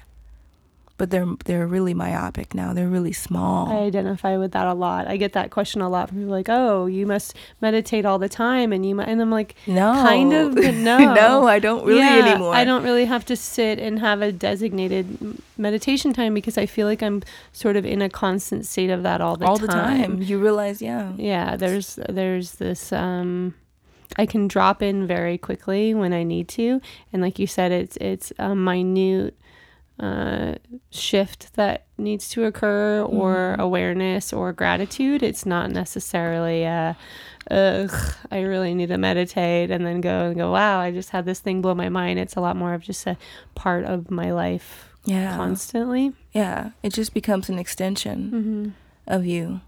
But 0.98 1.10
they're 1.10 1.26
they're 1.46 1.66
really 1.66 1.94
myopic 1.94 2.54
now. 2.54 2.72
They're 2.72 2.88
really 2.88 3.12
small. 3.12 3.68
I 3.68 3.78
identify 3.78 4.36
with 4.36 4.52
that 4.52 4.66
a 4.66 4.74
lot. 4.74 5.08
I 5.08 5.16
get 5.16 5.32
that 5.32 5.50
question 5.50 5.80
a 5.80 5.88
lot 5.88 6.08
from 6.08 6.18
people 6.18 6.30
like, 6.30 6.48
"Oh, 6.48 6.86
you 6.86 7.06
must 7.06 7.34
meditate 7.60 8.04
all 8.04 8.18
the 8.18 8.28
time," 8.28 8.72
and 8.72 8.86
you 8.86 9.00
and 9.00 9.20
I'm 9.20 9.30
like, 9.30 9.56
No. 9.66 9.92
kind 10.02 10.32
of, 10.32 10.54
but 10.54 10.74
no, 10.90 10.98
no, 10.98 11.46
I 11.46 11.58
don't 11.58 11.84
really 11.84 12.00
Yeah, 12.00 12.18
anymore. 12.28 12.54
I 12.54 12.64
don't 12.64 12.84
really 12.84 13.06
have 13.06 13.24
to 13.26 13.36
sit 13.36 13.78
and 13.78 13.98
have 13.98 14.22
a 14.22 14.30
designated 14.30 15.38
meditation 15.56 16.12
time 16.12 16.34
because 16.34 16.56
I 16.58 16.66
feel 16.66 16.86
like 16.86 17.02
I'm 17.02 17.22
sort 17.52 17.76
of 17.76 17.84
in 17.86 18.02
a 18.02 18.08
constant 18.08 18.66
state 18.66 18.90
of 18.90 19.02
that 19.02 19.20
all 19.20 19.36
the 19.36 19.46
all 19.46 19.56
time. 19.56 19.66
the 19.66 19.72
time. 19.72 20.22
You 20.22 20.38
realize, 20.38 20.80
yeah. 20.82 21.12
Yeah, 21.16 21.56
there's 21.56 21.98
there's 22.08 22.52
this 22.52 22.92
um 22.92 23.54
I 24.18 24.26
can 24.26 24.46
drop 24.46 24.82
in 24.82 25.06
very 25.06 25.38
quickly 25.38 25.94
when 25.94 26.12
I 26.12 26.22
need 26.22 26.48
to 26.48 26.80
and 27.12 27.22
like 27.22 27.38
you 27.38 27.46
said 27.46 27.72
it's 27.72 27.96
it's 27.96 28.32
a 28.38 28.54
minute 28.54 29.34
uh 30.00 30.54
shift 30.90 31.54
that 31.54 31.86
needs 31.98 32.28
to 32.30 32.44
occur 32.44 33.02
or 33.02 33.56
Mhm. 33.58 33.62
awareness 33.62 34.32
or 34.32 34.52
gratitude. 34.52 35.22
It's 35.22 35.44
not 35.46 35.70
necessarily 35.70 36.64
a 36.64 36.96
ugh, 37.50 37.90
I 38.30 38.40
really 38.40 38.72
need 38.74 38.88
to 38.88 38.98
meditate 38.98 39.70
and 39.70 39.84
then 39.84 40.00
go 40.00 40.26
and 40.28 40.36
go, 40.36 40.52
wow, 40.52 40.78
I 40.80 40.90
just 40.92 41.10
had 41.10 41.24
this 41.26 41.40
thing 41.40 41.60
blow 41.60 41.74
my 41.74 41.88
mind. 41.88 42.18
It's 42.18 42.36
a 42.36 42.40
lot 42.40 42.56
more 42.56 42.72
of 42.74 42.82
just 42.82 43.06
a 43.06 43.16
part 43.54 43.84
of 43.84 44.10
my 44.10 44.30
life 44.32 44.88
Yeah. 45.04 45.36
constantly. 45.36 46.12
Yeah. 46.32 46.70
It 46.82 46.92
just 46.92 47.12
becomes 47.12 47.48
an 47.48 47.58
extension 47.58 48.30
Mm-hmm. 48.32 49.14
of 49.14 49.26
you. 49.26 49.60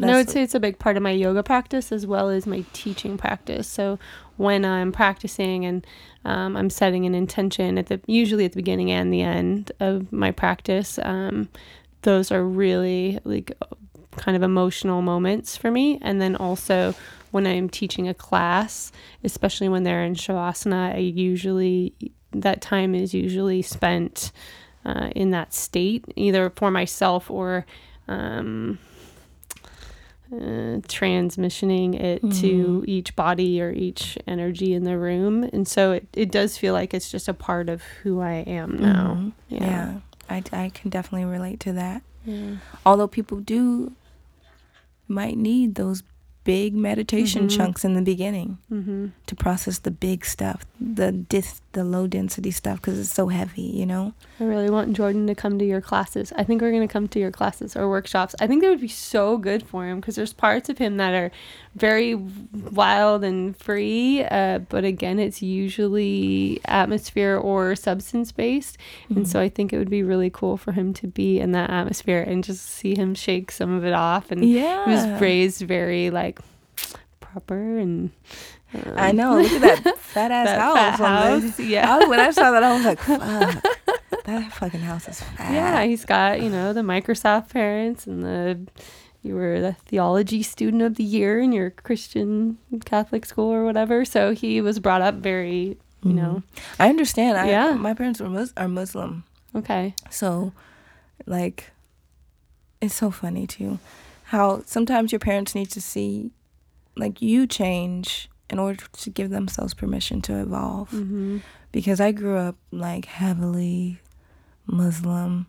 And 0.00 0.08
I 0.12 0.14
would 0.14 0.30
say 0.30 0.42
it's 0.44 0.54
a 0.54 0.60
big 0.60 0.78
part 0.78 0.96
of 0.96 1.02
my 1.02 1.10
yoga 1.10 1.42
practice 1.42 1.90
as 1.90 2.06
well 2.06 2.28
as 2.28 2.46
my 2.46 2.64
teaching 2.72 3.18
practice. 3.18 3.66
So 3.66 3.98
when 4.36 4.64
I'm 4.64 4.92
practicing 4.92 5.64
and 5.64 5.84
um, 6.28 6.58
I'm 6.58 6.68
setting 6.68 7.06
an 7.06 7.14
intention 7.14 7.78
at 7.78 7.86
the 7.86 8.02
usually 8.06 8.44
at 8.44 8.52
the 8.52 8.56
beginning 8.56 8.92
and 8.92 9.10
the 9.10 9.22
end 9.22 9.72
of 9.80 10.12
my 10.12 10.30
practice, 10.30 10.98
um, 11.02 11.48
those 12.02 12.30
are 12.30 12.44
really 12.44 13.18
like 13.24 13.50
kind 14.18 14.36
of 14.36 14.42
emotional 14.42 15.00
moments 15.00 15.56
for 15.56 15.70
me. 15.70 15.98
And 16.02 16.20
then 16.20 16.36
also 16.36 16.94
when 17.30 17.46
I'm 17.46 17.70
teaching 17.70 18.08
a 18.08 18.14
class, 18.14 18.92
especially 19.24 19.70
when 19.70 19.84
they're 19.84 20.04
in 20.04 20.14
shavasana, 20.14 20.94
I 20.94 20.98
usually 20.98 21.94
that 22.32 22.60
time 22.60 22.94
is 22.94 23.14
usually 23.14 23.62
spent 23.62 24.30
uh, 24.84 25.08
in 25.16 25.30
that 25.30 25.54
state, 25.54 26.04
either 26.14 26.50
for 26.50 26.70
myself 26.70 27.30
or 27.30 27.64
um, 28.06 28.78
uh, 30.32 30.80
transmissioning 30.88 31.94
it 31.98 32.20
to 32.40 32.84
each 32.86 33.16
body 33.16 33.60
or 33.62 33.70
each 33.70 34.18
energy 34.26 34.74
in 34.74 34.84
the 34.84 34.98
room. 34.98 35.44
And 35.44 35.66
so 35.66 35.92
it, 35.92 36.06
it 36.14 36.30
does 36.30 36.58
feel 36.58 36.74
like 36.74 36.92
it's 36.92 37.10
just 37.10 37.28
a 37.28 37.34
part 37.34 37.68
of 37.68 37.82
who 38.02 38.20
I 38.20 38.34
am 38.46 38.76
now. 38.78 39.14
Mhm. 39.18 39.32
Yeah. 39.48 39.64
Yeah. 39.64 40.00
I, 40.28 40.42
I 40.52 40.68
can 40.70 40.90
definitely 40.90 41.24
relate 41.24 41.60
to 41.60 41.72
that. 41.72 42.02
Yeah. 42.26 42.56
Although 42.84 43.08
people 43.08 43.38
do 43.40 43.92
might 45.06 45.38
need 45.38 45.76
those 45.76 46.02
big 46.44 46.74
meditation 46.74 47.46
Mhm. 47.48 47.56
chunks 47.56 47.84
in 47.84 47.94
the 47.94 48.02
beginning 48.02 48.58
Mm-hmm. 48.70 49.06
to 49.26 49.34
process 49.36 49.78
the 49.78 49.90
big 49.90 50.24
stuff, 50.24 50.64
the 50.80 51.12
dis, 51.12 51.60
the 51.78 51.84
low 51.84 52.08
density 52.08 52.50
stuff 52.50 52.80
because 52.80 52.98
it's 52.98 53.14
so 53.14 53.28
heavy, 53.28 53.62
you 53.62 53.86
know. 53.86 54.12
I 54.40 54.44
really 54.44 54.68
want 54.68 54.96
Jordan 54.96 55.28
to 55.28 55.34
come 55.36 55.60
to 55.60 55.64
your 55.64 55.80
classes. 55.80 56.32
I 56.34 56.42
think 56.42 56.60
we're 56.60 56.72
going 56.72 56.86
to 56.86 56.92
come 56.92 57.06
to 57.06 57.20
your 57.20 57.30
classes 57.30 57.76
or 57.76 57.88
workshops. 57.88 58.34
I 58.40 58.48
think 58.48 58.62
that 58.62 58.68
would 58.68 58.80
be 58.80 58.88
so 58.88 59.36
good 59.36 59.62
for 59.62 59.86
him 59.86 60.00
because 60.00 60.16
there's 60.16 60.32
parts 60.32 60.68
of 60.68 60.78
him 60.78 60.96
that 60.96 61.14
are 61.14 61.30
very 61.76 62.16
wild 62.16 63.22
and 63.22 63.56
free. 63.56 64.24
Uh, 64.24 64.58
but 64.58 64.84
again, 64.84 65.20
it's 65.20 65.40
usually 65.40 66.60
atmosphere 66.64 67.36
or 67.36 67.76
substance 67.76 68.32
based. 68.32 68.76
And 69.08 69.28
so 69.28 69.38
I 69.40 69.48
think 69.48 69.72
it 69.72 69.78
would 69.78 69.90
be 69.90 70.02
really 70.02 70.30
cool 70.30 70.56
for 70.56 70.72
him 70.72 70.92
to 70.94 71.06
be 71.06 71.38
in 71.38 71.52
that 71.52 71.70
atmosphere 71.70 72.24
and 72.26 72.42
just 72.42 72.66
see 72.66 72.96
him 72.96 73.14
shake 73.14 73.52
some 73.52 73.72
of 73.72 73.84
it 73.84 73.92
off. 73.92 74.32
And 74.32 74.44
yeah, 74.44 74.84
he 74.84 74.90
was 74.90 75.20
raised 75.20 75.62
very 75.62 76.10
like 76.10 76.40
proper 77.20 77.78
and. 77.78 78.10
Um, 78.74 78.94
I 78.96 79.12
know. 79.12 79.38
Look 79.40 79.50
at 79.52 79.82
that 79.84 79.98
fat 79.98 80.30
ass 80.38 80.46
that 80.46 80.60
house. 80.60 80.76
fat 80.76 80.98
house. 81.42 81.60
Yeah. 81.60 81.96
I, 81.96 82.06
when 82.08 82.20
I 82.20 82.30
saw 82.30 82.50
that, 82.50 82.62
I 82.62 82.74
was 82.76 82.84
like, 82.84 82.98
"Fuck, 83.00 84.24
that 84.24 84.52
fucking 84.52 84.80
house 84.80 85.08
is 85.08 85.20
fat." 85.20 85.52
Yeah, 85.52 85.82
he's 85.84 86.04
got, 86.04 86.40
you 86.42 86.50
know, 86.50 86.72
the 86.72 86.82
Microsoft 86.82 87.50
parents 87.50 88.06
and 88.06 88.22
the 88.22 88.58
you 89.22 89.34
were 89.34 89.60
the 89.60 89.72
theology 89.72 90.42
student 90.42 90.82
of 90.82 90.94
the 90.94 91.02
year 91.04 91.40
in 91.40 91.50
your 91.52 91.70
Christian 91.70 92.56
Catholic 92.84 93.26
school 93.26 93.50
or 93.52 93.64
whatever. 93.64 94.04
So 94.04 94.32
he 94.32 94.60
was 94.60 94.78
brought 94.78 95.02
up 95.02 95.16
very, 95.16 95.76
you 96.04 96.12
know, 96.12 96.42
I 96.78 96.88
understand. 96.88 97.36
I, 97.36 97.48
Yeah. 97.48 97.72
my 97.74 97.94
parents 97.94 98.20
were 98.20 98.28
mus- 98.28 98.52
are 98.56 98.68
Muslim, 98.68 99.24
okay. 99.56 99.94
so 100.10 100.52
like, 101.26 101.70
it's 102.80 102.94
so 102.94 103.10
funny 103.10 103.46
too, 103.46 103.78
how 104.26 104.62
sometimes 104.66 105.10
your 105.10 105.18
parents 105.18 105.54
need 105.54 105.70
to 105.72 105.80
see, 105.80 106.30
like, 106.96 107.20
you 107.20 107.46
change 107.46 108.30
in 108.50 108.58
order 108.58 108.84
to 108.92 109.10
give 109.10 109.30
themselves 109.30 109.74
permission 109.74 110.20
to 110.22 110.40
evolve. 110.40 110.90
Mm-hmm. 110.90 111.38
because 111.72 112.00
I 112.00 112.12
grew 112.12 112.36
up 112.36 112.56
like 112.70 113.04
heavily 113.04 114.00
Muslim. 114.66 115.46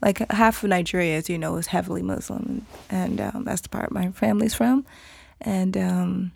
Like 0.00 0.18
half 0.30 0.62
of 0.62 0.70
Nigeria, 0.70 1.16
as 1.16 1.28
you 1.28 1.36
know, 1.38 1.56
is 1.56 1.66
heavily 1.66 2.02
Muslim, 2.02 2.66
and 2.88 3.20
um, 3.20 3.44
that's 3.44 3.62
the 3.62 3.68
part 3.68 3.90
my 3.90 4.10
family's 4.12 4.54
from. 4.54 4.86
and 5.40 5.76
um, 5.76 6.32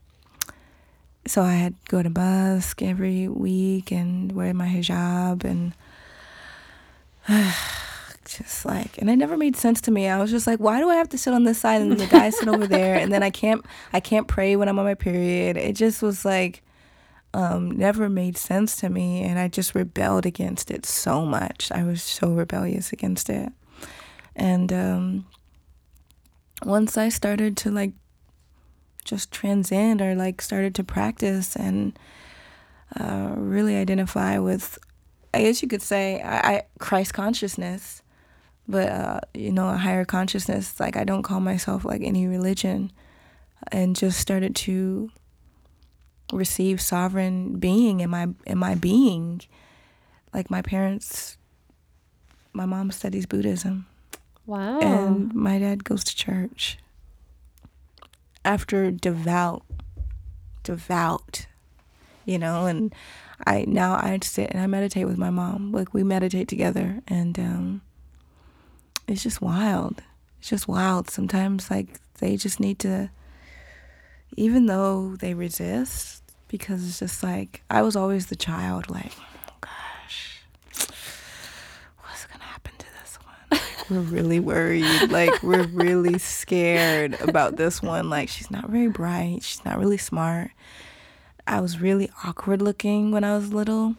so 1.27 1.43
I 1.43 1.53
had 1.55 1.75
to 1.85 1.91
go 1.91 2.03
to 2.03 2.11
mosque 2.11 2.83
every 2.83 3.29
week 3.29 3.93
and 3.93 4.33
wear 4.33 4.53
my 4.53 4.67
hijab 4.67 5.45
and 5.45 5.73
just 8.37 8.65
like 8.65 8.99
and 8.99 9.11
it 9.11 9.17
never 9.17 9.37
made 9.37 9.57
sense 9.57 9.81
to 9.83 9.91
me. 9.91 10.09
I 10.09 10.19
was 10.19 10.31
just 10.31 10.47
like, 10.47 10.59
why 10.59 10.79
do 10.79 10.89
I 10.89 10.97
have 10.97 11.09
to 11.11 11.19
sit 11.19 11.35
on 11.35 11.45
this 11.45 11.59
side 11.59 11.81
and 11.81 11.99
the 11.99 12.07
guys 12.07 12.39
sit 12.39 12.49
over 12.49 12.67
there 12.67 12.97
and 12.97 13.13
then 13.13 13.23
I 13.23 13.31
can't 13.31 13.65
I 13.93 14.01
can't 14.01 14.29
pray 14.29 14.57
when 14.57 14.69
I'm 14.69 14.79
on 14.79 14.85
my 14.85 14.95
period. 14.95 15.57
It 15.57 15.75
just 15.75 16.03
was 16.03 16.25
like 16.25 16.63
um, 17.35 17.71
never 17.71 18.09
made 18.09 18.37
sense 18.37 18.77
to 18.77 18.89
me 18.89 19.23
and 19.23 19.39
I 19.39 19.49
just 19.49 19.75
rebelled 19.75 20.27
against 20.27 20.71
it 20.71 20.85
so 20.85 21.25
much. 21.25 21.71
I 21.73 21.83
was 21.83 22.03
so 22.03 22.33
rebellious 22.33 22.93
against 22.93 23.31
it. 23.31 23.51
And 24.37 24.73
um, 24.73 25.27
once 26.65 26.97
I 26.97 27.09
started 27.09 27.57
to 27.59 27.71
like 27.71 27.93
just 29.05 29.33
transcend 29.33 30.01
or 30.01 30.15
like 30.15 30.41
started 30.41 30.75
to 30.77 30.85
practice 30.85 31.57
and 31.57 31.99
uh, 32.99 33.33
really 33.37 33.77
identify 33.77 34.39
with, 34.39 34.79
I 35.33 35.43
guess 35.43 35.63
you 35.63 35.69
could 35.69 35.83
say, 35.83 36.21
I, 36.21 36.37
I 36.37 36.63
Christ 36.79 37.15
consciousness, 37.15 38.02
but 38.69 38.89
uh, 38.89 39.21
you 39.35 39.53
know, 39.53 39.69
a 39.69 39.77
higher 39.77 40.05
consciousness. 40.05 40.79
Like 40.79 40.97
I 40.97 41.05
don't 41.05 41.23
call 41.23 41.41
myself 41.41 41.85
like 41.85 42.03
any 42.03 42.27
religion, 42.27 42.93
and 43.71 43.97
just 43.97 44.19
started 44.19 44.55
to 44.57 45.11
receive 46.33 46.81
sovereign 46.81 47.59
being 47.59 48.01
in 48.01 48.11
my 48.11 48.29
in 48.47 48.59
my 48.59 48.75
being. 48.75 49.43
Like 50.33 50.51
my 50.51 50.63
parents, 50.63 51.37
my 52.53 52.65
mom 52.65 52.91
studies 52.91 53.27
Buddhism. 53.27 53.87
Wow. 54.47 54.81
And 54.81 55.35
my 55.35 55.59
dad 55.59 55.85
goes 55.85 56.05
to 56.05 56.17
church. 56.17 56.79
After 58.45 58.91
devout, 58.91 59.63
devout, 60.65 61.47
you 62.25 62.39
know, 62.39 62.67
and 62.67 62.93
I 63.47 63.65
now 63.69 63.95
I 63.95 64.19
sit 64.23 64.51
and 64.51 64.61
I 64.61 64.67
meditate 64.67 65.07
with 65.07 65.19
my 65.19 65.31
mom. 65.31 65.73
Like 65.73 65.95
we 65.95 66.03
meditate 66.03 66.49
together, 66.49 67.03
and 67.07 67.39
um, 67.39 67.83
it's 69.07 69.23
just 69.23 69.41
wild. 69.41 70.03
It's 70.41 70.49
just 70.49 70.69
wild. 70.69 71.11
Sometimes 71.11 71.71
like 71.71 72.01
they 72.19 72.37
just 72.37 72.61
need 72.61 72.79
to, 72.81 73.11
even 74.37 74.67
though 74.67 75.17
they 75.17 75.35
resist, 75.35 76.23
because 76.49 76.87
it's 76.87 76.99
just 76.99 77.23
like 77.23 77.63
I 77.71 77.83
was 77.83 77.97
always 77.97 78.27
the 78.27 78.37
child. 78.37 78.91
Like, 78.91 79.13
oh 79.49 79.55
gosh, 79.61 80.43
what's 80.73 82.27
gonna 82.27 82.45
happen 82.45 82.73
to 82.79 82.87
this 83.01 83.19
one? 83.21 83.61
we're 83.91 84.01
really 84.15 84.41
worried. 84.41 85.11
Like 85.11 85.43
we're 85.43 85.67
really 85.67 86.19
scared 86.19 87.21
about 87.21 87.57
this 87.57 87.83
one. 87.83 88.11
Like 88.11 88.29
she's 88.29 88.51
not 88.51 88.69
very 88.69 88.89
bright. 88.89 89.43
She's 89.43 89.65
not 89.65 89.79
really 89.79 89.99
smart. 89.99 90.51
I 91.47 91.61
was 91.61 91.81
really 91.81 92.11
awkward 92.25 92.63
looking 92.63 93.11
when 93.11 93.25
I 93.25 93.37
was 93.37 93.53
little. 93.53 93.97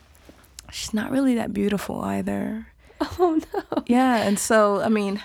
She's 0.72 0.94
not 0.94 1.12
really 1.12 1.36
that 1.36 1.54
beautiful 1.54 2.02
either. 2.02 2.68
oh 3.20 3.40
no. 3.54 3.84
Yeah, 3.88 4.18
and 4.18 4.38
so 4.40 4.82
I 4.82 4.90
mean, 4.90 5.22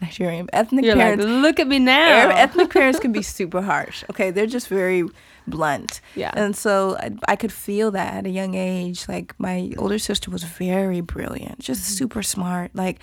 Nigerian 0.00 0.48
ethnic 0.52 0.84
You're 0.84 0.96
parents. 0.96 1.24
like, 1.24 1.42
look 1.42 1.60
at 1.60 1.66
me 1.66 1.78
now. 1.78 2.30
Ethnic 2.30 2.70
parents 2.78 2.98
can 3.00 3.12
be 3.12 3.22
super 3.22 3.62
harsh. 3.62 4.04
Okay, 4.10 4.30
they're 4.30 4.46
just 4.46 4.68
very 4.68 5.04
blunt. 5.46 6.00
Yeah. 6.14 6.32
And 6.34 6.56
so 6.56 6.96
I, 6.98 7.12
I 7.28 7.36
could 7.36 7.52
feel 7.52 7.90
that 7.92 8.14
at 8.14 8.26
a 8.26 8.30
young 8.30 8.54
age. 8.54 9.08
Like 9.08 9.34
my 9.38 9.72
older 9.78 9.98
sister 9.98 10.30
was 10.30 10.42
very 10.44 11.00
brilliant, 11.00 11.58
just 11.60 11.82
Mm-hmm. 11.82 11.94
super 11.94 12.22
smart. 12.22 12.70
Like 12.74 12.98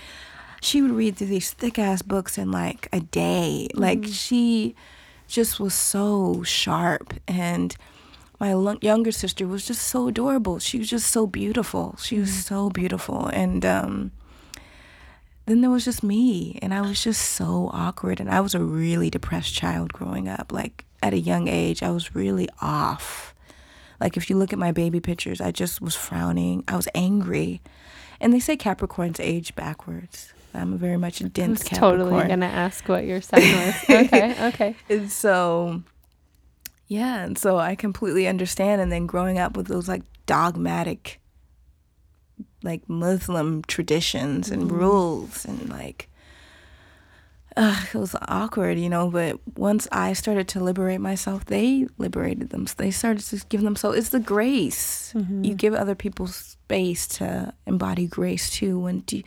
she 0.61 0.81
would 0.81 0.91
read 0.91 1.15
through 1.15 1.27
these 1.27 1.51
thick 1.51 1.79
ass 1.79 2.01
books 2.01 2.37
in 2.37 2.51
like 2.51 2.87
a 2.93 2.99
day. 2.99 3.67
Like 3.73 4.01
Mm-hmm. 4.01 4.11
she 4.11 4.75
just 5.27 5.59
was 5.59 5.73
so 5.73 6.43
sharp 6.43 7.13
and 7.27 7.75
my 8.41 8.51
younger 8.81 9.11
sister 9.11 9.45
was 9.47 9.65
just 9.67 9.83
so 9.87 10.07
adorable. 10.07 10.57
She 10.59 10.79
was 10.79 10.89
just 10.89 11.07
so 11.11 11.27
beautiful. 11.27 11.95
She 12.01 12.17
was 12.19 12.29
Mm-hmm. 12.31 12.39
so 12.53 12.69
beautiful 12.71 13.27
and 13.27 13.63
um 13.65 14.11
then 15.45 15.61
there 15.61 15.69
was 15.71 15.83
just 15.85 16.01
me 16.03 16.57
and 16.61 16.73
i 16.73 16.79
was 16.81 17.03
just 17.03 17.21
so 17.21 17.69
awkward 17.73 18.19
and 18.21 18.29
i 18.29 18.39
was 18.39 18.53
a 18.55 18.59
really 18.63 19.09
depressed 19.09 19.53
child 19.53 19.91
growing 19.91 20.29
up 20.29 20.51
like 20.53 20.85
at 21.03 21.13
a 21.13 21.19
young 21.19 21.47
age 21.49 21.83
i 21.83 21.89
was 21.91 22.15
really 22.15 22.47
off 22.61 23.33
like 23.99 24.15
if 24.15 24.29
you 24.29 24.37
look 24.37 24.53
at 24.53 24.59
my 24.59 24.71
baby 24.71 24.99
pictures 25.01 25.41
i 25.41 25.51
just 25.51 25.81
was 25.81 25.95
frowning 25.95 26.63
i 26.69 26.75
was 26.75 26.87
angry 26.95 27.59
and 28.21 28.31
they 28.33 28.39
say 28.39 28.55
capricorns 28.55 29.19
age 29.19 29.53
backwards 29.55 30.31
i'm 30.53 30.77
very 30.77 30.97
much 30.97 31.19
a 31.21 31.25
I 31.25 31.27
dense 31.29 31.59
was 31.61 31.69
capricorn 31.69 31.99
totally 31.99 32.27
gonna 32.29 32.45
ask 32.45 32.87
what 32.87 33.03
your 33.05 33.19
sign 33.19 33.41
was. 33.41 33.75
okay, 33.89 34.35
okay. 34.49 34.75
and 34.89 35.11
so 35.11 35.81
yeah 36.91 37.23
and 37.23 37.37
so 37.37 37.57
i 37.57 37.73
completely 37.73 38.27
understand 38.27 38.81
and 38.81 38.91
then 38.91 39.05
growing 39.05 39.39
up 39.39 39.55
with 39.55 39.67
those 39.67 39.87
like 39.87 40.03
dogmatic 40.25 41.21
like 42.63 42.87
muslim 42.89 43.61
traditions 43.63 44.51
and 44.51 44.69
rules 44.69 45.45
and 45.45 45.69
like 45.69 46.09
uh, 47.55 47.81
it 47.93 47.97
was 47.97 48.13
awkward 48.27 48.77
you 48.77 48.89
know 48.89 49.09
but 49.09 49.39
once 49.57 49.87
i 49.93 50.11
started 50.11 50.49
to 50.49 50.59
liberate 50.59 50.99
myself 50.99 51.45
they 51.45 51.87
liberated 51.97 52.49
them 52.49 52.67
they 52.75 52.91
started 52.91 53.23
to 53.23 53.41
give 53.47 53.61
them 53.61 53.77
so 53.77 53.91
it's 53.91 54.09
the 54.09 54.19
grace. 54.19 55.13
You 55.15 55.53
give 55.55 55.73
other 55.73 55.95
people 55.95 56.27
space 56.27 57.07
to 57.07 57.53
embody 57.65 58.05
grace 58.05 58.49
too 58.49 58.79
when 58.79 58.99
do, 59.01 59.21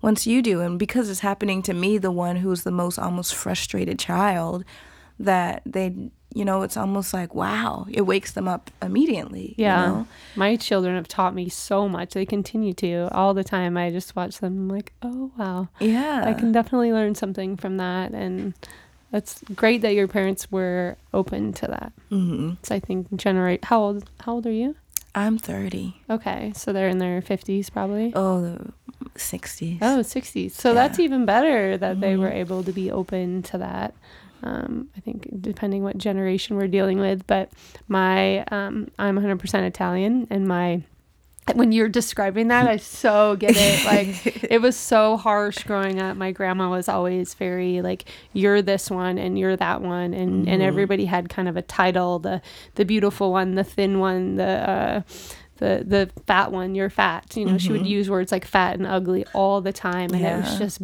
once 0.00 0.26
you 0.26 0.40
do 0.40 0.60
and 0.60 0.78
because 0.78 1.10
it's 1.10 1.20
happening 1.20 1.62
to 1.62 1.74
me 1.74 1.98
the 1.98 2.10
one 2.10 2.36
who's 2.36 2.62
the 2.62 2.70
most 2.70 2.98
almost 2.98 3.34
frustrated 3.34 3.98
child 3.98 4.64
that 5.20 5.62
they 5.66 5.94
you 6.34 6.44
know 6.44 6.62
it's 6.62 6.76
almost 6.76 7.12
like 7.12 7.34
wow 7.34 7.86
it 7.90 8.02
wakes 8.02 8.32
them 8.32 8.46
up 8.48 8.70
immediately 8.82 9.54
you 9.58 9.64
Yeah. 9.64 9.86
know? 9.88 10.06
My 10.36 10.56
children 10.56 10.94
have 10.96 11.08
taught 11.08 11.34
me 11.34 11.48
so 11.48 11.88
much. 11.88 12.14
They 12.14 12.24
continue 12.24 12.72
to 12.74 13.08
all 13.12 13.34
the 13.34 13.42
time. 13.44 13.76
I 13.76 13.90
just 13.90 14.14
watch 14.16 14.38
them. 14.38 14.52
I'm 14.56 14.68
like, 14.68 14.92
oh 15.02 15.30
wow, 15.36 15.68
yeah 15.80 16.22
I 16.24 16.32
can 16.34 16.52
definitely 16.52 16.92
learn 16.92 17.14
something 17.16 17.56
from 17.56 17.76
that, 17.78 18.12
and 18.12 18.54
that's 19.10 19.42
great 19.54 19.82
that 19.82 19.94
your 19.94 20.06
parents 20.08 20.50
were 20.52 20.96
open 21.12 21.52
to 21.54 21.66
that. 21.66 21.92
hmm 22.10 22.52
So 22.62 22.74
I 22.76 22.80
think 22.80 23.12
generate. 23.16 23.64
How 23.64 23.80
old? 23.80 24.08
How 24.20 24.32
old 24.34 24.46
are 24.46 24.52
you? 24.52 24.76
i'm 25.12 25.36
30 25.38 25.96
Okay, 26.08 26.52
so 26.54 26.72
they're 26.72 26.88
in 26.88 26.98
their 26.98 27.20
fifties 27.20 27.68
probably. 27.68 28.12
oh 28.14 28.40
the 28.40 28.72
60s 29.18 29.78
Oh, 29.82 29.98
60s. 30.02 30.52
So 30.52 30.68
Yeah. 30.68 30.74
that's 30.74 31.00
even 31.00 31.26
better 31.26 31.76
that 31.76 32.00
they 32.00 32.14
Mhm. 32.14 32.20
were 32.20 32.30
able 32.30 32.62
to 32.62 32.72
be 32.72 32.92
open 32.92 33.42
to 33.50 33.58
that. 33.58 33.92
Um, 34.42 34.88
I 34.96 35.00
think 35.00 35.28
depending 35.40 35.82
what 35.82 35.98
generation 35.98 36.56
we're 36.56 36.68
dealing 36.68 36.98
with, 37.00 37.26
but 37.26 37.50
my 37.88 38.44
um, 38.44 38.90
I'm 38.98 39.16
100% 39.18 39.62
Italian, 39.66 40.26
and 40.30 40.46
my 40.48 40.82
when 41.54 41.72
you're 41.72 41.88
describing 41.88 42.48
that, 42.48 42.66
I 42.68 42.76
so 42.76 43.34
get 43.34 43.56
it. 43.56 43.82
Like 43.84 44.44
it 44.44 44.60
was 44.62 44.76
so 44.76 45.16
harsh 45.16 45.64
growing 45.64 45.98
up. 46.00 46.16
My 46.16 46.30
grandma 46.32 46.70
was 46.70 46.88
always 46.88 47.34
very 47.34 47.80
like, 47.82 48.04
"You're 48.32 48.62
this 48.62 48.90
one, 48.90 49.18
and 49.18 49.38
you're 49.38 49.56
that 49.56 49.82
one," 49.82 50.14
and 50.14 50.48
and 50.48 50.62
Mhm. 50.62 50.66
everybody 50.66 51.06
had 51.06 51.28
kind 51.28 51.48
of 51.48 51.56
a 51.56 51.62
title: 51.62 52.18
the 52.20 52.40
the 52.76 52.84
beautiful 52.84 53.32
one, 53.32 53.56
the 53.56 53.64
thin 53.64 53.98
one, 53.98 54.36
the 54.36 54.44
uh, 54.70 55.02
the 55.56 55.82
the 55.86 56.10
fat 56.26 56.52
one. 56.52 56.74
You're 56.74 56.90
fat. 56.90 57.36
You 57.36 57.46
know, 57.46 57.58
she 57.58 57.72
would 57.72 57.82
Mhm. 57.82 57.88
use 57.88 58.08
words 58.10 58.30
like 58.32 58.44
fat 58.44 58.76
and 58.78 58.86
ugly 58.86 59.24
all 59.32 59.60
the 59.60 59.72
time, 59.72 60.10
and 60.14 60.24
it 60.24 60.36
was 60.36 60.58
just 60.58 60.82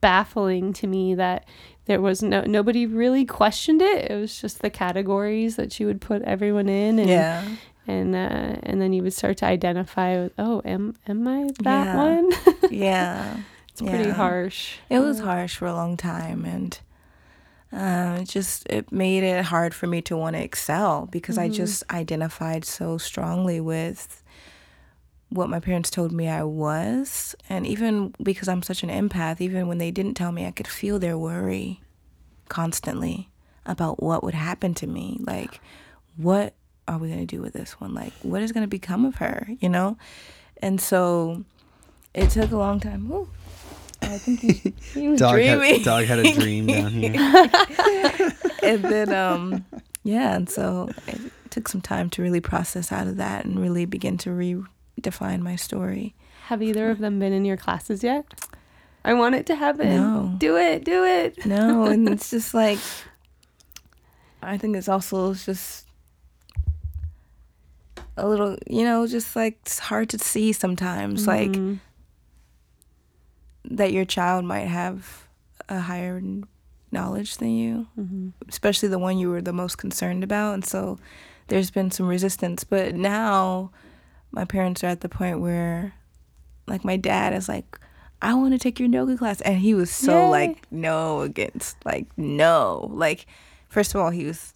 baffling 0.00 0.72
to 0.74 0.86
me 0.86 1.14
that 1.14 1.44
there 1.86 2.00
was 2.00 2.22
no 2.22 2.42
nobody 2.42 2.86
really 2.86 3.24
questioned 3.24 3.80
it. 3.82 4.10
It 4.10 4.14
was 4.20 4.40
just 4.40 4.60
the 4.62 4.70
categories 4.70 5.56
that 5.56 5.72
she 5.72 5.84
would 5.84 6.00
put 6.00 6.22
everyone 6.22 6.68
in, 6.68 6.98
and 6.98 7.08
yeah 7.08 7.48
and 7.88 8.14
uh, 8.14 8.56
and 8.64 8.80
then 8.80 8.92
you 8.92 9.02
would 9.02 9.12
start 9.14 9.36
to 9.38 9.46
identify 9.46 10.20
with, 10.22 10.32
oh, 10.38 10.60
am 10.64 10.94
am 11.06 11.26
I 11.26 11.48
that 11.60 11.86
Yeah. 11.86 11.96
one? 11.96 12.30
yeah 12.70 13.36
it's 13.70 13.80
pretty 13.82 14.10
harsh. 14.10 14.76
It 14.88 15.00
was 15.00 15.20
harsh 15.20 15.56
for 15.56 15.66
a 15.66 15.74
long 15.74 15.96
time, 15.98 16.44
and 16.44 16.78
uh, 17.72 18.18
it 18.22 18.28
just 18.28 18.66
it 18.70 18.90
made 18.90 19.22
it 19.22 19.44
hard 19.44 19.74
for 19.74 19.86
me 19.86 20.00
to 20.02 20.16
want 20.16 20.34
to 20.36 20.42
excel 20.42 21.06
because 21.12 21.36
I 21.38 21.48
just 21.48 21.82
identified 21.92 22.64
so 22.64 22.96
strongly 22.98 23.60
with 23.60 24.22
what 25.28 25.48
my 25.48 25.58
parents 25.60 25.90
told 25.90 26.12
me 26.12 26.28
I 26.28 26.44
was, 26.44 27.34
and 27.48 27.66
even 27.66 28.14
because 28.22 28.48
I'm 28.48 28.62
such 28.62 28.82
an 28.82 28.90
empath, 28.90 29.40
even 29.40 29.66
when 29.68 29.78
they 29.78 29.90
didn't 29.90 30.14
tell 30.14 30.32
me, 30.32 30.46
I 30.46 30.50
could 30.52 30.68
feel 30.68 30.98
their 30.98 31.18
worry 31.18 31.80
constantly 32.48 33.28
about 33.64 34.02
what 34.02 34.22
would 34.22 34.34
happen 34.34 34.72
to 34.74 34.86
me. 34.86 35.18
Like, 35.20 35.60
what 36.16 36.54
are 36.86 36.98
we 36.98 37.08
gonna 37.08 37.26
do 37.26 37.40
with 37.42 37.52
this 37.52 37.80
one? 37.80 37.92
Like, 37.94 38.12
what 38.22 38.42
is 38.42 38.52
gonna 38.52 38.68
become 38.68 39.04
of 39.04 39.16
her? 39.16 39.48
You 39.58 39.68
know, 39.68 39.98
and 40.62 40.80
so 40.80 41.44
it 42.14 42.30
took 42.30 42.52
a 42.52 42.56
long 42.56 42.78
time. 42.78 43.10
Ooh, 43.10 43.28
I 44.02 44.18
think 44.18 44.40
he, 44.40 44.74
he 44.94 45.08
was 45.08 45.18
Dog 45.18 45.34
dreaming. 45.34 45.74
had, 45.76 45.84
dog 45.84 46.04
had 46.04 46.18
a 46.20 46.32
dream 46.38 46.66
down 46.66 46.90
here. 46.92 47.12
and 48.62 48.84
then 48.84 49.12
um 49.12 49.64
yeah 50.04 50.36
and 50.36 50.48
so 50.48 50.88
it 51.08 51.20
took 51.50 51.66
some 51.68 51.80
time 51.80 52.08
to 52.10 52.22
really 52.22 52.40
process 52.40 52.92
out 52.92 53.06
of 53.06 53.16
that 53.16 53.44
and 53.44 53.58
really 53.58 53.84
begin 53.86 54.16
to 54.18 54.30
redefine 55.00 55.40
my 55.40 55.56
story 55.56 56.14
Have 56.46 56.62
either 56.62 56.90
of 56.90 56.98
them 56.98 57.18
been 57.18 57.32
in 57.32 57.44
your 57.44 57.56
classes 57.56 58.02
yet? 58.02 58.24
I 59.04 59.14
want 59.14 59.34
it 59.36 59.46
to 59.46 59.54
happen. 59.54 59.88
No. 59.88 60.34
Do 60.38 60.56
it. 60.56 60.84
Do 60.84 61.04
it. 61.04 61.44
no 61.46 61.84
and 61.84 62.08
it's 62.08 62.30
just 62.30 62.54
like 62.54 62.78
I 64.42 64.58
think 64.58 64.76
it's 64.76 64.88
also 64.88 65.34
just 65.34 65.86
a 68.16 68.26
little, 68.28 68.56
you 68.66 68.84
know, 68.84 69.06
just 69.06 69.34
like 69.36 69.58
it's 69.62 69.78
hard 69.78 70.08
to 70.10 70.18
see 70.18 70.52
sometimes, 70.52 71.26
like 71.26 71.50
Mhm. 71.50 71.80
that 73.64 73.92
your 73.92 74.04
child 74.04 74.44
might 74.44 74.66
have 74.68 75.26
a 75.68 75.80
higher 75.80 76.22
knowledge 76.92 77.36
than 77.38 77.50
you, 77.50 77.88
Mhm. 77.98 78.32
especially 78.48 78.88
the 78.88 78.98
one 78.98 79.18
you 79.18 79.28
were 79.30 79.42
the 79.42 79.52
most 79.52 79.76
concerned 79.78 80.22
about. 80.24 80.54
And 80.54 80.64
so 80.64 80.98
there's 81.48 81.70
been 81.70 81.90
some 81.90 82.06
resistance. 82.06 82.64
But 82.64 82.94
now 82.94 83.70
my 84.36 84.44
parents 84.44 84.84
are 84.84 84.88
at 84.88 85.00
the 85.00 85.08
point 85.08 85.40
where, 85.40 85.94
like, 86.68 86.84
my 86.84 86.96
dad 86.96 87.32
is 87.32 87.48
like, 87.48 87.78
I 88.22 88.34
want 88.34 88.52
to 88.52 88.58
take 88.58 88.78
your 88.78 88.88
yoga 88.88 89.16
class. 89.16 89.40
And 89.40 89.58
he 89.58 89.74
was 89.74 89.90
so, 89.90 90.26
Yay. 90.26 90.28
like, 90.30 90.70
no 90.70 91.22
against, 91.22 91.76
like, 91.84 92.06
no. 92.16 92.88
Like, 92.92 93.26
first 93.68 93.94
of 93.94 94.00
all, 94.00 94.10
he 94.10 94.24
was, 94.24 94.52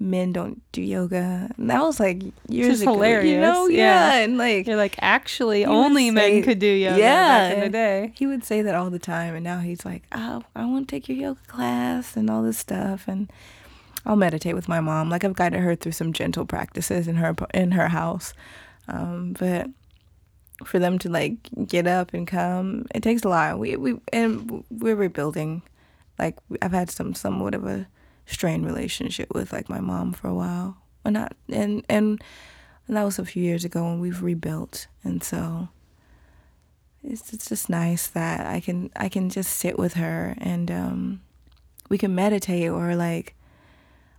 men 0.00 0.32
don't 0.32 0.60
do 0.72 0.82
yoga. 0.82 1.50
And 1.56 1.70
that 1.70 1.80
was 1.82 2.00
like 2.00 2.22
years 2.48 2.74
is 2.76 2.82
ago. 2.82 2.90
You 2.92 2.96
hilarious. 2.96 3.40
know? 3.40 3.68
Yeah. 3.68 3.76
Yeah. 3.76 4.24
And 4.24 4.36
like, 4.36 4.66
You're 4.66 4.76
like, 4.76 4.96
actually, 5.00 5.64
only 5.64 6.10
men 6.10 6.42
could 6.42 6.58
do 6.58 6.66
yoga 6.66 6.98
back 6.98 7.54
in 7.54 7.60
the 7.60 7.68
day. 7.68 8.12
he 8.16 8.26
would 8.26 8.42
say 8.44 8.62
that 8.62 8.74
all 8.74 8.90
the 8.90 8.98
time 8.98 9.34
and 9.36 9.44
now 9.44 9.60
he's 9.60 9.84
like 9.84 10.02
oh 10.12 10.42
i 10.56 10.64
want 10.64 10.88
to 10.88 10.94
take 10.96 11.08
your 11.08 11.16
yoga 11.18 11.40
class 11.46 12.16
and 12.16 12.28
all 12.28 12.42
this 12.42 12.58
stuff 12.58 13.06
and 13.06 13.30
i'll 14.04 14.16
meditate 14.16 14.54
with 14.54 14.68
my 14.68 14.80
mom. 14.80 15.10
Like 15.10 15.24
i've 15.24 15.36
guided 15.36 15.60
her 15.60 15.74
through 15.74 15.92
some 15.92 16.12
gentle 16.12 16.46
practices 16.46 17.08
in 17.08 17.16
her 17.16 17.34
in 17.54 17.72
her 17.72 17.88
house. 17.88 18.34
Um, 18.88 19.34
but 19.38 19.68
for 20.64 20.78
them 20.78 20.98
to 21.00 21.08
like 21.08 21.36
get 21.66 21.86
up 21.86 22.14
and 22.14 22.26
come 22.26 22.86
it 22.94 23.02
takes 23.02 23.22
a 23.24 23.28
lot. 23.28 23.58
We 23.58 23.76
we 23.76 24.00
and 24.12 24.64
we're 24.70 24.96
rebuilding. 24.96 25.62
Like 26.18 26.36
i've 26.60 26.72
had 26.72 26.90
some 26.90 27.14
somewhat 27.14 27.54
of 27.54 27.66
a 27.66 27.86
strained 28.26 28.66
relationship 28.66 29.34
with 29.34 29.52
like 29.52 29.68
my 29.68 29.80
mom 29.80 30.12
for 30.12 30.28
a 30.28 30.34
while. 30.34 30.76
And 31.04 31.14
not 31.14 31.34
and 31.48 31.84
and 31.88 32.22
and 32.88 32.96
that 32.96 33.04
was 33.04 33.18
a 33.18 33.24
few 33.24 33.42
years 33.42 33.64
ago 33.64 33.84
when 33.84 34.00
we've 34.00 34.22
rebuilt. 34.22 34.86
And 35.04 35.22
so 35.22 35.68
it's 37.02 37.32
it's 37.32 37.48
just 37.48 37.68
nice 37.68 38.06
that 38.08 38.46
I 38.46 38.60
can 38.60 38.90
I 38.96 39.08
can 39.08 39.28
just 39.28 39.56
sit 39.56 39.78
with 39.78 39.94
her 39.94 40.34
and 40.38 40.70
um, 40.70 41.20
we 41.88 41.98
can 41.98 42.14
meditate 42.14 42.70
or 42.70 42.94
like 42.94 43.34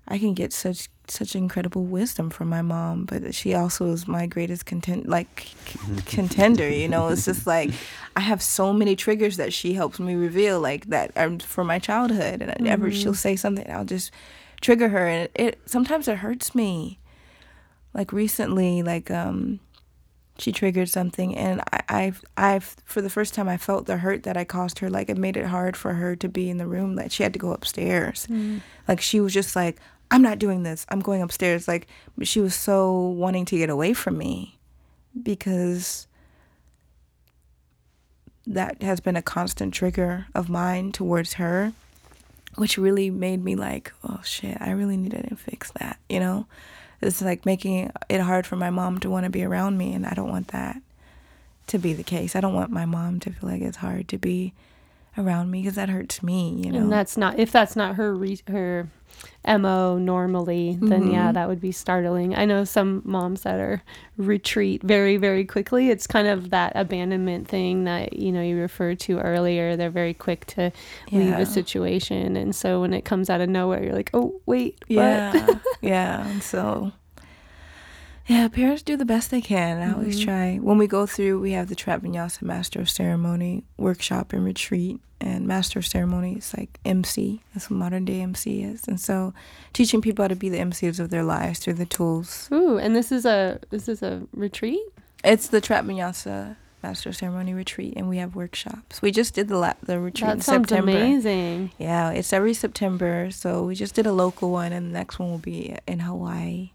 I 0.08 0.18
can 0.18 0.34
get 0.34 0.52
such 0.54 0.90
such 1.08 1.36
incredible 1.36 1.84
wisdom 1.84 2.30
from 2.30 2.48
my 2.48 2.62
mom, 2.62 3.04
but 3.06 3.36
she 3.36 3.54
also 3.54 3.88
is 3.92 4.08
my 4.08 4.26
greatest 4.26 4.66
content 4.66 5.08
like 5.10 5.52
c- 5.66 5.80
contender. 6.06 6.70
You 6.70 6.88
know, 6.88 7.08
it's 7.10 7.26
just 7.26 7.46
like 7.48 7.72
I 8.16 8.22
have 8.22 8.42
so 8.42 8.72
many 8.74 8.96
triggers 8.96 9.38
that 9.38 9.54
she 9.54 9.74
helps 9.74 10.00
me 10.00 10.16
reveal, 10.16 10.60
like 10.60 10.86
that 10.88 11.12
are 11.16 11.40
from 11.40 11.68
my 11.68 11.80
childhood, 11.80 12.42
and 12.42 12.54
whenever 12.60 12.90
she'll 12.92 13.14
say 13.14 13.36
something, 13.36 13.70
I'll 13.70 13.86
just 13.86 14.12
trigger 14.62 14.90
her, 14.90 15.08
and 15.08 15.24
it, 15.24 15.32
it 15.36 15.60
sometimes 15.66 16.08
it 16.08 16.18
hurts 16.18 16.54
me. 16.56 17.00
Like 17.94 18.12
recently, 18.12 18.82
like 18.82 19.12
um, 19.12 19.60
she 20.38 20.52
triggered 20.52 20.90
something 20.90 21.36
and 21.36 21.62
I, 21.72 21.82
I've 21.90 22.24
I've 22.36 22.76
for 22.86 23.02
the 23.02 23.10
first 23.10 23.34
time 23.34 23.48
I 23.48 23.58
felt 23.58 23.86
the 23.86 23.98
hurt 23.98 24.24
that 24.24 24.36
I 24.36 24.44
caused 24.44 24.80
her 24.80 24.90
like 24.90 25.10
it 25.10 25.18
made 25.18 25.38
it 25.38 25.46
hard 25.46 25.78
for 25.78 25.94
her 25.94 26.16
to 26.18 26.28
be 26.28 26.50
in 26.50 26.58
the 26.58 26.66
room 26.66 26.96
like 26.96 27.12
she 27.12 27.24
had 27.24 27.34
to 27.34 27.40
go 27.40 27.52
upstairs. 27.54 28.28
Mm. 28.30 28.62
Like 28.88 29.00
she 29.00 29.20
was 29.20 29.34
just 29.34 29.56
like 29.56 29.80
I'm 30.10 30.22
not 30.22 30.40
doing 30.40 30.64
this. 30.64 30.86
I'm 30.90 31.00
going 31.00 31.22
upstairs. 31.22 31.68
Like 31.68 31.88
she 32.24 32.40
was 32.40 32.56
so 32.56 33.00
wanting 33.00 33.46
to 33.46 33.58
get 33.58 33.70
away 33.70 33.94
from 33.94 34.18
me 34.18 34.58
because 35.22 36.08
that 38.46 38.82
has 38.82 39.00
been 39.00 39.16
a 39.16 39.22
constant 39.22 39.74
trigger 39.74 40.28
of 40.36 40.50
mine 40.50 40.92
towards 40.92 41.34
her 41.34 41.74
which 42.56 42.78
really 42.78 43.10
made 43.10 43.44
me 43.44 43.56
like 43.56 43.94
oh 44.04 44.20
shit. 44.24 44.58
I 44.60 44.72
really 44.72 44.98
needed 44.98 45.28
to 45.30 45.36
fix 45.36 45.72
that 45.80 46.00
you 46.10 46.20
know 46.20 46.48
it's 47.04 47.22
like 47.22 47.46
making 47.46 47.92
it 48.10 48.22
hard 48.22 48.46
for 48.46 48.56
my 48.56 48.70
mom 48.70 49.00
to 49.00 49.10
want 49.10 49.24
to 49.26 49.30
be 49.30 49.44
around 49.44 49.78
me 49.78 49.94
and 49.94 50.06
i 50.06 50.14
don't 50.14 50.30
want 50.30 50.48
that 50.50 50.82
to 51.68 51.78
be 51.78 51.94
the 51.94 52.04
case. 52.04 52.36
I 52.36 52.42
don't 52.42 52.54
want 52.54 52.72
my 52.72 52.86
mom 52.86 53.20
to 53.22 53.32
feel 53.32 53.50
like 53.50 53.62
it's 53.62 53.78
hard 53.78 54.08
to 54.10 54.18
be 54.18 54.54
around 55.18 55.52
me 55.52 55.62
because 55.62 55.76
that 55.76 55.90
hurts 55.90 56.24
me 56.24 56.50
you 56.50 56.72
know? 56.72 56.80
And 56.80 56.92
that's 56.92 57.18
not 57.18 57.38
if 57.38 57.52
that's 57.52 57.76
not 57.76 57.96
her 57.96 58.16
re- 58.16 58.42
her 58.48 58.90
mo 59.46 59.98
normally, 59.98 60.78
then 60.82 61.12
yeah, 61.12 61.24
Mm-hmm. 61.26 61.34
that 61.34 61.48
would 61.50 61.60
be 61.60 61.72
startling. 61.72 62.36
I 62.36 62.46
know 62.46 62.64
some 62.64 63.02
moms 63.06 63.42
that 63.44 63.60
are 63.60 63.82
retreat 64.18 64.82
very 64.84 65.18
very 65.18 65.44
quickly. 65.46 65.90
It's 65.90 66.08
kind 66.08 66.28
of 66.28 66.50
that 66.52 66.72
abandonment 66.76 67.48
thing 67.48 67.84
that 67.86 68.14
you 68.14 68.32
know 68.32 68.42
you 68.42 68.58
referred 68.58 69.00
to 69.02 69.20
earlier. 69.20 69.76
They're 69.76 69.90
very 69.90 70.14
quick 70.14 70.46
to 70.56 70.72
leave 71.12 71.34
a 71.38 71.46
situation, 71.46 72.36
and 72.38 72.56
so 72.56 72.82
when 72.82 72.94
it 72.94 73.04
comes 73.06 73.30
out 73.30 73.42
of 73.42 73.50
nowhere, 73.50 73.84
you're 73.84 73.94
like, 73.94 74.12
oh 74.14 74.40
wait, 74.46 74.80
what? 74.88 74.90
yeah 74.90 75.48
yeah 75.82 76.28
and 76.28 76.42
so 76.42 76.92
yeah 78.28 78.48
parents 78.48 78.82
do 78.84 78.96
the 78.96 79.06
best 79.06 79.32
they 79.32 79.42
can 79.42 79.78
i 79.82 79.92
always 79.94 80.16
Mm-hmm. 80.20 80.26
try 80.26 80.56
when 80.58 80.78
we 80.78 80.88
go 80.88 81.06
through 81.06 81.40
we 81.40 81.52
have 81.52 81.68
the 81.70 81.76
trap 81.76 82.02
vinyasa 82.02 82.42
master 82.42 82.80
of 82.82 82.90
ceremony 82.90 83.64
workshop 83.78 84.32
and 84.34 84.44
retreat 84.46 85.00
and 85.20 85.48
master 85.48 85.80
of 85.80 85.86
ceremony 85.86 86.36
is 86.38 86.54
like 86.58 86.80
mc 86.86 87.42
that's 87.54 87.70
what 87.70 87.78
modern 87.78 88.06
day 88.06 88.22
mc 88.22 88.64
is 88.64 88.88
and 88.88 89.00
so 89.00 89.34
teaching 89.74 90.02
people 90.02 90.24
how 90.24 90.28
to 90.28 90.36
be 90.36 90.50
the 90.50 90.58
mcs 90.60 91.00
of 91.00 91.10
their 91.10 91.24
lives 91.24 91.60
through 91.60 91.74
the 91.74 91.86
tools 91.86 92.48
Ooh, 92.52 92.78
and 92.78 92.96
this 92.96 93.12
is 93.12 93.26
a 93.26 93.60
this 93.70 93.88
is 93.88 94.02
a 94.04 94.22
retreat. 94.34 94.82
It's 95.24 95.48
the 95.48 95.62
Trap 95.62 95.86
Vinyasa 95.86 96.58
Master 96.84 97.08
of 97.08 97.16
Ceremony 97.16 97.54
retreat, 97.54 97.94
and 97.96 98.10
we 98.10 98.18
have 98.18 98.36
workshops. 98.36 99.02
We 99.02 99.10
just 99.10 99.34
did 99.34 99.48
the 99.48 99.58
la- 99.58 99.80
the 99.82 99.98
retreat 100.02 100.30
in 100.32 100.38
That 100.40 100.44
sounds 100.44 100.68
September. 100.68 100.92
amazing. 100.92 101.72
Yeah, 101.78 102.10
it's 102.12 102.34
every 102.34 102.54
September. 102.54 103.32
So 103.32 103.64
we 103.64 103.74
just 103.74 103.96
did 103.96 104.06
a 104.06 104.12
local 104.12 104.52
one, 104.52 104.74
and 104.74 104.88
the 104.90 104.92
next 105.00 105.20
one 105.20 105.32
will 105.32 105.38
be 105.38 105.78
in 105.88 106.02
Hawaii. 106.02 106.72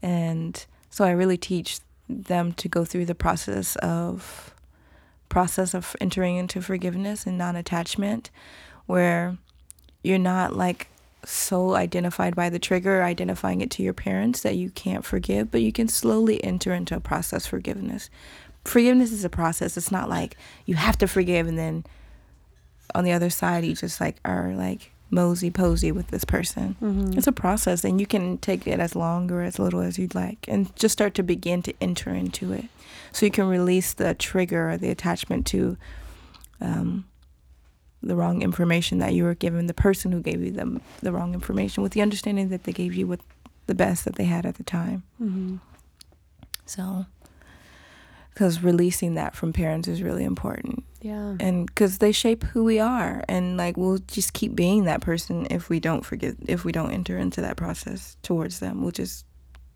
And 0.00 0.64
so 0.94 1.04
I 1.04 1.10
really 1.10 1.36
teach 1.36 1.80
them 2.08 2.52
to 2.52 2.68
go 2.68 2.84
through 2.84 3.06
the 3.06 3.16
process 3.16 3.74
of 3.82 4.54
process 5.28 5.74
of 5.74 5.96
entering 6.00 6.36
into 6.36 6.62
forgiveness 6.62 7.26
and 7.26 7.36
non-attachment, 7.36 8.30
where 8.86 9.36
you're 10.04 10.20
not 10.20 10.54
like 10.54 10.86
so 11.24 11.74
identified 11.74 12.36
by 12.36 12.48
the 12.48 12.60
trigger, 12.60 13.02
identifying 13.02 13.60
it 13.60 13.72
to 13.72 13.82
your 13.82 13.92
parents 13.92 14.42
that 14.42 14.54
you 14.54 14.70
can't 14.70 15.04
forgive, 15.04 15.50
but 15.50 15.62
you 15.62 15.72
can 15.72 15.88
slowly 15.88 16.42
enter 16.44 16.72
into 16.72 16.94
a 16.94 17.00
process 17.00 17.44
forgiveness. 17.44 18.08
Forgiveness 18.64 19.10
is 19.10 19.24
a 19.24 19.28
process. 19.28 19.76
It's 19.76 19.90
not 19.90 20.08
like 20.08 20.36
you 20.64 20.76
have 20.76 20.96
to 20.98 21.08
forgive 21.08 21.48
and 21.48 21.58
then 21.58 21.84
on 22.94 23.02
the 23.02 23.10
other 23.10 23.30
side 23.30 23.64
you 23.64 23.74
just 23.74 24.00
like 24.00 24.18
are 24.24 24.54
like 24.54 24.92
mosey 25.14 25.50
posy 25.50 25.92
with 25.92 26.08
this 26.08 26.24
person. 26.24 26.76
Mhm. 26.82 27.16
It's 27.16 27.26
a 27.26 27.32
process 27.32 27.84
and 27.84 28.00
you 28.00 28.06
can 28.06 28.38
take 28.38 28.66
it 28.66 28.80
as 28.80 28.94
long 28.96 29.30
or 29.30 29.42
as 29.42 29.58
little 29.58 29.80
as 29.80 29.98
you'd 29.98 30.14
like 30.14 30.44
and 30.48 30.74
just 30.76 30.92
start 30.92 31.14
to 31.14 31.22
begin 31.22 31.62
to 31.62 31.72
enter 31.80 32.10
into 32.10 32.52
it. 32.52 32.64
So 33.12 33.24
you 33.24 33.30
can 33.32 33.46
release 33.48 33.92
the 33.92 34.14
trigger 34.14 34.70
or 34.70 34.76
the 34.76 34.90
attachment 34.90 35.46
to 35.46 35.76
um, 36.60 37.04
the 38.02 38.16
wrong 38.16 38.42
information 38.42 38.98
that 38.98 39.14
you 39.14 39.24
were 39.24 39.34
given, 39.34 39.66
the 39.66 39.74
person 39.74 40.12
who 40.12 40.20
gave 40.20 40.42
you 40.42 40.50
the, 40.50 40.80
the 41.00 41.12
wrong 41.12 41.32
information, 41.32 41.82
with 41.82 41.92
the 41.92 42.02
understanding 42.02 42.48
that 42.50 42.64
they 42.64 42.72
gave 42.72 42.94
you 42.94 43.06
with 43.06 43.20
the 43.66 43.74
best 43.74 44.04
that 44.04 44.16
they 44.16 44.24
had 44.24 44.44
at 44.44 44.56
the 44.56 44.62
time. 44.64 45.02
Mhm. 45.22 45.60
So, 46.66 47.06
because 48.32 48.62
releasing 48.62 49.14
that 49.14 49.34
from 49.36 49.52
parents 49.52 49.86
is 49.88 50.02
really 50.02 50.24
important. 50.24 50.84
Yeah. 51.04 51.36
and 51.38 51.66
because 51.66 51.98
they 51.98 52.12
shape 52.12 52.42
who 52.44 52.64
we 52.64 52.80
are 52.80 53.22
and 53.28 53.58
like 53.58 53.76
we'll 53.76 53.98
just 54.08 54.32
keep 54.32 54.54
being 54.54 54.84
that 54.84 55.02
person 55.02 55.46
if 55.50 55.68
we 55.68 55.78
don't 55.78 56.02
forget 56.04 56.34
if 56.48 56.64
we 56.64 56.72
don't 56.72 56.92
enter 56.92 57.18
into 57.18 57.42
that 57.42 57.56
process 57.58 58.16
towards 58.22 58.58
them. 58.60 58.80
We'll 58.80 58.90
just 58.90 59.26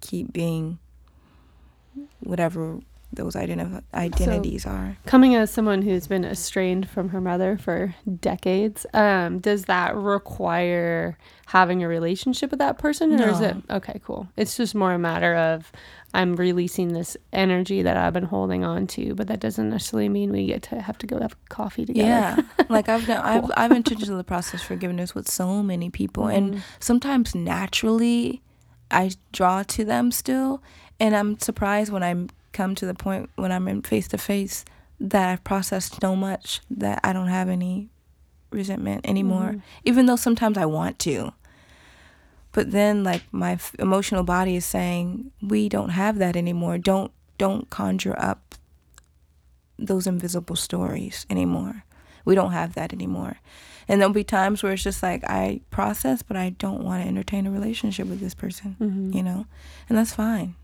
keep 0.01 0.33
being 0.33 0.79
whatever 2.21 2.81
those 3.13 3.35
identif- 3.35 3.83
identities 3.95 4.67
are. 4.67 4.97
coming 5.07 5.35
as 5.35 5.51
someone 5.51 5.81
who's 5.83 6.07
been 6.07 6.25
estranged 6.27 6.89
from 6.89 7.09
her 7.09 7.21
mother 7.23 7.57
for 7.57 7.95
decades 8.21 8.85
um 8.93 9.39
does 9.39 9.65
that 9.65 9.97
require 9.97 11.17
having 11.47 11.83
a 11.83 11.89
relationship 11.89 12.51
with 12.51 12.59
that 12.59 12.77
person 12.77 13.19
or 13.19 13.29
is 13.29 13.41
it 13.41 13.57
okay 13.71 13.99
cool. 14.05 14.29
It's 14.37 14.57
just 14.57 14.75
more 14.75 14.93
a 14.93 14.99
matter 14.99 15.35
of 15.35 15.73
i'm 16.15 16.37
releasing 16.37 16.93
this 16.93 17.17
energy 17.33 17.83
that 17.83 17.97
i've 17.97 18.13
been 18.13 18.25
holding 18.25 18.65
on 18.65 18.87
to 18.87 19.15
but 19.15 19.27
that 19.27 19.41
doesn't 19.41 19.71
necessarily 19.71 20.09
mean 20.09 20.31
we 20.31 20.47
get 20.47 20.63
to 20.63 20.81
have 20.81 20.97
to 20.99 21.07
go 21.07 21.19
have 21.21 21.37
coffee 21.49 21.85
together. 21.85 22.09
Yeah. 22.09 22.37
Like 22.69 22.89
i've 22.89 23.07
done 23.07 23.25
I've, 23.25 23.51
I've 23.57 23.73
entered 23.73 24.01
into 24.01 24.15
the 24.15 24.25
process 24.25 24.61
of 24.61 24.67
forgiveness 24.67 25.15
with 25.15 25.29
so 25.29 25.63
many 25.63 25.91
people 25.91 26.27
and 26.27 26.55
mm. 26.55 26.61
sometimes 26.81 27.35
naturally 27.35 28.43
i 28.91 29.11
draw 29.33 29.63
to 29.63 29.85
them 29.85 30.11
still 30.11 30.63
and 31.01 31.17
i'm 31.17 31.39
surprised 31.39 31.93
when 31.93 32.03
i 32.03 32.15
come 32.53 32.75
to 32.75 32.87
the 32.87 32.95
point 32.95 33.31
when 33.37 33.53
i'm 33.53 33.69
in 33.69 33.83
face 33.83 34.09
to 34.09 34.19
face 34.19 34.65
that 35.01 35.31
i've 35.31 35.45
processed 35.45 36.01
so 36.01 36.15
much 36.15 36.61
that 36.71 37.01
i 37.05 37.13
don't 37.13 37.29
have 37.29 37.49
any 37.49 37.89
resentment 38.51 39.07
anymore 39.07 39.53
mm. 39.55 39.63
even 39.85 40.07
though 40.07 40.17
sometimes 40.17 40.59
i 40.59 40.67
want 40.67 40.99
to 40.99 41.33
but 42.53 42.71
then 42.73 43.05
like 43.05 43.23
my 43.33 43.53
f- 43.53 43.75
emotional 43.79 44.23
body 44.25 44.57
is 44.57 44.65
saying 44.65 45.31
we 45.43 45.69
don't 45.69 45.91
have 45.91 46.19
that 46.19 46.37
anymore 46.37 46.79
don't 46.79 47.13
don't 47.39 47.69
conjure 47.71 48.17
up 48.19 48.55
those 49.79 50.07
invisible 50.07 50.57
stories 50.57 51.25
anymore 51.31 51.85
We 52.25 52.35
don't 52.35 52.53
have 52.53 52.75
that 52.75 52.93
anymore. 52.93 53.37
And 53.89 54.01
there'll 54.01 54.13
be 54.13 54.25
times 54.25 54.63
where 54.63 54.73
it's 54.75 54.83
just 54.83 55.03
like 55.03 55.25
I 55.25 55.61
process, 55.71 56.21
but 56.23 56.37
I 56.37 56.51
don't 56.51 56.85
want 56.85 57.03
to 57.03 57.09
entertain 57.09 57.47
a 57.47 57.51
relationship 57.51 58.07
with 58.07 58.21
this 58.21 58.35
person, 58.35 58.77
Mm-hmm. 58.81 59.17
you 59.17 59.23
know? 59.23 59.47
And 59.89 59.97
that's 59.97 60.13
fine. 60.13 60.55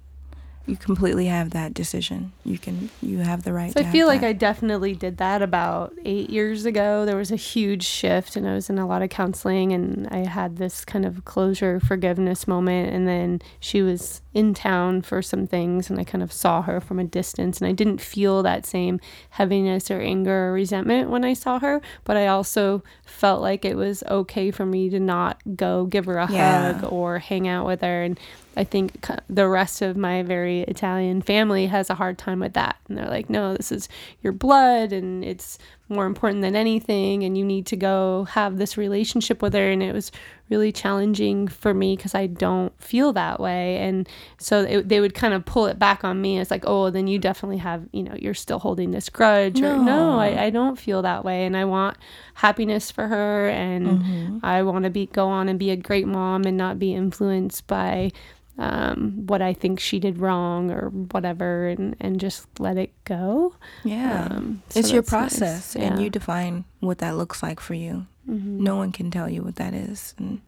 You 0.66 0.76
completely 0.76 1.26
have 1.26 1.50
that 1.50 1.74
decision. 1.74 2.32
You 2.42 2.56
can 2.58 2.88
you 3.02 3.18
have 3.18 3.42
the 3.42 3.52
right 3.52 3.70
So 3.70 3.80
I 3.80 3.84
feel 3.84 4.06
like 4.06 4.22
that. 4.22 4.28
I 4.28 4.32
definitely 4.32 4.94
did 4.94 5.18
that 5.18 5.42
about 5.42 5.92
eight 6.06 6.30
years 6.30 6.64
ago. 6.64 7.04
There 7.04 7.16
was 7.18 7.30
a 7.30 7.36
huge 7.36 7.84
shift, 7.84 8.34
and 8.34 8.48
I 8.48 8.54
was 8.54 8.70
in 8.70 8.78
a 8.78 8.86
lot 8.86 9.02
of 9.02 9.10
counseling, 9.10 9.72
and 9.72 10.08
I 10.10 10.26
had 10.26 10.56
this 10.56 10.82
kind 10.86 11.04
of 11.04 11.26
closure, 11.26 11.80
forgiveness 11.80 12.48
moment. 12.48 12.94
And 12.94 13.06
then 13.06 13.42
she 13.60 13.82
was 13.82 14.22
in 14.32 14.54
town 14.54 15.02
for 15.02 15.20
some 15.20 15.46
things, 15.46 15.90
and 15.90 16.00
I 16.00 16.04
kind 16.04 16.22
of 16.22 16.32
saw 16.32 16.62
her 16.62 16.80
from 16.80 16.98
a 16.98 17.04
distance, 17.04 17.60
and 17.60 17.68
I 17.68 17.72
didn't 17.72 18.00
feel 18.00 18.42
that 18.42 18.64
same 18.64 19.00
heaviness 19.30 19.90
or 19.90 20.00
anger 20.00 20.48
or 20.48 20.52
resentment 20.54 21.10
when 21.10 21.26
I 21.26 21.34
saw 21.34 21.58
her. 21.58 21.82
But 22.04 22.16
I 22.16 22.26
also 22.28 22.82
felt 23.04 23.42
like 23.42 23.66
it 23.66 23.76
was 23.76 24.02
okay 24.08 24.50
for 24.50 24.64
me 24.64 24.88
to 24.88 24.98
not 24.98 25.42
go 25.56 25.84
give 25.84 26.06
her 26.06 26.16
a 26.16 26.32
Yeah. 26.32 26.72
hug 26.72 26.90
or 26.90 27.18
hang 27.18 27.46
out 27.48 27.66
with 27.66 27.82
her. 27.82 28.02
And 28.02 28.18
I 28.56 28.64
think 28.64 29.06
the 29.28 29.48
rest 29.48 29.82
of 29.82 29.96
my 29.96 30.22
very 30.22 30.60
Italian 30.62 31.22
family 31.22 31.66
has 31.66 31.90
a 31.90 31.94
hard 31.94 32.18
time 32.18 32.40
with 32.40 32.54
that. 32.54 32.76
And 32.88 32.96
they're 32.96 33.08
like, 33.08 33.28
no, 33.28 33.56
this 33.56 33.72
is 33.72 33.88
your 34.22 34.32
blood 34.32 34.92
and 34.92 35.24
it's 35.24 35.58
more 35.88 36.06
important 36.06 36.42
than 36.42 36.56
anything. 36.56 37.24
And 37.24 37.36
you 37.36 37.44
need 37.44 37.66
to 37.66 37.76
go 37.76 38.24
have 38.30 38.56
this 38.56 38.76
relationship 38.76 39.42
with 39.42 39.52
her. 39.54 39.70
And 39.70 39.82
it 39.82 39.92
was 39.92 40.10
really 40.50 40.72
challenging 40.72 41.48
for 41.48 41.74
me 41.74 41.96
because 41.96 42.14
I 42.14 42.26
don't 42.26 42.72
feel 42.82 43.12
that 43.14 43.40
way. 43.40 43.78
And 43.78 44.08
so 44.38 44.62
it, 44.62 44.88
they 44.88 45.00
would 45.00 45.14
kind 45.14 45.34
of 45.34 45.44
pull 45.44 45.66
it 45.66 45.78
back 45.78 46.04
on 46.04 46.20
me. 46.20 46.38
It's 46.38 46.50
like, 46.50 46.64
oh, 46.66 46.90
then 46.90 47.06
you 47.06 47.18
definitely 47.18 47.58
have, 47.58 47.86
you 47.92 48.02
know, 48.02 48.14
you're 48.14 48.34
still 48.34 48.58
holding 48.58 48.90
this 48.90 49.08
grudge. 49.08 49.60
Or, 49.60 49.76
no, 49.76 49.84
No. 49.84 50.18
I, 50.18 50.44
I 50.44 50.50
don't 50.50 50.78
feel 50.78 51.02
that 51.02 51.24
way. 51.24 51.44
And 51.44 51.56
I 51.56 51.64
want 51.64 51.96
happiness 52.34 52.90
for 52.90 53.08
her. 53.08 53.48
And 53.48 53.86
mm-hmm. 53.86 54.38
I 54.42 54.62
want 54.62 54.84
to 54.84 54.90
be 54.90 55.06
go 55.06 55.28
on 55.28 55.48
and 55.48 55.58
be 55.58 55.70
a 55.70 55.76
great 55.76 56.06
mom 56.06 56.44
and 56.44 56.56
not 56.56 56.78
be 56.78 56.94
influenced 56.94 57.66
by 57.66 58.10
um, 58.58 59.26
what 59.26 59.42
I 59.42 59.52
think 59.52 59.80
she 59.80 59.98
did 59.98 60.18
wrong 60.18 60.70
or 60.70 60.90
whatever, 60.90 61.66
and, 61.68 61.96
and 62.00 62.20
just 62.20 62.46
let 62.60 62.76
it 62.76 62.92
go. 63.04 63.54
Yeah. 63.82 64.28
Um, 64.30 64.62
so 64.68 64.78
it's 64.80 64.92
your 64.92 65.02
that's 65.02 65.12
nice. 65.12 65.38
process 65.38 65.76
and 65.76 66.00
you 66.00 66.08
define 66.10 66.64
what 66.80 66.98
that 66.98 67.16
looks 67.16 67.42
like 67.42 67.58
for 67.60 67.74
you. 67.74 68.06
Mhm. 68.28 68.58
No 68.60 68.76
one 68.76 68.92
can 68.92 69.10
tell 69.10 69.28
you 69.28 69.42
what 69.42 69.56
that 69.56 69.74
is. 69.74 70.14
And 70.18 70.40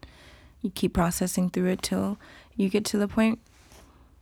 you 0.61 0.69
keep 0.71 0.93
processing 0.93 1.49
through 1.49 1.67
it 1.67 1.81
till 1.81 2.17
you 2.55 2.69
get 2.69 2.85
to 2.85 2.97
the 2.97 3.07
point. 3.07 3.39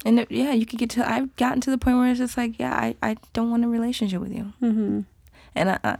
and 0.05 0.19
it, 0.19 0.29
yeah, 0.31 0.51
you 0.51 0.65
could 0.65 0.77
get 0.77 0.89
to 0.91 1.09
I've 1.09 1.35
gotten 1.35 1.61
to 1.61 1.71
the 1.71 1.77
point 1.77 1.97
where 1.97 2.09
it's 2.11 2.19
just 2.19 2.37
like, 2.37 2.59
yeah, 2.59 2.73
I, 2.75 2.95
I 3.01 3.17
don't 3.33 3.49
want 3.49 3.63
a 3.65 3.67
relationship 3.67 4.19
with 4.21 4.33
you. 4.33 4.53
Mhm. 4.61 5.05
And 5.55 5.69
I, 5.71 5.79
I 5.83 5.97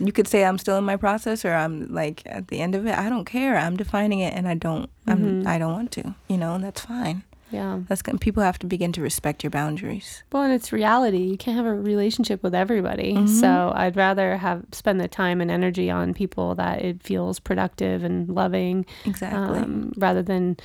you 0.00 0.12
could 0.12 0.26
say 0.26 0.44
I'm 0.44 0.58
still 0.58 0.76
in 0.78 0.84
my 0.84 0.96
process 0.96 1.44
or 1.44 1.52
I'm 1.54 1.92
like 1.92 2.22
at 2.26 2.48
the 2.48 2.60
end 2.60 2.74
of 2.74 2.86
it. 2.86 2.96
I 2.98 3.08
don't 3.08 3.24
care. 3.26 3.56
I'm 3.56 3.76
defining 3.76 4.20
it 4.20 4.34
and 4.34 4.48
I 4.48 4.54
don't 4.54 4.88
I'm 5.06 5.42
Mhm. 5.42 5.46
I 5.46 5.58
don't 5.58 5.72
want 5.72 5.92
to, 5.92 6.14
you 6.28 6.36
know, 6.38 6.54
and 6.54 6.64
that's 6.64 6.80
fine. 6.80 7.22
Yeah. 7.52 7.80
That's 7.88 8.02
people 8.20 8.42
have 8.44 8.60
to 8.60 8.66
begin 8.66 8.92
to 8.92 9.02
respect 9.02 9.42
your 9.42 9.50
boundaries. 9.50 10.22
Well, 10.30 10.44
and 10.44 10.52
it's 10.52 10.72
reality. 10.72 11.18
You 11.18 11.36
can't 11.36 11.56
have 11.56 11.66
a 11.66 11.74
relationship 11.74 12.42
with 12.44 12.54
everybody. 12.54 13.14
Mhm. 13.14 13.28
So 13.28 13.72
I'd 13.74 13.96
rather 13.96 14.36
have 14.36 14.62
spend 14.72 15.00
the 15.00 15.08
time 15.08 15.40
and 15.40 15.50
energy 15.50 15.90
on 15.90 16.14
people 16.14 16.54
that 16.54 16.80
it 16.82 17.02
feels 17.02 17.40
productive 17.40 18.04
and 18.04 18.28
loving, 18.28 18.86
Exactly. 19.04 19.58
um, 19.58 19.92
rather 19.96 20.22
than 20.22 20.58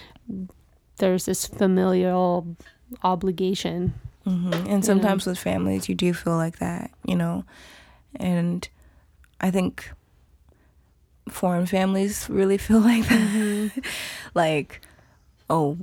there's 0.98 1.26
this 1.26 1.48
familial 1.48 2.56
obligation. 3.04 3.94
hmm 4.24 4.54
And 4.68 4.86
sometimes 4.86 5.26
with 5.26 5.38
families, 5.38 5.90
you 5.90 5.96
do 5.96 6.14
feel 6.14 6.36
like 6.38 6.60
that, 6.60 6.92
you 7.06 7.16
know. 7.16 7.44
And 8.16 8.68
I 9.40 9.52
think 9.52 9.92
foreign 11.30 11.66
families 11.66 12.30
really 12.30 12.58
feel 12.68 12.80
like 12.80 13.08
that. 13.08 13.72
like, 14.34 14.82
oh, 15.50 15.78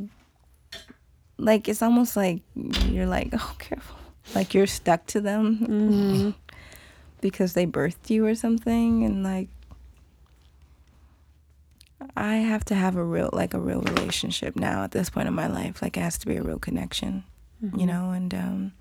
like 1.39 1.69
it's 1.69 1.83
almost 1.83 2.17
like 2.17 2.43
you're 2.55 3.07
like, 3.07 3.31
oh, 3.33 3.55
careful. 3.59 3.97
Like 4.35 4.55
you're 4.55 4.67
stuck 4.67 5.07
to 5.07 5.21
them 5.21 5.57
hmm 5.57 6.31
because 7.21 7.53
they 7.53 7.67
birthed 7.67 8.11
you 8.11 8.27
or 8.27 8.35
something. 8.35 9.05
And 9.05 9.23
like, 9.23 9.49
I 12.17 12.37
have 12.37 12.65
to 12.67 12.75
have 12.75 12.97
a 12.97 13.05
real, 13.05 13.31
like 13.33 13.55
a 13.55 13.61
real 13.61 13.81
relationship 13.81 14.57
now 14.57 14.83
at 14.83 14.91
this 14.91 15.11
point 15.11 15.29
in 15.29 15.35
my 15.35 15.47
life. 15.47 15.83
Like, 15.83 15.97
it 15.97 16.01
has 16.01 16.19
to 16.19 16.27
be 16.27 16.37
a 16.37 16.43
real 16.43 16.59
connection 16.59 17.25
you 17.77 17.87
know 17.87 18.11
and 18.11 18.35
um 18.35 18.73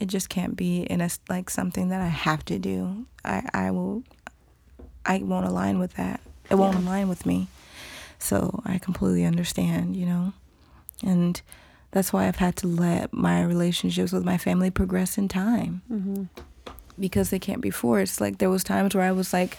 it 0.00 0.06
just 0.08 0.28
can't 0.28 0.56
be 0.56 0.82
in 0.82 1.00
a 1.00 1.10
like 1.28 1.50
something 1.50 1.90
that 1.90 2.00
i 2.00 2.06
have 2.08 2.44
to 2.46 2.58
do. 2.58 3.06
I 3.24 3.48
i 3.54 3.70
will 3.70 4.02
i 5.06 5.18
won't 5.18 5.46
align 5.46 5.78
with 5.78 5.94
that. 5.94 6.20
It 6.50 6.54
won't 6.56 6.74
Yeah. 6.74 6.84
align 6.88 7.08
with 7.08 7.26
me. 7.26 7.48
So 8.18 8.62
i 8.64 8.78
completely 8.78 9.24
understand 9.24 9.96
you 9.96 10.06
know? 10.06 10.32
And 11.04 11.40
that's 11.92 12.12
why 12.12 12.26
i've 12.28 12.36
had 12.36 12.56
to 12.56 12.66
let 12.66 13.12
my 13.12 13.42
relationships 13.42 14.12
with 14.12 14.24
my 14.24 14.38
family 14.38 14.70
progress 14.70 15.16
in 15.18 15.28
time. 15.28 15.82
Hmm 15.88 16.24
because 16.98 17.30
they 17.30 17.38
can't 17.38 17.62
be 17.62 17.70
forced. 17.70 18.20
Like 18.20 18.36
there 18.38 18.50
was 18.50 18.62
times 18.62 18.94
where 18.94 19.04
i 19.04 19.12
was 19.12 19.32
like 19.32 19.56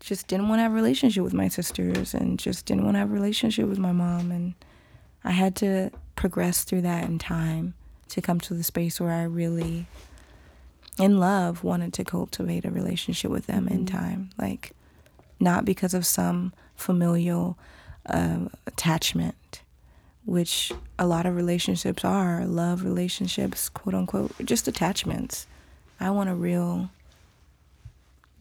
just 0.00 0.26
didn't 0.28 0.48
want 0.48 0.58
to 0.58 0.62
have 0.62 0.72
a 0.72 0.74
relationship 0.74 1.22
with 1.22 1.34
my 1.34 1.48
sisters 1.48 2.14
and 2.14 2.38
just 2.38 2.64
didn't 2.66 2.84
want 2.84 2.94
to 2.94 2.98
have 3.00 3.10
a 3.10 3.12
relationship 3.12 3.66
with 3.68 3.78
my 3.78 3.92
mom 3.92 4.30
and 4.30 4.54
i 5.24 5.32
had 5.32 5.54
to 5.56 5.90
progress 6.14 6.64
through 6.64 6.80
that 6.82 7.04
in 7.04 7.18
time 7.18 7.74
to 8.10 8.20
come 8.22 8.40
to 8.40 8.54
the 8.54 8.62
space 8.62 9.00
where 9.00 9.12
i 9.12 9.22
really 9.22 9.86
in 10.98 11.18
love 11.20 11.62
wanted 11.62 11.92
to 11.92 12.04
cultivate 12.04 12.64
a 12.64 12.70
relationship 12.70 13.30
with 13.30 13.46
them 13.46 13.68
in 13.68 13.84
Mhm. 13.84 13.90
time. 13.90 14.30
Like 14.36 14.72
not 15.38 15.64
because 15.64 15.94
of 15.94 16.04
some 16.04 16.52
familial 16.74 17.56
um, 18.06 18.50
attachment 18.66 19.62
which 20.24 20.72
a 20.98 21.06
lot 21.06 21.24
of 21.24 21.34
relationships 21.36 22.04
are. 22.04 22.44
Love 22.44 22.82
relationships 22.84 23.68
quote 23.68 23.94
unquote 23.94 24.32
just 24.44 24.66
attachments. 24.68 25.46
I 26.00 26.10
want 26.10 26.28
a 26.28 26.34
real 26.34 26.90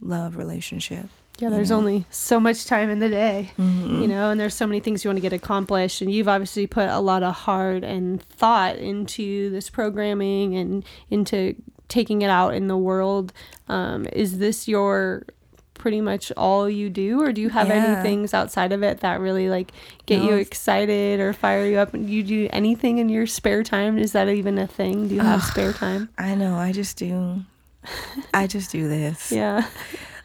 love 0.01 0.35
relationship 0.35 1.07
Yeah, 1.39 1.49
there's 1.49 1.69
Yeah. 1.69 1.75
only 1.75 2.05
so 2.09 2.39
much 2.39 2.65
time 2.65 2.89
in 2.89 2.99
the 2.99 3.09
day. 3.09 3.51
mm-hmm. 3.59 4.01
you 4.01 4.07
know 4.07 4.29
and 4.31 4.39
there's 4.39 4.55
so 4.55 4.65
many 4.67 4.79
things 4.79 5.03
you 5.03 5.09
want 5.09 5.17
to 5.17 5.21
get 5.21 5.33
accomplished 5.33 6.01
and 6.01 6.11
you've 6.11 6.27
obviously 6.27 6.65
put 6.67 6.89
a 6.89 6.99
lot 6.99 7.23
of 7.23 7.33
heart 7.35 7.83
and 7.83 8.21
thought 8.23 8.75
into 8.77 9.49
this 9.51 9.69
programming 9.69 10.55
and 10.55 10.83
into 11.09 11.55
taking 11.89 12.21
it 12.21 12.29
out 12.29 12.53
in 12.53 12.67
the 12.67 12.77
world. 12.77 13.31
Um, 13.69 14.07
is 14.13 14.39
this 14.39 14.67
your 14.67 15.23
pretty 15.73 16.01
much 16.01 16.31
all 16.35 16.67
you 16.67 16.89
do 16.89 17.21
or 17.21 17.31
do 17.31 17.39
you 17.39 17.49
have 17.49 17.69
any 17.69 18.01
things 18.01 18.33
outside 18.33 18.71
of 18.71 18.81
it 18.81 19.01
that 19.01 19.19
really 19.19 19.47
like 19.47 19.71
get 20.07 20.17
No, 20.23 20.29
you 20.31 20.35
excited 20.37 21.19
or 21.19 21.33
fire 21.33 21.65
you 21.65 21.77
up? 21.77 21.93
And 21.93 22.09
you 22.09 22.23
do 22.23 22.49
anything 22.51 22.97
in 22.97 23.09
your 23.09 23.27
spare 23.27 23.61
time? 23.63 23.97
Is 23.99 24.11
that 24.13 24.27
even 24.27 24.57
a 24.57 24.65
thing? 24.67 25.07
Do 25.07 25.15
you 25.15 25.21
have 25.21 25.41
Ugh. 25.43 25.49
spare 25.51 25.73
time? 25.73 26.09
I 26.17 26.33
know 26.35 26.55
i 26.55 26.71
just 26.71 26.97
do. 26.97 27.41
I 28.33 28.47
just 28.47 28.71
do 28.71 28.87
this. 28.89 29.31
Yeah 29.41 29.65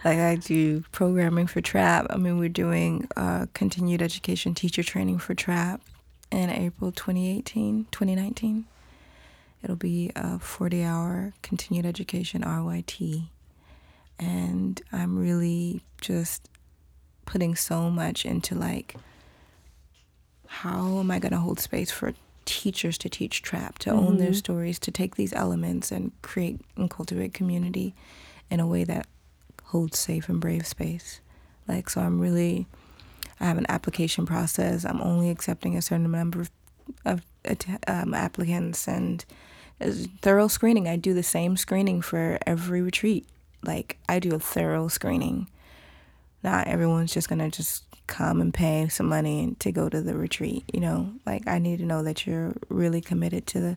like 0.05 0.19
i 0.19 0.35
do 0.37 0.83
programming 0.93 1.47
for 1.47 1.61
trap. 1.61 2.07
I 2.11 2.17
mean 2.17 2.39
we're 2.39 2.49
doing 2.49 3.09
uh, 3.17 3.47
continued 3.55 4.03
education 4.03 4.55
teacher 4.55 4.83
training 4.83 5.19
for 5.19 5.35
trap 5.35 5.81
in 6.31 6.51
april 6.51 6.93
2018 6.93 7.87
2019 7.91 8.65
it'll 9.63 9.77
be 9.77 10.11
a 10.17 10.39
40 10.39 10.83
hour 10.83 11.33
continued 11.43 11.87
education 11.87 12.43
ryt 12.43 13.23
and 14.19 14.83
i'm 14.93 15.19
really 15.19 15.83
just 16.01 16.49
putting 17.27 17.55
so 17.55 17.91
much 17.91 18.25
into 18.25 18.55
like 18.55 18.97
how 20.47 20.99
am 20.99 21.11
i 21.11 21.19
going 21.19 21.33
to 21.33 21.39
hold 21.39 21.61
space 21.61 21.91
for 21.91 22.15
teachers 22.45 22.99
to 22.99 23.09
teach 23.09 23.41
trap 23.43 23.79
to 23.79 23.91
own 23.91 24.19
their 24.19 24.33
Mhm. 24.33 24.37
stories 24.37 24.79
to 24.81 24.91
take 24.91 25.15
these 25.15 25.33
elements 25.33 25.93
and 25.93 26.11
create 26.23 26.61
and 26.77 26.91
cultivate 26.91 27.33
community 27.33 27.95
in 28.51 28.59
a 28.59 28.67
way 28.67 28.83
that 28.85 29.07
holds 29.73 29.99
safe 29.99 30.29
and 30.29 30.41
brave 30.41 30.67
space. 30.67 31.21
Like 31.67 31.89
so 31.91 32.01
i'm 32.01 32.21
really 32.21 32.67
i 33.41 33.47
have 33.47 33.59
an 33.59 33.67
application 33.69 34.25
process. 34.27 34.85
I'm 34.85 35.01
only 35.01 35.31
accepting 35.31 35.77
a 35.77 35.83
certain 35.83 36.11
number 36.11 36.41
of, 36.41 36.51
of 37.05 37.23
um, 37.89 38.15
applicants 38.15 38.87
and 38.87 39.25
thorough 40.21 40.49
screening. 40.49 40.87
I 40.89 40.97
do 40.97 41.13
the 41.15 41.23
same 41.25 41.57
screening 41.57 42.03
for 42.03 42.39
every 42.47 42.83
retreat. 42.83 43.27
Like 43.65 43.99
i 44.09 44.19
do 44.19 44.35
a 44.35 44.39
thorough 44.39 44.89
screening. 44.89 45.49
Not 46.45 46.67
everyone's 46.69 47.13
just 47.15 47.29
gonna 47.29 47.51
just 47.51 47.85
come 48.09 48.41
and 48.41 48.53
pay 48.53 48.89
some 48.89 49.07
money 49.07 49.57
to 49.61 49.73
go 49.73 49.89
to 49.89 50.03
the 50.03 50.15
retreat 50.15 50.65
you 50.75 50.81
know? 50.81 51.13
Like 51.25 51.47
i 51.49 51.59
need 51.59 51.79
to 51.79 51.87
know 51.87 52.03
that 52.03 52.27
you're 52.27 52.53
really 52.69 53.01
committed 53.01 53.47
to 53.49 53.61
the 53.61 53.77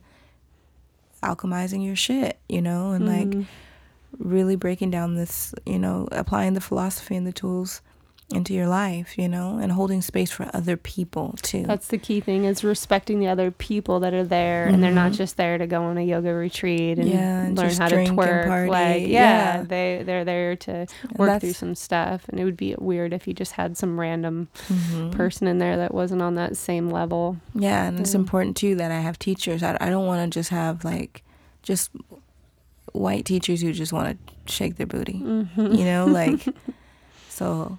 alchemizing 1.24 1.86
your 1.86 1.96
shit 1.96 2.38
you 2.50 2.62
know? 2.62 2.92
And 2.92 3.08
like 3.08 3.28
Mhm. 3.28 3.46
Really 4.20 4.56
breaking 4.56 4.92
down 4.92 5.16
this, 5.16 5.54
you 5.66 5.80
know, 5.80 6.08
applying 6.12 6.54
the 6.54 6.62
philosophy 6.62 7.16
and 7.16 7.26
the 7.28 7.34
tools 7.34 7.82
into 8.34 8.56
your 8.56 8.68
life, 8.68 9.20
you 9.20 9.30
know, 9.30 9.60
and 9.60 9.72
holding 9.72 10.02
space 10.02 10.32
for 10.32 10.50
other 10.52 10.76
people 10.76 11.36
too. 11.44 11.62
That's 11.62 11.90
the 11.90 12.00
key 12.00 12.22
thing 12.22 12.46
is 12.46 12.64
respecting 12.64 13.20
the 13.20 13.28
other 13.28 13.52
people 13.52 14.00
that 14.00 14.16
are 14.16 14.24
there 14.24 14.66
and 14.66 14.82
they're 14.84 14.92
not 14.92 15.12
just 15.12 15.38
there 15.38 15.60
to 15.60 15.68
go 15.68 15.84
on 15.84 16.00
a 16.00 16.02
yoga 16.02 16.34
retreat 16.34 16.98
and 16.98 17.08
Mm-hmm. 17.08 17.18
Yeah, 17.18 17.42
and 17.44 17.56
learn 17.56 17.76
how 17.76 17.88
to 17.88 17.96
twerk. 17.98 18.68
Like 18.68 19.02
yeah, 19.04 19.58
Yeah. 19.58 19.62
they 19.62 20.02
they're 20.04 20.26
there 20.26 20.56
to 20.56 20.88
work 21.18 21.40
through 21.40 21.54
some 21.54 21.76
stuff 21.76 22.26
and 22.28 22.40
it 22.40 22.46
would 22.46 22.58
be 22.58 22.74
weird 22.80 23.14
if 23.14 23.28
you 23.28 23.34
just 23.36 23.52
had 23.52 23.78
some 23.78 24.00
random 24.00 24.48
Mhm. 24.70 25.12
person 25.12 25.46
in 25.46 25.60
there 25.60 25.78
that 25.78 25.94
wasn't 25.94 26.24
on 26.24 26.34
that 26.34 26.58
same 26.58 26.90
level. 26.90 27.38
Yeah, 27.54 27.86
and 27.86 28.00
it's 28.00 28.16
important 28.16 28.58
too 28.58 28.74
that 28.78 28.90
I 28.92 29.02
have 29.02 29.20
teachers. 29.20 29.62
I, 29.62 29.78
I 29.80 29.92
don't 29.92 30.08
want 30.08 30.34
to 30.34 30.36
just 30.36 30.50
have 30.50 30.84
like 30.84 31.22
just 31.62 31.92
white 32.96 33.26
teachers 33.26 33.62
who 33.62 33.74
just 33.74 33.94
want 33.94 34.18
to 34.18 34.52
shake 34.52 34.78
their 34.78 34.88
booty. 34.88 35.22
Mm-hmm. 35.22 35.74
You 35.74 35.86
know, 35.86 36.06
like 36.06 36.46
so 37.30 37.78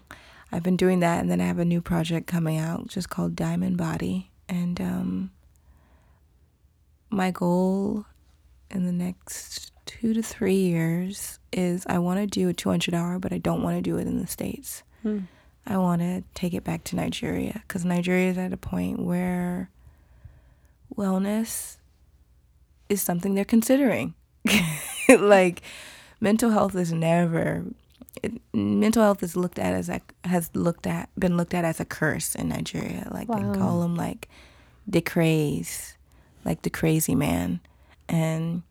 I've 0.53 0.63
been 0.63 0.77
doing 0.77 1.01
that 1.01 1.21
and 1.21 1.31
then 1.31 1.41
I 1.41 1.47
have 1.47 1.59
a 1.59 1.65
new 1.65 1.81
project 1.81 2.27
coming 2.27 2.59
out 2.59 2.89
just 2.89 3.11
called 3.11 3.37
Diamond 3.37 3.77
Body 3.77 4.31
and 4.49 4.81
um 4.81 5.31
my 7.11 7.31
goal 7.31 8.05
in 8.71 8.85
the 8.85 8.93
next 8.93 9.73
2 9.87 10.15
to 10.15 10.23
3 10.23 10.55
years 10.55 11.39
is 11.53 11.87
I 11.89 11.99
want 11.99 12.21
to 12.21 12.27
do 12.27 12.49
a 12.49 12.55
200 12.55 12.95
hour 12.95 13.19
but 13.19 13.33
I 13.33 13.39
don't 13.39 13.63
want 13.63 13.77
to 13.77 13.83
do 13.83 13.97
it 13.97 14.07
in 14.07 14.21
the 14.21 14.27
states. 14.27 14.83
Hmm. 15.03 15.21
I 15.67 15.79
want 15.79 16.01
to 16.01 16.23
take 16.35 16.55
it 16.55 16.63
back 16.63 16.85
to 16.85 16.97
Nigeria 16.97 17.63
because 17.67 17.85
Nigeria 17.85 18.31
is 18.31 18.39
at 18.39 18.53
a 18.53 18.57
point 18.57 19.01
where 19.01 19.71
wellness 20.95 21.79
is 22.89 23.03
something 23.03 23.35
they're 23.35 23.45
considering. 23.45 24.15
like 25.19 25.63
mental 26.21 26.51
health 26.51 26.75
is 26.75 26.93
never 26.93 27.65
it, 28.23 28.33
mental 28.55 29.03
health 29.03 29.23
is 29.23 29.37
looked 29.37 29.59
at 29.59 29.75
as 29.75 29.89
like 29.89 30.15
has 30.25 30.51
looked 30.55 30.87
at 30.87 31.09
been 31.19 31.37
looked 31.37 31.53
at 31.55 31.65
as 31.65 31.81
a 31.81 31.85
curse 31.85 32.35
in 32.35 32.49
Nigeria. 32.49 33.07
Like 33.11 33.29
Wow. 33.29 33.53
they 33.53 33.59
call 33.59 33.81
them 33.81 33.95
like 33.97 34.29
the 34.87 35.01
craze, 35.01 35.97
like 36.45 36.63
the 36.63 36.71
crazy 36.71 37.15
man, 37.15 37.61
and 38.09 38.63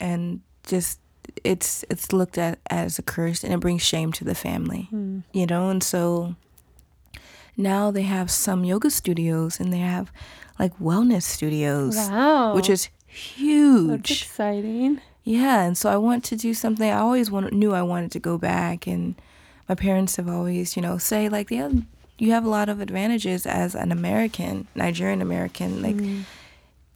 and 0.00 0.40
just 0.66 1.00
it's 1.44 1.84
it's 1.88 2.12
looked 2.12 2.36
at 2.38 2.58
as 2.70 2.98
a 2.98 3.02
curse 3.02 3.42
and 3.44 3.52
it 3.54 3.60
brings 3.60 3.82
shame 3.82 4.12
to 4.12 4.24
the 4.24 4.34
family 4.34 4.88
Hmm. 4.90 5.20
you 5.32 5.46
know 5.46 5.70
and 5.70 5.82
so 5.82 6.34
now 7.56 7.90
they 7.90 8.02
have 8.02 8.30
some 8.30 8.64
yoga 8.64 8.90
studios 8.90 9.58
and 9.58 9.72
they 9.72 9.78
have 9.78 10.12
like 10.58 10.76
wellness 10.78 11.22
studios 11.22 11.96
Wow. 11.96 12.54
which 12.54 12.68
is 12.68 12.88
That's 13.14 13.36
huge 13.36 14.10
exciting. 14.22 15.00
yeah 15.22 15.62
and 15.62 15.76
so 15.78 15.88
i 15.90 15.96
want 15.96 16.24
to 16.24 16.36
do 16.36 16.52
something. 16.54 16.90
I 16.90 16.98
always 16.98 17.30
want, 17.30 17.52
knew 17.52 17.72
i 17.72 17.82
wanted 17.82 18.10
to 18.12 18.20
go 18.20 18.38
back 18.38 18.86
and 18.86 19.14
my 19.68 19.74
parents 19.74 20.16
have 20.16 20.28
always 20.28 20.76
you 20.76 20.82
know 20.82 20.98
say 20.98 21.28
like 21.28 21.50
yeah 21.50 21.70
you 22.18 22.30
have 22.32 22.44
a 22.44 22.48
lot 22.48 22.68
of 22.68 22.80
advantages 22.80 23.46
as 23.46 23.74
an 23.74 23.90
american 23.92 24.66
nigerian 24.74 25.20
american 25.22 25.82
like 25.82 25.96
Mm. 25.96 26.24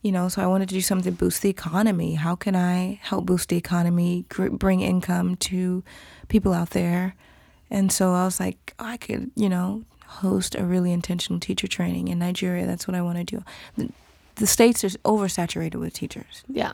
you 0.02 0.12
know 0.12 0.28
so 0.28 0.42
i 0.42 0.46
wanted 0.46 0.68
to 0.68 0.74
do 0.74 0.80
something 0.80 1.12
to 1.12 1.18
boost 1.18 1.42
the 1.42 1.48
economy. 1.50 2.14
How 2.14 2.34
can 2.36 2.54
i 2.54 2.98
help 3.02 3.26
boost 3.26 3.48
the 3.48 3.56
economy 3.56 4.24
gr- 4.28 4.50
bring 4.50 4.80
income 4.80 5.36
to 5.50 5.82
people 6.28 6.52
out 6.52 6.70
there? 6.70 7.14
And 7.70 7.90
so 7.92 8.12
i 8.14 8.24
was 8.24 8.38
like 8.40 8.74
oh, 8.78 8.84
i 8.94 8.96
could 8.96 9.30
you 9.34 9.48
know 9.48 9.82
host 10.22 10.54
a 10.54 10.64
really 10.64 10.92
intentional 10.92 11.38
teacher 11.40 11.66
training 11.66 12.08
in 12.08 12.18
nigeria. 12.18 12.64
That's 12.66 12.86
what 12.88 12.94
i 12.94 13.02
want 13.02 13.18
to 13.18 13.24
do 13.24 13.44
the, 14.38 14.46
states 14.46 14.82
are 14.84 14.88
oversaturated 15.04 15.76
with 15.76 15.92
teachers 15.92 16.44
Yeah. 16.48 16.72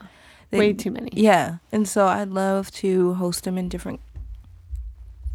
They- 0.50 0.58
Way 0.58 0.72
too 0.74 0.90
many. 0.92 1.10
yeah 1.14 1.56
and 1.72 1.88
so 1.88 2.06
i'd 2.06 2.28
love 2.28 2.70
to 2.82 3.14
host 3.14 3.44
them 3.44 3.58
in 3.58 3.68
different 3.68 4.00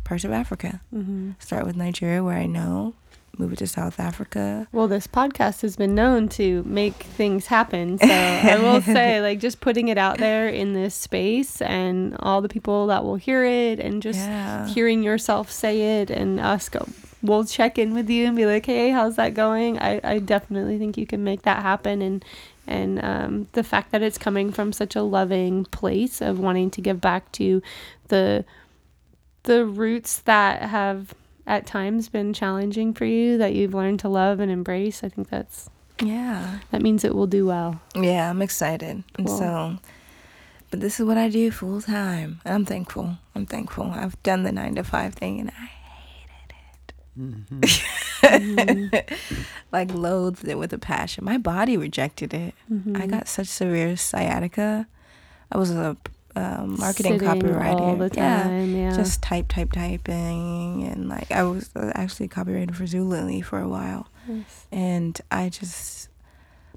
parts 0.04 0.24
of 0.24 0.32
africa 0.32 0.82
hmm 0.92 1.32
start 1.40 1.66
with 1.66 1.76
nigeria 1.76 2.24
where 2.24 2.38
i 2.38 2.46
know 2.46 2.94
move 3.38 3.54
it 3.54 3.58
to 3.60 3.68
south 3.68 4.00
africa 4.00 4.68
Well, 4.74 4.88
this 4.90 5.08
podcast 5.08 5.62
has 5.62 5.76
been 5.78 5.96
known 5.96 6.28
to 6.30 6.62
make 6.64 6.94
things 6.96 7.46
happen. 7.46 7.98
So 7.98 8.06
I 8.10 8.58
will 8.62 8.82
say, 8.98 9.22
like, 9.22 9.40
just 9.40 9.62
putting 9.62 9.88
it 9.88 9.98
out 9.98 10.18
there 10.18 10.50
in 10.50 10.74
this 10.74 10.94
space 10.94 11.62
and 11.62 12.18
all 12.20 12.42
the 12.42 12.50
people 12.50 12.88
that 12.88 13.06
will 13.06 13.16
hear 13.16 13.46
it 13.46 13.80
and 13.80 14.02
just 14.02 14.20
yeah 14.20 14.68
hearing 14.68 15.04
yourself 15.04 15.50
say 15.52 16.02
it 16.02 16.10
and 16.10 16.38
us 16.42 16.68
go, 16.68 16.86
we'll 17.22 17.44
check 17.46 17.78
in 17.78 17.94
with 17.94 18.10
you 18.10 18.26
and 18.28 18.36
be 18.36 18.46
like, 18.46 18.66
hey, 18.66 18.92
how's 18.92 19.16
that 19.18 19.34
going? 19.34 19.78
I, 19.80 20.00
I 20.04 20.20
definitely 20.20 20.78
think 20.78 20.98
you 20.98 21.06
can 21.06 21.24
make 21.24 21.42
that 21.44 21.62
happen. 21.62 22.02
And, 22.02 22.24
and 22.68 23.04
um, 23.04 23.48
the 23.54 23.64
fact 23.64 23.92
that 23.92 24.02
it's 24.02 24.18
coming 24.18 24.52
from 24.52 24.72
such 24.74 24.96
a 24.96 25.02
loving 25.02 25.66
place 25.66 26.22
of 26.22 26.40
wanting 26.40 26.70
to 26.72 26.82
give 26.82 27.02
back 27.02 27.32
to 27.34 27.62
the 28.08 28.46
the 29.44 29.66
roots 29.66 30.20
that 30.20 30.62
have 30.64 31.14
at 31.48 31.66
times 31.66 32.10
been 32.10 32.34
challenging 32.34 32.94
for 32.94 33.06
you 33.06 33.38
that 33.38 33.54
you've 33.56 33.74
learned 33.74 34.00
to 34.02 34.10
love 34.10 34.40
and 34.40 34.52
embrace 34.52 35.02
i 35.04 35.10
think 35.10 35.30
that's 35.30 35.70
yeah 36.04 36.60
that 36.72 36.82
means 36.82 37.04
it 37.04 37.16
will 37.16 37.26
do 37.26 37.46
well 37.46 37.80
Yeah, 37.96 38.30
I'm 38.30 38.42
excited. 38.42 39.04
And 39.18 39.28
Cool. 39.28 39.38
so, 39.38 39.78
but 40.70 40.82
this 40.82 41.00
is 41.00 41.06
what 41.06 41.18
I 41.18 41.30
do 41.30 41.50
full 41.52 41.82
time. 41.82 42.42
I'm 42.46 42.64
thankful. 42.66 43.18
I'm 43.34 43.46
thankful. 43.46 43.86
I've 43.92 44.22
done 44.24 44.44
the 44.44 44.52
nine 44.52 44.76
to 44.76 44.84
five 44.84 45.16
thing 45.16 45.40
and 45.40 45.50
I 45.52 45.70
like 49.72 49.94
loathed 49.94 50.48
it 50.48 50.58
with 50.58 50.74
a 50.74 50.78
passion. 50.78 51.26
My 51.26 51.38
body 51.38 51.78
rejected 51.78 52.34
it. 52.34 52.54
Mm-hmm. 52.72 52.98
I 52.98 53.08
got 53.08 53.28
such 53.28 53.48
severe 53.48 53.96
sciatica. 53.98 54.88
I 55.52 55.58
was 55.58 55.72
a 55.72 55.98
um, 56.36 56.78
marketing 56.80 57.20
Sitting 57.20 57.28
copywriter. 57.28 57.98
the 58.10 58.16
Yeah. 58.16 58.44
time 58.44 58.76
yeah, 58.76 58.96
Just 58.96 59.22
type, 59.22 59.48
type, 59.50 59.72
typing. 59.72 60.84
And 60.84 61.10
like, 61.10 61.32
I 61.32 61.44
was 61.44 61.70
uh, 61.76 61.92
actually 61.96 62.28
copywriter 62.28 62.74
for 62.76 62.84
Zulily 62.84 63.44
for 63.44 63.60
a 63.60 63.68
while 63.68 64.08
Yes. 64.28 64.66
and 64.72 65.20
I 65.32 65.50
just 65.50 66.08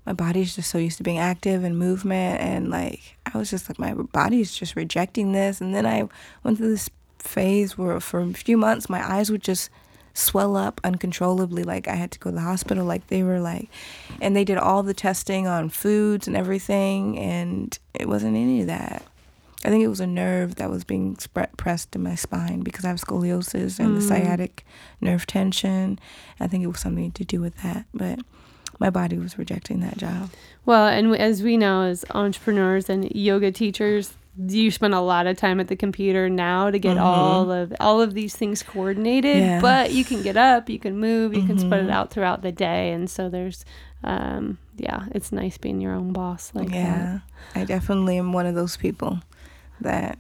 my 0.07 0.15
body's 0.15 0.57
just 0.57 0.71
so 0.71 0.79
used 0.79 0.97
to 0.97 1.03
being 1.05 1.19
active 1.19 1.63
and 1.65 1.79
movement 1.79 2.41
and 2.41 2.71
like 2.71 3.19
I 3.33 3.37
was 3.37 3.51
just 3.51 3.69
like 3.69 3.79
my 3.79 3.93
body's 3.93 4.55
just 4.55 4.75
rejecting 4.75 5.33
this 5.33 5.61
and 5.61 5.75
then 5.75 5.85
I 5.87 6.09
went 6.43 6.57
through 6.59 6.71
this 6.71 6.89
phase 7.19 7.77
where 7.77 8.01
for 8.01 8.21
a 8.21 8.33
few 8.33 8.57
months 8.57 8.89
my 8.89 9.07
eyes 9.07 9.31
would 9.31 9.43
just 9.43 9.69
swell 10.15 10.57
up 10.57 10.81
uncontrollably 10.85 11.63
like 11.65 11.89
I 11.89 11.95
had 11.95 12.11
to 12.13 12.19
go 12.19 12.31
to 12.31 12.35
the 12.37 12.43
hospital 12.43 12.85
like 12.85 13.07
they 13.07 13.23
were 13.23 13.41
like 13.41 13.69
and 14.21 14.37
they 14.37 14.45
did 14.45 14.59
all 14.59 14.83
the 14.83 14.95
testing 14.95 15.47
on 15.47 15.69
foods 15.71 16.27
and 16.27 16.37
everything 16.37 17.19
and 17.19 17.79
it 17.95 18.09
wasn't 18.09 18.37
any 18.37 18.61
of 18.61 18.67
that 18.67 19.03
I 19.65 19.69
think 19.69 19.85
it 19.85 19.89
was 19.89 20.01
a 20.01 20.07
nerve 20.09 20.57
that 20.57 20.71
was 20.71 20.83
being 20.83 21.17
spread, 21.19 21.57
pressed 21.57 21.95
in 21.95 22.03
my 22.03 22.17
spine 22.17 22.61
because 22.63 22.85
I 22.85 22.89
have 22.89 23.01
scoliosis 23.01 23.79
and 23.79 23.97
the 23.97 24.01
Mm. 24.01 24.09
sciatic 24.09 24.67
nerve 25.01 25.25
tension. 25.25 26.01
I 26.41 26.49
think 26.49 26.65
it 26.65 26.67
was 26.67 26.81
something 26.81 27.13
to 27.13 27.25
do 27.25 27.41
with 27.41 27.57
that, 27.63 27.87
but 27.95 28.19
my 28.81 28.91
body 28.91 29.19
was 29.19 29.39
rejecting 29.39 29.79
that 29.79 29.99
job. 29.99 30.31
Well, 30.67 30.89
and 30.89 31.15
as 31.17 31.45
we 31.45 31.57
know, 31.57 31.83
as 31.83 32.05
entrepreneurs 32.11 32.91
and 32.91 33.09
yoga 33.15 33.53
teachers, 33.53 34.15
you 34.39 34.71
spend 34.71 34.95
a 34.95 35.01
lot 35.01 35.27
of 35.27 35.37
time 35.37 35.61
at 35.61 35.69
the 35.69 35.77
computer 35.77 36.31
now 36.31 36.71
to 36.71 36.79
get 36.79 36.97
Mhm. 36.97 37.03
all 37.03 37.51
of 37.51 37.73
all 37.81 38.01
of 38.01 38.15
these 38.15 38.35
things 38.35 38.63
coordinated. 38.63 39.37
Yes. 39.37 39.61
But 39.63 39.93
you 39.93 40.05
can 40.05 40.23
get 40.23 40.37
up, 40.39 40.71
you 40.71 40.79
can 40.79 40.99
move, 40.99 41.35
you 41.35 41.43
can 41.43 41.59
spread 41.59 41.85
it 41.85 41.89
Mhm. 41.89 41.93
out 41.93 42.11
throughout 42.11 42.41
the 42.43 42.53
day, 42.53 42.93
and 42.93 43.11
so 43.11 43.29
there's, 43.29 43.65
um, 44.03 44.57
yeah, 44.79 45.05
it's 45.13 45.33
nice 45.33 45.59
being 45.59 45.81
your 45.83 45.93
own 45.95 46.13
boss 46.13 46.51
like 46.55 46.69
that. 46.69 46.75
yeah, 46.75 47.19
I 47.55 47.65
definitely 47.65 48.17
am 48.17 48.33
one 48.33 48.47
of 48.47 48.55
those 48.55 48.77
people 48.77 49.21
that 49.81 50.19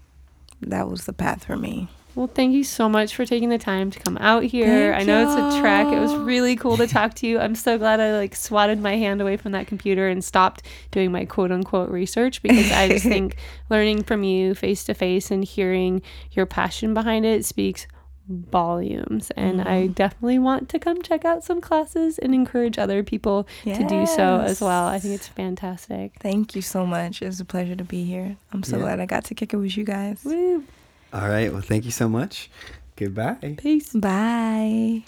that 0.60 0.88
was 0.88 1.06
the 1.06 1.12
path 1.12 1.44
for 1.44 1.56
me. 1.56 1.88
Well, 2.14 2.26
thank 2.26 2.52
you 2.52 2.62
so 2.62 2.88
much 2.90 3.14
for 3.14 3.24
taking 3.24 3.48
the 3.48 3.56
time 3.58 3.90
to 3.90 3.98
come 3.98 4.18
out 4.18 4.42
here. 4.42 4.92
Thank 4.92 5.02
I 5.02 5.04
know 5.04 5.22
it's 5.22 5.56
a 5.56 5.60
trek. 5.60 5.86
It 5.88 5.98
was 5.98 6.14
really 6.14 6.56
cool 6.56 6.76
to 6.76 6.86
talk 6.86 7.14
to 7.14 7.26
you. 7.26 7.38
I'm 7.38 7.54
so 7.54 7.78
glad 7.78 8.00
I 8.00 8.12
like 8.18 8.36
swatted 8.36 8.80
my 8.80 8.96
hand 8.96 9.22
away 9.22 9.38
from 9.38 9.52
that 9.52 9.66
computer 9.66 10.08
and 10.08 10.22
stopped 10.22 10.62
doing 10.90 11.10
my 11.10 11.24
quote 11.24 11.50
unquote 11.50 11.88
research 11.88 12.42
because 12.42 12.70
I 12.70 12.88
just 12.88 13.04
think 13.06 13.36
learning 13.70 14.02
from 14.02 14.24
you 14.24 14.54
face 14.54 14.84
to 14.84 14.94
face 14.94 15.30
and 15.30 15.42
hearing 15.42 16.02
your 16.32 16.44
passion 16.44 16.92
behind 16.92 17.24
it 17.24 17.46
speaks 17.46 17.86
volumes. 18.28 19.30
And 19.32 19.62
I 19.62 19.88
Mm. 19.88 19.94
definitely 19.94 20.38
want 20.38 20.68
to 20.68 20.78
come 20.78 21.02
check 21.02 21.24
out 21.24 21.42
some 21.44 21.60
classes 21.60 22.18
and 22.18 22.34
encourage 22.34 22.78
other 22.78 23.02
people 23.02 23.46
to 23.64 23.84
do 23.84 24.06
so 24.06 24.40
as 24.40 24.60
well. 24.60 24.86
I 24.86 24.98
think 24.98 25.14
it's 25.14 25.28
fantastic. 25.28 26.12
Thank 26.20 26.54
you 26.54 26.62
so 26.62 26.86
much. 26.86 27.22
It 27.22 27.26
was 27.26 27.40
a 27.40 27.44
pleasure 27.44 27.74
to 27.74 27.84
be 27.84 28.04
here. 28.04 28.36
I'm 28.52 28.62
so 28.62 28.76
Yeah. 28.76 28.82
glad 28.82 29.00
I 29.00 29.06
got 29.06 29.24
to 29.24 29.34
kick 29.34 29.52
it 29.52 29.56
with 29.56 29.76
you 29.76 29.84
guys. 29.84 30.20
Woo. 30.24 30.64
All 31.12 31.28
right. 31.28 31.52
Well, 31.52 31.62
thank 31.62 31.84
you 31.84 31.90
so 31.90 32.08
much. 32.08 32.50
Goodbye. 32.96 33.56
Peace. 33.58 33.92
Bye. 33.92 35.02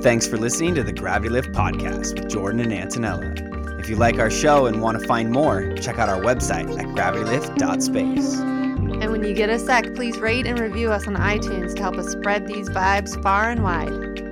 Thanks 0.00 0.26
for 0.26 0.36
listening 0.36 0.74
to 0.74 0.82
the 0.82 0.92
Gravity 0.92 1.30
Lift 1.30 1.52
Podcast 1.52 2.14
with 2.18 2.30
Jordan 2.30 2.60
and 2.60 2.72
Antonella. 2.72 3.80
If 3.80 3.88
you 3.90 3.96
like 3.96 4.18
our 4.18 4.30
show 4.30 4.66
and 4.66 4.80
want 4.80 5.00
to 5.00 5.06
find 5.06 5.30
more, 5.30 5.74
check 5.76 5.98
out 5.98 6.08
our 6.08 6.20
website 6.20 6.78
at 6.78 6.86
gravitylift.space. 6.86 8.34
And 8.38 9.10
when 9.10 9.24
you 9.24 9.34
get 9.34 9.50
a 9.50 9.58
sec, 9.58 9.94
please 9.94 10.18
rate 10.18 10.46
and 10.46 10.58
review 10.58 10.90
us 10.90 11.06
on 11.06 11.16
iTunes 11.16 11.74
to 11.74 11.82
help 11.82 11.96
us 11.96 12.08
spread 12.08 12.46
these 12.46 12.68
vibes 12.70 13.20
far 13.22 13.50
and 13.50 13.62
wide. 13.62 14.23